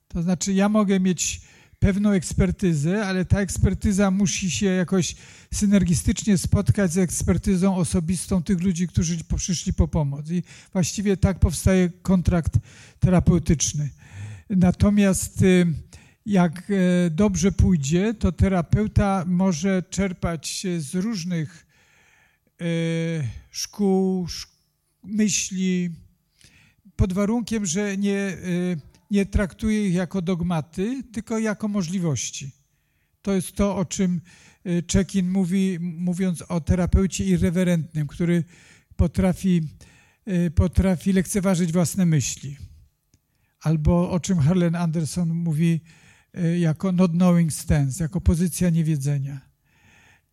To 0.07 0.23
znaczy, 0.23 0.53
ja 0.53 0.69
mogę 0.69 0.99
mieć 0.99 1.41
pewną 1.79 2.11
ekspertyzę, 2.11 3.05
ale 3.05 3.25
ta 3.25 3.39
ekspertyza 3.39 4.11
musi 4.11 4.51
się 4.51 4.65
jakoś 4.65 5.15
synergistycznie 5.53 6.37
spotkać 6.37 6.91
z 6.91 6.97
ekspertyzą 6.97 7.75
osobistą 7.75 8.43
tych 8.43 8.61
ludzi, 8.61 8.87
którzy 8.87 9.17
przyszli 9.37 9.73
po 9.73 9.87
pomoc. 9.87 10.29
I 10.29 10.43
właściwie 10.73 11.17
tak 11.17 11.39
powstaje 11.39 11.89
kontrakt 12.01 12.53
terapeutyczny. 12.99 13.89
Natomiast 14.49 15.41
y, 15.41 15.65
jak 16.25 16.71
e, 16.71 17.09
dobrze 17.09 17.51
pójdzie, 17.51 18.13
to 18.13 18.31
terapeuta 18.31 19.23
może 19.27 19.83
czerpać 19.89 20.67
z 20.79 20.95
różnych 20.95 21.65
e, 22.61 22.65
szkół, 23.51 24.27
myśli, 25.03 25.89
pod 26.95 27.13
warunkiem, 27.13 27.65
że 27.65 27.97
nie, 27.97 28.37
nie 29.11 29.25
traktuje 29.25 29.87
ich 29.87 29.93
jako 29.93 30.21
dogmaty, 30.21 31.03
tylko 31.13 31.39
jako 31.39 31.67
możliwości. 31.67 32.51
To 33.21 33.33
jest 33.33 33.51
to, 33.51 33.75
o 33.75 33.85
czym 33.85 34.21
Czekin 34.87 35.29
mówi, 35.29 35.77
mówiąc 35.79 36.41
o 36.41 36.61
terapeucie 36.61 37.25
irrewerentnym, 37.25 38.07
który 38.07 38.43
potrafi, 38.95 39.61
potrafi 40.55 41.13
lekceważyć 41.13 41.71
własne 41.71 42.05
myśli. 42.05 42.57
Albo 43.61 44.11
o 44.11 44.19
czym 44.19 44.39
Harlan 44.39 44.75
Anderson 44.75 45.29
mówi 45.29 45.81
jako 46.59 46.91
not 46.91 47.11
knowing 47.11 47.53
stance, 47.53 48.03
jako 48.03 48.21
pozycja 48.21 48.69
niewiedzenia. 48.69 49.49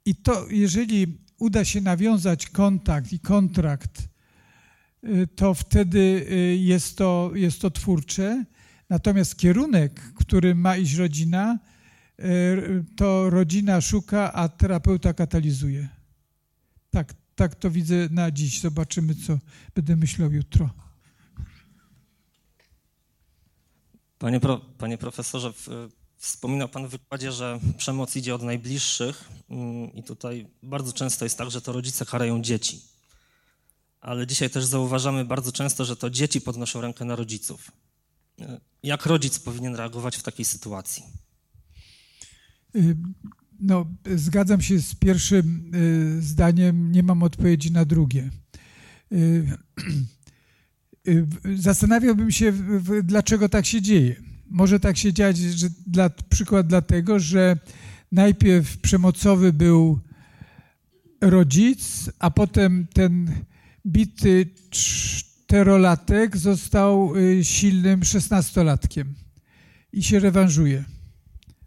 I 0.04 0.14
to, 0.14 0.46
jeżeli 0.50 1.18
uda 1.38 1.64
się 1.64 1.80
nawiązać 1.80 2.46
kontakt 2.46 3.12
i 3.12 3.20
kontrakt, 3.20 4.08
y, 5.04 5.26
to 5.26 5.54
wtedy 5.54 5.98
y, 5.98 6.56
jest 6.56 6.98
to, 6.98 7.30
jest 7.34 7.60
to 7.60 7.70
twórcze. 7.70 8.44
Natomiast 8.90 9.36
kierunek, 9.36 10.00
który 10.14 10.54
ma 10.54 10.76
iść 10.76 10.94
rodzina, 10.94 11.58
y, 12.20 12.84
to 12.96 13.30
rodzina 13.30 13.80
szuka, 13.80 14.32
a 14.32 14.48
terapeuta 14.48 15.14
katalizuje. 15.14 15.88
Tak, 16.90 17.14
tak 17.34 17.54
to 17.54 17.70
widzę 17.70 18.08
na 18.10 18.30
dziś. 18.30 18.60
Zobaczymy, 18.60 19.14
co 19.14 19.38
będę 19.74 19.96
myślał 19.96 20.32
jutro. 20.32 20.70
Panie, 24.18 24.40
pro, 24.40 24.58
panie 24.58 24.98
profesorze, 24.98 25.52
Wspominał 26.16 26.68
Pan 26.68 26.86
w 26.86 26.90
wykładzie, 26.90 27.32
że 27.32 27.60
przemoc 27.78 28.16
idzie 28.16 28.34
od 28.34 28.42
najbliższych 28.42 29.28
mm, 29.50 29.92
i 29.92 30.02
tutaj 30.02 30.46
bardzo 30.62 30.92
często 30.92 31.24
jest 31.24 31.38
tak, 31.38 31.50
że 31.50 31.60
to 31.60 31.72
rodzice 31.72 32.06
karają 32.06 32.42
dzieci. 32.42 32.82
Ale 34.00 34.26
dzisiaj 34.26 34.50
też 34.50 34.64
zauważamy 34.64 35.24
bardzo 35.24 35.52
często, 35.52 35.84
że 35.84 35.96
to 35.96 36.10
dzieci 36.10 36.40
podnoszą 36.40 36.80
rękę 36.80 37.04
na 37.04 37.16
rodziców. 37.16 37.70
Jak 38.82 39.06
rodzic 39.06 39.38
powinien 39.38 39.74
reagować 39.74 40.16
w 40.16 40.22
takiej 40.22 40.44
sytuacji? 40.44 41.04
Y, 42.76 42.96
no, 43.60 43.86
zgadzam 44.14 44.60
się 44.60 44.78
z 44.78 44.94
pierwszym 44.94 45.70
y, 45.74 46.22
zdaniem, 46.22 46.92
nie 46.92 47.02
mam 47.02 47.22
odpowiedzi 47.22 47.72
na 47.72 47.84
drugie. 47.84 48.30
Y, 49.12 49.46
zastanawiałbym 51.56 52.30
się, 52.30 52.52
dlaczego 53.02 53.48
tak 53.48 53.66
się 53.66 53.82
dzieje. 53.82 54.16
Może 54.50 54.80
tak 54.80 54.96
się 54.96 55.12
dziać, 55.12 55.38
że 55.38 55.68
dla, 55.86 56.10
przykład 56.10 56.66
dlatego, 56.66 57.18
że 57.18 57.58
najpierw 58.12 58.78
przemocowy 58.78 59.52
był 59.52 60.00
rodzic, 61.20 62.10
a 62.18 62.30
potem 62.30 62.86
ten 62.92 63.30
bity 63.86 64.46
czterolatek 65.46 66.36
został 66.36 67.16
y, 67.16 67.44
silnym 67.44 68.04
szesnastolatkiem 68.04 69.14
i 69.92 70.02
się 70.02 70.18
rewanżuje. 70.18 70.84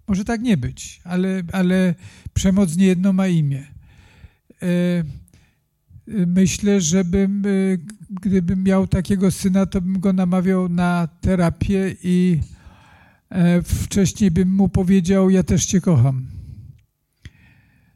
Może 0.07 0.25
tak 0.25 0.41
nie 0.41 0.57
być, 0.57 1.01
ale, 1.03 1.43
ale 1.51 1.95
przemoc 2.33 2.75
niejedno 2.75 3.13
ma 3.13 3.27
imię. 3.27 3.67
E, 4.61 4.65
y, 6.07 6.27
myślę, 6.27 6.81
żebym, 6.81 7.45
y, 7.45 7.79
gdybym 8.09 8.63
miał 8.63 8.87
takiego 8.87 9.31
syna, 9.31 9.65
to 9.65 9.81
bym 9.81 9.99
go 9.99 10.13
namawiał 10.13 10.69
na 10.69 11.07
terapię 11.21 11.95
i 12.03 12.39
E, 13.29 13.61
wcześniej 13.61 14.31
bym 14.31 14.55
mu 14.55 14.69
powiedział: 14.69 15.29
Ja 15.29 15.43
też 15.43 15.65
Cię 15.65 15.81
kocham. 15.81 16.27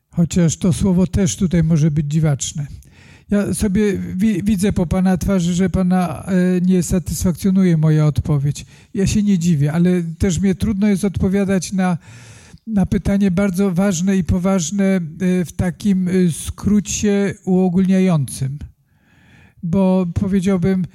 Chociaż 0.09 0.57
to 0.57 0.73
słowo 0.73 1.07
też 1.07 1.35
tutaj 1.35 1.63
może 1.63 1.91
być 1.91 2.11
dziwaczne. 2.11 2.67
Ja 3.33 3.53
sobie 3.53 3.97
wi 4.15 4.43
widzę 4.43 4.73
po 4.73 4.85
Pana 4.85 5.17
twarzy, 5.17 5.53
że 5.53 5.69
Pana 5.69 6.25
e, 6.25 6.61
nie 6.61 6.83
satysfakcjonuje 6.83 7.77
moja 7.77 8.05
odpowiedź. 8.05 8.65
Ja 8.93 9.07
się 9.07 9.23
nie 9.23 9.39
dziwię, 9.39 9.73
ale 9.73 10.03
też 10.19 10.39
mnie 10.39 10.55
trudno 10.55 10.87
jest 10.87 11.05
odpowiadać 11.05 11.71
na, 11.71 11.97
na 12.67 12.85
pytanie 12.85 13.31
bardzo 13.31 13.71
ważne 13.71 14.17
i 14.17 14.23
poważne 14.23 14.85
e, 14.85 14.99
w 15.45 15.51
takim 15.55 16.09
skrócie 16.31 17.35
uogólniającym. 17.45 18.59
Bo 19.63 20.05
powiedziałbym 20.13 20.85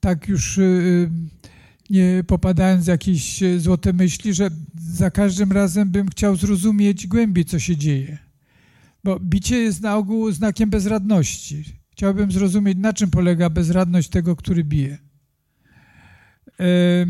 tak 0.00 0.28
już 0.28 0.60
nie 1.90 2.24
popadając 2.26 2.84
w 2.84 2.88
jakieś 2.88 3.42
e, 3.42 3.60
złote 3.60 3.92
myśli, 3.92 4.34
że 4.34 4.50
za 4.80 5.10
każdym 5.10 5.52
razem 5.52 5.90
bym 5.90 6.08
chciał 6.08 6.36
zrozumieć 6.36 7.06
głębiej, 7.06 7.44
co 7.44 7.58
się 7.58 7.76
dzieje. 7.76 8.18
Bo 9.04 9.20
bicie 9.20 9.56
jest 9.56 9.82
na 9.82 9.96
ogół 9.96 10.32
znakiem 10.32 10.70
bezradności. 10.70 11.77
Chciałbym 11.98 12.32
zrozumieć, 12.32 12.78
na 12.78 12.92
czym 12.92 13.10
polega 13.10 13.50
bezradność 13.50 14.08
tego, 14.08 14.36
który 14.36 14.64
bije. 14.64 14.98
E, 16.60 17.06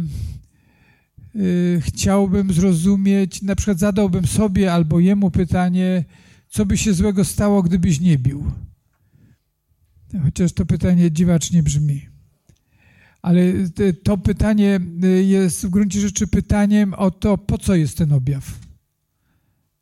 chciałbym 1.80 2.52
zrozumieć, 2.52 3.42
na 3.42 3.56
przykład 3.56 3.78
zadałbym 3.78 4.26
sobie 4.26 4.72
albo 4.72 5.00
jemu 5.00 5.30
pytanie, 5.30 6.04
co 6.48 6.66
by 6.66 6.78
się 6.78 6.94
złego 6.94 7.24
stało, 7.24 7.62
gdybyś 7.62 8.00
nie 8.00 8.18
bił. 8.18 8.52
Chociaż 10.22 10.52
to 10.52 10.66
pytanie 10.66 11.10
dziwacznie 11.10 11.62
brzmi. 11.62 12.08
Ale 13.22 13.42
to 14.02 14.18
pytanie 14.18 14.80
y, 15.04 15.24
jest 15.24 15.66
w 15.66 15.70
gruncie 15.70 16.00
rzeczy 16.00 16.26
pytaniem 16.26 16.94
o 16.94 17.10
to, 17.10 17.38
po 17.38 17.58
co 17.58 17.74
jest 17.74 17.98
ten 17.98 18.12
objaw. 18.12 18.58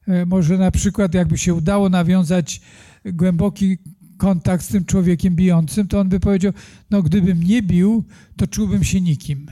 E, 0.08 0.26
może 0.26 0.58
na 0.58 0.70
przykład, 0.70 1.14
jakby 1.14 1.38
się 1.38 1.54
udało 1.54 1.88
nawiązać 1.88 2.60
głęboki 3.04 3.78
kontakt 4.16 4.64
z 4.64 4.68
tym 4.68 4.84
człowiekiem 4.84 5.36
bijącym, 5.36 5.88
to 5.88 6.00
on 6.00 6.08
by 6.08 6.20
powiedział: 6.20 6.52
No, 6.90 7.02
gdybym 7.02 7.42
nie 7.42 7.62
bił, 7.62 8.04
to 8.36 8.46
czułbym 8.46 8.84
się 8.84 9.00
nikim. 9.00 9.50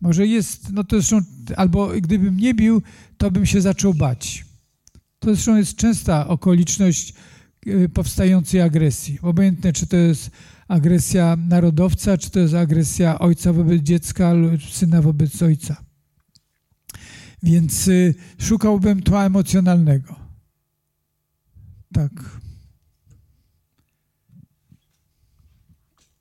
Może 0.00 0.26
jest, 0.26 0.72
no 0.72 0.84
to 0.84 0.96
zresztą, 0.96 1.20
albo 1.56 1.88
gdybym 1.88 2.36
nie 2.36 2.54
bił, 2.54 2.82
to 3.16 3.30
bym 3.30 3.46
się 3.46 3.60
zaczął 3.60 3.94
bać. 3.94 4.44
To 5.18 5.34
zresztą 5.34 5.56
jest 5.56 5.76
częsta 5.76 6.28
okoliczność 6.28 7.14
y, 7.66 7.88
powstającej 7.88 8.60
agresji. 8.60 9.18
Obojętne, 9.22 9.72
czy 9.72 9.86
to 9.86 9.96
jest 9.96 10.30
agresja 10.68 11.36
narodowca, 11.36 12.18
czy 12.18 12.30
to 12.30 12.40
jest 12.40 12.54
agresja 12.54 13.18
ojca 13.18 13.52
wobec 13.52 13.82
dziecka 13.82 14.32
syna 14.70 15.02
wobec 15.02 15.42
ojca. 15.42 15.84
Więc 17.42 17.88
y, 17.88 18.14
szukałbym 18.38 19.02
tła 19.02 19.24
emocjonalnego. 19.24 20.16
Tak. 21.92 22.41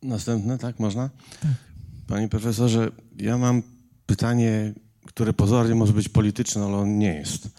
Następne, 0.03 0.57
tak, 0.57 0.79
można? 0.79 1.09
Tak. 1.41 1.51
Panie 2.07 2.27
profesorze, 2.27 2.91
ja 3.17 3.37
mam 3.37 3.63
pytanie, 4.05 4.73
które 5.05 5.33
pozornie 5.33 5.75
może 5.75 5.93
być 5.93 6.09
polityczne, 6.09 6.63
ale 6.63 6.75
on 6.75 6.97
nie 6.97 7.13
jest. 7.13 7.49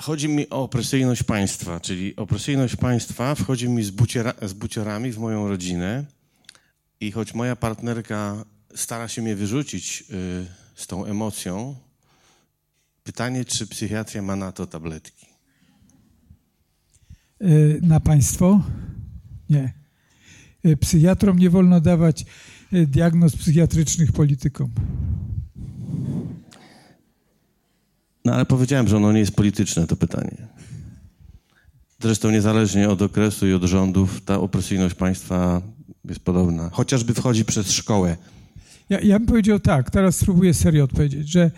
Chodzi 0.00 0.28
mi 0.28 0.50
o 0.50 0.62
opresyjność 0.62 1.22
państwa, 1.22 1.80
czyli 1.80 2.16
opresyjność 2.16 2.76
państwa 2.76 3.34
wchodzi 3.34 3.68
mi 3.68 3.84
z, 3.84 3.90
buciera, 3.90 4.34
z 4.42 4.52
buciorami 4.52 5.12
w 5.12 5.18
moją 5.18 5.48
rodzinę 5.48 6.04
i 7.00 7.12
choć 7.12 7.34
moja 7.34 7.56
partnerka 7.56 8.44
stara 8.74 9.08
się 9.08 9.22
mnie 9.22 9.36
wyrzucić 9.36 10.04
y, 10.10 10.46
z 10.74 10.86
tą 10.86 11.04
emocją, 11.04 11.76
pytanie, 13.04 13.44
czy 13.44 13.66
psychiatria 13.66 14.22
ma 14.22 14.36
na 14.36 14.52
to 14.52 14.66
tabletki? 14.66 15.26
Y, 17.42 17.80
na 17.82 18.00
państwo? 18.00 18.60
Nie. 19.50 19.85
Y, 20.66 20.76
psychiatrom 20.76 21.38
nie 21.38 21.50
wolno 21.50 21.80
dawać 21.80 22.24
y, 22.72 22.86
diagnoz 22.86 23.36
psychiatrycznych 23.36 24.12
politykom. 24.12 24.70
No 28.24 28.34
ale 28.34 28.46
powiedziałem, 28.46 28.88
że 28.88 28.96
ono 28.96 29.12
nie 29.12 29.20
jest 29.20 29.36
polityczne, 29.36 29.86
to 29.86 29.96
pytanie. 29.96 30.36
Zresztą 32.02 32.30
niezależnie 32.30 32.88
od 32.88 33.02
okresu 33.02 33.46
i 33.46 33.52
od 33.52 33.62
rządów, 33.62 34.20
ta 34.24 34.40
opresyjność 34.40 34.94
państwa 34.94 35.62
jest 36.04 36.20
podobna. 36.20 36.70
Chociażby 36.72 37.14
wchodzi 37.14 37.44
przez 37.44 37.70
szkołę. 37.70 38.16
Ja, 38.88 39.00
ja 39.00 39.18
bym 39.18 39.28
powiedział 39.28 39.60
tak, 39.60 39.90
teraz 39.90 40.16
spróbuję 40.16 40.54
serio 40.54 40.84
odpowiedzieć, 40.84 41.28
że 41.28 41.50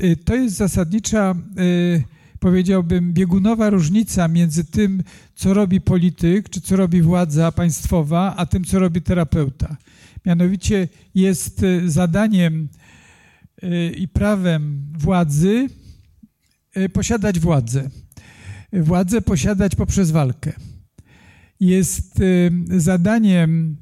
y, 0.00 0.16
to 0.16 0.34
jest 0.34 0.56
zasadnicza, 0.56 1.34
y, 1.58 2.04
powiedziałbym, 2.40 3.12
biegunowa 3.12 3.70
różnica 3.70 4.28
między 4.28 4.64
tym, 4.64 5.02
co 5.34 5.54
robi 5.54 5.80
polityk, 5.80 6.50
czy 6.50 6.60
co 6.60 6.76
robi 6.76 7.02
władza 7.02 7.52
państwowa, 7.52 8.36
a 8.36 8.46
tym, 8.46 8.64
co 8.64 8.78
robi 8.78 9.02
terapeuta. 9.02 9.76
Mianowicie 10.26 10.88
jest 11.14 11.62
y, 11.62 11.90
zadaniem 11.90 12.68
i 13.96 14.08
prawem 14.08 14.86
władzy 14.98 15.68
E, 16.76 16.88
posiadać 16.88 17.40
władzę. 17.40 17.90
Władzę 18.72 19.20
posiadać 19.20 19.74
poprzez 19.74 20.10
walkę. 20.10 20.52
Jest 21.60 22.18
zadaniem 22.76 23.76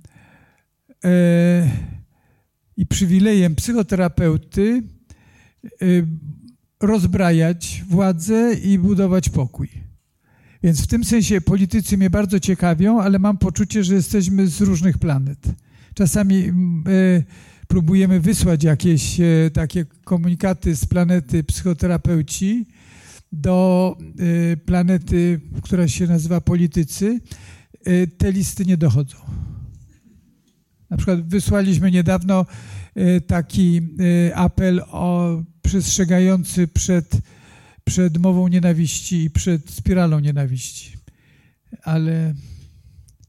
i 2.76 2.86
przywilejem 2.86 3.54
psychoterapeuty 3.54 4.82
rozbrajać 6.86 7.82
władzę 7.88 8.54
i 8.54 8.78
budować 8.78 9.28
pokój. 9.28 9.68
Więc 10.62 10.82
w 10.82 10.86
tym 10.86 11.04
sensie 11.04 11.40
politycy 11.40 11.96
mnie 11.96 12.10
bardzo 12.10 12.40
ciekawią, 12.40 13.00
ale 13.00 13.18
mam 13.18 13.38
poczucie, 13.38 13.84
że 13.84 13.94
jesteśmy 13.94 14.46
z 14.46 14.60
różnych 14.60 14.98
planet. 14.98 15.38
czasami 15.94 16.52
próbujemy 17.68 18.20
wysłać 18.20 18.64
jakieś 18.64 19.20
takie 19.52 19.84
komunikaty 20.04 20.76
z 20.76 20.86
planety 20.86 21.44
psychoterapeuci 21.44 22.66
do 23.32 23.96
planety, 24.66 25.40
która 25.62 25.88
się 25.88 26.06
nazywa 26.06 26.40
politycy. 26.40 27.20
Te 28.18 28.32
listy 28.32 28.64
nie 28.64 28.76
dochodzą. 28.76 29.16
Na 30.90 30.96
przykład 30.96 31.28
wysłaliśmy 31.28 31.90
niedawno 31.90 32.46
taki 33.26 33.80
apel 34.34 34.80
o 34.80 35.42
przestrzegający 35.62 36.68
przed, 36.68 37.16
przed 37.84 38.18
mową 38.18 38.48
nienawiści 38.48 39.24
i 39.24 39.30
przed 39.30 39.70
spiralą 39.70 40.20
nienawiści. 40.20 40.96
Ale 41.82 42.34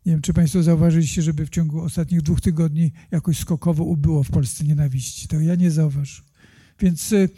nie 0.06 0.12
wiem, 0.12 0.22
czy 0.22 0.34
Państwo 0.34 0.64
zauważyliście, 0.64 1.22
żeby 1.22 1.46
w 1.46 1.50
ciągu 1.50 1.82
ostatnich 1.82 2.22
dwóch 2.22 2.42
tygodni 2.42 2.92
jakoś 3.12 3.40
skokowo 3.40 3.84
ubyło 3.84 4.24
w 4.24 4.32
Polsce 4.32 4.64
nienawiści. 4.64 5.28
To 5.28 5.40
ja 5.40 5.56
nie 5.56 5.72
zauważyłem. 5.72 6.26
Więc 6.80 7.12
y, 7.12 7.30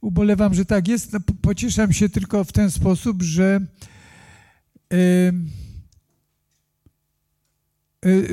ubolewam, 0.00 0.54
że 0.54 0.64
tak 0.64 0.88
jest. 0.88 1.12
No, 1.12 1.20
pocieszam 1.42 1.92
się 1.92 2.08
tylko 2.08 2.44
w 2.44 2.52
ten 2.52 2.70
sposób, 2.70 3.22
że 3.22 3.60
y, 4.92 4.96
y, 4.96 5.32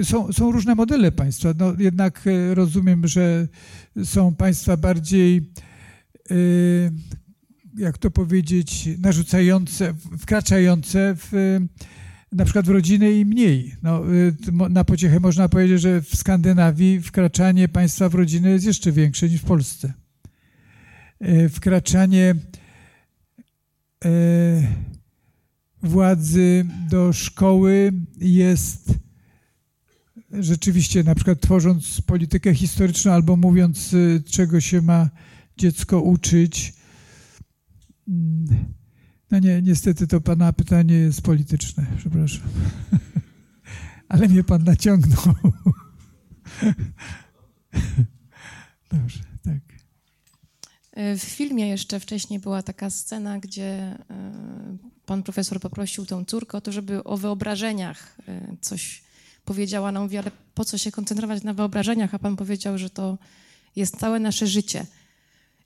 są, 0.03 0.33
są 0.33 0.51
różne 0.51 0.75
modele 0.75 1.11
państwa. 1.11 1.53
No, 1.59 1.73
jednak 1.77 2.23
rozumiem, 2.53 3.07
że 3.07 3.47
są 4.03 4.35
państwa 4.35 4.77
bardziej 4.77 5.51
Y, 6.31 6.91
jak 7.77 7.97
to 7.97 8.11
powiedzieć, 8.11 8.89
narzucające, 8.99 9.93
wkraczające 10.19 11.15
w, 11.17 11.59
na 12.31 12.45
przykład 12.45 12.65
w 12.65 12.69
rodziny 12.69 13.13
i 13.13 13.25
mniej. 13.25 13.75
No, 13.83 14.13
y, 14.13 14.33
na 14.69 14.83
pociechę 14.83 15.19
można 15.19 15.49
powiedzieć, 15.49 15.81
że 15.81 16.01
w 16.01 16.15
Skandynawii 16.15 17.01
wkraczanie 17.01 17.67
państwa 17.67 18.09
w 18.09 18.15
rodzinę 18.15 18.49
jest 18.49 18.65
jeszcze 18.65 18.91
większe 18.91 19.29
niż 19.29 19.41
w 19.41 19.45
Polsce. 19.45 19.93
Y, 21.21 21.49
wkraczanie 21.49 22.35
władzy 25.83 26.65
do 26.89 27.13
szkoły 27.13 27.91
jest 28.17 28.93
rzeczywiście, 30.39 31.03
na 31.03 31.15
przykład 31.15 31.41
tworząc 31.41 32.01
politykę 32.01 32.55
historyczną 32.55 33.11
albo 33.11 33.35
mówiąc, 33.37 33.95
czego 34.29 34.61
się 34.61 34.81
ma 34.81 35.09
dziecko 35.57 36.01
uczyć. 36.01 36.73
No 39.31 39.39
nie, 39.39 39.61
niestety 39.61 40.07
to 40.07 40.21
Pana 40.21 40.53
pytanie 40.53 40.95
jest 40.95 41.21
polityczne, 41.21 41.85
przepraszam. 41.97 42.47
Ale 44.09 44.27
mnie 44.27 44.43
Pan 44.43 44.63
naciągnął. 44.63 45.23
Dobrze, 48.91 49.19
tak. 49.43 49.61
W 51.17 51.23
filmie 51.23 51.67
jeszcze 51.67 51.99
wcześniej 51.99 52.39
była 52.39 52.63
taka 52.63 52.89
scena, 52.89 53.39
gdzie 53.39 53.65
e, 53.65 53.97
pan 55.05 55.23
profesor 55.23 55.59
poprosił 55.59 56.05
tą 56.05 56.25
córkę 56.25 56.57
o 56.57 56.61
to, 56.61 56.71
żeby 56.71 57.03
o 57.03 57.17
wyobrażeniach 57.17 58.17
coś 58.61 59.03
powiedziała. 59.45 59.89
Ona 59.89 60.01
mówi, 60.01 60.17
ale 60.17 60.31
po 60.53 60.65
co 60.65 60.77
się 60.77 60.91
koncentrować 60.91 61.43
na 61.43 61.53
wyobrażeniach? 61.53 62.15
A 62.15 62.19
pan 62.19 62.35
powiedział, 62.35 62.77
że 62.77 62.89
to 62.89 63.17
jest 63.75 63.97
całe 63.97 64.19
nasze 64.19 64.47
życie. 64.47 64.85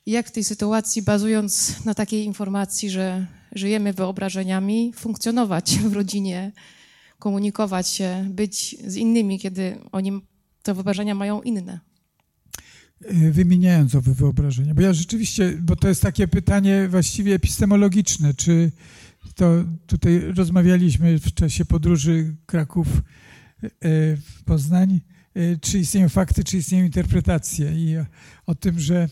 I 0.05 0.11
jak 0.11 0.27
w 0.27 0.31
tej 0.31 0.43
sytuacji, 0.43 1.01
bazując 1.01 1.75
na 1.85 1.93
takiej 1.93 2.25
informacji, 2.25 2.89
że 2.89 3.27
żyjemy 3.51 3.93
wyobrażeniami, 3.93 4.93
funkcjonować 4.95 5.79
w 5.79 5.93
rodzinie, 5.93 6.51
komunikować 7.19 7.89
się, 7.89 8.27
być 8.29 8.75
z 8.87 8.95
innymi, 8.95 9.39
kiedy 9.39 9.77
oni 9.91 10.21
te 10.63 10.73
wyobrażenia 10.73 11.15
mają 11.15 11.41
inne? 11.41 11.79
Wymieniając 13.31 13.95
owe 13.95 14.13
wyobrażenia, 14.13 14.73
bo 14.73 14.81
ja 14.81 14.93
rzeczywiście, 14.93 15.57
bo 15.61 15.75
to 15.75 15.87
jest 15.87 16.01
takie 16.01 16.27
pytanie 16.27 16.87
właściwie 16.89 17.33
epistemologiczne, 17.33 18.33
czy 18.33 18.71
to 19.35 19.63
tutaj 19.87 20.19
rozmawialiśmy 20.19 21.19
w 21.19 21.33
czasie 21.33 21.65
podróży 21.65 22.35
Kraków 22.45 22.87
e, 22.87 23.01
Poznań, 24.45 25.01
e, 25.35 25.57
czy 25.57 25.79
istnieją 25.79 26.09
fakty, 26.09 26.43
czy 26.43 26.57
istnieją 26.57 26.85
interpretacje. 26.85 27.71
I 27.71 27.95
o 28.45 28.55
tym, 28.55 28.79
że 28.79 29.09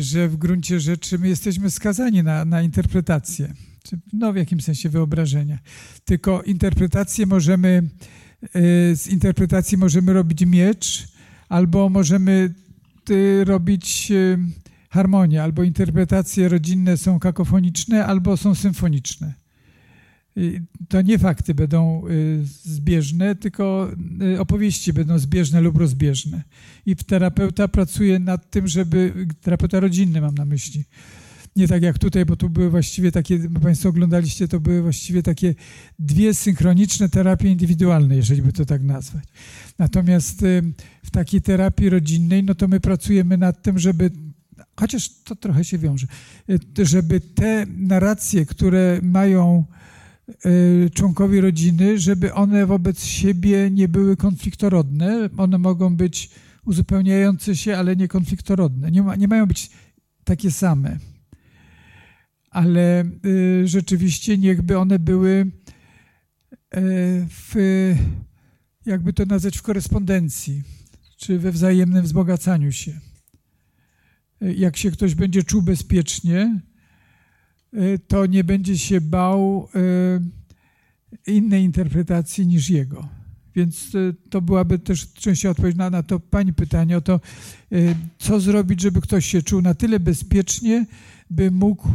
że 0.00 0.28
w 0.28 0.36
gruncie 0.36 0.80
rzeczy 0.80 1.18
my 1.18 1.28
jesteśmy 1.28 1.70
skazani 1.70 2.22
na, 2.22 2.44
na 2.44 2.62
interpretację, 2.62 3.54
no 4.12 4.32
w 4.32 4.36
jakimś 4.36 4.64
sensie 4.64 4.88
wyobrażenia. 4.88 5.58
Tylko 6.04 6.42
interpretację 6.42 7.26
możemy, 7.26 7.88
z 8.94 9.06
interpretacji 9.06 9.78
możemy 9.78 10.12
robić 10.12 10.46
miecz, 10.46 11.08
albo 11.48 11.88
możemy 11.88 12.54
robić 13.44 14.12
harmonię, 14.90 15.42
albo 15.42 15.62
interpretacje 15.62 16.48
rodzinne 16.48 16.96
są 16.96 17.18
kakofoniczne, 17.18 18.06
albo 18.06 18.36
są 18.36 18.54
symfoniczne 18.54 19.39
to 20.88 21.02
nie 21.02 21.18
fakty 21.18 21.54
będą 21.54 22.08
y, 22.08 22.40
zbieżne, 22.62 23.34
tylko 23.34 23.90
y, 24.34 24.40
opowieści 24.40 24.92
będą 24.92 25.18
zbieżne 25.18 25.60
lub 25.60 25.76
rozbieżne. 25.76 26.42
I 26.86 26.96
terapeuta 26.96 27.68
pracuje 27.68 28.18
nad 28.18 28.50
tym, 28.50 28.68
żeby, 28.68 29.26
terapeuta 29.40 29.80
rodzinny 29.80 30.20
mam 30.20 30.34
na 30.34 30.44
myśli, 30.44 30.84
nie 31.56 31.68
tak 31.68 31.82
jak 31.82 31.98
tutaj, 31.98 32.24
bo 32.24 32.36
tu 32.36 32.50
były 32.50 32.70
właściwie 32.70 33.12
takie, 33.12 33.38
Państwo 33.62 33.88
oglądaliście, 33.88 34.48
to 34.48 34.60
były 34.60 34.82
właściwie 34.82 35.22
takie 35.22 35.54
dwie 35.98 36.34
synchroniczne 36.34 37.08
terapie 37.08 37.48
indywidualne, 37.48 38.16
jeżeli 38.16 38.42
by 38.42 38.52
to 38.52 38.64
tak 38.64 38.82
nazwać. 38.82 39.24
Natomiast 39.78 40.42
y, 40.42 40.62
w 41.02 41.10
takiej 41.10 41.42
terapii 41.42 41.90
rodzinnej, 41.90 42.44
no 42.44 42.54
to 42.54 42.68
my 42.68 42.80
pracujemy 42.80 43.38
nad 43.38 43.62
tym, 43.62 43.78
żeby 43.78 44.10
chociaż 44.80 45.08
to 45.24 45.36
trochę 45.36 45.64
się 45.64 45.78
wiąże, 45.78 46.06
żeby 46.82 47.20
te 47.20 47.66
narracje, 47.66 48.46
które 48.46 49.00
mają 49.02 49.64
Y, 50.46 50.90
członkowie 50.94 51.40
rodziny, 51.40 51.98
żeby 51.98 52.34
one 52.34 52.66
wobec 52.66 53.04
siebie 53.04 53.70
nie 53.70 53.88
były 53.88 54.16
konfliktorodne. 54.16 55.28
One 55.36 55.58
mogą 55.58 55.96
być 55.96 56.30
uzupełniające 56.64 57.56
się, 57.56 57.76
ale 57.76 57.96
nie 57.96 58.08
konfliktorodne. 58.08 58.90
Nie, 58.90 59.02
ma, 59.02 59.16
nie 59.16 59.28
mają 59.28 59.46
być 59.46 59.70
takie 60.24 60.50
same. 60.50 60.98
Ale 62.50 63.04
y, 63.24 63.62
rzeczywiście 63.68 64.38
niechby 64.38 64.78
one 64.78 64.98
były 64.98 65.30
y, 65.30 65.50
w, 67.28 67.54
jakby 68.86 69.12
to 69.12 69.24
nazwać, 69.24 69.58
w 69.58 69.62
korespondencji, 69.62 70.62
czy 71.16 71.38
we 71.38 71.52
wzajemnym 71.52 72.04
wzbogacaniu 72.04 72.72
się. 72.72 73.00
Jak 74.40 74.76
się 74.76 74.90
ktoś 74.90 75.14
będzie 75.14 75.42
czuł 75.42 75.62
bezpiecznie, 75.62 76.60
to 78.08 78.26
nie 78.26 78.44
będzie 78.44 78.78
się 78.78 79.00
bał 79.00 79.68
y, 81.26 81.32
innej 81.32 81.64
interpretacji 81.64 82.46
niż 82.46 82.70
jego. 82.70 83.08
Więc 83.54 83.94
y, 83.94 84.14
to 84.30 84.40
byłaby 84.40 84.78
też 84.78 85.12
częściowo 85.12 85.50
odpowiedź 85.50 85.76
na, 85.76 85.90
na 85.90 86.02
to 86.02 86.20
Pani 86.20 86.52
pytanie 86.52 86.96
o 86.96 87.00
to, 87.00 87.20
co 88.18 88.40
zrobić, 88.40 88.80
żeby 88.80 89.00
ktoś 89.00 89.26
się 89.26 89.42
czuł 89.42 89.62
na 89.62 89.74
tyle 89.74 90.00
bezpiecznie, 90.00 90.86
by 91.30 91.50
mógł 91.50 91.88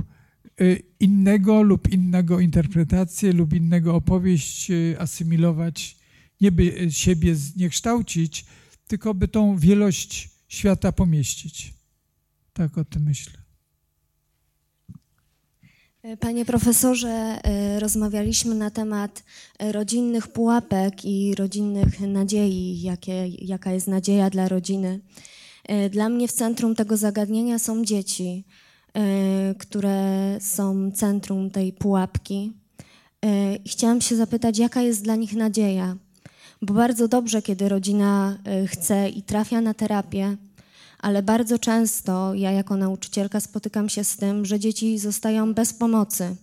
innego 1.00 1.62
lub 1.62 1.92
innego 1.92 2.40
interpretację 2.40 3.34
lub 3.34 3.54
innego 3.54 3.96
opowieść 3.96 4.72
asymilować, 5.00 5.98
nie 6.42 6.52
by 6.52 6.88
siebie 6.90 7.36
zniekształcić, 7.36 8.46
tylko 8.88 9.14
by 9.14 9.28
tą 9.28 9.58
wielość 9.58 10.30
świata 10.48 10.92
pomieścić. 10.92 11.74
Tak 12.54 12.78
o 12.78 12.86
tym 12.86 13.04
myślę. 13.04 13.45
Panie 16.20 16.46
profesorze, 16.46 17.10
e, 17.44 17.80
rozmawialiśmy 17.80 18.56
na 18.56 18.72
temat 18.72 19.24
e, 19.60 19.72
rodzinnych 19.72 20.28
pułapek 20.28 21.06
i 21.06 21.36
rodzinnych 21.36 22.00
nadziei, 22.00 22.82
jakie, 22.82 23.28
jaka 23.28 23.72
jest 23.72 23.88
nadzieja 23.88 24.30
dla 24.30 24.48
rodziny. 24.48 25.00
E, 25.64 25.90
dla 25.90 26.10
mnie 26.10 26.28
w 26.28 26.32
centrum 26.32 26.76
tego 26.76 26.98
zagadnienia 26.98 27.60
są 27.60 27.86
dzieci, 27.86 28.44
które 29.60 30.38
są 30.42 30.92
centrum 30.92 31.52
tej 31.52 31.74
pułapki. 31.74 32.54
Chciałam 33.66 34.02
się 34.02 34.16
zapytać, 34.16 34.58
jaka 34.58 34.82
jest 34.82 35.04
dla 35.04 35.16
nich 35.16 35.34
nadzieja? 35.34 35.96
Bo 36.62 36.74
bardzo 36.74 37.08
dobrze, 37.08 37.42
kiedy 37.42 37.70
rodzina 37.70 38.38
chce 38.68 39.10
i 39.10 39.24
trafia 39.24 39.62
na 39.62 39.74
terapię, 39.74 40.38
ale 41.06 41.24
bardzo 41.24 41.60
często 41.60 42.34
ja 42.34 42.52
jako 42.52 42.78
nauczycielka 42.78 43.40
spotykam 43.40 43.90
się 43.90 44.04
z 44.04 44.18
tym, 44.18 44.46
że 44.46 44.60
dzieci 44.60 45.00
zostają 45.00 45.54
bez 45.54 45.74
pomocy, 45.74 46.36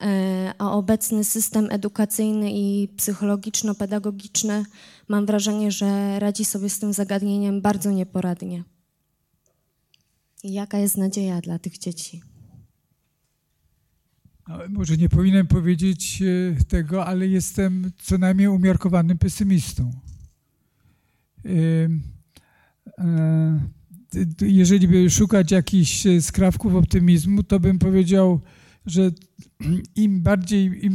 e, 0.00 0.52
a 0.58 0.72
obecny 0.72 1.24
system 1.24 1.68
edukacyjny 1.70 2.50
i 2.52 2.88
psychologiczno-pedagogiczny 2.96 4.64
mam 5.08 5.26
wrażenie, 5.26 5.70
że 5.70 6.18
radzi 6.18 6.44
sobie 6.44 6.70
z 6.70 6.78
tym 6.78 6.92
zagadnieniem 6.92 7.60
bardzo 7.60 7.90
nieporadnie. 7.90 8.64
jaka 10.44 10.78
jest 10.78 10.96
nadzieja 10.96 11.40
dla 11.40 11.58
tych 11.58 11.78
dzieci? 11.78 12.22
Może 14.68 14.96
nie 14.96 15.08
powinienem 15.08 15.46
powiedzieć 15.46 16.22
e, 16.22 16.64
tego, 16.64 17.06
ale 17.06 17.28
jestem 17.28 17.92
co 18.02 18.18
najmniej 18.18 18.48
umiarkowanym 18.48 19.18
pesymistą. 19.18 19.92
Jeżeli 24.40 24.88
by 24.88 25.10
szukać 25.10 25.50
jakichś 25.50 26.04
skrawków 26.20 26.74
optymizmu, 26.74 27.42
to 27.42 27.60
bym 27.60 27.78
powiedział, 27.78 28.40
że 28.86 29.10
im 29.96 30.20
bardziej, 30.20 30.86
im 30.86 30.94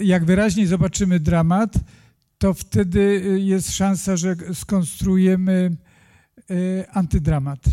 jak, 0.00 0.24
wyraźniej 0.24 0.66
zobaczymy 0.66 1.20
dramat, 1.20 1.74
to 2.38 2.54
wtedy 2.54 3.22
jest 3.44 3.72
szansa, 3.72 4.16
że 4.16 4.36
skonstruujemy 4.54 5.76
antydramat. 6.92 7.64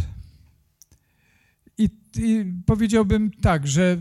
I, 1.77 1.89
i 2.17 2.45
powiedziałbym 2.65 3.31
tak, 3.31 3.67
że, 3.67 3.97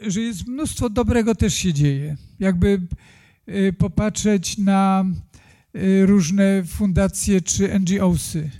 że 0.00 0.20
jest 0.20 0.46
mnóstwo 0.46 0.90
dobrego 0.90 1.34
też 1.34 1.54
się 1.54 1.72
dzieje. 1.72 2.16
Jakby 2.40 2.80
popatrzeć 3.78 4.58
na 4.58 5.04
różne 6.04 6.64
fundacje 6.64 7.40
czy 7.40 7.80
NGOsy, 7.80 8.50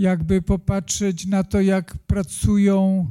jakby 0.00 0.42
popatrzeć 0.42 1.26
na 1.26 1.44
to, 1.44 1.60
jak 1.60 1.98
pracują 1.98 3.06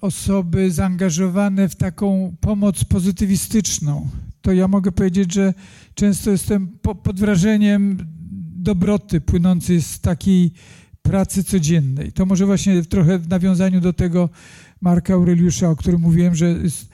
osoby 0.00 0.70
zaangażowane 0.70 1.68
w 1.68 1.76
taką 1.76 2.36
pomoc 2.40 2.84
pozytywistyczną, 2.84 4.08
to 4.40 4.52
ja 4.52 4.68
mogę 4.68 4.92
powiedzieć, 4.92 5.34
że 5.34 5.54
często 5.94 6.30
jestem 6.30 6.68
pod 7.02 7.20
wrażeniem 7.20 7.96
dobroty 8.56 9.20
płynącej 9.20 9.82
z 9.82 10.00
takiej 10.00 10.52
pracy 11.02 11.44
codziennej. 11.44 12.12
To 12.12 12.26
może 12.26 12.46
właśnie 12.46 12.82
trochę 12.82 13.18
w 13.18 13.28
nawiązaniu 13.28 13.80
do 13.80 13.92
tego 13.92 14.30
Marka 14.80 15.14
Aureliusza, 15.14 15.70
o 15.70 15.76
którym 15.76 16.00
mówiłem, 16.00 16.34
że 16.34 16.46
jest, 16.46 16.88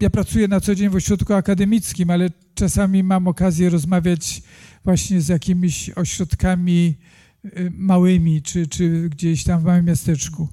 ja 0.00 0.10
pracuję 0.10 0.48
na 0.48 0.60
co 0.60 0.74
dzień 0.74 0.88
w 0.88 0.94
ośrodku 0.94 1.34
akademickim, 1.34 2.10
ale 2.10 2.30
czasami 2.54 3.02
mam 3.02 3.28
okazję 3.28 3.70
rozmawiać 3.70 4.42
właśnie 4.84 5.20
z 5.20 5.28
jakimiś 5.28 5.90
ośrodkami 5.90 6.94
y, 7.20 7.23
małymi, 7.70 8.42
czy, 8.42 8.66
czy 8.66 9.08
gdzieś 9.08 9.44
tam 9.44 9.60
w 9.60 9.64
małym 9.64 9.84
miasteczku. 9.84 10.48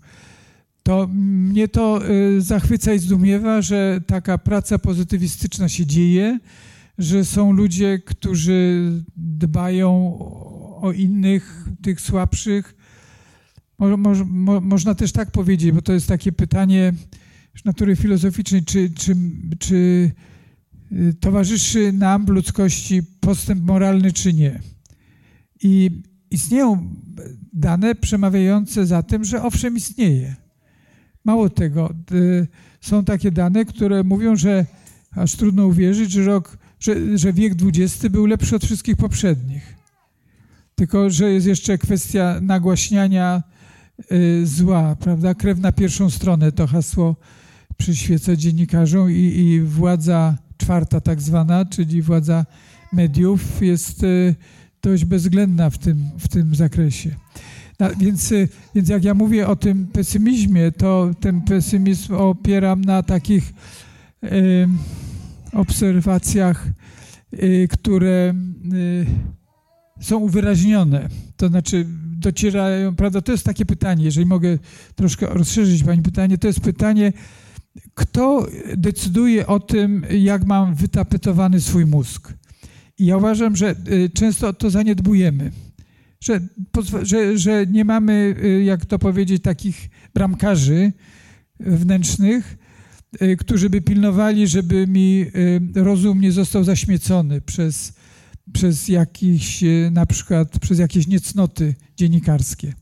To 0.84 1.08
mnie 1.14 1.68
to 1.68 2.10
y, 2.10 2.42
zachwyca 2.42 2.94
i 2.94 3.00
zdumiewa, 3.00 3.62
że 3.62 4.02
taka 4.08 4.38
praca 4.38 4.80
pozytywistyczna 4.80 5.70
się 5.70 5.86
dzieje, 5.86 6.40
że 6.98 7.26
są 7.26 7.52
ludzie, 7.52 8.00
którzy 8.00 8.92
dbają 9.18 10.18
o 10.82 10.92
innych, 10.92 11.66
tych 11.82 12.02
słabszych. 12.02 12.76
Mo, 13.80 13.98
mo, 13.98 14.14
mo, 14.26 14.62
można 14.62 14.96
też 14.96 15.12
tak 15.12 15.32
powiedzieć, 15.32 15.72
bo 15.72 15.82
to 15.82 15.94
jest 15.94 16.08
takie 16.08 16.32
pytanie 16.32 16.94
natury 17.66 17.96
filozoficznej, 17.96 18.64
czy, 18.64 18.90
czy, 18.90 19.16
czy 19.60 20.12
y, 20.92 21.14
towarzyszy 21.20 21.92
nam 21.92 22.26
w 22.26 22.30
ludzkości 22.30 23.04
postęp 23.20 23.64
moralny, 23.64 24.12
czy 24.12 24.34
nie. 24.34 24.60
I 25.64 26.02
istnieją 26.32 26.94
dane 27.54 27.96
przemawiające 27.96 28.86
za 28.86 29.04
tym, 29.04 29.26
że 29.26 29.44
owszem 29.44 29.78
istnieje. 29.78 30.36
Mało 31.26 31.50
tego, 31.50 31.94
są 32.82 33.06
takie 33.06 33.32
dane, 33.32 33.66
które 33.66 34.04
mówią, 34.04 34.36
że 34.36 34.66
aż 35.12 35.36
trudno 35.36 35.66
uwierzyć, 35.66 36.12
że 36.12 36.26
rok 36.26 36.58
że, 36.82 37.18
że 37.18 37.34
wiek 37.34 37.54
XX 37.62 38.08
był 38.08 38.26
lepszy 38.26 38.56
od 38.56 38.66
wszystkich 38.66 38.96
poprzednich. 38.96 39.76
Tylko, 40.76 41.10
że 41.10 41.32
jest 41.32 41.48
jeszcze 41.48 41.78
kwestia 41.78 42.40
nagłaśniania 42.42 43.44
y, 44.12 44.48
zła, 44.48 44.96
prawda? 44.96 45.36
Krew 45.36 45.60
na 45.60 45.72
pierwszą 45.72 46.10
stronę 46.10 46.52
to 46.52 46.68
hasło 46.68 47.16
przyświeca 47.78 48.36
dziennikarzom 48.36 49.12
i, 49.12 49.16
i 49.16 49.62
władza 49.62 50.38
czwarta 50.58 51.02
tak 51.02 51.22
zwana, 51.22 51.66
czyli 51.66 52.02
władza 52.02 52.46
mediów 52.94 53.62
jest 53.62 54.04
y, 54.04 54.36
dość 54.82 55.06
bezwzględna 55.06 55.70
w 55.70 55.78
tym, 55.78 56.10
w 56.20 56.28
tym 56.28 56.56
zakresie. 56.56 57.16
Więc, 58.00 58.32
y, 58.32 58.50
więc 58.76 58.90
jak 58.90 59.04
ja 59.04 59.14
mówię 59.14 59.48
o 59.48 59.56
tym 59.56 59.88
pesymizmie, 59.88 60.72
to 60.72 61.12
ten 61.20 61.42
pesymizm 61.42 62.14
opieram 62.14 62.82
na 62.82 63.04
takich 63.04 63.54
y, 64.24 64.68
obserwacjach, 65.54 66.68
y, 67.34 67.68
które 67.72 68.34
y, 68.74 69.06
są 70.02 70.18
uwyraźnione. 70.18 71.10
To 71.38 71.48
znaczy 71.48 71.86
docierają, 72.18 72.96
prawda, 72.96 73.22
to 73.22 73.32
jest 73.32 73.46
takie 73.46 73.66
pytanie, 73.66 74.06
jeżeli 74.06 74.26
mogę 74.26 74.58
troszkę 74.96 75.26
rozszerzyć 75.26 75.84
Pani 75.84 76.02
pytanie, 76.02 76.38
to 76.38 76.48
jest 76.48 76.60
pytanie, 76.60 77.14
kto 77.94 78.48
decyduje 78.78 79.48
o 79.48 79.60
tym, 79.60 80.06
jak 80.20 80.46
mam 80.46 80.76
wytapetowany 80.76 81.62
swój 81.62 81.86
mózg? 81.86 82.34
I 83.02 83.06
ja 83.06 83.18
uważam, 83.18 83.56
że 83.56 83.76
y, 83.92 84.10
często 84.10 84.54
to 84.54 84.70
zaniedbujemy, 84.70 85.52
że, 86.20 86.42
że, 87.02 87.38
że 87.38 87.66
nie 87.68 87.86
mamy, 87.86 88.36
jak 88.66 88.86
to 88.86 89.00
powiedzieć, 89.00 89.44
takich 89.44 89.90
bramkarzy 90.14 90.94
wnętrznych, 91.60 92.58
Y, 93.22 93.38
którzy 93.38 93.70
by 93.70 93.82
pilnowali, 93.82 94.48
żeby 94.48 94.88
mi 94.88 95.26
y, 95.76 95.84
rozum 95.84 96.22
nie 96.22 96.32
został 96.32 96.64
zaśmiecony 96.64 97.42
przez, 97.42 97.94
przez 98.54 98.88
jakieś, 98.88 99.64
y, 99.64 99.90
na 99.94 100.06
przykład 100.06 100.60
przez 100.60 100.80
jakieś 100.80 101.08
niecnoty 101.08 101.76
dziennikarskie. 101.98 102.74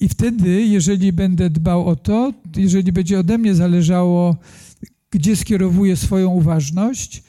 I 0.00 0.08
wtedy, 0.08 0.62
jeżeli 0.62 1.12
będę 1.12 1.50
dbał 1.50 1.86
o 1.86 1.96
to, 1.96 2.32
jeżeli 2.56 2.92
będzie 2.92 3.18
ode 3.18 3.38
mnie 3.38 3.54
zależało, 3.54 4.36
gdzie 5.10 5.36
skierowuję 5.36 5.96
swoją 5.96 6.30
uważność, 6.30 7.22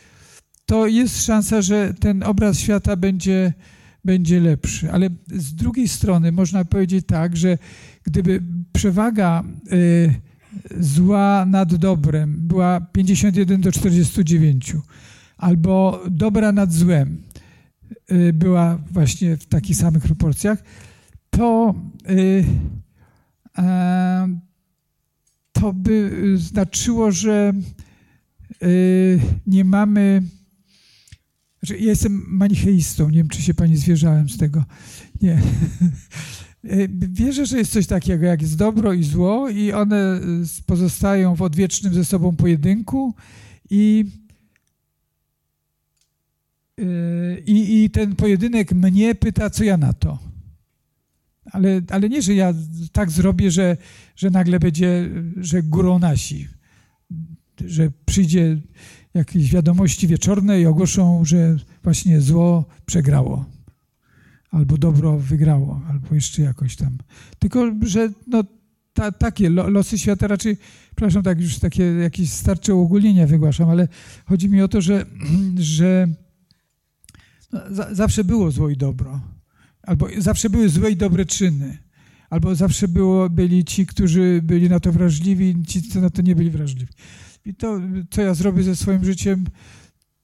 to 0.65 0.88
jest 0.88 1.26
szansa, 1.26 1.61
że 1.61 1.94
ten 1.94 2.23
obraz 2.23 2.60
świata 2.60 2.95
będzie, 2.95 3.53
będzie 4.06 4.40
lepszy. 4.40 4.91
Ale 4.91 5.10
z 5.27 5.56
drugiej 5.56 5.88
strony 5.88 6.31
można 6.31 6.65
powiedzieć 6.65 7.06
tak, 7.07 7.38
że 7.38 7.57
gdyby 8.03 8.41
przewaga 8.73 9.44
zła 10.80 11.45
nad 11.45 11.76
dobrem 11.76 12.35
była 12.48 12.81
51 12.81 13.61
do 13.61 13.72
49, 13.72 14.76
albo 15.38 16.02
dobra 16.10 16.52
nad 16.52 16.73
złem 16.73 17.23
y, 18.11 18.34
była 18.34 18.77
właśnie 18.91 19.38
w 19.38 19.45
takich 19.45 19.77
samych 19.77 20.03
proporcjach, 20.03 20.64
to, 21.30 21.76
y, 22.10 22.45
to 25.52 25.73
by 25.73 26.11
znaczyło, 26.35 27.11
że 27.11 27.53
y, 28.64 29.19
nie 29.48 29.65
mamy. 29.65 30.22
Że 31.64 31.77
ja 31.77 31.90
jestem 31.90 32.23
manicheistą, 32.27 33.10
nie 33.10 33.18
wiem, 33.18 33.27
czy 33.27 33.41
się 33.41 33.53
pani 33.53 33.77
zwierzałem 33.77 34.30
z 34.30 34.38
tego. 34.38 34.65
Nie. 35.22 35.41
Y, 36.65 36.90
wierzę, 37.19 37.45
że 37.45 37.57
jest 37.57 37.72
coś 37.72 37.88
takiego, 37.88 38.26
jak 38.26 38.41
jest 38.41 38.57
dobro 38.57 38.94
i 38.94 39.03
zło, 39.03 39.49
i 39.49 39.72
one 39.72 40.15
y, 40.15 40.64
pozostają 40.65 41.35
w 41.35 41.41
odwiecznym 41.41 41.94
ze 41.94 42.06
sobą 42.06 42.35
pojedynku, 42.35 43.14
i, 43.69 44.06
y, 46.80 47.44
i, 47.45 47.84
i 47.84 47.90
ten 47.90 48.15
pojedynek 48.15 48.72
mnie 48.72 49.15
pyta, 49.15 49.49
co 49.49 49.64
ja 49.64 49.77
na 49.77 49.94
to. 49.94 50.19
Ale, 51.52 51.81
ale 51.90 52.10
nie, 52.10 52.22
że 52.22 52.34
ja 52.34 52.53
tak 52.91 53.11
zrobię, 53.11 53.52
że, 53.52 53.77
że 54.15 54.30
nagle 54.30 54.60
będzie, 54.60 55.10
że 55.38 55.64
górą 55.64 55.99
nasi, 55.99 56.48
że 57.65 57.91
przyjdzie 58.06 58.57
jakieś 59.14 59.52
wiadomości 59.52 60.07
wieczorne 60.07 60.61
i 60.61 60.65
ogłoszą, 60.65 61.26
że 61.26 61.57
właśnie 61.84 62.22
zło 62.22 62.65
przegrało 62.85 63.45
albo 64.53 64.77
dobro 64.77 65.18
wygrało, 65.18 65.81
albo 65.90 66.15
jeszcze 66.15 66.41
jakoś 66.41 66.76
tam. 66.76 66.98
Tylko, 67.40 67.72
że 67.81 68.10
no, 68.27 68.44
ta, 68.94 69.11
takie 69.11 69.49
losy 69.49 69.99
świata 69.99 70.27
raczej, 70.27 70.57
przepraszam, 70.85 71.23
tak 71.23 71.41
już 71.41 71.60
takie 71.60 71.84
jakieś 71.84 72.31
starcze 72.31 72.76
uogólnienia 72.76 73.27
wygłaszam, 73.27 73.69
ale 73.69 73.88
chodzi 74.26 74.49
mi 74.49 74.61
o 74.61 74.68
to, 74.68 74.81
że, 74.81 75.06
że 75.77 76.07
no, 77.52 77.60
za, 77.72 77.95
zawsze 77.95 78.23
było 78.23 78.52
zło 78.52 78.69
i 78.69 78.77
dobro, 78.77 79.22
albo 79.81 80.07
zawsze 80.18 80.49
były 80.49 80.69
złe 80.69 80.91
i 80.91 80.95
dobre 80.95 81.26
czyny, 81.26 81.77
albo 82.30 82.56
zawsze 82.56 82.88
było, 82.88 83.30
byli 83.30 83.65
ci, 83.65 83.85
którzy 83.85 84.41
byli 84.44 84.69
na 84.69 84.80
to 84.80 84.91
wrażliwi, 84.91 85.64
ci, 85.68 85.81
co 85.81 86.02
na 86.02 86.10
to 86.10 86.22
nie 86.22 86.35
byli 86.35 86.49
wrażliwi. 86.49 86.94
I 87.45 87.56
to, 87.56 87.80
co 88.10 88.22
ja 88.22 88.34
zrobię 88.34 88.64
ze 88.64 88.76
swoim 88.76 89.06
życiem, 89.06 89.45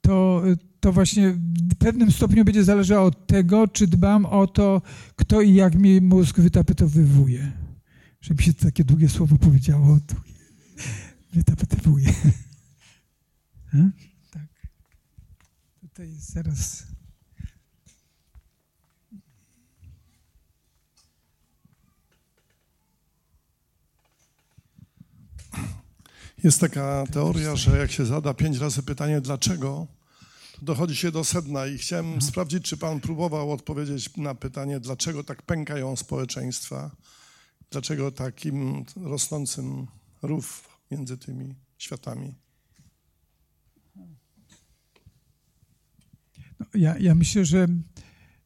to, 0.01 0.43
to 0.79 0.93
właśnie 0.93 1.31
w 1.71 1.75
pewnym 1.75 2.11
stopniu 2.11 2.45
będzie 2.45 2.63
zależało 2.63 3.07
od 3.07 3.27
tego, 3.27 3.67
czy 3.67 3.87
dbam 3.87 4.25
o 4.25 4.47
to, 4.47 4.81
kto 5.15 5.41
i 5.41 5.53
jak 5.53 5.75
mi 5.75 6.01
mózg 6.01 6.39
wytapetowywuje. 6.39 7.51
Że 8.21 8.33
mi 8.33 8.43
się 8.43 8.53
takie 8.53 8.83
długie 8.83 9.09
słowo 9.09 9.37
powiedziało. 9.37 9.99
Wytapetowuje. 11.33 12.13
Tak. 14.31 14.47
Tutaj 15.81 16.11
zaraz... 16.19 16.88
Jest 26.43 26.59
taka 26.59 27.03
teoria, 27.11 27.55
że 27.55 27.77
jak 27.77 27.91
się 27.91 28.05
zada 28.05 28.33
pięć 28.33 28.57
razy 28.57 28.83
pytanie 28.83 29.21
dlaczego, 29.21 29.87
dochodzi 30.61 30.95
się 30.95 31.11
do 31.11 31.23
sedna 31.23 31.67
i 31.67 31.77
chciałem 31.77 32.09
Aha. 32.11 32.21
sprawdzić, 32.21 32.63
czy 32.63 32.77
pan 32.77 32.99
próbował 32.99 33.51
odpowiedzieć 33.51 34.17
na 34.17 34.35
pytanie, 34.35 34.79
dlaczego 34.79 35.23
tak 35.23 35.41
pękają 35.41 35.95
społeczeństwa, 35.95 36.91
dlaczego 37.71 38.11
takim 38.11 38.85
rosnącym 38.95 39.87
rów 40.21 40.69
między 40.91 41.17
tymi 41.17 41.55
światami. 41.77 42.35
No, 46.59 46.65
ja, 46.73 46.97
ja 46.97 47.15
myślę, 47.15 47.45
że, 47.45 47.67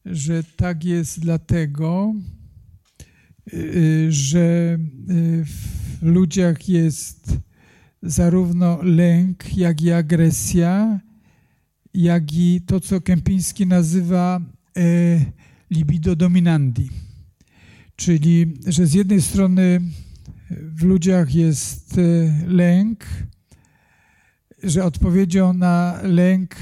że 0.04 0.44
tak 0.44 0.84
jest 0.84 1.20
dlatego, 1.20 2.14
y, 3.52 3.56
y, 3.56 4.12
że 4.12 4.78
y, 5.10 5.44
w 5.44 6.02
ludziach 6.02 6.68
jest 6.68 7.43
zarówno 8.04 8.78
lęk, 8.82 9.56
jak 9.56 9.82
i 9.82 9.92
agresja, 9.92 11.00
jak 11.94 12.32
i 12.32 12.60
to, 12.66 12.80
co 12.80 13.00
Kępiński 13.00 13.66
nazywa 13.66 14.40
e, 14.76 14.82
libido 15.70 16.16
dominandi. 16.16 16.90
Czyli, 17.96 18.54
że 18.66 18.86
z 18.86 18.94
jednej 18.94 19.22
strony 19.22 19.80
w 20.50 20.82
ludziach 20.82 21.34
jest 21.34 21.98
e, 21.98 22.02
lęk, 22.48 23.04
że 24.62 24.84
odpowiedzią 24.84 25.52
na 25.52 25.98
lęk 26.02 26.56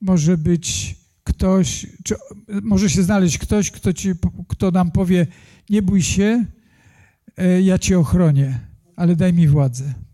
może 0.00 0.38
być 0.38 0.96
ktoś, 1.24 1.86
czy 2.04 2.14
może 2.62 2.90
się 2.90 3.02
znaleźć 3.02 3.38
ktoś, 3.38 3.70
kto, 3.70 3.92
ci, 3.92 4.12
kto 4.48 4.70
nam 4.70 4.90
powie: 4.90 5.26
Nie 5.70 5.82
bój 5.82 6.02
się, 6.02 6.44
e, 7.36 7.62
ja 7.62 7.78
cię 7.78 7.98
ochronię, 7.98 8.60
ale 8.96 9.16
daj 9.16 9.32
mi 9.32 9.48
władzę. 9.48 10.05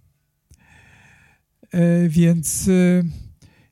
Więc 2.08 2.70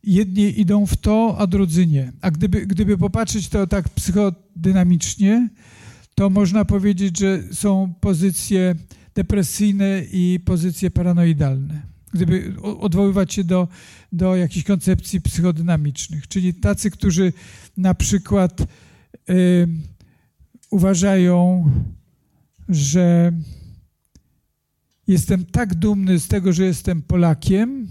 jedni 0.05 0.60
idą 0.60 0.86
w 0.86 0.97
to, 0.97 1.36
a 1.39 1.47
drudzy 1.47 1.86
nie. 1.86 2.12
A 2.20 2.31
gdyby, 2.31 2.66
gdyby 2.66 2.98
popatrzeć 2.98 3.48
to 3.48 3.66
tak 3.66 3.89
psychodynamicznie, 3.89 5.48
to 6.14 6.31
można 6.31 6.64
powiedzieć, 6.64 7.18
że 7.18 7.43
są 7.52 7.94
pozycje 8.01 8.74
depresyjne 9.14 10.02
i 10.12 10.40
pozycje 10.44 10.90
paranoidalne. 10.90 11.82
Gdyby 12.12 12.55
odwoływać 12.62 13.35
się 13.35 13.44
do, 13.44 13.68
do 14.12 14.36
jakichś 14.36 14.66
koncepcji 14.66 15.20
psychodynamicznych, 15.20 16.28
czyli 16.28 16.55
tacy, 16.55 16.90
którzy 16.90 17.32
na 17.77 17.94
przykład 17.94 18.60
y, 18.60 19.68
uważają, 20.70 21.70
że 22.68 23.32
jestem 25.11 25.45
tak 25.45 25.74
dumny 25.74 26.20
z 26.20 26.28
tego, 26.28 26.53
że 26.53 26.65
jestem 26.65 27.03
Polakiem, 27.03 27.89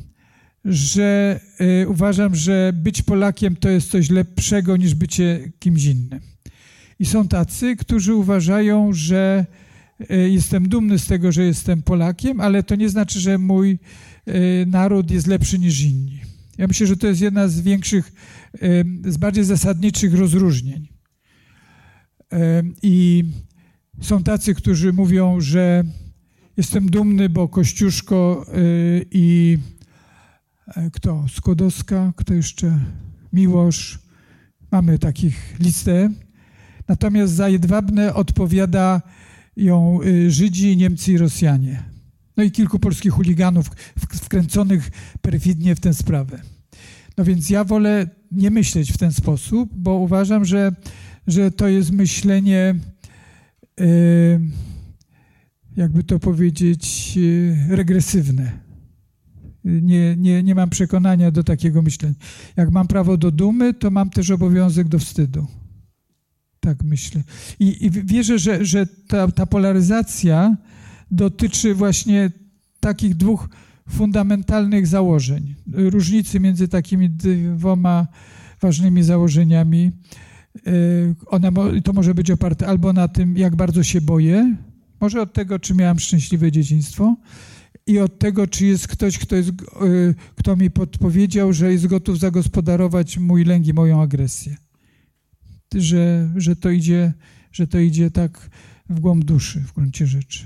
że 0.65 1.39
y, 1.81 1.87
uważam, 1.89 2.35
że 2.35 2.73
być 2.75 3.01
Polakiem 3.01 3.55
to 3.55 3.69
jest 3.69 3.91
coś 3.91 4.09
lepszego 4.09 4.77
niż 4.77 4.95
bycie 4.95 5.51
kimś 5.59 5.85
innym. 5.85 6.19
I 6.99 7.05
są 7.05 7.27
tacy, 7.27 7.75
którzy 7.75 8.15
uważają, 8.15 8.93
że 8.93 9.45
y, 10.11 10.29
jestem 10.29 10.69
dumny 10.69 10.99
z 10.99 11.05
tego, 11.07 11.31
że 11.31 11.43
jestem 11.43 11.81
Polakiem, 11.81 12.41
ale 12.41 12.63
to 12.63 12.75
nie 12.75 12.89
znaczy, 12.89 13.19
że 13.19 13.37
mój 13.37 13.79
y, 14.27 14.65
naród 14.67 15.11
jest 15.11 15.27
lepszy 15.27 15.59
niż 15.59 15.81
inni. 15.81 16.21
Ja 16.57 16.67
myślę, 16.67 16.87
że 16.87 16.97
to 16.97 17.07
jest 17.07 17.21
jedna 17.21 17.47
z 17.47 17.61
większych, 17.61 18.11
z 19.05 19.17
bardziej 19.17 19.43
zasadniczych 19.43 20.13
rozróżnień. 20.13 20.87
I 22.83 23.23
są 24.01 24.23
tacy, 24.23 24.55
którzy 24.55 24.93
mówią, 24.93 25.41
że 25.41 25.83
jestem 26.59 26.89
dumny, 26.89 27.29
bo 27.29 27.47
Kościuszko 27.47 28.45
i 29.11 29.57
E, 30.75 30.91
kto? 30.91 31.25
Skłodowska, 31.29 32.13
kto 32.15 32.33
jeszcze? 32.33 32.79
Miłosz. 33.33 33.99
Mamy 34.71 34.99
takich 34.99 35.59
listę. 35.59 36.09
Natomiast 36.87 37.33
za 37.33 37.49
Jedwabne 37.49 38.13
odpowiada 38.13 39.01
ją 39.55 39.99
y, 40.03 40.31
Żydzi, 40.31 40.77
Niemcy 40.77 41.11
i 41.11 41.17
Rosjanie. 41.17 41.83
No 42.37 42.43
i 42.43 42.51
kilku 42.51 42.79
polskich 42.79 43.13
chuliganów 43.13 43.71
wkręconych 43.97 44.91
perfidnie 45.21 45.75
w 45.75 45.79
tę 45.79 45.93
sprawę. 45.93 46.41
No 47.17 47.23
więc 47.23 47.49
ja 47.49 47.63
wolę 47.63 48.07
nie 48.31 48.51
myśleć 48.51 48.91
w 48.91 48.97
ten 48.97 49.13
sposób, 49.13 49.69
bo 49.73 49.93
uważam, 49.93 50.45
że, 50.45 50.71
że 51.27 51.51
to 51.51 51.67
jest 51.67 51.91
myślenie, 51.91 52.75
y, 53.81 54.39
jakby 55.79 56.03
to 56.03 56.19
powiedzieć, 56.19 57.13
y, 57.17 57.55
regresywne 57.69 58.69
nie, 59.63 60.15
nie, 60.17 60.43
nie 60.43 60.55
mam 60.55 60.69
przekonania 60.69 61.31
do 61.31 61.43
takiego 61.43 61.81
myślenia. 61.81 62.15
Jak 62.55 62.71
mam 62.71 62.87
prawo 62.87 63.17
do 63.17 63.31
dumy, 63.31 63.73
to 63.73 63.91
mam 63.91 64.09
też 64.09 64.31
obowiązek 64.31 64.87
do 64.87 64.99
wstydu. 64.99 65.47
Tak 66.59 66.83
myślę. 66.83 67.23
I, 67.59 67.85
i 67.85 67.91
wierzę, 67.91 68.39
że, 68.39 68.65
że 68.65 68.87
ta, 69.07 69.31
ta 69.31 69.45
polaryzacja 69.45 70.55
dotyczy 71.11 71.75
właśnie 71.75 72.31
takich 72.79 73.15
dwóch 73.15 73.49
fundamentalnych 73.89 74.87
założeń. 74.87 75.55
Różnicy 75.73 76.39
między 76.39 76.67
takimi 76.67 77.09
dwoma 77.09 78.07
ważnymi 78.61 79.03
założeniami. 79.03 79.91
E, 80.67 80.71
one, 81.25 81.51
to 81.83 81.93
może 81.93 82.15
być 82.15 82.31
oparte 82.31 82.67
albo 82.67 82.93
na 82.93 83.07
tym, 83.07 83.37
jak 83.37 83.55
bardzo 83.55 83.83
się 83.83 84.01
boję, 84.01 84.55
może 85.01 85.21
od 85.21 85.33
tego, 85.33 85.59
czy 85.59 85.75
miałam 85.75 85.99
szczęśliwe 85.99 86.51
dzieciństwo, 86.51 87.15
i 87.89 87.99
od 87.99 88.19
tego, 88.19 88.47
czy 88.47 88.65
jest 88.65 88.87
ktoś, 88.87 89.17
kto, 89.17 89.35
jest, 89.35 89.49
y, 89.49 90.15
kto 90.35 90.55
mi 90.55 90.71
podpowiedział, 90.71 91.53
że 91.53 91.71
jest 91.71 91.87
gotów 91.87 92.19
zagospodarować 92.19 93.17
mój 93.17 93.43
lęk 93.43 93.67
i 93.67 93.73
moją 93.73 94.01
agresję. 94.01 94.57
Że, 95.75 96.29
że, 96.35 96.55
to 96.55 96.69
idzie, 96.69 97.13
że 97.51 97.67
to 97.67 97.79
idzie 97.79 98.11
tak 98.11 98.49
w 98.89 98.99
głąb 98.99 99.25
duszy, 99.25 99.59
w 99.59 99.73
gruncie 99.73 100.07
rzeczy. 100.07 100.45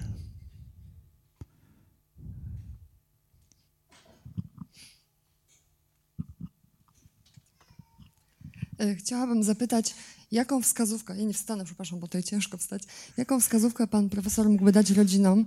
E, 8.79 8.95
chciałabym 8.95 9.43
zapytać, 9.43 9.95
Jaką 10.33 10.61
wskazówkę, 10.61 11.17
ja 11.17 11.23
nie 11.23 11.33
wstanę, 11.33 11.65
przepraszam, 11.65 11.99
bo 11.99 12.07
tutaj 12.07 12.23
ciężko 12.23 12.57
wstać, 12.57 12.83
jaką 13.17 13.39
wskazówkę 13.39 13.87
pan 13.87 14.09
profesor 14.09 14.49
mógłby 14.49 14.71
dać 14.71 14.91
rodzinom 14.91 15.39
y, 15.39 15.45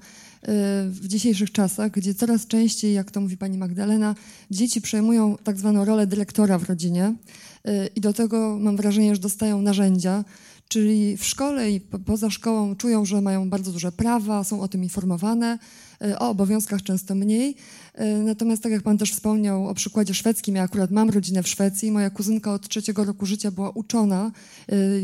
w 0.90 1.06
dzisiejszych 1.06 1.52
czasach, 1.52 1.90
gdzie 1.90 2.14
coraz 2.14 2.46
częściej, 2.46 2.94
jak 2.94 3.10
to 3.10 3.20
mówi 3.20 3.36
pani 3.36 3.58
Magdalena, 3.58 4.14
dzieci 4.50 4.80
przejmują 4.80 5.36
tak 5.44 5.58
zwaną 5.58 5.84
rolę 5.84 6.06
dyrektora 6.06 6.58
w 6.58 6.62
rodzinie 6.62 7.14
y, 7.68 7.90
i 7.96 8.00
do 8.00 8.12
tego 8.12 8.58
mam 8.60 8.76
wrażenie, 8.76 9.14
że 9.14 9.20
dostają 9.20 9.62
narzędzia, 9.62 10.24
czyli 10.68 11.16
w 11.16 11.24
szkole 11.24 11.70
i 11.70 11.80
poza 11.80 12.30
szkołą 12.30 12.76
czują, 12.76 13.04
że 13.04 13.20
mają 13.20 13.50
bardzo 13.50 13.72
duże 13.72 13.92
prawa, 13.92 14.44
są 14.44 14.60
o 14.60 14.68
tym 14.68 14.82
informowane, 14.82 15.58
o 16.18 16.28
obowiązkach 16.28 16.82
często 16.82 17.14
mniej. 17.14 17.56
Natomiast 18.24 18.62
tak 18.62 18.72
jak 18.72 18.82
pan 18.82 18.98
też 18.98 19.12
wspomniał 19.12 19.68
o 19.68 19.74
przykładzie 19.74 20.14
szwedzkim, 20.14 20.54
ja 20.54 20.62
akurat 20.62 20.90
mam 20.90 21.10
rodzinę 21.10 21.42
w 21.42 21.48
Szwecji, 21.48 21.90
moja 21.90 22.10
kuzynka 22.10 22.52
od 22.52 22.68
trzeciego 22.68 23.04
roku 23.04 23.26
życia 23.26 23.50
była 23.50 23.70
uczona, 23.70 24.32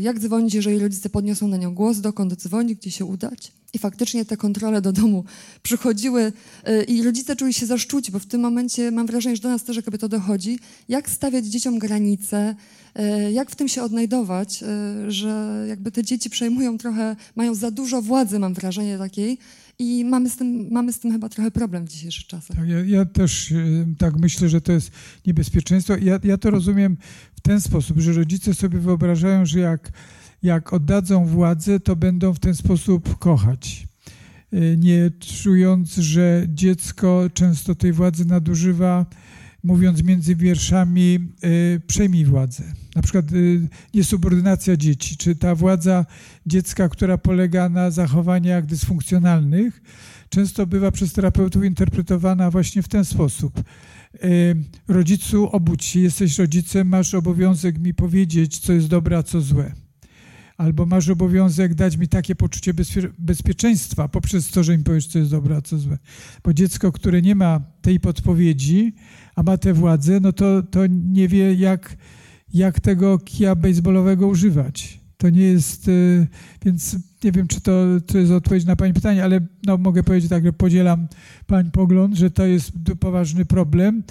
jak 0.01 0.19
dzwonić, 0.19 0.53
jeżeli 0.53 0.79
rodzice 0.79 1.09
podniosą 1.09 1.47
na 1.47 1.57
nią 1.57 1.75
głos, 1.75 2.01
dokąd 2.01 2.35
dzwonić, 2.35 2.79
gdzie 2.79 2.91
się 2.91 3.05
udać. 3.05 3.51
I 3.73 3.79
faktycznie 3.79 4.25
te 4.25 4.37
kontrole 4.37 4.81
do 4.81 4.91
domu 4.91 5.23
przychodziły 5.63 6.31
i 6.87 7.03
rodzice 7.03 7.35
czuli 7.35 7.53
się 7.53 7.65
zaszczuci, 7.65 8.11
bo 8.11 8.19
w 8.19 8.25
tym 8.25 8.41
momencie 8.41 8.91
mam 8.91 9.07
wrażenie, 9.07 9.35
że 9.35 9.41
do 9.41 9.49
nas 9.49 9.63
też 9.63 9.75
jakby 9.75 9.97
to 9.97 10.09
dochodzi. 10.09 10.59
Jak 10.89 11.09
stawiać 11.09 11.45
dzieciom 11.45 11.79
granice, 11.79 12.55
jak 13.31 13.51
w 13.51 13.55
tym 13.55 13.67
się 13.67 13.83
odnajdować, 13.83 14.63
że 15.07 15.65
jakby 15.69 15.91
te 15.91 16.03
dzieci 16.03 16.29
przejmują 16.29 16.77
trochę, 16.77 17.15
mają 17.35 17.55
za 17.55 17.71
dużo 17.71 18.01
władzy, 18.01 18.39
mam 18.39 18.53
wrażenie 18.53 18.97
takiej, 18.97 19.37
i 19.83 20.05
mamy 20.05 20.29
z 20.29 20.37
tym, 20.37 20.67
mamy 20.71 20.93
z 20.93 20.99
tym 20.99 21.11
chyba 21.11 21.29
trochę 21.29 21.51
problem 21.51 21.85
w 21.85 21.89
dzisiejszych 21.89 22.27
czasach. 22.27 22.57
Tak, 22.57 22.67
ja, 22.67 22.79
ja, 22.85 23.05
też 23.05 23.51
y, 23.51 23.85
tak 23.97 24.17
myślę, 24.17 24.49
że 24.49 24.61
to 24.61 24.71
jest 24.71 24.91
niebezpieczeństwo. 25.27 25.93
Ja, 26.01 26.19
ja 26.23 26.37
to 26.37 26.49
rozumiem 26.49 26.97
w 27.35 27.41
ten 27.41 27.61
sposób, 27.61 27.99
że 27.99 28.13
rodzice 28.13 28.53
sobie 28.53 28.79
wyobrażają, 28.79 29.45
że 29.45 29.59
jak, 29.59 29.91
jak 30.43 30.73
oddadzą 30.73 31.25
władzę, 31.25 31.79
to 31.79 31.95
będą 31.95 32.33
w 32.33 32.39
ten 32.39 32.55
sposób 32.55 33.17
kochać. 33.17 33.87
Y, 34.53 34.75
nie 34.79 35.11
czując, 35.41 35.95
że 35.95 36.45
dziecko 36.47 37.29
często 37.33 37.75
tej 37.75 37.93
władzy 37.93 38.25
nadużywa, 38.25 39.05
mówiąc 39.63 40.03
między 40.03 40.35
wierszami, 40.35 41.19
y, 41.43 41.81
przejmij 41.87 42.25
władzę. 42.25 42.63
Na 42.95 43.01
przykład 43.01 43.31
y, 43.31 43.67
niesubordynacja 43.93 44.77
dzieci, 44.77 45.17
czy 45.17 45.35
ta 45.35 45.55
władza 45.55 46.05
dziecka, 46.45 46.89
która 46.89 47.17
polega 47.17 47.69
na 47.69 47.91
zachowaniach 47.91 48.65
dysfunkcjonalnych, 48.65 49.81
często 50.29 50.67
bywa 50.67 50.91
przez 50.91 51.13
terapeutów 51.13 51.63
interpretowana 51.65 52.51
właśnie 52.51 52.81
w 52.83 52.87
ten 52.87 53.05
sposób. 53.05 53.63
Y, 54.23 54.55
rodzicu, 54.87 55.49
obudź 55.49 55.85
się, 55.85 55.99
jesteś 55.99 56.39
rodzicem, 56.39 56.87
masz 56.87 57.13
obowiązek 57.13 57.79
mi 57.79 57.93
powiedzieć, 57.93 58.59
co 58.59 58.73
jest 58.73 58.87
dobre, 58.87 59.17
a 59.17 59.23
co 59.23 59.41
złe. 59.41 59.71
albo 60.57 60.85
masz 60.85 61.09
obowiązek 61.09 61.73
dać 61.75 61.97
mi 61.97 62.07
takie 62.07 62.35
poczucie 62.35 62.73
bezpie 62.73 63.01
bezpieczeństwa 63.19 64.07
poprzez 64.07 64.47
to, 64.49 64.63
że 64.63 64.77
mi 64.77 64.83
powiesz, 64.83 65.07
co 65.07 65.19
jest 65.19 65.31
dobre, 65.31 65.55
a 65.55 65.61
co 65.61 65.77
złe. 65.77 65.97
Bo 66.43 66.53
dziecko, 66.53 66.91
które 66.91 67.21
nie 67.21 67.35
ma 67.35 67.61
tej 67.81 67.99
podpowiedzi, 67.99 68.93
a 69.35 69.43
ma 69.43 69.57
tę 69.57 69.73
władzę, 69.73 70.19
no 70.19 70.33
to, 70.33 70.63
to 70.63 70.79
nie 70.87 71.27
wie, 71.27 71.53
jak, 71.53 71.97
jak 72.53 72.79
tego 72.79 73.19
kija 73.19 73.55
baseballowego 73.55 74.27
używać. 74.27 74.99
To 75.17 75.29
nie 75.29 75.41
jest, 75.41 75.87
y, 75.87 76.27
więc 76.65 76.97
nie 77.23 77.31
wiem, 77.31 77.47
czy 77.47 77.61
to, 77.61 77.85
to 78.07 78.17
jest 78.17 78.31
odpowiedź 78.31 78.65
na 78.65 78.75
Pani 78.75 78.93
pytanie, 78.93 79.23
ale 79.23 79.39
no, 79.65 79.77
mogę 79.77 80.03
powiedzieć 80.03 80.29
tak, 80.29 80.43
że 80.43 80.53
podzielam 80.53 81.07
Pani 81.47 81.71
pogląd, 81.71 82.15
że 82.15 82.31
to 82.31 82.45
jest 82.45 82.71
poważny 82.99 83.45
problem. 83.45 84.03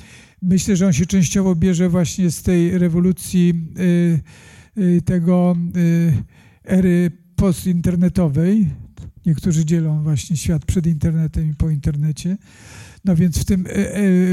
Myślę, 0.42 0.76
że 0.76 0.86
on 0.86 0.92
się 0.92 1.06
częściowo 1.06 1.54
bierze 1.54 1.88
właśnie 1.88 2.30
z 2.30 2.42
tej 2.42 2.78
rewolucji 2.78 3.54
y, 3.78 4.82
y, 4.82 5.02
tego 5.02 5.56
ery 6.64 7.10
postinternetowej. 7.36 8.70
Niektórzy 9.26 9.64
dzielą 9.64 10.02
właśnie 10.02 10.36
świat 10.36 10.64
przed 10.64 10.86
internetem 10.86 11.50
i 11.50 11.54
po 11.54 11.70
internecie. 11.70 12.36
No 13.04 13.16
więc 13.16 13.38
w 13.38 13.44
tym 13.44 13.66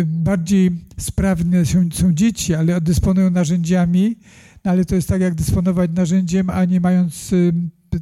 bardziej 0.05 0.71
sprawne 0.97 1.65
są, 1.65 1.89
są 1.93 2.13
dzieci, 2.13 2.53
ale 2.53 2.81
dysponują 2.81 3.29
narzędziami, 3.29 4.15
no 4.65 4.71
ale 4.71 4.85
to 4.85 4.95
jest 4.95 5.07
tak 5.07 5.21
jak 5.21 5.35
dysponować 5.35 5.91
narzędziem, 5.93 6.49
a 6.49 6.65
nie 6.65 6.79
mając 6.79 7.31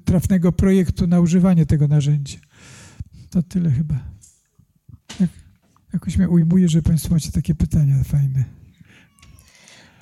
trafnego 0.05 0.51
projektu 0.51 1.07
na 1.07 1.19
używanie 1.19 1.65
tego 1.65 1.87
narzędzia. 1.87 2.39
To 3.29 3.43
tyle 3.43 3.71
chyba. 3.71 3.95
Jak, 5.19 5.29
jakoś 5.93 6.17
mnie 6.17 6.29
ujmuje, 6.29 6.69
że 6.69 6.81
Państwo 6.81 7.13
macie 7.13 7.31
takie 7.31 7.55
pytania 7.55 8.03
fajne. 8.03 8.43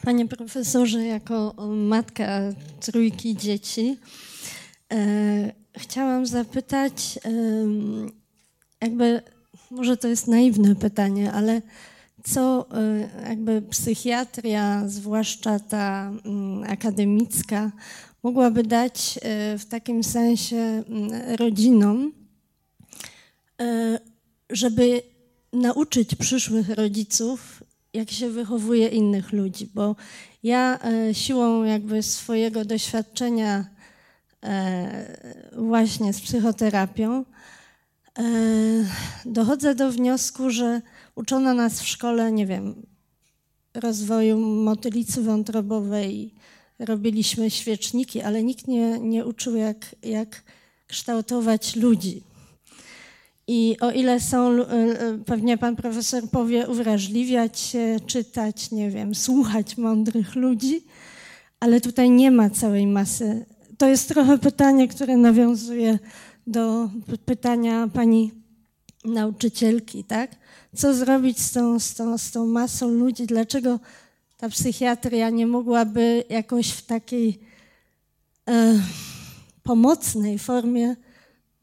Panie 0.04 0.28
profesorze, 0.28 1.06
jako 1.06 1.56
matka 1.76 2.42
trójki 2.80 3.36
dzieci, 3.36 3.98
e, 4.94 5.52
chciałam 5.78 6.26
zapytać, 6.26 7.20
e, 7.26 7.30
jakby, 8.82 9.22
może 9.76 9.98
to 9.98 10.08
jest 10.08 10.28
naiwne 10.28 10.76
pytanie, 10.76 11.32
ale 11.32 11.62
co 12.24 12.68
y, 13.24 13.28
jakby 13.30 13.62
psychiatria, 13.62 14.84
zwłaszcza 14.88 15.60
ta 15.60 16.12
mm, 16.26 16.64
akademicka, 16.64 17.72
mogłaby 18.24 18.64
dać 18.64 19.18
y, 19.18 19.58
w 19.58 19.66
takim 19.66 20.04
sensie 20.04 20.56
mm, 20.58 21.36
rodzinom, 21.36 22.12
y, 23.62 24.00
żeby 24.50 25.02
nauczyć 25.54 26.16
przyszłych 26.16 26.70
rodziców, 26.70 27.64
jak 27.94 28.12
się 28.12 28.30
wychowuje 28.30 28.88
innych 28.88 29.34
ludzi, 29.34 29.70
bo 29.74 29.96
ja 30.44 30.80
siłą 31.14 31.64
jakby 31.64 32.04
swojego 32.04 32.66
doświadczenia 32.66 33.66
właśnie 35.58 36.14
z 36.14 36.22
psychoterapią 36.22 37.26
dochodzę 39.26 39.76
do 39.76 39.92
wniosku, 39.92 40.50
że 40.50 40.82
Uczono 41.16 41.54
nas 41.54 41.82
w 41.82 41.88
szkole, 41.88 42.32
nie 42.32 42.46
wiem, 42.46 42.86
rozwoju 43.74 44.40
motylicy 44.40 45.22
wątrobowej, 45.22 46.34
robiliśmy 46.80 47.50
świeczniki, 47.50 48.22
ale 48.22 48.44
nikt 48.44 48.68
nie, 48.68 49.00
nie 49.00 49.26
uczył, 49.26 49.56
jak, 49.56 49.96
jak 50.04 50.44
kształtować 50.88 51.76
ludzi. 51.76 52.24
I 53.48 53.78
o 53.82 53.92
ile 53.92 54.20
są, 54.20 54.52
e, 54.52 54.66
e, 54.72 55.18
pewnie 55.26 55.58
pan 55.58 55.76
profesor 55.76 56.30
powie, 56.30 56.68
uwrażliwiać 56.68 57.60
się, 57.60 57.98
czytać, 58.06 58.72
nie 58.72 58.90
wiem, 58.90 59.16
słuchać 59.16 59.78
mądrych 59.78 60.36
ludzi, 60.36 60.86
ale 61.60 61.82
tutaj 61.82 62.10
nie 62.10 62.32
ma 62.32 62.50
całej 62.50 62.88
masy. 62.88 63.46
To 63.78 63.88
jest 63.88 64.08
trochę 64.08 64.38
pytanie, 64.38 64.88
które 64.88 65.18
nawiązuje 65.18 66.00
do 66.48 66.90
pytania 67.26 67.88
pani 67.88 68.32
nauczycielki, 69.06 70.04
tak? 70.04 70.36
co 70.76 70.96
zrobić 70.96 71.40
z 71.40 71.52
tą, 71.52 71.80
z, 71.80 71.94
tą, 71.94 72.18
z 72.18 72.32
tą 72.32 72.48
masą 72.48 72.90
ludzi, 72.90 73.26
dlaczego 73.28 73.80
ta 74.38 74.50
psychiatria 74.50 75.30
nie 75.30 75.48
mogłaby 75.48 76.24
jakoś 76.30 76.70
w 76.70 76.86
takiej 76.86 77.40
e, 78.50 78.80
pomocnej 79.64 80.40
formie 80.40 80.96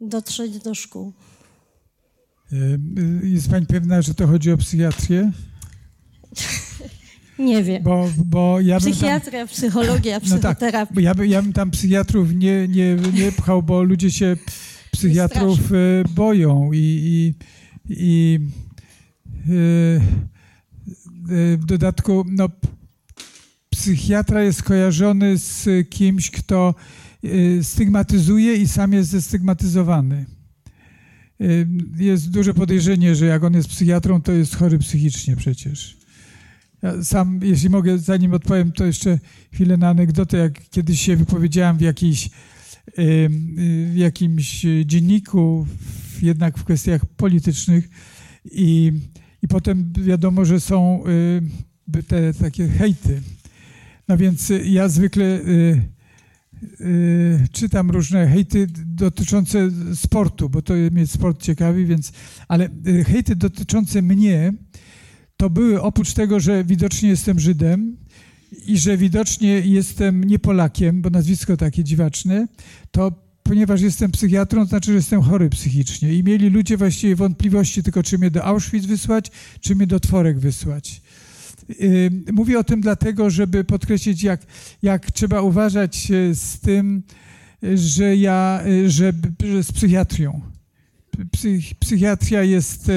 dotrzeć 0.00 0.58
do 0.58 0.74
szkół. 0.74 1.12
E, 2.52 2.56
jest 3.28 3.50
Pani 3.50 3.66
pewna, 3.66 4.02
że 4.02 4.14
to 4.14 4.26
chodzi 4.26 4.52
o 4.52 4.56
psychiatrię? 4.56 5.30
Nie 7.38 7.64
wiem. 7.64 7.82
Bo, 7.82 8.08
bo 8.24 8.60
ja 8.60 8.78
Psychiatria, 8.78 9.40
tam, 9.40 9.48
psychologia, 9.48 10.20
psychoterapia. 10.20 10.80
No 10.80 10.86
tak, 10.86 11.04
ja, 11.04 11.14
by, 11.14 11.26
ja 11.26 11.42
bym 11.42 11.52
tam 11.52 11.70
psychiatrów 11.70 12.34
nie, 12.34 12.68
nie, 12.68 12.94
nie 12.94 13.32
pchał, 13.32 13.62
bo 13.62 13.82
ludzie 13.82 14.10
się 14.10 14.36
psychiatrów 14.92 15.72
e, 15.72 16.04
boją 16.14 16.72
i, 16.72 16.78
i, 16.78 17.34
i 17.90 18.40
Y, 19.48 20.00
y, 21.30 21.58
w 21.58 21.64
dodatku, 21.64 22.24
no, 22.28 22.48
psychiatra 23.70 24.42
jest 24.42 24.62
kojarzony 24.62 25.38
z 25.38 25.68
kimś, 25.88 26.30
kto 26.30 26.74
y, 27.24 27.58
stygmatyzuje 27.62 28.56
i 28.56 28.68
sam 28.68 28.92
jest 28.92 29.10
zestygmatyzowany. 29.10 30.26
Jest 31.98 32.30
duże 32.30 32.54
podejrzenie, 32.54 33.14
że 33.14 33.26
jak 33.26 33.44
on 33.44 33.54
jest 33.54 33.68
psychiatrą, 33.68 34.22
to 34.22 34.32
jest 34.32 34.56
chory 34.56 34.78
psychicznie 34.78 35.36
przecież. 35.36 35.96
Ja 36.82 37.04
sam, 37.04 37.40
jeśli 37.42 37.70
mogę, 37.70 37.98
zanim 37.98 38.34
odpowiem, 38.34 38.72
to 38.72 38.86
jeszcze 38.86 39.18
chwilę 39.52 39.76
na 39.76 39.88
anegdotę, 39.88 40.36
jak 40.36 40.68
kiedyś 40.68 41.00
się 41.00 41.16
wypowiedziałem 41.16 41.76
w, 41.76 41.80
jakiejś, 41.80 42.30
w 42.96 43.92
jakimś 43.94 44.66
dzienniku, 44.84 45.66
jednak 46.22 46.58
w 46.58 46.64
kwestiach 46.64 47.06
politycznych 47.06 47.88
i 48.44 48.92
i 49.42 49.48
potem 49.48 49.92
wiadomo, 49.92 50.44
że 50.44 50.60
są 50.60 51.04
y, 51.96 52.02
te 52.02 52.34
takie 52.34 52.68
hejty. 52.68 53.22
No 54.08 54.16
więc 54.16 54.50
y, 54.50 54.68
ja 54.68 54.88
zwykle 54.88 55.24
y, 55.24 55.82
czytam 57.52 57.90
różne 57.90 58.26
hejty 58.26 58.66
dotyczące 58.86 59.70
sportu, 59.94 60.48
bo 60.48 60.62
to 60.62 60.74
mnie 60.92 61.06
sport 61.06 61.42
ciekawi, 61.42 61.86
więc, 61.86 62.12
ale 62.48 62.68
hejty 63.06 63.36
dotyczące 63.36 64.02
mnie 64.02 64.52
to 65.36 65.50
były 65.50 65.82
oprócz 65.82 66.12
tego, 66.12 66.40
że 66.40 66.64
widocznie 66.64 67.08
jestem 67.08 67.40
Żydem 67.40 67.96
i 68.66 68.78
że 68.78 68.96
widocznie 68.96 69.60
jestem 69.60 70.24
nie 70.24 70.38
Polakiem, 70.38 71.02
bo 71.02 71.10
nazwisko 71.10 71.56
takie 71.56 71.84
dziwaczne, 71.84 72.48
to 72.90 73.12
ponieważ 73.42 73.80
jestem 73.80 74.10
psychiatrą, 74.10 74.62
to 74.62 74.68
znaczy, 74.68 74.90
że 74.90 74.96
jestem 74.96 75.22
chory 75.22 75.50
psychicznie. 75.50 76.14
I 76.14 76.24
mieli 76.24 76.48
ludzie 76.48 76.76
właściwie 76.76 77.16
wątpliwości 77.16 77.82
tylko, 77.82 78.02
czy 78.02 78.18
mnie 78.18 78.30
do 78.30 78.44
Auschwitz 78.44 78.86
wysłać, 78.86 79.30
czy 79.60 79.74
mnie 79.74 79.86
do 79.86 80.00
Tworek 80.00 80.38
wysłać. 80.38 81.02
Mówię 82.32 82.58
o 82.58 82.64
tym 82.64 82.80
dlatego, 82.80 83.30
żeby 83.30 83.64
podkreślić, 83.64 84.22
jak, 84.22 84.46
jak 84.82 85.10
trzeba 85.10 85.40
uważać 85.40 86.08
z 86.32 86.60
tym, 86.60 87.02
że 87.74 88.16
ja, 88.16 88.62
że, 88.86 89.12
że 89.44 89.64
z 89.64 89.72
psychiatrią. 89.72 90.40
Psych, 91.32 91.74
psychiatria 91.74 92.42
jest, 92.42 92.90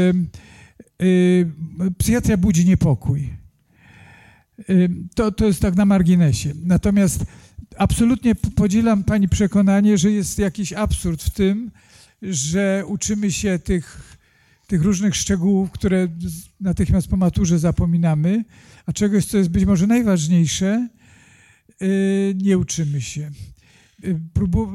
psychiatria 1.97 2.37
budzi 2.37 2.65
niepokój. 2.65 3.44
To, 5.15 5.31
to 5.31 5.45
jest 5.45 5.61
tak 5.61 5.75
na 5.75 5.85
marginesie. 5.85 6.53
Natomiast 6.63 7.25
absolutnie 7.77 8.35
podzielam 8.35 9.03
Pani 9.03 9.29
przekonanie, 9.29 9.97
że 9.97 10.11
jest 10.11 10.39
jakiś 10.39 10.73
absurd 10.73 11.23
w 11.23 11.29
tym, 11.29 11.71
że 12.21 12.83
uczymy 12.87 13.31
się 13.31 13.59
tych, 13.59 14.17
tych 14.67 14.81
różnych 14.81 15.15
szczegółów, 15.15 15.71
które 15.71 16.07
natychmiast 16.59 17.07
po 17.07 17.17
maturze 17.17 17.59
zapominamy, 17.59 18.45
a 18.85 18.93
czegoś, 18.93 19.25
co 19.25 19.37
jest 19.37 19.49
być 19.49 19.65
może 19.65 19.87
najważniejsze, 19.87 20.89
y, 21.81 22.35
nie 22.41 22.57
uczymy 22.57 23.01
się. 23.01 23.31
Y, 24.03 24.19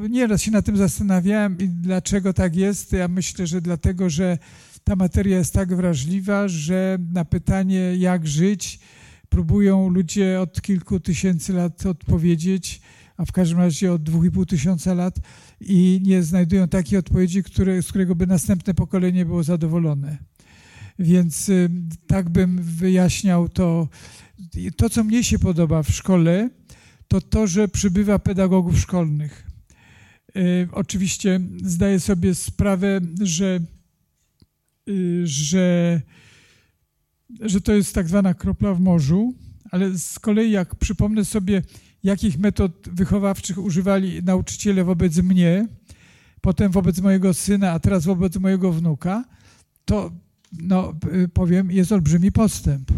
nieraz 0.09 0.41
się 0.41 0.51
nad 0.51 0.65
tym 0.65 0.77
zastanawiałem 0.77 1.57
i 1.57 1.69
dlaczego 1.69 2.33
tak 2.33 2.55
jest. 2.55 2.93
Ja 2.93 3.07
myślę, 3.07 3.47
że 3.47 3.61
dlatego, 3.61 4.09
że 4.09 4.37
ta 4.83 4.95
materia 4.95 5.37
jest 5.37 5.53
tak 5.53 5.75
wrażliwa, 5.75 6.47
że 6.47 6.97
na 7.13 7.25
pytanie, 7.25 7.95
jak 7.95 8.27
żyć, 8.27 8.79
próbują 9.31 9.89
ludzie 9.89 10.41
od 10.41 10.61
kilku 10.61 10.99
tysięcy 10.99 11.53
lat 11.53 11.85
odpowiedzieć, 11.85 12.81
a 13.17 13.25
w 13.25 13.31
każdym 13.31 13.57
razie 13.57 13.93
od 13.93 14.03
dwóch 14.03 14.25
i 14.25 14.31
pół 14.31 14.45
tysiąca 14.45 14.93
lat 14.93 15.15
i 15.61 16.01
nie 16.03 16.23
znajdują 16.23 16.67
takiej 16.67 16.99
odpowiedzi, 16.99 17.43
które, 17.43 17.81
z 17.81 17.87
którego 17.87 18.15
by 18.15 18.27
następne 18.27 18.73
pokolenie 18.73 19.25
było 19.25 19.43
zadowolone. 19.43 20.17
Więc 20.99 21.49
y, 21.49 21.69
tak 22.07 22.29
bym 22.29 22.61
wyjaśniał 22.61 23.49
to. 23.49 23.87
To, 24.77 24.89
co 24.89 25.03
mnie 25.03 25.23
się 25.23 25.39
podoba 25.39 25.83
w 25.83 25.91
szkole, 25.91 26.49
to 27.07 27.21
to, 27.21 27.47
że 27.47 27.67
przybywa 27.67 28.19
pedagogów 28.19 28.79
szkolnych. 28.79 29.47
Y, 30.35 30.67
oczywiście 30.71 31.39
zdaję 31.63 31.99
sobie 31.99 32.35
sprawę, 32.35 33.01
że, 33.21 33.59
y, 34.89 35.21
że 35.27 36.01
że 37.39 37.61
to 37.61 37.73
jest 37.73 37.95
tak 37.95 38.07
zwana 38.07 38.33
kropla 38.33 38.73
w 38.73 38.79
morzu, 38.79 39.33
ale 39.71 39.97
z 39.97 40.19
kolei 40.19 40.51
jak 40.51 40.75
przypomnę 40.75 41.25
sobie, 41.25 41.61
jakich 42.03 42.39
metod 42.39 42.89
wychowawczych 42.91 43.57
używali 43.57 44.23
nauczyciele 44.23 44.83
wobec 44.83 45.17
mnie, 45.17 45.67
potem 46.41 46.71
wobec 46.71 46.99
mojego 46.99 47.33
syna, 47.33 47.71
a 47.71 47.79
teraz 47.79 48.05
wobec 48.05 48.37
mojego 48.37 48.71
wnuka, 48.71 49.25
to 49.85 50.11
no, 50.61 50.93
powiem, 51.33 51.71
jest 51.71 51.91
olbrzymi 51.91 52.31
postęp. 52.31 52.91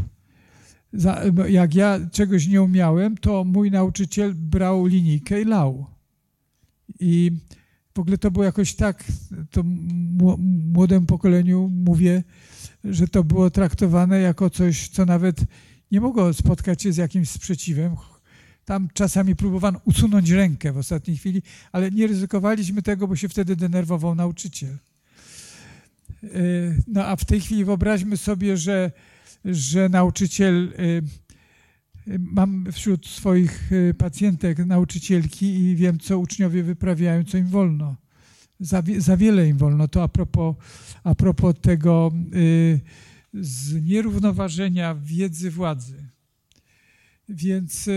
jak 1.49 1.75
ja 1.75 1.99
czegoś 2.11 2.47
nie 2.47 2.61
umiałem, 2.61 3.17
to 3.17 3.43
mój 3.43 3.71
nauczyciel 3.71 4.33
brał 4.35 4.85
linijkę 4.85 5.41
i 5.41 5.45
lał. 5.45 5.85
I 6.99 7.31
w 7.95 7.99
ogóle 7.99 8.17
to 8.17 8.31
było 8.31 8.45
jakoś 8.45 8.75
tak, 8.75 9.03
to 9.51 9.63
młodemu 10.73 11.05
pokoleniu 11.05 11.69
mówię, 11.85 12.23
że 12.83 13.07
to 13.07 13.23
było 13.23 13.49
traktowane 13.49 14.19
jako 14.19 14.49
coś, 14.49 14.87
co 14.89 15.05
nawet 15.05 15.41
nie 15.91 16.01
mogło 16.01 16.33
spotkać 16.33 16.83
się 16.83 16.93
z 16.93 16.97
jakimś 16.97 17.29
sprzeciwem. 17.29 17.95
Tam 18.65 18.87
czasami 18.93 19.35
próbowano 19.35 19.79
usunąć 19.85 20.29
rękę 20.29 20.73
w 20.73 20.77
ostatniej 20.77 21.17
chwili, 21.17 21.41
ale 21.71 21.91
nie 21.91 22.07
ryzykowaliśmy 22.07 22.81
tego, 22.81 23.07
bo 23.07 23.15
się 23.15 23.29
wtedy 23.29 23.55
denerwował 23.55 24.15
nauczyciel. 24.15 24.77
E, 26.23 26.27
no 26.87 27.05
a 27.05 27.15
w 27.15 27.25
tej 27.25 27.41
chwili 27.41 27.65
wyobraźmy 27.65 28.17
sobie, 28.17 28.57
że, 28.57 28.91
że 29.45 29.89
nauczyciel, 29.89 30.73
e, 30.77 31.01
mam 32.19 32.71
wśród 32.71 33.07
swoich 33.07 33.71
e, 33.73 33.93
pacjentek 33.93 34.57
nauczycielki 34.57 35.59
i 35.59 35.75
wiem, 35.75 35.99
co 35.99 36.19
uczniowie 36.19 36.63
wyprawiają, 36.63 37.23
co 37.23 37.37
im 37.37 37.47
wolno. 37.47 37.95
Za, 38.63 38.83
za 38.97 39.17
wiele 39.17 39.47
im 39.47 39.57
wolno. 39.57 39.87
To 39.87 40.03
a 40.03 40.07
propos, 40.07 40.55
a 41.03 41.15
propos 41.15 41.55
tego 41.61 42.11
znierównoważenia 43.33 44.95
wiedzy 44.95 45.51
władzy. 45.51 46.09
Więc 47.29 47.89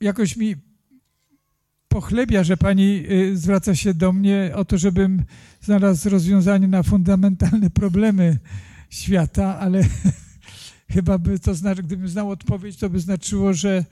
jakoś 0.00 0.36
mi 0.36 0.56
pochlebia, 1.88 2.44
że 2.44 2.56
pani 2.56 3.04
y, 3.10 3.36
zwraca 3.36 3.74
się 3.74 3.94
do 3.94 4.12
mnie 4.12 4.52
o 4.54 4.64
to, 4.64 4.78
żebym 4.78 5.24
znalazł 5.60 6.10
rozwiązanie 6.10 6.68
na 6.68 6.82
fundamentalne 6.82 7.70
problemy 7.70 8.38
świata, 8.90 9.58
ale 9.58 9.82
chyba 10.94 11.18
by 11.18 11.38
to 11.38 11.54
znaczy, 11.54 11.82
gdybym 11.82 12.08
znał 12.08 12.30
odpowiedź, 12.30 12.76
to 12.76 12.90
by 12.90 13.00
znaczyło, 13.00 13.52
że, 13.52 13.84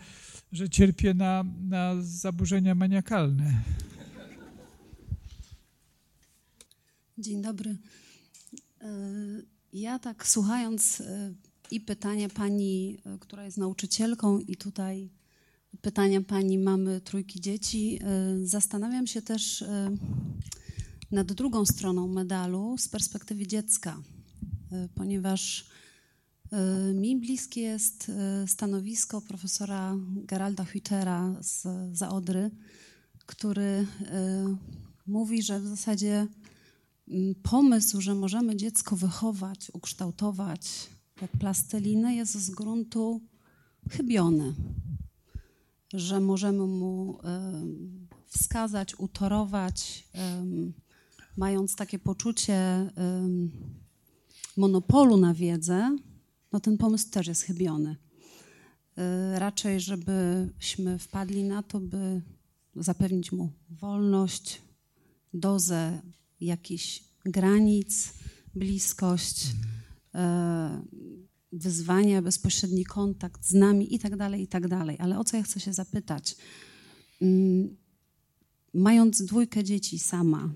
że 0.53 0.69
cierpię 0.69 1.15
na, 1.15 1.45
na 1.61 1.95
zaburzenia 2.01 2.75
maniakalne. 2.75 3.63
Dzień 7.19 7.43
dobry. 7.43 7.77
E, 8.81 8.87
ja 9.73 9.99
tak 9.99 10.27
słuchając 10.27 11.01
e, 11.01 11.35
i 11.71 11.81
pytania 11.81 12.29
pani, 12.29 12.99
e, 13.07 13.19
która 13.19 13.45
jest 13.45 13.59
nauczycielką, 13.59 14.39
i 14.39 14.57
tutaj 14.57 15.11
pytania 15.81 16.21
pani 16.21 16.59
mamy 16.59 17.01
trójki 17.01 17.41
dzieci. 17.41 18.01
Zastanawiam 18.45 19.07
się 19.07 19.23
też 19.23 19.65
nad 21.11 21.33
drugą 21.33 21.67
stroną 21.67 22.09
medalu 22.09 22.79
z 22.79 22.89
perspektywy 22.89 23.47
dziecka, 23.47 24.03
ponieważ 24.95 25.67
mi 26.95 27.17
bliskie 27.17 27.61
jest 27.61 28.11
stanowisko 28.47 29.21
profesora 29.21 29.97
Geralda 30.17 30.65
Hütera 30.65 31.43
z 31.43 31.67
Zaodry, 31.97 32.51
który 33.27 33.87
mówi, 35.07 35.43
że 35.43 35.61
w 35.61 35.67
zasadzie 35.67 36.27
pomysł, 37.43 38.01
że 38.01 38.15
możemy 38.15 38.57
dziecko 38.57 38.97
wychować, 38.97 39.71
ukształtować 39.73 40.91
jak 41.23 41.31
plastelinę 41.31 42.15
jest 42.15 42.35
z 42.35 42.51
gruntu 42.51 43.21
chybiony 43.91 44.55
że 45.95 46.21
możemy 46.21 46.67
mu 46.67 47.19
wskazać, 48.27 48.99
utorować, 48.99 50.09
mając 51.37 51.77
takie 51.77 51.99
poczucie 51.99 52.91
monopolu 54.57 55.17
na 55.17 55.35
wiedzę, 55.35 55.97
no 56.53 56.61
ten 56.61 56.79
pomysł 56.79 57.11
też 57.11 57.27
jest 57.27 57.43
chybiony. 57.43 57.97
E, 58.97 59.39
raczej, 59.39 59.81
żebyśmy 59.81 60.99
wpadli 60.99 61.45
na 61.45 61.63
to, 61.63 61.81
by 61.81 62.23
zapewnić 62.77 63.33
mu 63.33 63.53
wolność, 63.71 64.63
dozę 65.35 66.03
jakichś 66.45 67.03
granic, 67.25 68.13
bliskość, 68.55 69.47
e, 70.15 70.83
wyzwania, 71.53 72.23
bezpośredni 72.23 72.85
kontakt 72.85 73.47
z 73.47 73.53
nami 73.53 73.95
i 73.95 73.99
tak 73.99 74.17
dalej, 74.17 74.43
i 74.43 74.49
tak 74.49 74.69
dalej. 74.69 74.97
Ale 75.01 75.19
o 75.19 75.25
co 75.25 75.37
ja 75.37 75.43
chcę 75.43 75.61
się 75.61 75.73
zapytać? 75.73 76.37
Mm, 77.23 77.77
mając 78.75 79.23
dwójkę 79.23 79.65
dzieci 79.65 79.99
sama, 79.99 80.51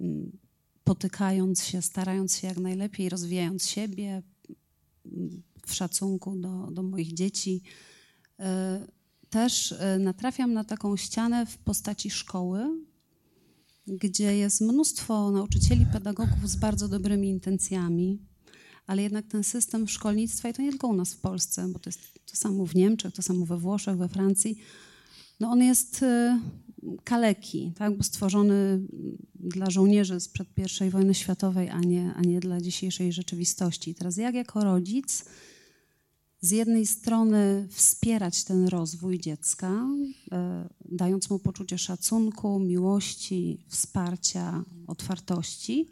mm, 0.00 0.38
potykając 0.84 1.64
się, 1.64 1.82
starając 1.82 2.36
się 2.36 2.46
jak 2.46 2.58
najlepiej, 2.58 3.08
rozwijając 3.08 3.66
siebie 3.66 4.22
mm, 5.06 5.42
w 5.66 5.74
szacunku 5.74 6.36
do, 6.36 6.70
do 6.70 6.82
moich 6.82 7.14
dzieci, 7.14 7.62
y, 8.40 8.44
też 9.30 9.72
y, 9.72 9.98
natrafiam 9.98 10.52
na 10.52 10.64
taką 10.64 10.96
ścianę 10.96 11.46
w 11.46 11.58
postaci 11.58 12.10
szkoły, 12.10 12.80
gdzie 13.90 14.36
jest 14.36 14.60
mnóstwo 14.60 15.30
nauczycieli, 15.30 15.86
pedagogów 15.92 16.50
z 16.50 16.56
bardzo 16.56 16.88
dobrymi 16.88 17.28
intencjami, 17.28 18.18
ale 18.86 19.02
jednak 19.02 19.26
ten 19.26 19.44
system 19.44 19.88
szkolnictwa, 19.88 20.48
i 20.48 20.54
to 20.54 20.62
nie 20.62 20.70
tylko 20.70 20.88
u 20.88 20.92
nas 20.92 21.14
w 21.14 21.20
Polsce, 21.20 21.68
bo 21.68 21.78
to 21.78 21.90
jest 21.90 22.00
to 22.30 22.36
samo 22.36 22.66
w 22.66 22.74
Niemczech, 22.74 23.14
to 23.14 23.22
samo 23.22 23.46
we 23.46 23.58
Włoszech, 23.58 23.96
we 23.96 24.08
Francji, 24.08 24.56
no 25.40 25.50
on 25.50 25.62
jest 25.62 26.02
y, 26.02 26.40
kaleki, 27.04 27.72
tak, 27.76 27.96
bo 27.96 28.02
stworzony 28.02 28.80
dla 29.34 29.70
żołnierzy 29.70 30.20
sprzed 30.20 30.48
I 30.86 30.90
wojny 30.90 31.14
światowej, 31.14 31.70
a 31.70 31.80
nie, 31.80 32.14
a 32.14 32.20
nie 32.20 32.40
dla 32.40 32.60
dzisiejszej 32.60 33.12
rzeczywistości. 33.12 33.94
Teraz 33.94 34.16
jak 34.16 34.34
jako 34.34 34.64
rodzic 34.64 35.24
z 36.40 36.50
jednej 36.50 36.86
strony 36.86 37.68
wspierać 37.70 38.44
ten 38.44 38.68
rozwój 38.68 39.18
dziecka, 39.18 39.72
y, 39.72 40.26
dając 40.84 41.30
mu 41.30 41.38
poczucie 41.38 41.78
szacunku, 41.78 42.58
miłości, 42.58 43.64
wsparcia, 43.68 44.64
otwartości, 44.86 45.88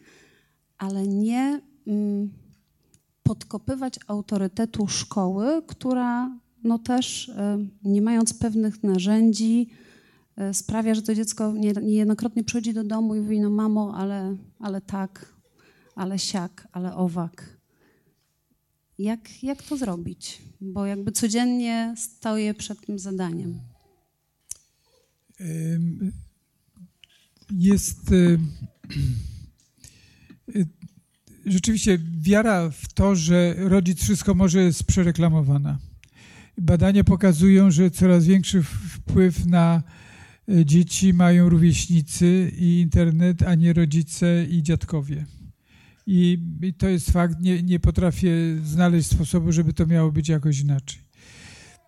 ale 0.78 1.06
nie 1.06 1.60
mm, 1.86 2.30
podkopywać 3.22 3.98
autorytetu 4.06 4.86
szkoły, 4.86 5.62
która 5.66 6.38
no 6.64 6.78
też 6.78 7.28
e, 7.28 7.58
nie 7.84 8.02
mając 8.02 8.34
pewnych 8.34 8.82
narzędzi 8.82 9.70
e, 10.36 10.54
sprawia, 10.54 10.94
że 10.94 11.02
to 11.02 11.14
dziecko 11.14 11.52
niejednokrotnie 11.82 12.44
przychodzi 12.44 12.74
do 12.74 12.84
domu 12.84 13.14
i 13.14 13.20
mówi, 13.20 13.40
no 13.40 13.50
mamo, 13.50 13.94
ale, 13.96 14.36
ale 14.58 14.80
tak, 14.80 15.34
ale 15.94 16.18
siak, 16.18 16.68
ale 16.72 16.96
owak. 16.96 17.57
Jak, 18.98 19.42
jak 19.42 19.62
to 19.62 19.76
zrobić? 19.76 20.42
Bo 20.60 20.86
jakby 20.86 21.12
codziennie 21.12 21.94
stoję 21.96 22.54
przed 22.54 22.86
tym 22.86 22.98
zadaniem. 22.98 23.60
Jest 27.50 28.10
rzeczywiście 31.46 31.98
wiara 32.20 32.70
w 32.70 32.92
to, 32.92 33.16
że 33.16 33.54
rodzic 33.58 34.02
wszystko 34.02 34.34
może 34.34 34.62
jest 34.62 34.84
przereklamowana. 34.84 35.78
Badania 36.58 37.04
pokazują, 37.04 37.70
że 37.70 37.90
coraz 37.90 38.26
większy 38.26 38.62
wpływ 38.62 39.46
na 39.46 39.82
e, 40.48 40.64
dzieci 40.64 41.14
mają 41.14 41.48
rówieśnicy 41.48 42.52
i 42.58 42.80
internet, 42.80 43.42
a 43.42 43.54
nie 43.54 43.72
rodzice 43.72 44.46
i 44.50 44.62
dziadkowie. 44.62 45.26
I, 46.10 46.38
i 46.62 46.74
to 46.74 46.88
jest 46.88 47.10
fakt, 47.10 47.40
nie, 47.40 47.62
nie 47.62 47.80
potrafię 47.80 48.30
znaleźć 48.64 49.08
sposobu, 49.10 49.52
żeby 49.52 49.72
to 49.72 49.86
miało 49.86 50.12
być 50.12 50.28
jakoś 50.28 50.60
inaczej. 50.60 51.00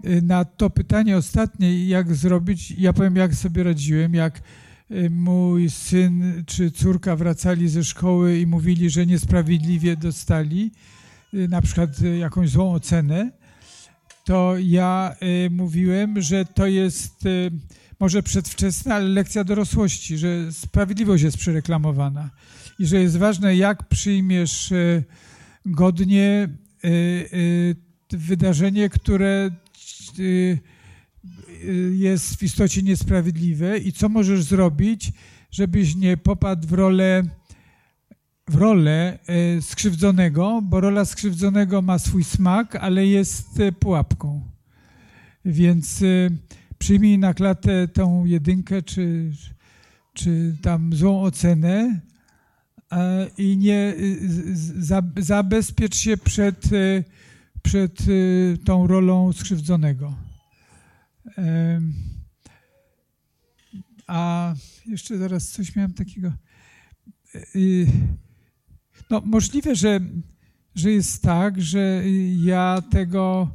E, 0.05 0.21
na 0.21 0.45
to 0.45 0.71
pytanie 0.71 1.17
ostatnie, 1.17 1.87
jak 1.87 2.15
zrobić, 2.15 2.71
ja 2.71 2.93
powiem, 2.93 3.17
jak 3.17 3.35
sobie 3.35 3.63
radziłem, 3.63 4.15
jak 4.15 4.43
Y, 4.91 5.11
mój 5.11 5.71
syn 5.71 6.45
czy 6.47 6.71
córka 6.71 7.17
wracali 7.17 7.69
ze 7.69 7.85
szkoły 7.85 8.39
i 8.39 8.47
mówili, 8.47 8.91
że 8.91 9.07
niesprawiedliwie 9.07 9.97
dostali 9.97 10.71
y, 11.35 11.49
na 11.49 11.63
przykład 11.63 11.91
jakąś 12.19 12.51
złą 12.51 12.73
ocenę, 12.73 13.31
to 14.25 14.55
ja 14.59 15.17
mówiłem, 15.51 16.23
że 16.23 16.45
to 16.45 16.67
jest 16.67 17.25
może 18.01 18.23
przedwczesna, 18.23 18.95
ale 18.95 19.09
lekcja 19.09 19.45
dorosłości, 19.45 20.19
że 20.19 20.53
sprawiedliwość 20.53 21.23
jest 21.23 21.37
przereklamowana 21.37 22.31
i 22.81 22.87
że 22.87 23.01
jest 23.01 23.17
ważne, 23.17 23.57
jak 23.57 23.89
przyjmiesz 23.89 24.73
godnie 25.67 26.49
wydarzenie, 28.11 28.89
które 28.89 29.51
jest 31.93 32.37
w 32.37 32.43
istocie 32.43 32.83
niesprawiedliwe 32.83 33.79
i 33.79 33.93
co 33.93 34.09
możesz 34.09 34.43
zrobić, 34.43 35.13
żebyś 35.51 35.97
nie 35.97 36.17
popadł 36.17 36.69
w 36.69 36.73
rolę, 36.73 37.23
w 38.49 38.55
rolę 38.55 39.19
e, 39.27 39.63
skrzywdzonego, 39.63 40.63
bo 40.63 40.81
rola 40.81 41.05
skrzywdzonego 41.05 41.83
ma 41.83 41.99
swój 41.99 42.25
smak, 42.25 42.77
ale 42.77 43.07
jest 43.07 43.61
e, 43.61 43.73
pułapką. 43.73 44.43
Więc 45.45 46.05
przyjmij 46.79 47.19
na 47.19 47.35
klatę 47.35 47.89
tą 47.89 48.25
jedynkę, 48.25 48.83
czy, 48.83 49.33
czy 50.15 50.57
tam 50.63 50.95
złą 50.95 51.23
ocenę 51.23 52.01
i 53.39 53.57
nie 53.57 53.95
zabezpiecz 55.17 55.97
się 55.97 56.17
przed, 56.17 56.65
przed 57.63 57.99
tą 58.65 58.87
rolą 58.87 59.33
skrzywdzonego. 59.33 60.15
A 64.07 64.55
jeszcze 64.87 65.19
zaraz 65.19 65.49
coś 65.49 65.77
miałem 65.77 65.93
takiego. 65.93 66.33
No, 69.11 69.23
możliwe, 69.25 69.75
że, 69.75 70.01
że 70.75 70.91
jest 70.91 71.23
tak, 71.23 71.63
że 71.63 72.03
ja 72.37 72.83
tego 72.91 73.55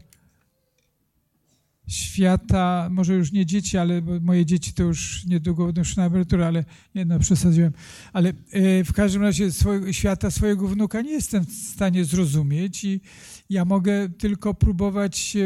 świata, 1.96 2.88
może 2.92 3.14
już 3.14 3.32
nie 3.32 3.46
dzieci, 3.46 3.78
ale 3.78 4.02
moje 4.22 4.46
dzieci 4.46 4.74
to 4.74 4.84
już 4.84 5.26
niedługo 5.26 5.66
będą 5.66 5.84
szły 5.84 6.02
na 6.02 6.08
emeryturę, 6.08 6.48
ale 6.48 6.66
nie, 6.96 7.06
no 7.06 7.20
przesadziłem. 7.20 7.74
Ale 8.14 8.30
e, 8.30 8.84
w 8.84 8.94
każdym 8.94 9.22
razie 9.22 9.52
swojego, 9.52 9.94
świata 9.94 10.32
swojego 10.32 10.68
wnuka 10.68 11.02
nie 11.02 11.12
jestem 11.12 11.46
w 11.46 11.52
stanie 11.52 12.06
zrozumieć 12.06 12.84
i 12.84 13.02
ja 13.50 13.66
mogę 13.66 14.10
tylko 14.10 14.54
próbować 14.54 15.38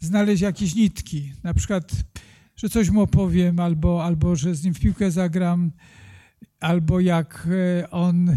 znaleźć 0.00 0.42
jakieś 0.42 0.74
nitki. 0.74 1.32
Na 1.42 1.54
przykład, 1.54 1.92
że 2.56 2.68
coś 2.68 2.90
mu 2.90 3.00
opowiem, 3.00 3.60
albo, 3.60 4.04
albo 4.04 4.36
że 4.36 4.54
z 4.54 4.64
nim 4.64 4.74
w 4.74 4.80
piłkę 4.80 5.10
zagram, 5.10 5.72
albo 6.60 7.00
jak 7.00 7.48
e, 7.50 7.90
on 7.90 8.28
e, 8.28 8.36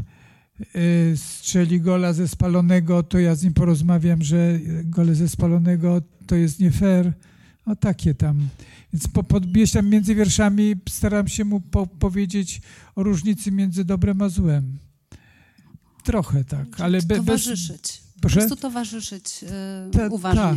strzeli 1.16 1.82
gola 1.82 2.14
ze 2.14 2.28
spalonego, 2.28 3.04
to 3.04 3.20
ja 3.20 3.36
z 3.36 3.44
nim 3.44 3.54
porozmawiam, 3.54 4.24
że 4.24 4.60
gole 4.84 5.16
ze 5.16 5.30
spalonego 5.30 6.02
to 6.28 6.36
jest 6.36 6.60
nie 6.60 6.72
fair. 6.72 7.14
O 7.68 7.76
takie 7.76 8.14
tam. 8.14 8.50
Więc 8.94 9.08
po, 9.08 9.24
po, 9.24 9.40
tam 9.74 9.90
między 9.90 10.16
wierszami 10.16 10.76
staram 10.90 11.28
się 11.28 11.46
mu 11.46 11.62
po, 11.62 11.88
powiedzieć 11.88 12.62
o 12.96 13.04
różnicy 13.04 13.52
między 13.52 13.86
dobrem 13.86 14.22
a 14.22 14.30
złem. 14.30 14.78
Trochę 16.04 16.44
tak, 16.44 16.82
ale 16.82 17.02
be, 17.02 17.16
towarzyszyć. 17.16 17.82
Bez... 17.82 18.22
Po 18.22 18.30
prostu 18.30 18.56
towarzyszyć 18.56 19.42
yy, 19.42 19.50
ta, 19.92 20.08
uważnie. 20.08 20.42
Ta, 20.42 20.56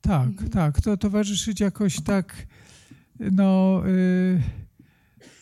tak, 0.00 0.28
mhm. 0.28 0.50
tak. 0.50 0.80
To 0.80 0.96
towarzyszyć 0.96 1.60
jakoś 1.60 2.00
tak, 2.00 2.46
no... 3.20 3.82
Yy, 3.86 4.42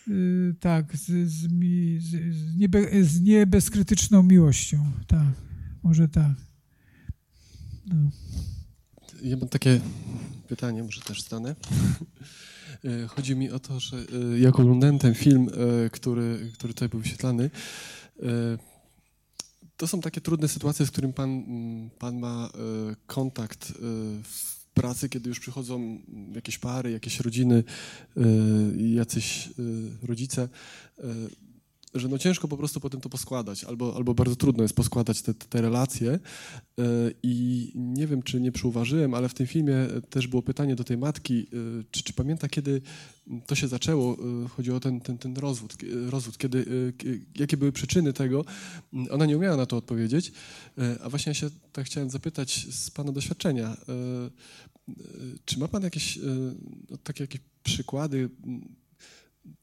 Yy, 0.09 0.55
tak, 0.59 0.97
z, 0.97 1.29
z, 1.31 1.51
mi, 1.51 1.99
z, 1.99 2.35
z, 2.35 2.55
niebe, 2.55 3.03
z 3.03 3.21
niebezkrytyczną 3.21 4.23
miłością. 4.23 4.91
Tak, 5.07 5.33
może 5.83 6.07
tak. 6.07 6.31
No. 7.85 8.11
Ja 9.23 9.37
mam 9.37 9.49
takie 9.49 9.79
pytanie, 10.47 10.83
może 10.83 11.01
też 11.01 11.21
stanę. 11.21 11.55
E, 12.85 13.07
chodzi 13.07 13.35
mi 13.35 13.51
o 13.51 13.59
to, 13.59 13.79
że 13.79 13.97
e, 13.97 14.39
jak 14.39 14.59
oglądałem 14.59 14.99
ten 14.99 15.15
film, 15.15 15.49
e, 15.85 15.89
który, 15.89 16.51
który 16.53 16.73
tutaj 16.73 16.89
był 16.89 16.99
wyświetlany, 16.99 17.49
to 19.77 19.87
są 19.87 20.01
takie 20.01 20.21
trudne 20.21 20.47
sytuacje, 20.47 20.85
z 20.85 20.91
którymi 20.91 21.13
pan, 21.13 21.43
pan 21.99 22.19
ma 22.19 22.49
kontakt 23.07 23.73
w 24.23 24.65
pracy, 24.73 25.09
kiedy 25.09 25.29
już 25.29 25.39
przychodzą 25.39 25.99
jakieś 26.35 26.57
pary, 26.57 26.91
jakieś 26.91 27.19
rodziny, 27.19 27.63
jacyś 28.77 29.49
rodzice 30.03 30.49
że 31.93 32.07
no 32.07 32.17
ciężko 32.17 32.47
po 32.47 32.57
prostu 32.57 32.79
potem 32.79 33.01
to 33.01 33.09
poskładać, 33.09 33.63
albo, 33.63 33.95
albo 33.95 34.13
bardzo 34.13 34.35
trudno 34.35 34.63
jest 34.63 34.75
poskładać 34.75 35.21
te, 35.21 35.33
te 35.33 35.61
relacje. 35.61 36.11
E, 36.11 36.19
I 37.23 37.71
nie 37.75 38.07
wiem, 38.07 38.23
czy 38.23 38.41
nie 38.41 38.51
przyuważyłem, 38.51 39.13
ale 39.13 39.29
w 39.29 39.33
tym 39.33 39.47
filmie 39.47 39.75
też 40.09 40.27
było 40.27 40.41
pytanie 40.41 40.75
do 40.75 40.83
tej 40.83 40.97
matki, 40.97 41.47
e, 41.53 41.83
czy, 41.91 42.03
czy 42.03 42.13
pamięta, 42.13 42.47
kiedy 42.47 42.81
to 43.47 43.55
się 43.55 43.67
zaczęło, 43.67 44.17
e, 44.45 44.47
chodzi 44.47 44.71
o 44.71 44.79
ten, 44.79 45.01
ten, 45.01 45.17
ten 45.17 45.37
rozwód, 45.37 45.73
rozwód 46.09 46.37
kiedy, 46.37 46.65
jakie 47.35 47.57
były 47.57 47.71
przyczyny 47.71 48.13
tego. 48.13 48.45
Ona 49.09 49.25
nie 49.25 49.37
umiała 49.37 49.57
na 49.57 49.65
to 49.65 49.77
odpowiedzieć, 49.77 50.31
a 51.03 51.09
właśnie 51.09 51.29
ja 51.29 51.33
się 51.33 51.49
tak 51.73 51.85
chciałem 51.85 52.09
zapytać 52.09 52.67
z 52.71 52.91
Pana 52.91 53.11
doświadczenia, 53.11 53.77
czy 55.45 55.59
ma 55.59 55.67
Pan 55.67 55.83
jakieś 55.83 56.19
no, 56.89 56.97
takie 56.97 57.23
jakieś 57.23 57.41
przykłady 57.63 58.29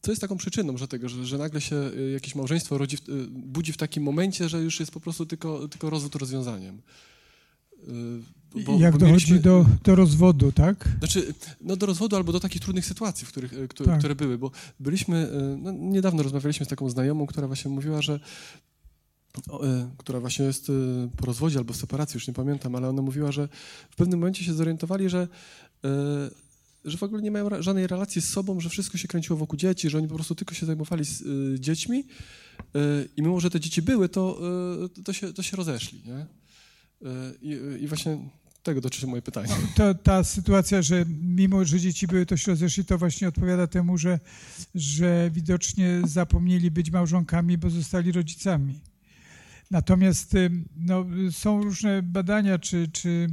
co 0.02 0.12
jest 0.12 0.20
taką 0.20 0.36
przyczyną 0.36 0.76
że 0.76 0.88
tego, 0.88 1.08
że, 1.08 1.26
że 1.26 1.38
nagle 1.38 1.60
się 1.60 1.76
y, 1.76 2.10
jakieś 2.10 2.34
małżeństwo 2.34 2.78
rodzi, 2.78 2.96
y, 2.96 3.26
budzi 3.30 3.72
w 3.72 3.76
takim 3.76 4.02
momencie, 4.02 4.48
że 4.48 4.62
już 4.62 4.80
jest 4.80 4.92
po 4.92 5.00
prostu 5.00 5.26
tylko, 5.26 5.68
tylko 5.68 5.90
rozwód 5.90 6.14
rozwiązaniem? 6.14 6.82
Y, 7.88 8.62
bo, 8.64 8.78
Jak 8.78 8.92
bo 8.92 8.98
dochodzi 8.98 9.32
mieliśmy, 9.32 9.38
do, 9.38 9.66
do 9.84 9.94
rozwodu, 9.94 10.52
tak? 10.52 10.88
Znaczy, 10.98 11.34
no 11.60 11.76
do 11.76 11.86
rozwodu 11.86 12.16
albo 12.16 12.32
do 12.32 12.40
takich 12.40 12.62
trudnych 12.62 12.86
sytuacji, 12.86 13.26
w 13.26 13.28
których, 13.28 13.54
które, 13.68 13.90
tak. 13.90 13.98
które 13.98 14.14
były, 14.14 14.38
bo 14.38 14.50
byliśmy, 14.80 15.30
no, 15.58 15.72
niedawno 15.72 16.22
rozmawialiśmy 16.22 16.66
z 16.66 16.68
taką 16.68 16.90
znajomą, 16.90 17.26
która 17.26 17.46
właśnie 17.46 17.70
mówiła, 17.70 18.02
że 18.02 18.20
która 19.96 20.20
właśnie 20.20 20.44
jest 20.44 20.72
po 21.16 21.26
rozwodzie 21.26 21.58
albo 21.58 21.74
separacji, 21.74 22.16
już 22.16 22.28
nie 22.28 22.34
pamiętam, 22.34 22.74
ale 22.74 22.88
ona 22.88 23.02
mówiła, 23.02 23.32
że 23.32 23.48
w 23.90 23.96
pewnym 23.96 24.18
momencie 24.18 24.44
się 24.44 24.54
zorientowali, 24.54 25.08
że 25.08 25.28
że 26.86 26.98
w 26.98 27.02
ogóle 27.02 27.22
nie 27.22 27.30
mają 27.30 27.62
żadnej 27.62 27.86
relacji 27.86 28.22
z 28.22 28.28
sobą, 28.28 28.60
że 28.60 28.68
wszystko 28.68 28.98
się 28.98 29.08
kręciło 29.08 29.38
wokół 29.38 29.58
dzieci, 29.58 29.90
że 29.90 29.98
oni 29.98 30.08
po 30.08 30.14
prostu 30.14 30.34
tylko 30.34 30.54
się 30.54 30.66
zajmowali 30.66 31.04
z, 31.04 31.20
y, 31.20 31.60
dziećmi 31.60 31.98
y, 31.98 33.08
i 33.16 33.22
mimo, 33.22 33.40
że 33.40 33.50
te 33.50 33.60
dzieci 33.60 33.82
były, 33.82 34.08
to, 34.08 34.40
y, 34.98 35.02
to, 35.02 35.12
się, 35.12 35.32
to 35.32 35.42
się 35.42 35.56
rozeszli. 35.56 36.02
Nie? 36.06 36.26
I, 37.80 37.88
właśnie 37.88 38.18
tego 38.62 38.80
dotyczy 38.80 39.06
moje 39.06 39.22
pytanie. 39.22 39.48
To, 39.76 39.94
ta 39.94 40.24
sytuacja, 40.24 40.82
że 40.82 41.04
mimo, 41.22 41.64
że 41.64 41.80
dzieci 41.80 42.06
były, 42.06 42.26
to 42.26 42.36
się 42.36 42.52
rozeszli, 42.52 42.84
to 42.84 42.98
właśnie 42.98 43.28
odpowiada 43.28 43.66
temu, 43.66 43.98
że, 43.98 44.20
że 44.74 45.30
widocznie 45.32 46.02
zapomnieli 46.04 46.70
być 46.70 46.90
małżonkami, 46.90 47.58
bo 47.58 47.70
zostali 47.70 48.12
rodzicami. 48.12 48.80
Natomiast 49.70 50.32
no, 50.76 51.06
są 51.30 51.62
różne 51.62 52.02
badania, 52.02 52.58
czy, 52.58 52.88
czy 52.92 53.28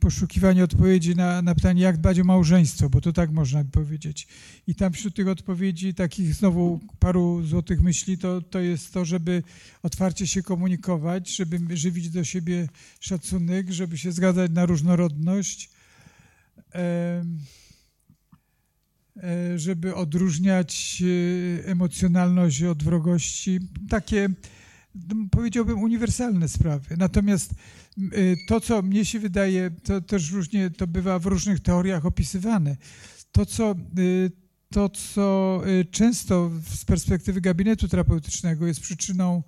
poszukiwanie 0.00 0.64
odpowiedzi 0.64 1.16
na, 1.16 1.42
na 1.42 1.54
pytanie, 1.54 1.82
jak 1.82 1.96
dbać 1.96 2.20
o 2.20 2.24
małżeństwo, 2.24 2.90
bo 2.90 3.00
to 3.00 3.12
tak 3.12 3.30
można 3.30 3.64
powiedzieć. 3.64 4.28
I 4.66 4.74
tam 4.74 4.92
wśród 4.92 5.14
tych 5.14 5.28
odpowiedzi, 5.28 5.94
takich 5.94 6.34
znowu 6.34 6.80
paru 6.98 7.44
złotych 7.44 7.82
myśli, 7.82 8.18
to, 8.18 8.42
to 8.42 8.60
jest 8.60 8.92
to, 8.92 9.04
żeby 9.04 9.42
otwarcie 9.82 10.26
się 10.26 10.42
komunikować, 10.42 11.36
żeby 11.36 11.76
żywić 11.76 12.10
do 12.10 12.24
siebie 12.24 12.68
szacunek, 13.00 13.70
żeby 13.70 13.98
się 13.98 14.12
zgadzać 14.12 14.50
na 14.50 14.66
różnorodność, 14.66 15.70
e, 16.74 17.24
żeby 19.56 19.94
odróżniać 19.94 21.02
e, 21.02 21.68
emocjonalność 21.68 22.62
od 22.62 22.82
wrogości. 22.82 23.60
Takie, 23.88 24.28
powiedziałbym, 25.30 25.78
uniwersalne 25.78 26.48
sprawy. 26.48 26.96
Natomiast 26.96 27.54
Y, 27.98 28.36
to, 28.46 28.60
co 28.60 28.82
mnie 28.82 29.04
się 29.04 29.18
wydaje, 29.18 29.70
to 29.70 30.00
też 30.00 30.30
różnie 30.30 30.70
to 30.70 30.86
bywa 30.86 31.18
w 31.18 31.26
różnych 31.26 31.60
teoriach 31.60 32.06
opisywane. 32.06 32.76
To, 33.32 33.46
co, 33.46 33.74
y, 33.98 34.30
to, 34.70 34.88
co 34.88 35.60
y, 35.66 35.84
często 35.84 36.50
z 36.76 36.84
perspektywy 36.84 37.40
gabinetu 37.40 37.88
terapeutycznego 37.88 38.66
jest 38.66 38.80
przyczyną 38.80 39.42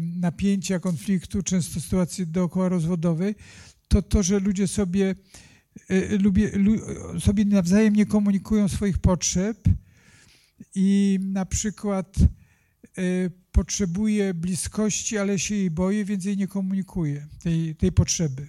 napięcia, 0.00 0.80
konfliktu, 0.80 1.42
często 1.42 1.80
sytuacji 1.80 2.26
dookoła 2.26 2.68
rozwodowej, 2.68 3.34
to 3.88 4.02
to, 4.02 4.22
że 4.22 4.40
ludzie 4.40 4.68
sobie, 4.68 5.14
sobie 7.20 7.44
nawzajem 7.44 7.96
nie 7.96 8.06
komunikują 8.06 8.68
swoich 8.68 8.98
potrzeb 8.98 9.58
i 10.74 11.18
na 11.22 11.46
przykład 11.46 12.16
potrzebuje 13.58 14.34
bliskości, 14.34 15.18
ale 15.18 15.38
się 15.38 15.54
jej 15.54 15.70
boję, 15.70 16.04
więc 16.04 16.24
jej 16.24 16.36
nie 16.36 16.48
komunikuje, 16.48 17.26
tej, 17.42 17.74
tej 17.74 17.92
potrzeby. 17.92 18.48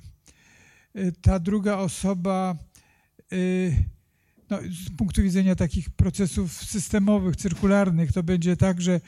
Y, 0.95 1.11
ta 1.21 1.39
druga 1.39 1.77
osoba, 1.77 2.55
y, 3.33 3.73
no, 4.49 4.59
z 4.85 4.89
punktu 4.97 5.21
widzenia 5.23 5.55
takich 5.55 5.89
procesów 5.89 6.53
systemowych, 6.53 7.35
cyrkularnych, 7.35 8.11
to 8.11 8.23
będzie 8.23 8.57
tak, 8.57 8.81
że 8.81 9.01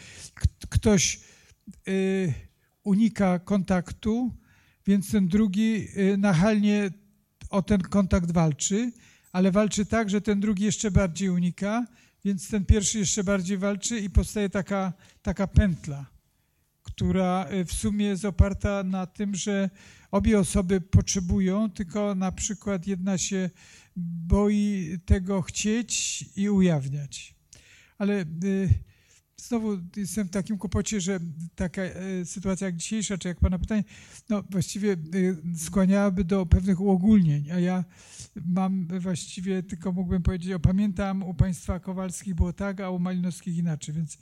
ktoś 0.69 1.19
y, 1.87 2.33
unika 2.83 3.39
kontaktu, 3.39 4.33
więc 4.87 5.11
ten 5.11 5.27
drugi 5.27 5.87
nachalnie 6.17 6.89
o 7.49 7.61
ten 7.61 7.81
kontakt 7.81 8.31
walczy, 8.31 8.91
ale 9.31 9.51
walczy 9.51 9.85
tak, 9.85 10.09
że 10.09 10.21
ten 10.21 10.39
drugi 10.39 10.63
jeszcze 10.63 10.91
bardziej 10.91 11.29
unika, 11.29 11.85
więc 12.25 12.49
ten 12.49 12.65
pierwszy 12.65 12.99
jeszcze 12.99 13.23
bardziej 13.23 13.57
walczy 13.57 13.99
i 13.99 14.09
powstaje 14.09 14.49
taka, 14.49 14.93
taka 15.21 15.47
pętla, 15.47 16.05
która 16.83 17.47
y, 17.51 17.65
w 17.65 17.73
sumie 17.73 18.05
jest 18.05 18.25
oparta 18.25 18.83
na 18.83 19.07
tym, 19.07 19.35
że 19.35 19.69
obie 20.11 20.39
osoby 20.39 20.81
potrzebują, 20.81 21.71
tylko 21.71 22.15
na 22.15 22.31
przykład 22.31 22.87
jedna 22.87 23.17
się 23.17 23.49
boi 23.95 24.97
tego 25.05 25.41
chcieć 25.41 26.25
i 26.35 26.49
ujawniać. 26.49 27.35
Ale 27.97 28.21
y, 28.43 28.69
znowu 29.47 29.77
jestem 29.95 30.27
w 30.27 30.31
takim 30.31 30.57
kłopocie, 30.57 31.01
że 31.01 31.19
taka 31.55 31.81
e, 31.81 32.25
sytuacja 32.25 32.65
jak 32.65 32.75
dzisiejsza, 32.75 33.17
czy 33.17 33.27
jak 33.27 33.39
Pana 33.39 33.59
pytanie, 33.59 33.83
no 34.29 34.43
właściwie 34.49 34.93
e, 34.93 34.97
skłaniałaby 35.57 36.23
do 36.23 36.45
pewnych 36.45 36.81
uogólnień, 36.81 37.51
a 37.51 37.59
ja 37.59 37.83
mam 38.45 38.87
właściwie, 38.99 39.63
tylko 39.63 39.91
mógłbym 39.91 40.23
powiedzieć, 40.23 40.53
o 40.53 40.59
pamiętam 40.59 41.23
u 41.23 41.33
Państwa 41.33 41.79
Kowalskich 41.79 42.35
było 42.35 42.53
tak, 42.53 42.79
a 42.79 42.89
u 42.89 42.99
Malinowskich 42.99 43.57
inaczej, 43.57 43.95
więc, 43.95 44.17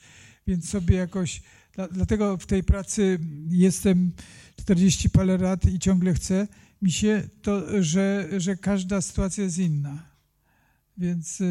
więc 0.48 0.70
sobie 0.70 0.96
jakoś, 0.96 1.42
dla, 1.74 1.88
dlatego 1.88 2.38
w 2.38 2.46
tej 2.46 2.64
pracy 2.64 3.20
jestem 3.50 4.12
40 4.56 5.10
parę 5.10 5.38
lat 5.38 5.66
i 5.66 5.80
ciągle 5.80 6.14
chcę 6.14 6.48
mi 6.82 6.92
się 6.92 7.30
to, 7.42 7.84
że, 7.84 8.30
że 8.38 8.58
każda 8.58 9.02
sytuacja 9.02 9.44
jest 9.44 9.58
inna. 9.58 10.10
Więc... 10.98 11.44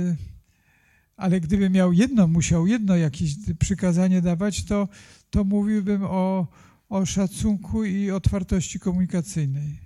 Ale 1.18 1.40
gdybym 1.40 1.72
miał 1.72 1.92
jedno, 1.92 2.26
musiał 2.26 2.66
jedno 2.66 2.96
jakieś 2.96 3.34
przykazanie 3.58 4.22
dawać, 4.22 4.64
to, 4.64 4.88
to 5.30 5.44
mówiłbym 5.44 6.02
o, 6.04 6.46
o 6.88 7.06
szacunku 7.06 7.84
i 7.84 8.10
otwartości 8.10 8.80
komunikacyjnej. 8.80 9.78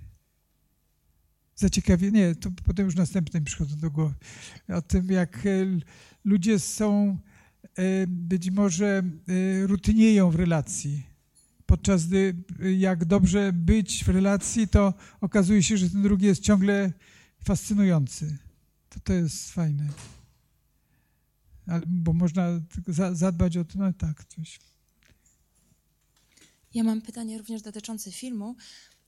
Zaciekawie, 1.55 2.11
nie, 2.11 2.35
to 2.35 2.49
potem 2.65 2.85
już 2.85 2.95
następne 2.95 3.39
mi 3.39 3.45
przychodzą 3.45 3.75
do 3.75 3.91
głowy. 3.91 4.13
O 4.67 4.81
tym, 4.81 5.11
jak 5.11 5.45
e, 5.45 5.49
ludzie 6.25 6.59
są, 6.59 7.17
e, 7.75 8.07
być 8.07 8.51
może 8.51 9.03
e, 9.63 9.67
rutynieją 9.67 10.31
w 10.31 10.35
relacji. 10.35 11.03
Podczas 11.65 12.07
gdy 12.07 12.35
jak 12.77 13.05
dobrze 13.05 13.53
być 13.53 14.03
w 14.03 14.09
relacji, 14.09 14.67
to 14.67 14.93
okazuje 15.21 15.63
się, 15.63 15.77
że 15.77 15.89
ten 15.89 16.01
drugi 16.01 16.25
jest 16.25 16.41
ciągle 16.41 16.91
fascynujący. 17.43 18.37
To 18.89 18.99
to 18.99 19.13
jest 19.13 19.51
fajne 19.51 19.89
bo 21.87 22.13
można 22.13 22.61
zadbać 23.11 23.57
o 23.57 23.65
to, 23.65 23.73
no 23.79 23.93
tak, 23.93 24.25
coś. 24.25 24.59
Ja 26.73 26.83
mam 26.83 27.01
pytanie 27.01 27.37
również 27.37 27.61
dotyczące 27.61 28.11
filmu. 28.11 28.55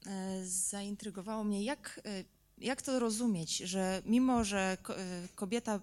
E, 0.08 0.46
zaintrygowało 0.46 1.44
mnie, 1.44 1.64
jak, 1.64 2.02
e, 2.06 2.24
jak 2.58 2.82
to 2.82 3.00
rozumieć, 3.00 3.58
że 3.58 4.02
mimo, 4.06 4.44
że 4.44 4.78
e, 4.90 5.28
kobieta, 5.36 5.80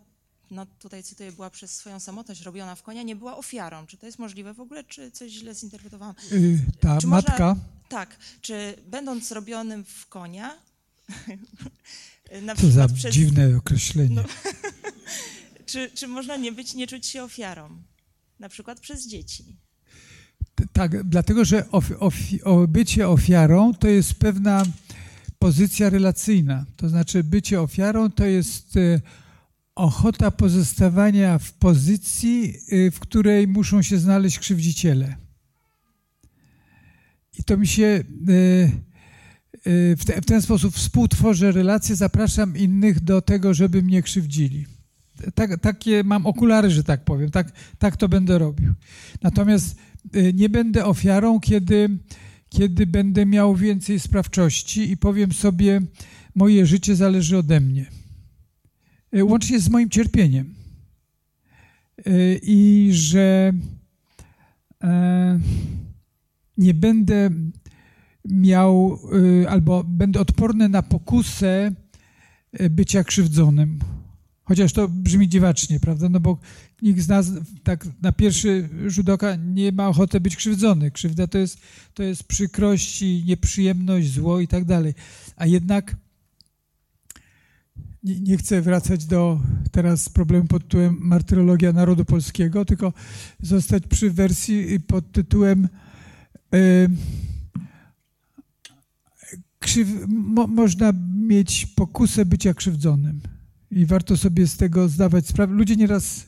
no 0.51 0.67
tutaj 0.67 1.03
cytuję, 1.03 1.33
była 1.33 1.51
przez 1.51 1.77
swoją 1.77 2.01
samotność 2.01 2.43
robiona 2.43 2.75
w 2.75 2.83
konia, 2.83 3.03
nie 3.03 3.17
była 3.17 3.37
ofiarą. 3.37 3.87
Czy 3.87 3.97
to 3.97 4.07
jest 4.07 4.19
możliwe 4.19 4.55
w 4.55 4.61
ogóle, 4.61 4.85
czy 4.85 5.11
coś 5.11 5.33
źle 5.33 5.55
zinterpretowałam? 5.55 6.15
Yy, 6.31 6.59
ta 6.81 6.99
czy 7.01 7.07
matka? 7.07 7.49
Można, 7.49 7.65
tak. 7.89 8.17
Czy 8.41 8.77
będąc 8.87 9.33
robionym 9.33 9.85
w 9.85 10.07
konia... 10.07 10.57
na 12.43 12.57
Co 12.57 12.71
za 12.71 12.89
przez, 12.89 13.15
dziwne 13.15 13.57
określenie. 13.57 14.15
No, 14.15 14.23
czy, 15.73 15.91
czy 15.95 16.09
można 16.09 16.37
nie 16.37 16.53
być, 16.53 16.75
nie 16.75 16.87
czuć 16.87 17.07
się 17.07 17.23
ofiarą? 17.23 17.83
Na 18.39 18.49
przykład 18.49 18.81
przez 18.81 19.09
dzieci. 19.09 19.57
Tak, 20.73 21.05
dlatego 21.05 21.45
że 21.45 21.71
ofi, 21.71 21.95
ofi, 21.95 22.43
o 22.43 22.69
bycie 22.69 23.09
ofiarą 23.09 23.75
to 23.75 23.89
jest 23.89 24.15
pewna 24.15 24.65
pozycja 25.39 25.91
relacyjna. 25.91 26.67
To 26.77 26.89
znaczy 26.89 27.25
bycie 27.25 27.61
ofiarą 27.61 28.11
to 28.11 28.25
jest 28.27 28.77
e, 28.77 29.01
ochota 29.75 30.31
pozostawania 30.31 31.39
w 31.39 31.53
pozycji, 31.53 32.55
e, 32.69 32.91
w 32.91 33.01
której 33.01 33.49
muszą 33.49 33.83
się 33.83 33.99
znaleźć 33.99 34.39
krzywdziciele. 34.39 35.17
I 37.39 37.45
to 37.45 37.57
mi 37.57 37.67
się 37.67 38.05
te, 40.07 40.21
w 40.21 40.27
ten 40.27 40.43
sposób 40.43 40.75
współtworzę 40.75 41.53
relacje, 41.53 41.97
zapraszam 41.97 42.57
innych 42.57 43.01
do 43.01 43.23
tego, 43.23 43.55
żeby 43.55 43.83
mnie 43.83 44.03
krzywdzili 44.03 44.67
tak, 45.35 45.61
takie 45.61 46.05
mam 46.05 46.27
okulary, 46.27 46.71
że 46.71 46.85
tak 46.85 47.05
powiem, 47.05 47.31
tak, 47.31 47.53
tak 47.79 47.97
to 47.97 48.09
będę 48.09 48.39
robił. 48.39 48.75
Natomiast 49.23 49.77
y, 50.17 50.33
nie 50.35 50.49
będę 50.49 50.85
ofiarą, 50.85 51.41
kiedy, 51.41 51.99
kiedy 52.49 52.87
będę 52.87 53.27
miał 53.27 53.57
więcej 53.57 54.01
sprawczości 54.01 54.91
i 54.91 54.97
powiem 54.97 55.33
sobie, 55.33 55.81
moje 56.35 56.67
życie 56.67 56.97
zależy 56.97 57.39
ode 57.39 57.61
mnie. 57.61 57.87
Y, 59.17 59.25
łącznie 59.25 59.61
z 59.61 59.69
moim 59.69 59.91
cierpieniem. 59.91 60.55
Y, 62.07 62.41
I 62.43 62.91
że 62.93 63.53
e, 64.85 65.41
nie 66.57 66.75
będę 66.75 67.31
miał 68.25 68.99
albo 69.49 69.85
będę 69.85 70.21
odporny 70.21 70.69
na 70.69 70.83
pokusę 70.83 71.73
bycia 72.71 73.05
krzywdzonym 73.05 73.79
Chociaż 74.53 74.73
to 74.73 74.89
brzmi 74.89 75.29
dziwacznie, 75.29 75.81
prawda? 75.81 76.09
No 76.09 76.21
bo 76.21 76.39
nikt 76.83 77.01
z 77.01 77.09
nas 77.09 77.31
tak 77.63 77.89
na 78.03 78.13
pierwszy 78.13 78.69
rzut 78.87 79.09
oka 79.09 79.37
nie 79.37 79.73
ma 79.73 79.89
ochoty 79.89 80.21
być 80.21 80.37
krzywdzony. 80.37 80.91
Krzywda 80.91 81.27
to 81.27 81.39
jest, 81.39 81.59
to 81.95 82.03
jest 82.03 82.25
przykrość 82.25 83.03
i 83.03 83.25
nieprzyjemność, 83.27 84.13
zło 84.13 84.41
i 84.41 84.49
tak 84.49 84.65
dalej. 84.65 84.95
A 85.37 85.47
jednak 85.47 85.97
nie, 88.03 88.21
nie, 88.21 88.37
chcę 88.37 88.63
wracać 88.63 89.05
do 89.05 89.41
teraz 89.71 90.09
problemu 90.09 90.47
pod 90.47 90.63
tytułem 90.63 90.99
Martyrologia 91.01 91.73
Narodu 91.73 92.05
Polskiego, 92.05 92.65
tylko 92.65 92.93
zostać 93.41 93.87
przy 93.87 94.11
wersji 94.11 94.81
pod 94.81 95.13
tytułem 95.13 95.69
yy, 96.53 96.91
krzyw, 99.59 99.89
mo, 100.09 100.47
można 100.47 100.93
mieć 101.17 101.67
pokusę 101.67 102.25
bycia 102.27 102.55
krzywdzonym. 102.55 103.21
I 103.73 103.87
warto 103.87 104.17
sobie 104.17 104.47
z 104.47 104.57
tego 104.57 104.89
zdawać 104.89 105.27
sprawę. 105.27 105.55
Ludzie 105.55 105.77
nieraz, 105.77 106.27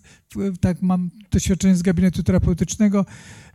tak 0.61 0.83
mam 0.83 1.11
doświadczenie 1.31 1.77
z 1.77 1.83
gabinetu 1.83 2.23
terapeutycznego, 2.23 3.07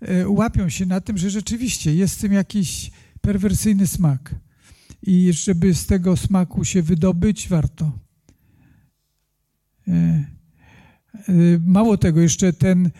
e, 0.01 0.29
łapią 0.29 0.69
się 0.69 0.85
na 0.85 1.01
tym, 1.01 1.17
że 1.17 1.29
rzeczywiście 1.29 1.95
jest 1.95 2.15
w 2.15 2.21
tym 2.21 2.33
jakiś 2.33 2.91
perwersyjny 3.21 3.87
smak. 3.87 4.35
I 5.01 5.33
żeby 5.33 5.73
z 5.73 5.85
tego 5.85 6.17
smaku 6.17 6.65
się 6.65 6.81
wydobyć, 6.81 7.47
warto. 7.47 7.91
E, 9.87 9.91
e, 9.91 10.25
mało 11.65 11.97
tego, 11.97 12.21
jeszcze 12.21 12.53
ten 12.53 12.91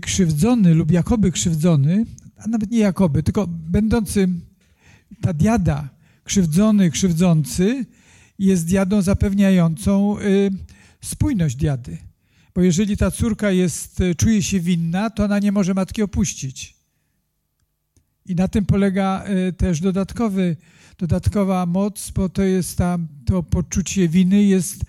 krzywdzony 0.00 0.74
lub 0.74 0.90
jakoby 0.90 1.32
krzywdzony, 1.32 2.06
a 2.36 2.48
nawet 2.48 2.70
nie 2.70 2.78
jakoby, 2.78 3.22
tylko 3.22 3.46
będący 3.46 4.28
ta 5.20 5.32
diada, 5.32 5.88
krzywdzony, 6.24 6.90
krzywdzący, 6.90 7.86
jest 8.38 8.66
diadą 8.66 9.02
zapewniającą 9.02 10.18
y, 10.18 10.50
spójność 11.00 11.56
diady. 11.56 11.98
Bo 12.54 12.62
jeżeli 12.62 12.96
ta 12.96 13.10
córka 13.10 13.50
jest, 13.50 14.00
y, 14.00 14.14
czuje 14.14 14.42
się 14.42 14.60
winna, 14.60 15.10
to 15.10 15.24
ona 15.24 15.38
nie 15.38 15.52
może 15.52 15.74
matki 15.74 16.02
opuścić. 16.02 16.74
I 18.26 18.34
na 18.34 18.48
tym 18.48 18.66
polega 18.66 19.24
y, 19.48 19.52
też 19.52 19.80
dodatkowy, 19.80 20.56
dodatkowa 20.98 21.66
moc, 21.66 22.10
bo 22.10 22.28
to 22.28 22.42
jest 22.42 22.78
ta, 22.78 22.98
to 23.26 23.42
poczucie 23.42 24.08
winy 24.08 24.42
jest 24.42 24.84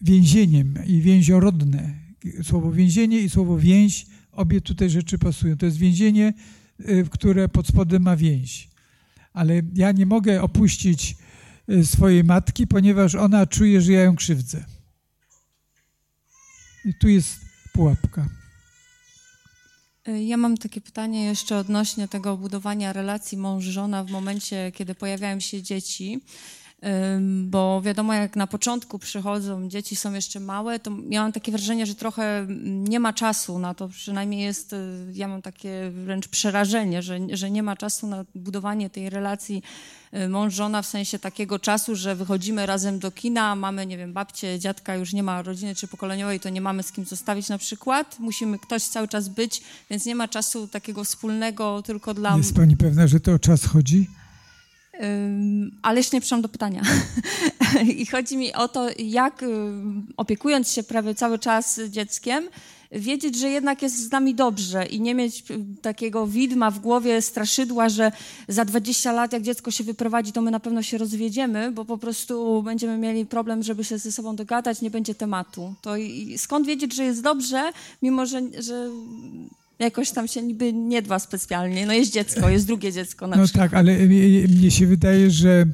więzieniem 0.00 0.78
i 0.86 1.00
więziorodne. 1.00 1.94
Słowo 2.42 2.72
więzienie 2.72 3.20
i 3.20 3.30
słowo 3.30 3.58
więź, 3.58 4.06
obie 4.32 4.60
tutaj 4.60 4.90
rzeczy 4.90 5.18
pasują. 5.18 5.56
To 5.56 5.66
jest 5.66 5.78
więzienie, 5.78 6.32
które 7.10 7.48
pod 7.48 7.66
spodem 7.66 8.02
ma 8.02 8.16
więź. 8.16 8.68
Ale 9.32 9.62
ja 9.74 9.92
nie 9.92 10.06
mogę 10.06 10.42
opuścić 10.42 11.16
swojej 11.84 12.24
matki, 12.24 12.66
ponieważ 12.66 13.14
ona 13.14 13.46
czuje, 13.46 13.80
że 13.80 13.92
ja 13.92 14.02
ją 14.02 14.16
krzywdzę. 14.16 14.64
I 16.84 16.94
tu 17.00 17.08
jest 17.08 17.40
pułapka. 17.72 18.28
Y, 20.08 20.22
ja 20.22 20.36
mam 20.36 20.56
takie 20.56 20.80
pytanie 20.80 21.24
jeszcze 21.24 21.56
odnośnie 21.56 22.08
tego 22.08 22.36
budowania 22.36 22.92
relacji 22.92 23.38
mąż-żona 23.38 24.04
w 24.04 24.10
momencie, 24.10 24.72
kiedy 24.74 24.94
pojawiają 24.94 25.40
się 25.40 25.62
dzieci 25.62 26.20
bo 27.44 27.82
wiadomo, 27.82 28.14
jak 28.14 28.36
na 28.36 28.46
początku 28.46 28.98
przychodzą, 28.98 29.68
dzieci 29.68 29.96
są 29.96 30.12
jeszcze 30.12 30.40
małe, 30.40 30.78
to 30.78 30.90
miałam 30.90 31.32
takie 31.32 31.52
wrażenie, 31.52 31.86
że 31.86 31.94
trochę 31.94 32.46
nie 32.64 33.00
ma 33.00 33.12
czasu 33.12 33.58
na 33.58 33.74
to, 33.74 33.88
przynajmniej 33.88 34.42
jest, 34.42 34.72
y, 34.72 34.76
ja 35.12 35.28
mam 35.28 35.42
takie 35.42 35.90
wręcz 36.04 36.28
przerażenie, 36.28 37.02
że, 37.02 37.18
że 37.32 37.50
nie 37.50 37.62
ma 37.62 37.76
czasu 37.76 38.06
na 38.06 38.24
budowanie 38.34 38.90
tej 38.90 39.10
relacji 39.10 39.62
y, 40.14 40.28
mąż-żona 40.28 40.82
w 40.82 40.86
sensie 40.86 41.18
takiego 41.18 41.58
czasu, 41.58 41.96
że 41.96 42.14
wychodzimy 42.14 42.66
razem 42.66 42.98
do 42.98 43.10
kina, 43.10 43.56
mamy, 43.56 43.86
nie 43.86 43.98
wiem, 43.98 44.12
babcie, 44.12 44.58
dziadka, 44.58 44.96
już 44.96 45.12
nie 45.12 45.22
ma 45.22 45.42
rodziny 45.42 45.74
czy 45.74 45.88
pokoleniowej, 45.88 46.40
to 46.40 46.48
nie 46.48 46.60
mamy 46.60 46.82
z 46.82 46.92
kim 46.92 47.04
zostawić 47.04 47.48
na 47.48 47.58
przykład, 47.58 48.16
musimy 48.18 48.58
ktoś 48.58 48.82
cały 48.82 49.08
czas 49.08 49.28
być, 49.28 49.62
więc 49.90 50.06
nie 50.06 50.14
ma 50.14 50.28
czasu 50.28 50.68
takiego 50.68 51.04
wspólnego 51.04 51.82
tylko 51.82 52.14
dla... 52.14 52.36
Jest 52.36 52.54
pani 52.54 52.76
pewna, 52.76 53.06
że 53.06 53.20
to 53.20 53.32
o 53.32 53.38
czas 53.38 53.64
chodzi? 53.64 54.06
Ale 55.82 55.98
jeszcze 55.98 56.16
nie 56.16 56.20
przyszłam 56.20 56.42
do 56.42 56.48
pytania. 56.48 56.82
I 57.96 58.06
chodzi 58.06 58.36
mi 58.36 58.54
o 58.54 58.68
to, 58.68 58.86
jak 58.98 59.44
opiekując 60.16 60.70
się 60.70 60.82
prawie 60.82 61.14
cały 61.14 61.38
czas 61.38 61.80
dzieckiem, 61.88 62.48
wiedzieć, 62.94 63.36
że 63.36 63.50
jednak 63.50 63.82
jest 63.82 63.98
z 63.98 64.10
nami 64.10 64.34
dobrze 64.34 64.86
i 64.86 65.00
nie 65.00 65.14
mieć 65.14 65.44
takiego 65.82 66.26
widma 66.26 66.70
w 66.70 66.78
głowie, 66.78 67.22
straszydła, 67.22 67.88
że 67.88 68.12
za 68.48 68.64
20 68.64 69.12
lat, 69.12 69.32
jak 69.32 69.42
dziecko 69.42 69.70
się 69.70 69.84
wyprowadzi, 69.84 70.32
to 70.32 70.42
my 70.42 70.50
na 70.50 70.60
pewno 70.60 70.82
się 70.82 70.98
rozwiedziemy, 70.98 71.72
bo 71.72 71.84
po 71.84 71.98
prostu 71.98 72.62
będziemy 72.62 72.98
mieli 72.98 73.26
problem, 73.26 73.62
żeby 73.62 73.84
się 73.84 73.98
ze 73.98 74.12
sobą 74.12 74.36
dogadać, 74.36 74.80
nie 74.80 74.90
będzie 74.90 75.14
tematu. 75.14 75.74
To 75.82 75.94
skąd 76.36 76.66
wiedzieć, 76.66 76.94
że 76.94 77.04
jest 77.04 77.22
dobrze, 77.22 77.72
mimo 78.02 78.26
że, 78.26 78.42
że 78.58 78.90
jakoś 79.78 80.10
tam 80.10 80.28
się 80.28 80.42
niby 80.42 80.72
nie 80.72 81.02
dba 81.02 81.18
specjalnie. 81.18 81.86
No 81.86 81.92
jest 81.92 82.12
dziecko, 82.12 82.48
jest 82.48 82.66
drugie 82.66 82.92
dziecko 82.92 83.26
na 83.26 83.36
no 83.36 83.44
przykład. 83.44 83.70
tak, 83.70 83.78
ale 83.78 83.98
mnie 84.48 84.70
się 84.70 84.86
wydaje, 84.86 85.30
że 85.30 85.66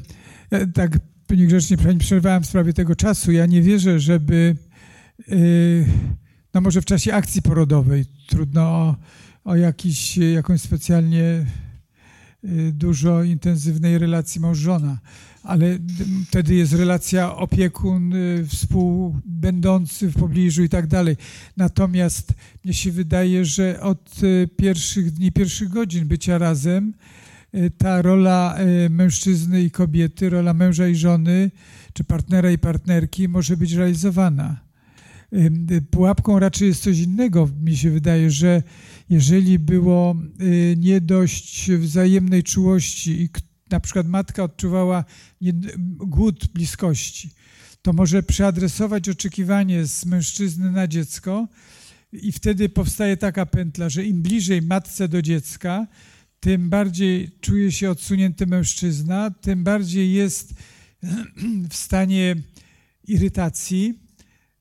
e, 0.51 0.67
tak 0.67 0.99
niegrzecznie 1.37 1.77
przerwałem 1.99 2.43
w 2.43 2.47
sprawie 2.47 2.73
tego 2.73 2.97
czasu. 2.97 3.33
Ja 3.33 3.47
nie 3.47 3.63
wierzę, 3.63 4.01
żeby 4.01 4.57
yy, 5.29 5.85
no 6.55 6.61
może 6.61 6.83
w 6.83 6.85
czasie 6.85 7.15
akcji 7.15 7.43
porodowej 7.43 8.05
trudno 8.29 8.63
o, 8.63 8.97
o 9.45 9.57
jakiś, 9.57 10.17
jakąś 10.17 10.61
specjalnie 10.61 11.47
yy, 12.43 12.73
dużo 12.73 13.23
intensywnej 13.23 13.99
relacji 13.99 14.41
mąż-żona, 14.41 14.99
ale 15.43 15.79
wtedy 16.27 16.55
jest 16.55 16.73
relacja 16.73 17.37
opiekun, 17.37 18.11
yy, 18.11 18.47
współbędący 18.47 20.09
w 20.09 20.15
pobliżu 20.15 20.63
i 20.63 20.69
tak 20.69 20.87
dalej. 20.87 21.17
Natomiast 21.57 22.35
mnie 22.65 22.75
się 22.75 22.93
wydaje, 22.93 23.45
że 23.45 23.81
od 23.81 24.23
y, 24.23 24.49
pierwszych 24.57 25.11
dni, 25.11 25.33
pierwszych 25.33 25.69
godzin 25.69 26.09
bycia 26.09 26.39
razem 26.39 26.95
y, 27.55 27.71
ta 27.79 28.03
rola 28.03 28.57
y, 28.87 28.91
mężczyzny 28.91 29.63
i 29.63 29.71
kobiety, 29.71 30.31
rola 30.31 30.55
męża 30.55 30.89
i 30.89 30.95
żony, 30.95 31.51
czy 31.93 32.05
partnera 32.05 32.51
i 32.51 32.59
partnerki 32.59 33.29
może 33.29 33.57
być 33.57 33.73
realizowana. 33.73 34.71
Pułapką 35.91 36.39
raczej 36.39 36.69
jest 36.69 36.83
coś 36.83 36.99
innego. 36.99 37.49
Mi 37.63 37.77
się 37.77 37.91
wydaje, 37.91 38.31
że 38.31 38.63
jeżeli 39.11 39.59
było 39.59 40.17
nie 40.77 41.01
dość 41.01 41.71
wzajemnej 41.71 42.43
czułości 42.43 43.23
i 43.23 43.29
na 43.71 43.81
przykład 43.81 44.07
matka 44.07 44.45
odczuwała 44.45 45.05
głód 45.99 46.47
bliskości, 46.47 47.31
to 47.83 47.93
może 47.93 48.23
przeadresować 48.23 49.09
oczekiwanie 49.09 49.87
z 49.87 50.07
mężczyzny 50.07 50.71
na 50.71 50.89
dziecko 50.89 51.49
i 52.13 52.33
wtedy 52.33 52.69
powstaje 52.69 53.17
taka 53.17 53.47
pętla, 53.47 53.89
że 53.89 54.05
im 54.05 54.23
bliżej 54.23 54.63
matce 54.63 55.09
do 55.09 55.23
dziecka, 55.23 55.87
tym 56.41 56.71
bardziej 56.71 57.31
czuje 57.41 57.73
się 57.73 57.91
odsunięty 57.91 58.47
mężczyzna, 58.47 59.31
tym 59.31 59.65
bardziej 59.65 60.13
jest 60.13 60.55
w 61.71 61.75
stanie 61.77 62.37
irytacji 63.05 63.99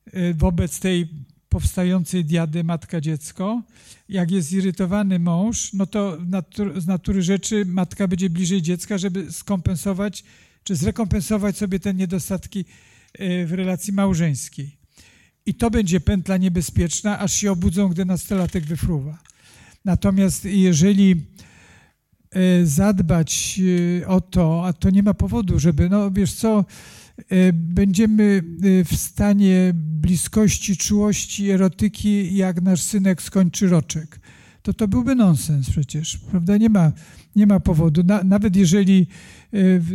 e, 0.06 0.34
wobec 0.34 0.80
tej 0.80 1.08
powstającej 1.50 2.24
diady 2.24 2.64
matka-dziecko. 2.64 3.62
Jak 4.08 4.30
jest 4.30 4.48
zirytowany 4.48 5.18
mąż, 5.18 5.72
no 5.72 5.86
to 5.86 6.18
z 6.76 6.86
natury 6.86 7.22
rzeczy 7.22 7.64
matka 7.66 8.08
będzie 8.08 8.30
bliżej 8.30 8.62
dziecka, 8.62 8.98
żeby 8.98 9.32
skompensować 9.32 10.24
czy 10.64 10.76
zrekompensować 10.76 11.56
sobie 11.56 11.80
te 11.80 11.94
niedostatki 11.94 12.64
e, 13.14 13.46
w 13.46 13.52
relacji 13.52 13.92
małżeńskiej. 13.92 14.76
I 15.46 15.54
to 15.54 15.70
będzie 15.70 16.00
pętla 16.00 16.36
niebezpieczna, 16.36 17.18
aż 17.18 17.32
się 17.32 17.52
obudzą, 17.52 17.88
gdy 17.88 18.04
nastolatek 18.04 18.64
wyfruwa. 18.64 19.18
Natomiast 19.84 20.44
jeżeli 20.44 21.26
zadbać 22.64 23.60
e, 24.00 24.08
o 24.08 24.20
to, 24.20 24.66
a 24.66 24.72
to 24.72 24.90
nie 24.90 25.02
ma 25.02 25.14
powodu, 25.14 25.58
żeby, 25.58 25.88
no 25.88 26.10
wiesz 26.10 26.32
co, 26.32 26.64
będziemy 27.52 28.42
w 28.84 28.96
stanie 28.96 29.72
bliskości, 29.74 30.76
czułości, 30.76 31.50
erotyki, 31.50 32.36
jak 32.36 32.62
nasz 32.62 32.82
synek 32.82 33.22
skończy 33.22 33.68
roczek. 33.68 34.20
To 34.62 34.74
to 34.74 34.88
byłby 34.88 35.14
nonsens 35.14 35.70
przecież, 35.70 36.18
prawda? 36.18 36.56
Nie 36.56 36.68
ma, 36.68 36.92
nie 37.36 37.46
ma 37.46 37.60
powodu. 37.60 38.02
Na, 38.04 38.24
nawet 38.24 38.56
jeżeli 38.56 39.06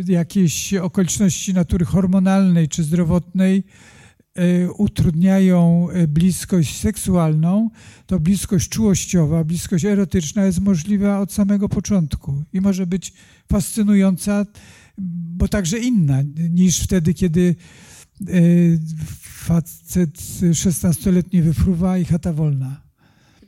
jakieś 0.06 0.74
okoliczności 0.74 1.54
natury 1.54 1.84
hormonalnej 1.84 2.68
czy 2.68 2.82
zdrowotnej 2.82 3.64
utrudniają 4.76 5.88
e, 5.90 6.08
bliskość 6.08 6.80
seksualną, 6.80 7.70
to 8.06 8.20
bliskość 8.20 8.68
czułościowa, 8.68 9.44
bliskość 9.44 9.84
erotyczna 9.84 10.44
jest 10.44 10.60
możliwa 10.60 11.20
od 11.20 11.32
samego 11.32 11.68
początku 11.68 12.44
i 12.52 12.60
może 12.60 12.86
być 12.86 13.12
fascynująca, 13.52 14.46
bo 15.38 15.48
także 15.48 15.78
inna 15.78 16.22
niż 16.50 16.80
wtedy, 16.80 17.14
kiedy 17.14 17.54
e, 18.28 18.32
facet 19.22 20.18
16-letni 20.50 21.42
wyfruwa 21.42 21.98
i 21.98 22.04
chata 22.04 22.32
wolna. 22.32 22.85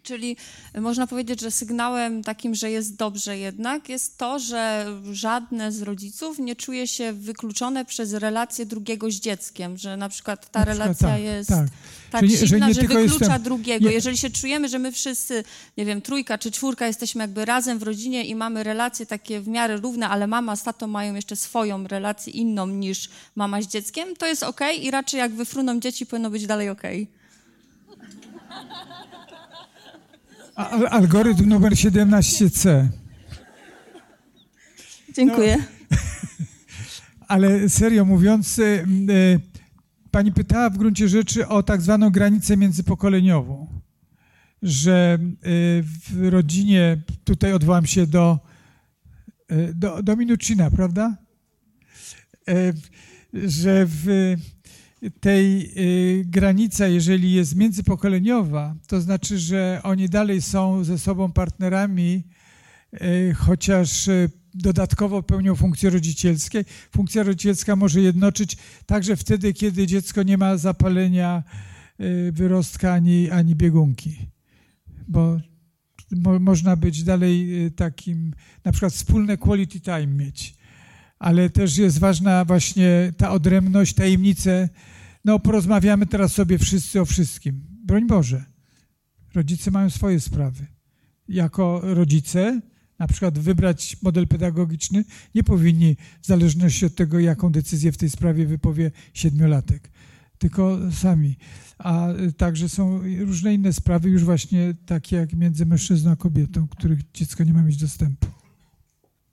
Czyli 0.08 0.36
można 0.74 1.06
powiedzieć, 1.06 1.40
że 1.40 1.50
sygnałem 1.50 2.24
takim, 2.24 2.54
że 2.54 2.70
jest 2.70 2.96
dobrze 2.96 3.38
jednak, 3.38 3.88
jest 3.88 4.18
to, 4.18 4.38
że 4.38 4.86
żadne 5.12 5.72
z 5.72 5.82
rodziców 5.82 6.38
nie 6.38 6.56
czuje 6.56 6.88
się 6.88 7.12
wykluczone 7.12 7.84
przez 7.84 8.12
relację 8.12 8.66
drugiego 8.66 9.10
z 9.10 9.14
dzieckiem, 9.14 9.76
że 9.76 9.96
na 9.96 10.08
przykład 10.08 10.50
ta 10.50 10.58
na 10.58 10.66
przykład, 10.66 10.78
relacja 10.78 11.08
tak, 11.08 11.20
jest 11.20 11.48
tak, 11.48 11.66
tak 12.10 12.24
silna, 12.30 12.66
że, 12.68 12.74
że 12.74 12.80
wyklucza 12.80 13.24
jestem, 13.24 13.42
drugiego. 13.42 13.88
Nie. 13.88 13.94
Jeżeli 13.94 14.16
się 14.16 14.30
czujemy, 14.30 14.68
że 14.68 14.78
my 14.78 14.92
wszyscy, 14.92 15.44
nie 15.76 15.84
wiem, 15.84 16.02
trójka 16.02 16.38
czy 16.38 16.50
czwórka 16.50 16.86
jesteśmy 16.86 17.22
jakby 17.22 17.44
razem 17.44 17.78
w 17.78 17.82
rodzinie 17.82 18.24
i 18.24 18.34
mamy 18.34 18.62
relacje 18.62 19.06
takie 19.06 19.40
w 19.40 19.48
miarę 19.48 19.76
równe, 19.76 20.08
ale 20.08 20.26
mama 20.26 20.56
z 20.56 20.62
tatą 20.62 20.86
mają 20.86 21.14
jeszcze 21.14 21.36
swoją 21.36 21.86
relację 21.86 22.32
inną 22.32 22.66
niż 22.66 23.08
mama 23.36 23.62
z 23.62 23.66
dzieckiem, 23.66 24.16
to 24.16 24.26
jest 24.26 24.42
ok 24.42 24.60
i 24.80 24.90
raczej 24.90 25.18
jak 25.18 25.32
wyfruną 25.32 25.80
dzieci, 25.80 26.06
powinno 26.06 26.30
być 26.30 26.46
dalej 26.46 26.68
ok. 26.68 26.82
Al 30.58 30.86
algorytm 30.86 31.48
numer 31.48 31.72
17C. 31.72 32.88
Dziękuję. 35.14 35.56
No, 35.90 35.96
ale 37.28 37.68
serio 37.68 38.04
mówiąc, 38.04 38.58
e, 38.58 38.84
pani 40.10 40.32
pytała 40.32 40.70
w 40.70 40.78
gruncie 40.78 41.08
rzeczy 41.08 41.48
o 41.48 41.62
tak 41.62 41.82
zwaną 41.82 42.10
granicę 42.10 42.56
międzypokoleniową, 42.56 43.80
że 44.62 45.18
e, 45.20 45.26
w 45.82 46.28
rodzinie, 46.30 47.02
tutaj 47.24 47.52
odwołam 47.52 47.86
się 47.86 48.06
do, 48.06 48.38
do, 49.74 50.02
do 50.02 50.16
Minucina, 50.16 50.70
prawda? 50.70 51.16
Że 53.32 53.86
w 53.86 54.34
tej 55.20 55.72
y, 56.20 56.24
granica, 56.24 56.86
jeżeli 56.86 57.32
jest 57.32 57.56
międzypokoleniowa, 57.56 58.74
to 58.86 59.00
znaczy, 59.00 59.38
że 59.38 59.80
oni 59.82 60.08
dalej 60.08 60.42
są 60.42 60.84
ze 60.84 60.98
sobą 60.98 61.32
partnerami, 61.32 62.24
y, 62.94 63.34
chociaż 63.34 64.08
y, 64.08 64.30
dodatkowo 64.54 65.22
pełnią 65.22 65.56
funkcje 65.56 65.90
rodzicielskie. 65.90 66.64
Funkcja 66.90 67.22
rodzicielska 67.22 67.76
może 67.76 68.00
jednoczyć 68.00 68.56
także 68.86 69.16
wtedy, 69.16 69.52
kiedy 69.52 69.86
dziecko 69.86 70.22
nie 70.22 70.38
ma 70.38 70.56
zapalenia 70.56 71.42
wyrostka 72.32 72.92
ani, 72.92 73.30
ani 73.30 73.54
biegunki, 73.54 74.16
bo 75.08 75.40
mo, 76.10 76.38
można 76.38 76.76
być 76.76 77.04
dalej 77.04 77.48
takim, 77.76 78.34
na 78.64 78.72
przykład 78.72 78.92
wspólne 78.92 79.36
quality 79.36 79.80
time 79.80 80.06
mieć 80.06 80.57
ale 81.18 81.50
też 81.50 81.76
jest 81.76 81.98
ważna 81.98 82.44
właśnie 82.44 83.12
ta 83.16 83.30
odrębność, 83.30 83.94
tajemnice. 83.94 84.68
No, 85.24 85.38
porozmawiamy 85.38 86.06
teraz 86.06 86.32
sobie 86.32 86.58
wszyscy 86.58 87.00
o 87.00 87.04
wszystkim. 87.04 87.60
Broń 87.84 88.06
Boże. 88.06 88.44
Rodzice 89.34 89.70
mają 89.70 89.90
swoje 89.90 90.20
sprawy. 90.20 90.66
Jako 91.28 91.80
rodzice, 91.82 92.60
na 92.98 93.06
przykład 93.06 93.38
wybrać 93.38 93.96
model 94.02 94.28
pedagogiczny, 94.28 95.04
nie 95.34 95.44
powinni, 95.44 95.96
w 96.22 96.26
zależności 96.26 96.86
od 96.86 96.94
tego, 96.94 97.18
jaką 97.18 97.52
decyzję 97.52 97.92
w 97.92 97.96
tej 97.96 98.10
sprawie 98.10 98.46
wypowie 98.46 98.90
siedmiolatek, 99.14 99.90
tylko 100.38 100.78
sami. 100.92 101.36
A 101.78 102.08
także 102.36 102.68
są 102.68 103.00
różne 103.18 103.54
inne 103.54 103.72
sprawy, 103.72 104.08
już 104.10 104.24
właśnie 104.24 104.74
takie 104.86 105.16
jak 105.16 105.32
między 105.32 105.66
mężczyzną 105.66 106.10
a 106.10 106.16
kobietą, 106.16 106.68
których 106.68 107.12
dziecko 107.12 107.44
nie 107.44 107.52
ma 107.54 107.62
mieć 107.62 107.76
dostępu 107.76 108.26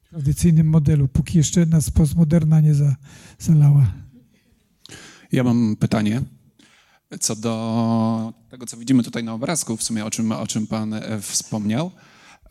tradycyjnym 0.09 0.67
modelu, 0.67 1.07
póki 1.07 1.37
jeszcze 1.37 1.65
nas 1.65 1.89
postmoderna 1.89 2.61
nie 2.61 2.73
za, 2.73 2.95
zalała. 3.39 3.91
Ja 5.31 5.43
mam 5.43 5.75
pytanie 5.75 6.21
co 7.19 7.35
do 7.35 8.33
tego, 8.49 8.65
co 8.65 8.77
widzimy 8.77 9.03
tutaj 9.03 9.23
na 9.23 9.33
obrazku, 9.33 9.77
w 9.77 9.83
sumie 9.83 10.05
o 10.05 10.11
czym, 10.11 10.31
o 10.31 10.47
czym 10.47 10.67
Pan 10.67 10.93
e, 10.93 11.21
wspomniał. 11.21 11.91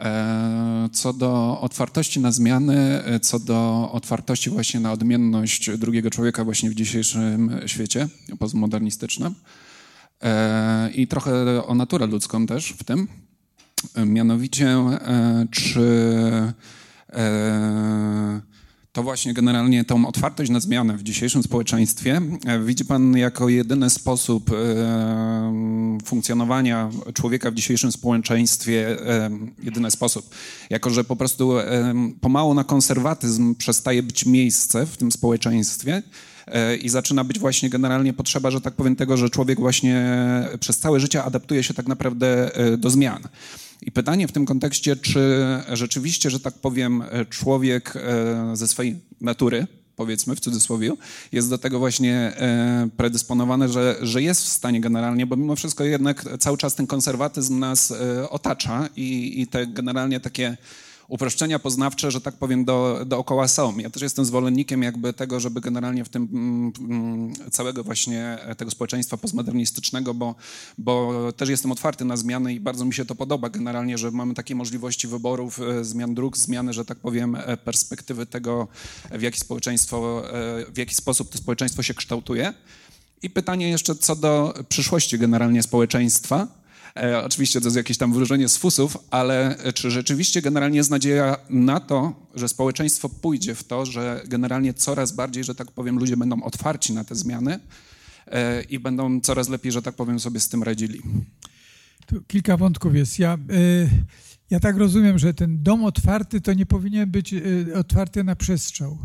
E, 0.00 0.88
co 0.92 1.12
do 1.12 1.60
otwartości 1.60 2.20
na 2.20 2.32
zmiany, 2.32 3.04
e, 3.04 3.20
co 3.20 3.38
do 3.38 3.90
otwartości 3.92 4.50
właśnie 4.50 4.80
na 4.80 4.92
odmienność 4.92 5.78
drugiego 5.78 6.10
człowieka 6.10 6.44
właśnie 6.44 6.70
w 6.70 6.74
dzisiejszym 6.74 7.60
świecie 7.66 8.08
postmodernistycznym 8.38 9.34
i 10.94 11.06
trochę 11.06 11.66
o 11.66 11.74
naturę 11.74 12.06
ludzką 12.06 12.46
też 12.46 12.68
w 12.68 12.84
tym. 12.84 13.08
Mianowicie, 14.06 14.76
czy 15.50 15.82
to 18.94 19.02
właśnie 19.02 19.34
generalnie 19.34 19.84
tą 19.84 20.06
otwartość 20.06 20.50
na 20.50 20.60
zmianę 20.60 20.96
w 20.96 21.02
dzisiejszym 21.02 21.42
społeczeństwie 21.42 22.20
e, 22.46 22.60
widzi 22.60 22.84
Pan 22.84 23.16
jako 23.16 23.48
jedyny 23.48 23.90
sposób 23.90 24.50
e, 24.50 24.54
funkcjonowania 26.04 26.90
człowieka 27.14 27.50
w 27.50 27.54
dzisiejszym 27.54 27.92
społeczeństwie, 27.92 29.08
e, 29.08 29.30
jedyny 29.62 29.90
sposób, 29.90 30.34
jako 30.70 30.90
że 30.90 31.04
po 31.04 31.16
prostu 31.16 31.52
pomału 32.20 32.54
na 32.54 32.64
konserwatyzm 32.64 33.54
przestaje 33.54 34.02
być 34.02 34.26
miejsce 34.26 34.86
w 34.86 34.96
tym 34.96 35.12
społeczeństwie, 35.12 36.02
i 36.82 36.88
zaczyna 36.88 37.24
być 37.24 37.38
właśnie 37.38 37.70
generalnie 37.70 38.12
potrzeba, 38.12 38.50
że 38.50 38.60
tak 38.60 38.74
powiem, 38.74 38.96
tego, 38.96 39.16
że 39.16 39.30
człowiek 39.30 39.60
właśnie 39.60 40.12
przez 40.60 40.78
całe 40.78 41.00
życie 41.00 41.24
adaptuje 41.24 41.62
się 41.62 41.74
tak 41.74 41.86
naprawdę 41.86 42.50
do 42.78 42.90
zmian. 42.90 43.22
I 43.82 43.92
pytanie 43.92 44.28
w 44.28 44.32
tym 44.32 44.46
kontekście, 44.46 44.96
czy 44.96 45.44
rzeczywiście, 45.72 46.30
że 46.30 46.40
tak 46.40 46.54
powiem, 46.54 47.04
człowiek 47.30 47.96
e, 47.96 48.56
ze 48.56 48.68
swojej 48.68 49.00
natury, 49.20 49.66
powiedzmy 49.96 50.36
w 50.36 50.40
cudzysłowie, 50.40 50.92
jest 51.32 51.50
do 51.50 51.58
tego 51.58 51.78
właśnie 51.78 52.14
e, 52.16 52.88
predysponowany, 52.96 53.68
że, 53.68 53.96
że 54.02 54.22
jest 54.22 54.42
w 54.42 54.48
stanie 54.48 54.80
generalnie, 54.80 55.26
bo 55.26 55.36
mimo 55.36 55.56
wszystko 55.56 55.84
jednak 55.84 56.24
cały 56.38 56.58
czas 56.58 56.74
ten 56.74 56.86
konserwatyzm 56.86 57.58
nas 57.58 57.90
e, 57.90 58.30
otacza 58.30 58.88
i, 58.96 59.40
i 59.40 59.46
te 59.46 59.66
generalnie 59.66 60.20
takie 60.20 60.56
uproszczenia 61.08 61.58
poznawcze, 61.58 62.10
że 62.10 62.20
tak 62.20 62.34
powiem, 62.34 62.64
do, 62.64 63.00
dookoła 63.06 63.48
są. 63.48 63.78
Ja 63.78 63.90
też 63.90 64.02
jestem 64.02 64.24
zwolennikiem 64.24 64.82
jakby 64.82 65.12
tego, 65.12 65.40
żeby 65.40 65.60
generalnie 65.60 66.04
w 66.04 66.08
tym 66.08 66.28
mm, 66.78 67.32
całego 67.50 67.84
właśnie 67.84 68.38
tego 68.56 68.70
społeczeństwa 68.70 69.16
postmodernistycznego, 69.16 70.14
bo, 70.14 70.34
bo 70.78 71.12
też 71.32 71.48
jestem 71.48 71.72
otwarty 71.72 72.04
na 72.04 72.16
zmiany 72.16 72.54
i 72.54 72.60
bardzo 72.60 72.84
mi 72.84 72.94
się 72.94 73.04
to 73.04 73.14
podoba 73.14 73.48
generalnie, 73.48 73.98
że 73.98 74.10
mamy 74.10 74.34
takie 74.34 74.54
możliwości 74.54 75.08
wyborów, 75.08 75.60
e, 75.60 75.84
zmian 75.84 76.14
dróg, 76.14 76.36
zmiany, 76.36 76.72
że 76.72 76.84
tak 76.84 76.98
powiem, 76.98 77.36
e, 77.36 77.56
perspektywy 77.56 78.26
tego, 78.26 78.68
w 79.10 79.22
jaki 79.22 79.40
społeczeństwo, 79.40 80.22
e, 80.28 80.72
w 80.72 80.78
jaki 80.78 80.94
sposób 80.94 81.30
to 81.30 81.38
społeczeństwo 81.38 81.82
się 81.82 81.94
kształtuje. 81.94 82.54
I 83.22 83.30
pytanie 83.30 83.68
jeszcze 83.68 83.94
co 83.94 84.16
do 84.16 84.54
przyszłości 84.68 85.18
generalnie 85.18 85.62
społeczeństwa 85.62 86.63
E, 86.98 87.24
oczywiście 87.24 87.60
to 87.60 87.66
jest 87.66 87.76
jakieś 87.76 87.98
tam 87.98 88.12
wróżenie 88.12 88.48
z 88.48 88.56
fusów, 88.56 88.98
ale 89.10 89.56
czy 89.74 89.90
rzeczywiście 89.90 90.42
generalnie 90.42 90.76
jest 90.76 90.90
nadzieja 90.90 91.36
na 91.50 91.80
to, 91.80 92.26
że 92.34 92.48
społeczeństwo 92.48 93.08
pójdzie 93.08 93.54
w 93.54 93.64
to, 93.64 93.86
że 93.86 94.22
generalnie 94.26 94.74
coraz 94.74 95.12
bardziej, 95.12 95.44
że 95.44 95.54
tak 95.54 95.70
powiem, 95.70 95.98
ludzie 95.98 96.16
będą 96.16 96.42
otwarci 96.42 96.92
na 96.92 97.04
te 97.04 97.14
zmiany 97.14 97.60
e, 98.26 98.62
i 98.62 98.78
będą 98.78 99.20
coraz 99.20 99.48
lepiej, 99.48 99.72
że 99.72 99.82
tak 99.82 99.94
powiem, 99.94 100.20
sobie 100.20 100.40
z 100.40 100.48
tym 100.48 100.62
radzili? 100.62 101.02
Tu 102.06 102.22
kilka 102.22 102.56
wątków 102.56 102.94
jest. 102.94 103.18
Ja, 103.18 103.32
e, 103.32 103.38
ja 104.50 104.60
tak 104.60 104.76
rozumiem, 104.76 105.18
że 105.18 105.34
ten 105.34 105.62
dom 105.62 105.84
otwarty 105.84 106.40
to 106.40 106.52
nie 106.52 106.66
powinien 106.66 107.10
być 107.10 107.34
otwarty 107.74 108.24
na 108.24 108.36
przestrzał. 108.36 108.98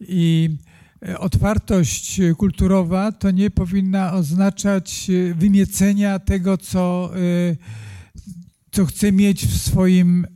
I 0.00 0.50
E, 0.50 0.75
otwartość 1.18 2.20
kulturowa 2.36 3.12
to 3.12 3.30
nie 3.30 3.50
powinna 3.50 4.12
oznaczać 4.12 5.10
e, 5.10 5.34
wymiecenia 5.34 6.18
tego, 6.18 6.58
co, 6.58 7.10
e, 7.16 7.56
co 8.70 8.86
chce 8.86 9.12
mieć 9.12 9.46
w 9.46 9.58
swoim 9.58 10.26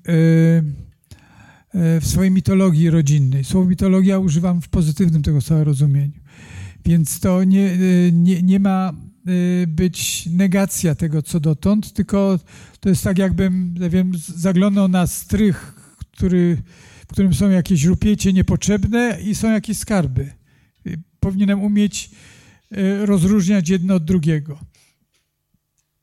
w 1.75 2.07
swojej 2.07 2.31
mitologii 2.31 2.91
rodzinnej. 2.91 3.45
Słowo 3.45 3.69
mitologia 3.69 4.19
używam 4.19 4.63
w 4.63 4.69
pozytywnym 4.69 5.23
tego 5.23 5.41
słowa 5.41 5.65
rozumieniu. 5.65 6.21
Więc 6.85 7.21
to 7.21 7.45
nie, 7.45 7.79
nie, 8.13 8.43
nie 8.43 8.61
ma 8.61 8.93
być 9.69 10.27
negacja 10.27 10.95
tego, 10.95 11.23
co 11.23 11.41
dotąd, 11.41 11.93
tylko 11.93 12.39
to 12.81 12.89
jest 12.89 13.05
tak, 13.05 13.19
jakbym, 13.19 13.75
nie 13.81 13.91
wiem, 13.91 14.13
zaglądał 14.37 14.89
na 14.89 15.07
strych, 15.07 15.75
który, 15.99 16.63
w 17.09 17.13
którym 17.13 17.35
są 17.35 17.51
jakieś 17.51 17.85
rupiecie 17.85 18.33
niepotrzebne 18.33 19.19
i 19.25 19.35
są 19.35 19.53
jakieś 19.53 19.79
skarby 19.79 20.40
powinienem 21.21 21.63
umieć 21.63 22.11
e, 22.71 23.07
rozróżniać 23.07 23.69
jedno 23.69 23.95
od 23.95 24.05
drugiego. 24.05 24.59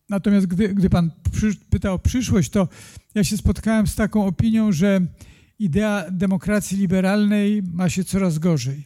Natomiast 0.10 0.48
gdy, 0.48 0.69
gdy 0.69 0.89
Pan 0.89 1.11
pytał 1.69 1.95
o 1.95 1.99
przyszłość, 1.99 2.49
to 2.49 2.68
ja 3.15 3.23
się 3.23 3.38
spotkałem 3.38 3.88
z 3.88 3.95
taką 3.95 4.26
opinią, 4.26 4.72
że 4.72 5.02
idea 5.60 6.06
demokracji 6.11 6.77
liberalnej 6.77 7.64
ma 7.73 7.89
się 7.89 8.03
coraz 8.03 8.39
gorzej 8.39 8.84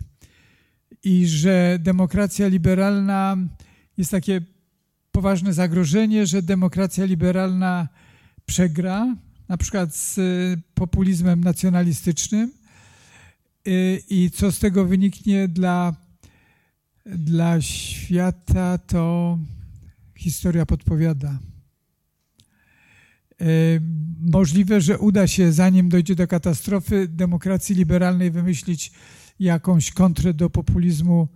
i 1.03 1.27
że 1.27 1.77
demokracja 1.79 2.47
liberalna 2.47 3.37
jest 3.97 4.11
takie 4.11 4.41
poważne 5.11 5.53
zagrożenie, 5.53 6.25
że 6.25 6.41
demokracja 6.41 7.05
liberalna 7.05 7.87
przegra, 8.45 9.15
na 9.49 9.57
przykład 9.57 9.95
z 9.95 10.19
populizmem 10.73 11.43
nacjonalistycznym 11.43 12.51
i 14.09 14.31
co 14.33 14.51
z 14.51 14.59
tego 14.59 14.85
wyniknie 14.85 15.47
dla 15.47 15.95
dla 17.11 17.61
świata 17.61 18.77
to 18.77 19.38
historia 20.17 20.65
podpowiada. 20.65 21.39
E, 23.41 23.45
możliwe, 24.19 24.81
że 24.81 24.99
uda 24.99 25.27
się, 25.27 25.51
zanim 25.51 25.89
dojdzie 25.89 26.15
do 26.15 26.27
katastrofy 26.27 27.07
demokracji 27.07 27.75
liberalnej, 27.75 28.31
wymyślić 28.31 28.91
jakąś 29.39 29.91
kontrę 29.91 30.33
do 30.33 30.49
populizmu 30.49 31.27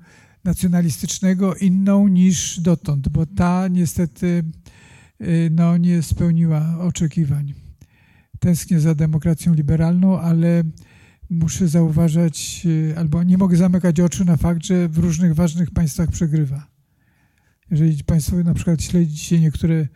nacjonalistycznego 0.44 1.56
inną 1.56 2.08
niż 2.08 2.60
dotąd, 2.60 3.10
bo 3.10 3.26
ta 3.26 3.68
niestety 3.68 4.44
e, 5.20 5.26
no, 5.50 5.78
nie 5.78 6.02
spełniła 6.02 6.80
oczekiwań. 6.80 7.54
Tęsknię 8.40 8.80
za 8.80 8.96
demokracją 8.96 9.54
liberalną, 9.54 10.20
ale 10.20 10.64
muszę 11.30 11.68
zauważać, 11.68 12.68
e, 12.92 13.00
albo 13.00 13.24
nie 13.24 13.38
mogę 13.38 13.58
zamykać 13.58 14.00
oczu 14.00 14.26
na 14.26 14.38
fakt, 14.38 14.66
że 14.66 14.90
w 14.90 14.98
różnych 14.98 15.36
ważnych 15.36 15.72
państwach 15.72 16.10
przegrywa. 16.10 16.68
Jeżeli 17.72 18.04
Państwo 18.04 18.36
na 18.44 18.54
przykład 18.54 18.84
śledzicie 18.84 19.40
niektóre 19.40 19.76
e, 19.76 19.88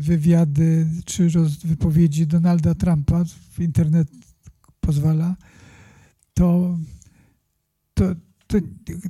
wywiady 0.00 0.86
czy 1.04 1.28
wypowiedzi 1.64 2.26
Donalda 2.26 2.74
Trumpa, 2.74 3.24
internet 3.58 4.08
pozwala, 4.80 5.36
to, 6.34 6.78
to, 7.94 8.14
to 8.46 8.58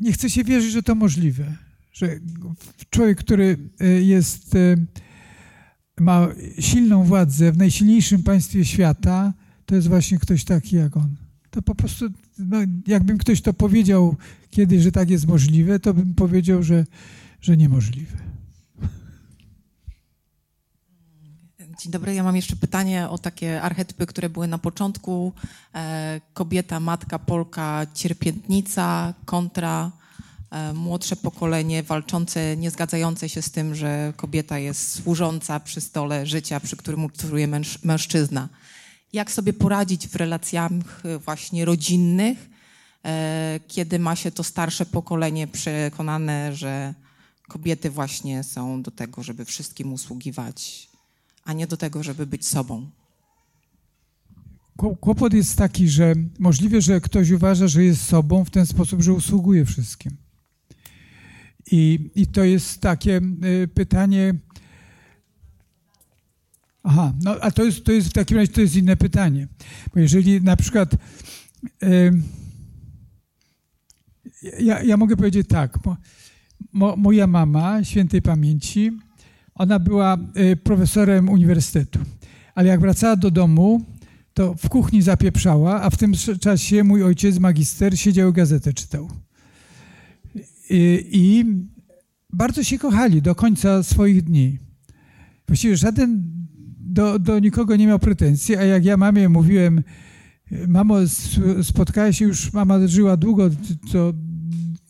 nie 0.01 0.13
chce 0.13 0.31
się 0.31 0.45
wierzyć, 0.45 0.73
że 0.73 0.83
to 0.83 0.95
możliwe. 0.95 1.57
Że 1.93 2.21
człowiek, 2.91 3.19
który 3.19 3.59
e, 3.81 3.87
jest, 3.87 4.55
ma 6.01 6.29
silną 6.59 7.05
władzę 7.05 7.53
w 7.53 7.57
najsilniejszym 7.57 8.23
państwie 8.23 8.65
świata, 8.65 9.33
to 9.67 9.75
jest 9.75 9.89
właśnie 9.89 10.19
ktoś 10.19 10.45
taki 10.45 10.77
jak 10.77 10.97
on. 10.97 11.17
To 11.51 11.63
po 11.63 11.75
prostu, 11.75 12.09
no, 12.39 12.57
jakbym 12.87 13.19
ktoś 13.19 13.43
to 13.43 13.55
powiedział 13.55 14.17
kiedyś, 14.51 14.83
że 14.83 14.93
tak 14.93 15.11
jest 15.11 15.27
możliwe, 15.27 15.81
to 15.81 15.95
bym 15.95 16.15
powiedział, 16.15 16.63
że, 16.63 16.85
że 17.41 17.57
niemożliwe. 17.57 18.17
Dzień 21.81 21.93
dobry, 21.93 22.15
ja 22.15 22.23
mam 22.23 22.37
jeszcze 22.37 22.57
pytanie 22.57 23.09
o 23.09 23.19
takie 23.19 23.63
archetypy, 23.63 24.07
które 24.07 24.29
były 24.29 24.47
na 24.47 24.59
początku. 24.59 25.33
E, 25.75 26.21
kobieta, 26.35 26.81
matka, 26.81 27.19
Polka, 27.19 27.87
cierpiętnica 27.95 29.15
kontra 29.25 29.91
e, 30.51 30.73
młodsze 30.73 31.17
pokolenie 31.17 31.83
walczące, 31.83 32.57
nie 32.57 32.71
zgadzające 32.71 33.29
się 33.29 33.43
z 33.43 33.51
tym, 33.51 33.75
że 33.75 34.13
kobieta 34.17 34.59
jest 34.59 34.93
służąca 34.93 35.61
przy 35.61 35.81
stole 35.81 36.27
życia, 36.27 36.61
przy 36.61 36.77
którym 36.77 37.05
utrzymuje 37.05 37.49
mężczyzna 37.83 38.49
jak 39.15 39.31
sobie 39.31 39.53
poradzić 39.53 40.09
w 40.09 40.17
relacjach 40.17 41.03
właśnie 41.25 41.65
rodzinnych, 41.65 42.51
e, 43.05 43.61
kiedy 43.69 43.99
ma 43.99 44.17
się 44.17 44.31
to 44.31 44.45
starsze 44.45 44.87
pokolenie 44.87 45.47
przekonane, 45.47 46.57
że 46.57 46.95
kobiety 47.49 47.91
właśnie 47.91 48.45
są 48.45 48.83
do 48.83 48.91
tego, 48.91 49.23
żeby 49.23 49.45
wszystkim 49.45 49.93
usługiwać, 49.93 50.89
a 51.45 51.53
nie 51.53 51.67
do 51.67 51.77
tego, 51.77 52.03
żeby 52.03 52.27
być 52.27 52.47
sobą. 52.47 52.91
Kłopot 54.77 55.33
jest 55.33 55.59
taki, 55.59 55.89
że 55.89 56.15
możliwe, 56.39 56.81
że 56.81 57.01
ktoś 57.01 57.31
uważa, 57.31 57.69
że 57.69 57.85
jest 57.85 58.03
sobą 58.03 58.45
w 58.45 58.51
ten 58.51 58.67
sposób, 58.67 59.03
że 59.03 59.13
usługuje 59.13 59.65
wszystkim. 59.65 60.17
I, 61.71 62.11
i 62.15 62.27
to 62.27 62.45
jest 62.45 62.81
takie 62.81 63.17
e, 63.17 63.69
pytanie, 63.69 64.35
Aha, 66.85 67.13
no 67.23 67.37
a 67.41 67.51
to 67.51 67.65
jest, 67.65 67.85
to 67.85 67.93
jest 67.93 68.09
w 68.09 68.13
takim 68.13 68.37
razie 68.37 68.53
to 68.53 68.61
jest 68.61 68.77
inne 68.77 68.97
pytanie. 68.97 69.49
Bo 69.95 70.01
jeżeli 70.01 70.43
na 70.43 70.57
przykład 70.57 70.97
ja, 74.59 74.83
ja 74.83 74.97
mogę 74.97 75.17
powiedzieć 75.17 75.49
tak, 75.49 75.79
bo, 75.85 75.97
mo, 76.73 76.97
moja 76.97 77.27
mama 77.27 77.85
świętej 77.85 78.23
pamięci, 78.23 78.93
ona 79.55 79.79
była 79.79 80.19
y, 80.37 80.57
profesorem 80.57 81.29
uniwersytetu, 81.29 81.99
ale 82.55 82.69
jak 82.69 82.81
wracała 82.81 83.17
do 83.17 83.31
domu, 83.31 83.85
to 84.35 84.55
w 84.55 84.69
kuchni 84.69 85.03
zapieprzała, 85.03 85.83
a 85.83 85.91
w 85.91 85.97
tym 85.97 86.13
czasie 86.41 86.85
mój 86.85 87.03
ojciec, 87.03 87.39
magister, 87.39 87.99
siedział 87.99 88.31
i 88.31 88.33
gazetę 88.33 88.73
czytał. 88.73 89.11
I, 90.71 91.09
I 91.13 91.45
bardzo 92.33 92.63
się 92.65 92.79
kochali 92.79 93.23
do 93.23 93.35
końca 93.35 93.83
swoich 93.83 94.23
dni. 94.23 94.59
Właściwie 95.47 95.77
żaden 95.77 96.35
do, 96.95 97.19
do 97.19 97.39
nikogo 97.39 97.77
nie 97.77 97.87
miał 97.87 97.99
pretensji, 97.99 98.57
a 98.57 98.65
jak 98.65 98.85
ja 98.85 98.97
mamie 98.97 99.29
mówiłem, 99.29 99.83
Mamo, 100.69 100.95
spotkała 101.63 102.13
się 102.13 102.25
już, 102.25 102.53
mama 102.53 102.87
żyła 102.87 103.17
długo, 103.17 103.51
to 103.93 104.13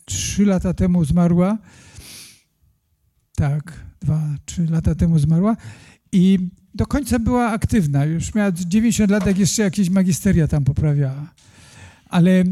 trzy 0.05 0.45
lata 0.45 0.73
temu 0.73 1.05
zmarła. 1.05 1.57
Tak, 3.35 3.85
dwa, 4.01 4.21
trzy 4.45 4.65
lata 4.65 4.95
temu 4.95 5.19
zmarła. 5.19 5.57
I 6.11 6.39
do 6.73 6.85
końca 6.85 7.19
była 7.19 7.51
aktywna. 7.51 8.05
Już 8.05 8.35
miała 8.35 8.51
90 8.51 9.11
lat, 9.11 9.25
jak 9.25 9.37
jeszcze 9.37 9.63
jakieś 9.63 9.89
magisteria 9.89 10.47
tam 10.47 10.63
poprawiała. 10.63 11.33
Ale 12.09 12.31
e, 12.31 12.45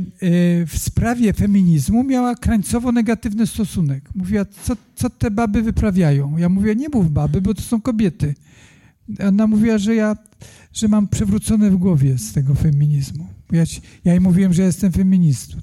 w 0.65 0.73
sprawie 0.77 1.33
feminizmu 1.33 2.03
miała 2.03 2.35
krańcowo 2.35 2.91
negatywny 2.91 3.47
stosunek. 3.47 4.09
Mówiła, 4.15 4.45
co, 4.45 4.75
co 4.95 5.09
te 5.09 5.31
baby 5.31 5.61
wyprawiają? 5.61 6.37
Ja 6.37 6.49
mówię, 6.49 6.75
nie 6.75 6.89
mów 6.89 7.11
baby, 7.11 7.41
bo 7.41 7.53
to 7.53 7.61
są 7.61 7.81
kobiety. 7.81 8.35
Ona 9.27 9.47
mówiła, 9.47 9.77
że 9.77 9.95
ja 9.95 10.15
że 10.73 10.87
mam 10.87 11.07
przewrócone 11.07 11.71
w 11.71 11.77
głowie 11.77 12.17
z 12.17 12.33
tego 12.33 12.55
feminizmu. 12.55 13.27
Ja, 13.51 13.63
ja 14.05 14.11
jej 14.11 14.21
mówiłem, 14.21 14.53
że 14.53 14.63
jestem 14.63 14.91
feministą. 14.91 15.57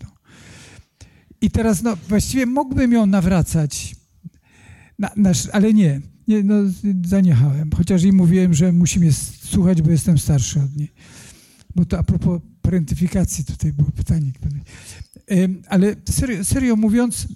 I 1.40 1.50
teraz 1.50 1.82
no, 1.82 1.96
właściwie 2.08 2.46
mógłbym 2.46 2.92
ją 2.92 3.06
nawracać, 3.06 3.96
na, 4.98 5.10
na, 5.16 5.32
ale 5.52 5.74
nie, 5.74 6.00
nie 6.28 6.42
no, 6.42 6.54
zaniechałem. 7.04 7.70
Chociaż 7.76 8.02
jej 8.02 8.12
mówiłem, 8.12 8.54
że 8.54 8.72
musi 8.72 9.00
mnie 9.00 9.12
słuchać, 9.42 9.82
bo 9.82 9.90
jestem 9.90 10.18
starszy 10.18 10.60
od 10.60 10.76
niej. 10.76 10.92
Bo 11.76 11.84
to 11.84 11.98
a 11.98 12.02
propos 12.02 12.40
parentyfikacji 12.62 13.44
tutaj 13.44 13.72
było 13.72 13.90
pytanie. 13.90 14.32
Ale 15.68 15.96
serio, 16.10 16.44
serio 16.44 16.76
mówiąc, 16.76 17.28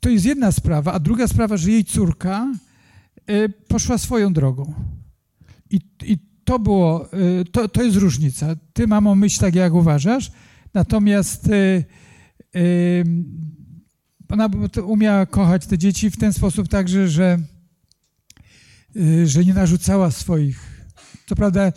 to 0.00 0.10
jest 0.10 0.24
jedna 0.24 0.52
sprawa, 0.52 0.92
a 0.92 0.98
druga 0.98 1.28
sprawa, 1.28 1.56
że 1.56 1.70
jej 1.70 1.84
córka 1.84 2.52
poszła 3.68 3.98
swoją 3.98 4.32
drogą. 4.32 4.74
I, 5.70 5.80
i 6.02 6.18
to 6.44 6.58
było, 6.58 7.08
to, 7.52 7.68
to 7.68 7.82
jest 7.82 7.96
różnica. 7.96 8.56
Ty, 8.72 8.86
mamo, 8.86 9.14
myśl 9.14 9.40
tak, 9.40 9.54
jak 9.54 9.74
uważasz, 9.74 10.32
natomiast 10.74 11.48
ona 14.28 14.48
umiała 14.84 15.26
kochać 15.26 15.66
te 15.66 15.78
dzieci 15.78 16.10
w 16.10 16.16
ten 16.16 16.32
sposób 16.32 16.68
także, 16.68 17.08
że, 17.08 17.38
y, 18.96 19.26
że 19.26 19.44
nie 19.44 19.54
narzucała 19.54 20.10
swoich. 20.10 20.86
Co 21.26 21.36
prawda 21.36 21.72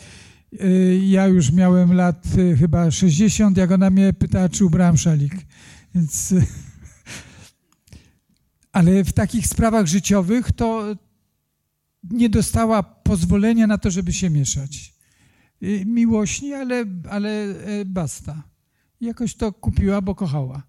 y, 0.54 1.00
ja 1.08 1.28
już 1.28 1.52
miałem 1.52 1.94
lat 1.94 2.26
y, 2.38 2.58
chyba 2.58 2.92
60, 2.92 3.58
jak 3.58 3.72
ona 3.72 3.90
mnie 3.90 4.14
pytała, 4.14 4.50
czy 4.50 4.66
ubrałam 4.66 4.98
szalik. 4.98 5.34
Więc, 5.96 6.34
ale 8.72 9.04
w 9.04 9.14
takich 9.14 9.48
sprawach 9.48 9.86
życiowych 9.86 10.52
to 10.52 10.96
nie 12.04 12.30
dostała 12.30 12.84
pozwolenia 12.84 13.68
na 13.68 13.78
to, 13.78 13.92
żeby 13.92 14.14
się 14.14 14.30
mieszać. 14.30 14.94
Miłośnie, 15.86 16.58
ale, 16.58 16.86
ale 17.10 17.56
basta. 17.86 18.44
Jakoś 19.02 19.36
to 19.36 19.52
kupiła, 19.52 20.02
bo 20.02 20.16
kochała. 20.16 20.64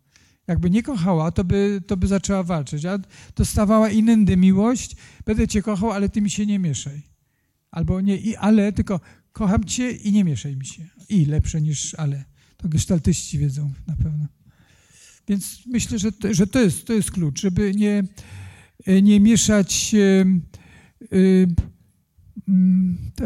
Jakby 0.46 0.70
nie 0.70 0.82
kochała, 0.82 1.30
to 1.30 1.44
by, 1.44 1.82
to 1.86 1.96
by 1.96 2.06
zaczęła 2.06 2.42
walczyć. 2.42 2.84
A 2.84 2.98
dostawała 3.36 3.90
inny 3.90 4.36
miłość, 4.36 4.96
będę 5.24 5.48
cię 5.48 5.62
kochał, 5.62 5.90
ale 5.90 6.08
ty 6.08 6.22
mi 6.22 6.30
się 6.30 6.46
nie 6.46 6.58
mieszaj. 6.58 7.02
Albo 7.70 8.00
nie 8.00 8.16
i 8.16 8.36
ale, 8.36 8.72
tylko 8.72 9.00
kocham 9.32 9.64
cię 9.64 9.90
i 9.90 10.12
nie 10.12 10.24
mieszaj 10.24 10.56
mi 10.56 10.66
się. 10.66 10.88
I 11.08 11.24
lepsze 11.24 11.60
niż 11.60 11.94
ale. 11.94 12.24
To 12.56 12.68
gestaltyści 12.68 13.38
wiedzą 13.38 13.72
na 13.86 13.96
pewno. 13.96 14.26
Więc 15.28 15.62
myślę, 15.66 15.98
że 15.98 16.12
to, 16.12 16.34
że 16.34 16.46
to, 16.46 16.60
jest, 16.60 16.86
to 16.86 16.92
jest 16.92 17.10
klucz, 17.10 17.40
żeby 17.40 17.74
nie, 17.74 18.04
nie 19.02 19.20
mieszać. 19.20 19.94
To, 20.52 20.61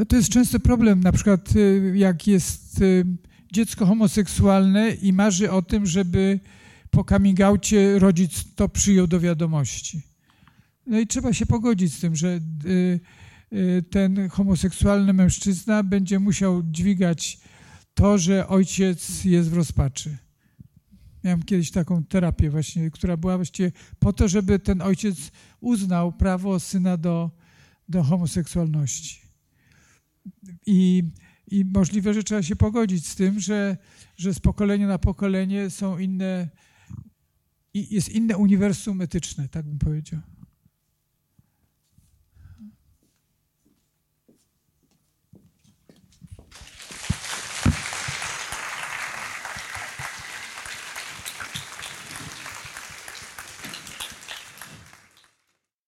to 0.08 0.16
jest 0.16 0.28
często 0.28 0.60
problem, 0.60 1.00
na 1.00 1.12
przykład 1.12 1.48
jak 1.94 2.26
jest 2.26 2.84
dziecko 3.52 3.86
homoseksualne 3.86 4.90
i 4.90 5.12
marzy 5.12 5.50
o 5.50 5.62
tym, 5.62 5.86
żeby 5.86 6.40
po 6.90 7.04
coming 7.04 7.38
rodzic 7.98 8.54
to 8.54 8.68
przyjął 8.68 9.06
do 9.06 9.20
wiadomości. 9.20 10.02
No 10.86 10.98
i 10.98 11.06
trzeba 11.06 11.32
się 11.32 11.46
pogodzić 11.46 11.94
z 11.94 12.00
tym, 12.00 12.16
że 12.16 12.40
y, 12.66 13.00
y, 13.52 13.84
ten 13.90 14.28
homoseksualny 14.28 15.12
mężczyzna 15.12 15.82
będzie 15.82 16.18
musiał 16.18 16.62
dźwigać 16.62 17.40
to, 17.94 18.18
że 18.18 18.48
ojciec 18.48 19.24
jest 19.24 19.50
w 19.50 19.54
rozpaczy. 19.54 20.16
Miałem 21.24 21.42
kiedyś 21.42 21.70
taką 21.70 22.04
terapię 22.04 22.50
właśnie, 22.50 22.90
która 22.90 23.16
była 23.16 23.36
właściwie 23.36 23.72
po 23.98 24.12
to, 24.12 24.28
żeby 24.28 24.58
ten 24.58 24.82
ojciec 24.82 25.16
uznał 25.60 26.12
prawo 26.12 26.60
syna 26.60 26.96
do, 26.96 27.30
do 27.88 28.02
homoseksualności. 28.02 29.20
I, 30.66 31.02
I 31.50 31.64
możliwe, 31.64 32.14
że 32.14 32.22
trzeba 32.22 32.42
się 32.42 32.56
pogodzić 32.56 33.06
z 33.06 33.16
tym, 33.16 33.40
że, 33.40 33.76
że 34.16 34.34
z 34.34 34.38
pokolenia 34.40 34.86
na 34.86 34.98
pokolenie 34.98 35.70
są 35.70 35.98
inne 35.98 36.48
jest 37.90 38.08
inne 38.08 38.36
uniwersum 38.36 39.00
etyczne, 39.00 39.48
tak 39.48 39.66
bym 39.66 39.78
powiedział. 39.78 40.20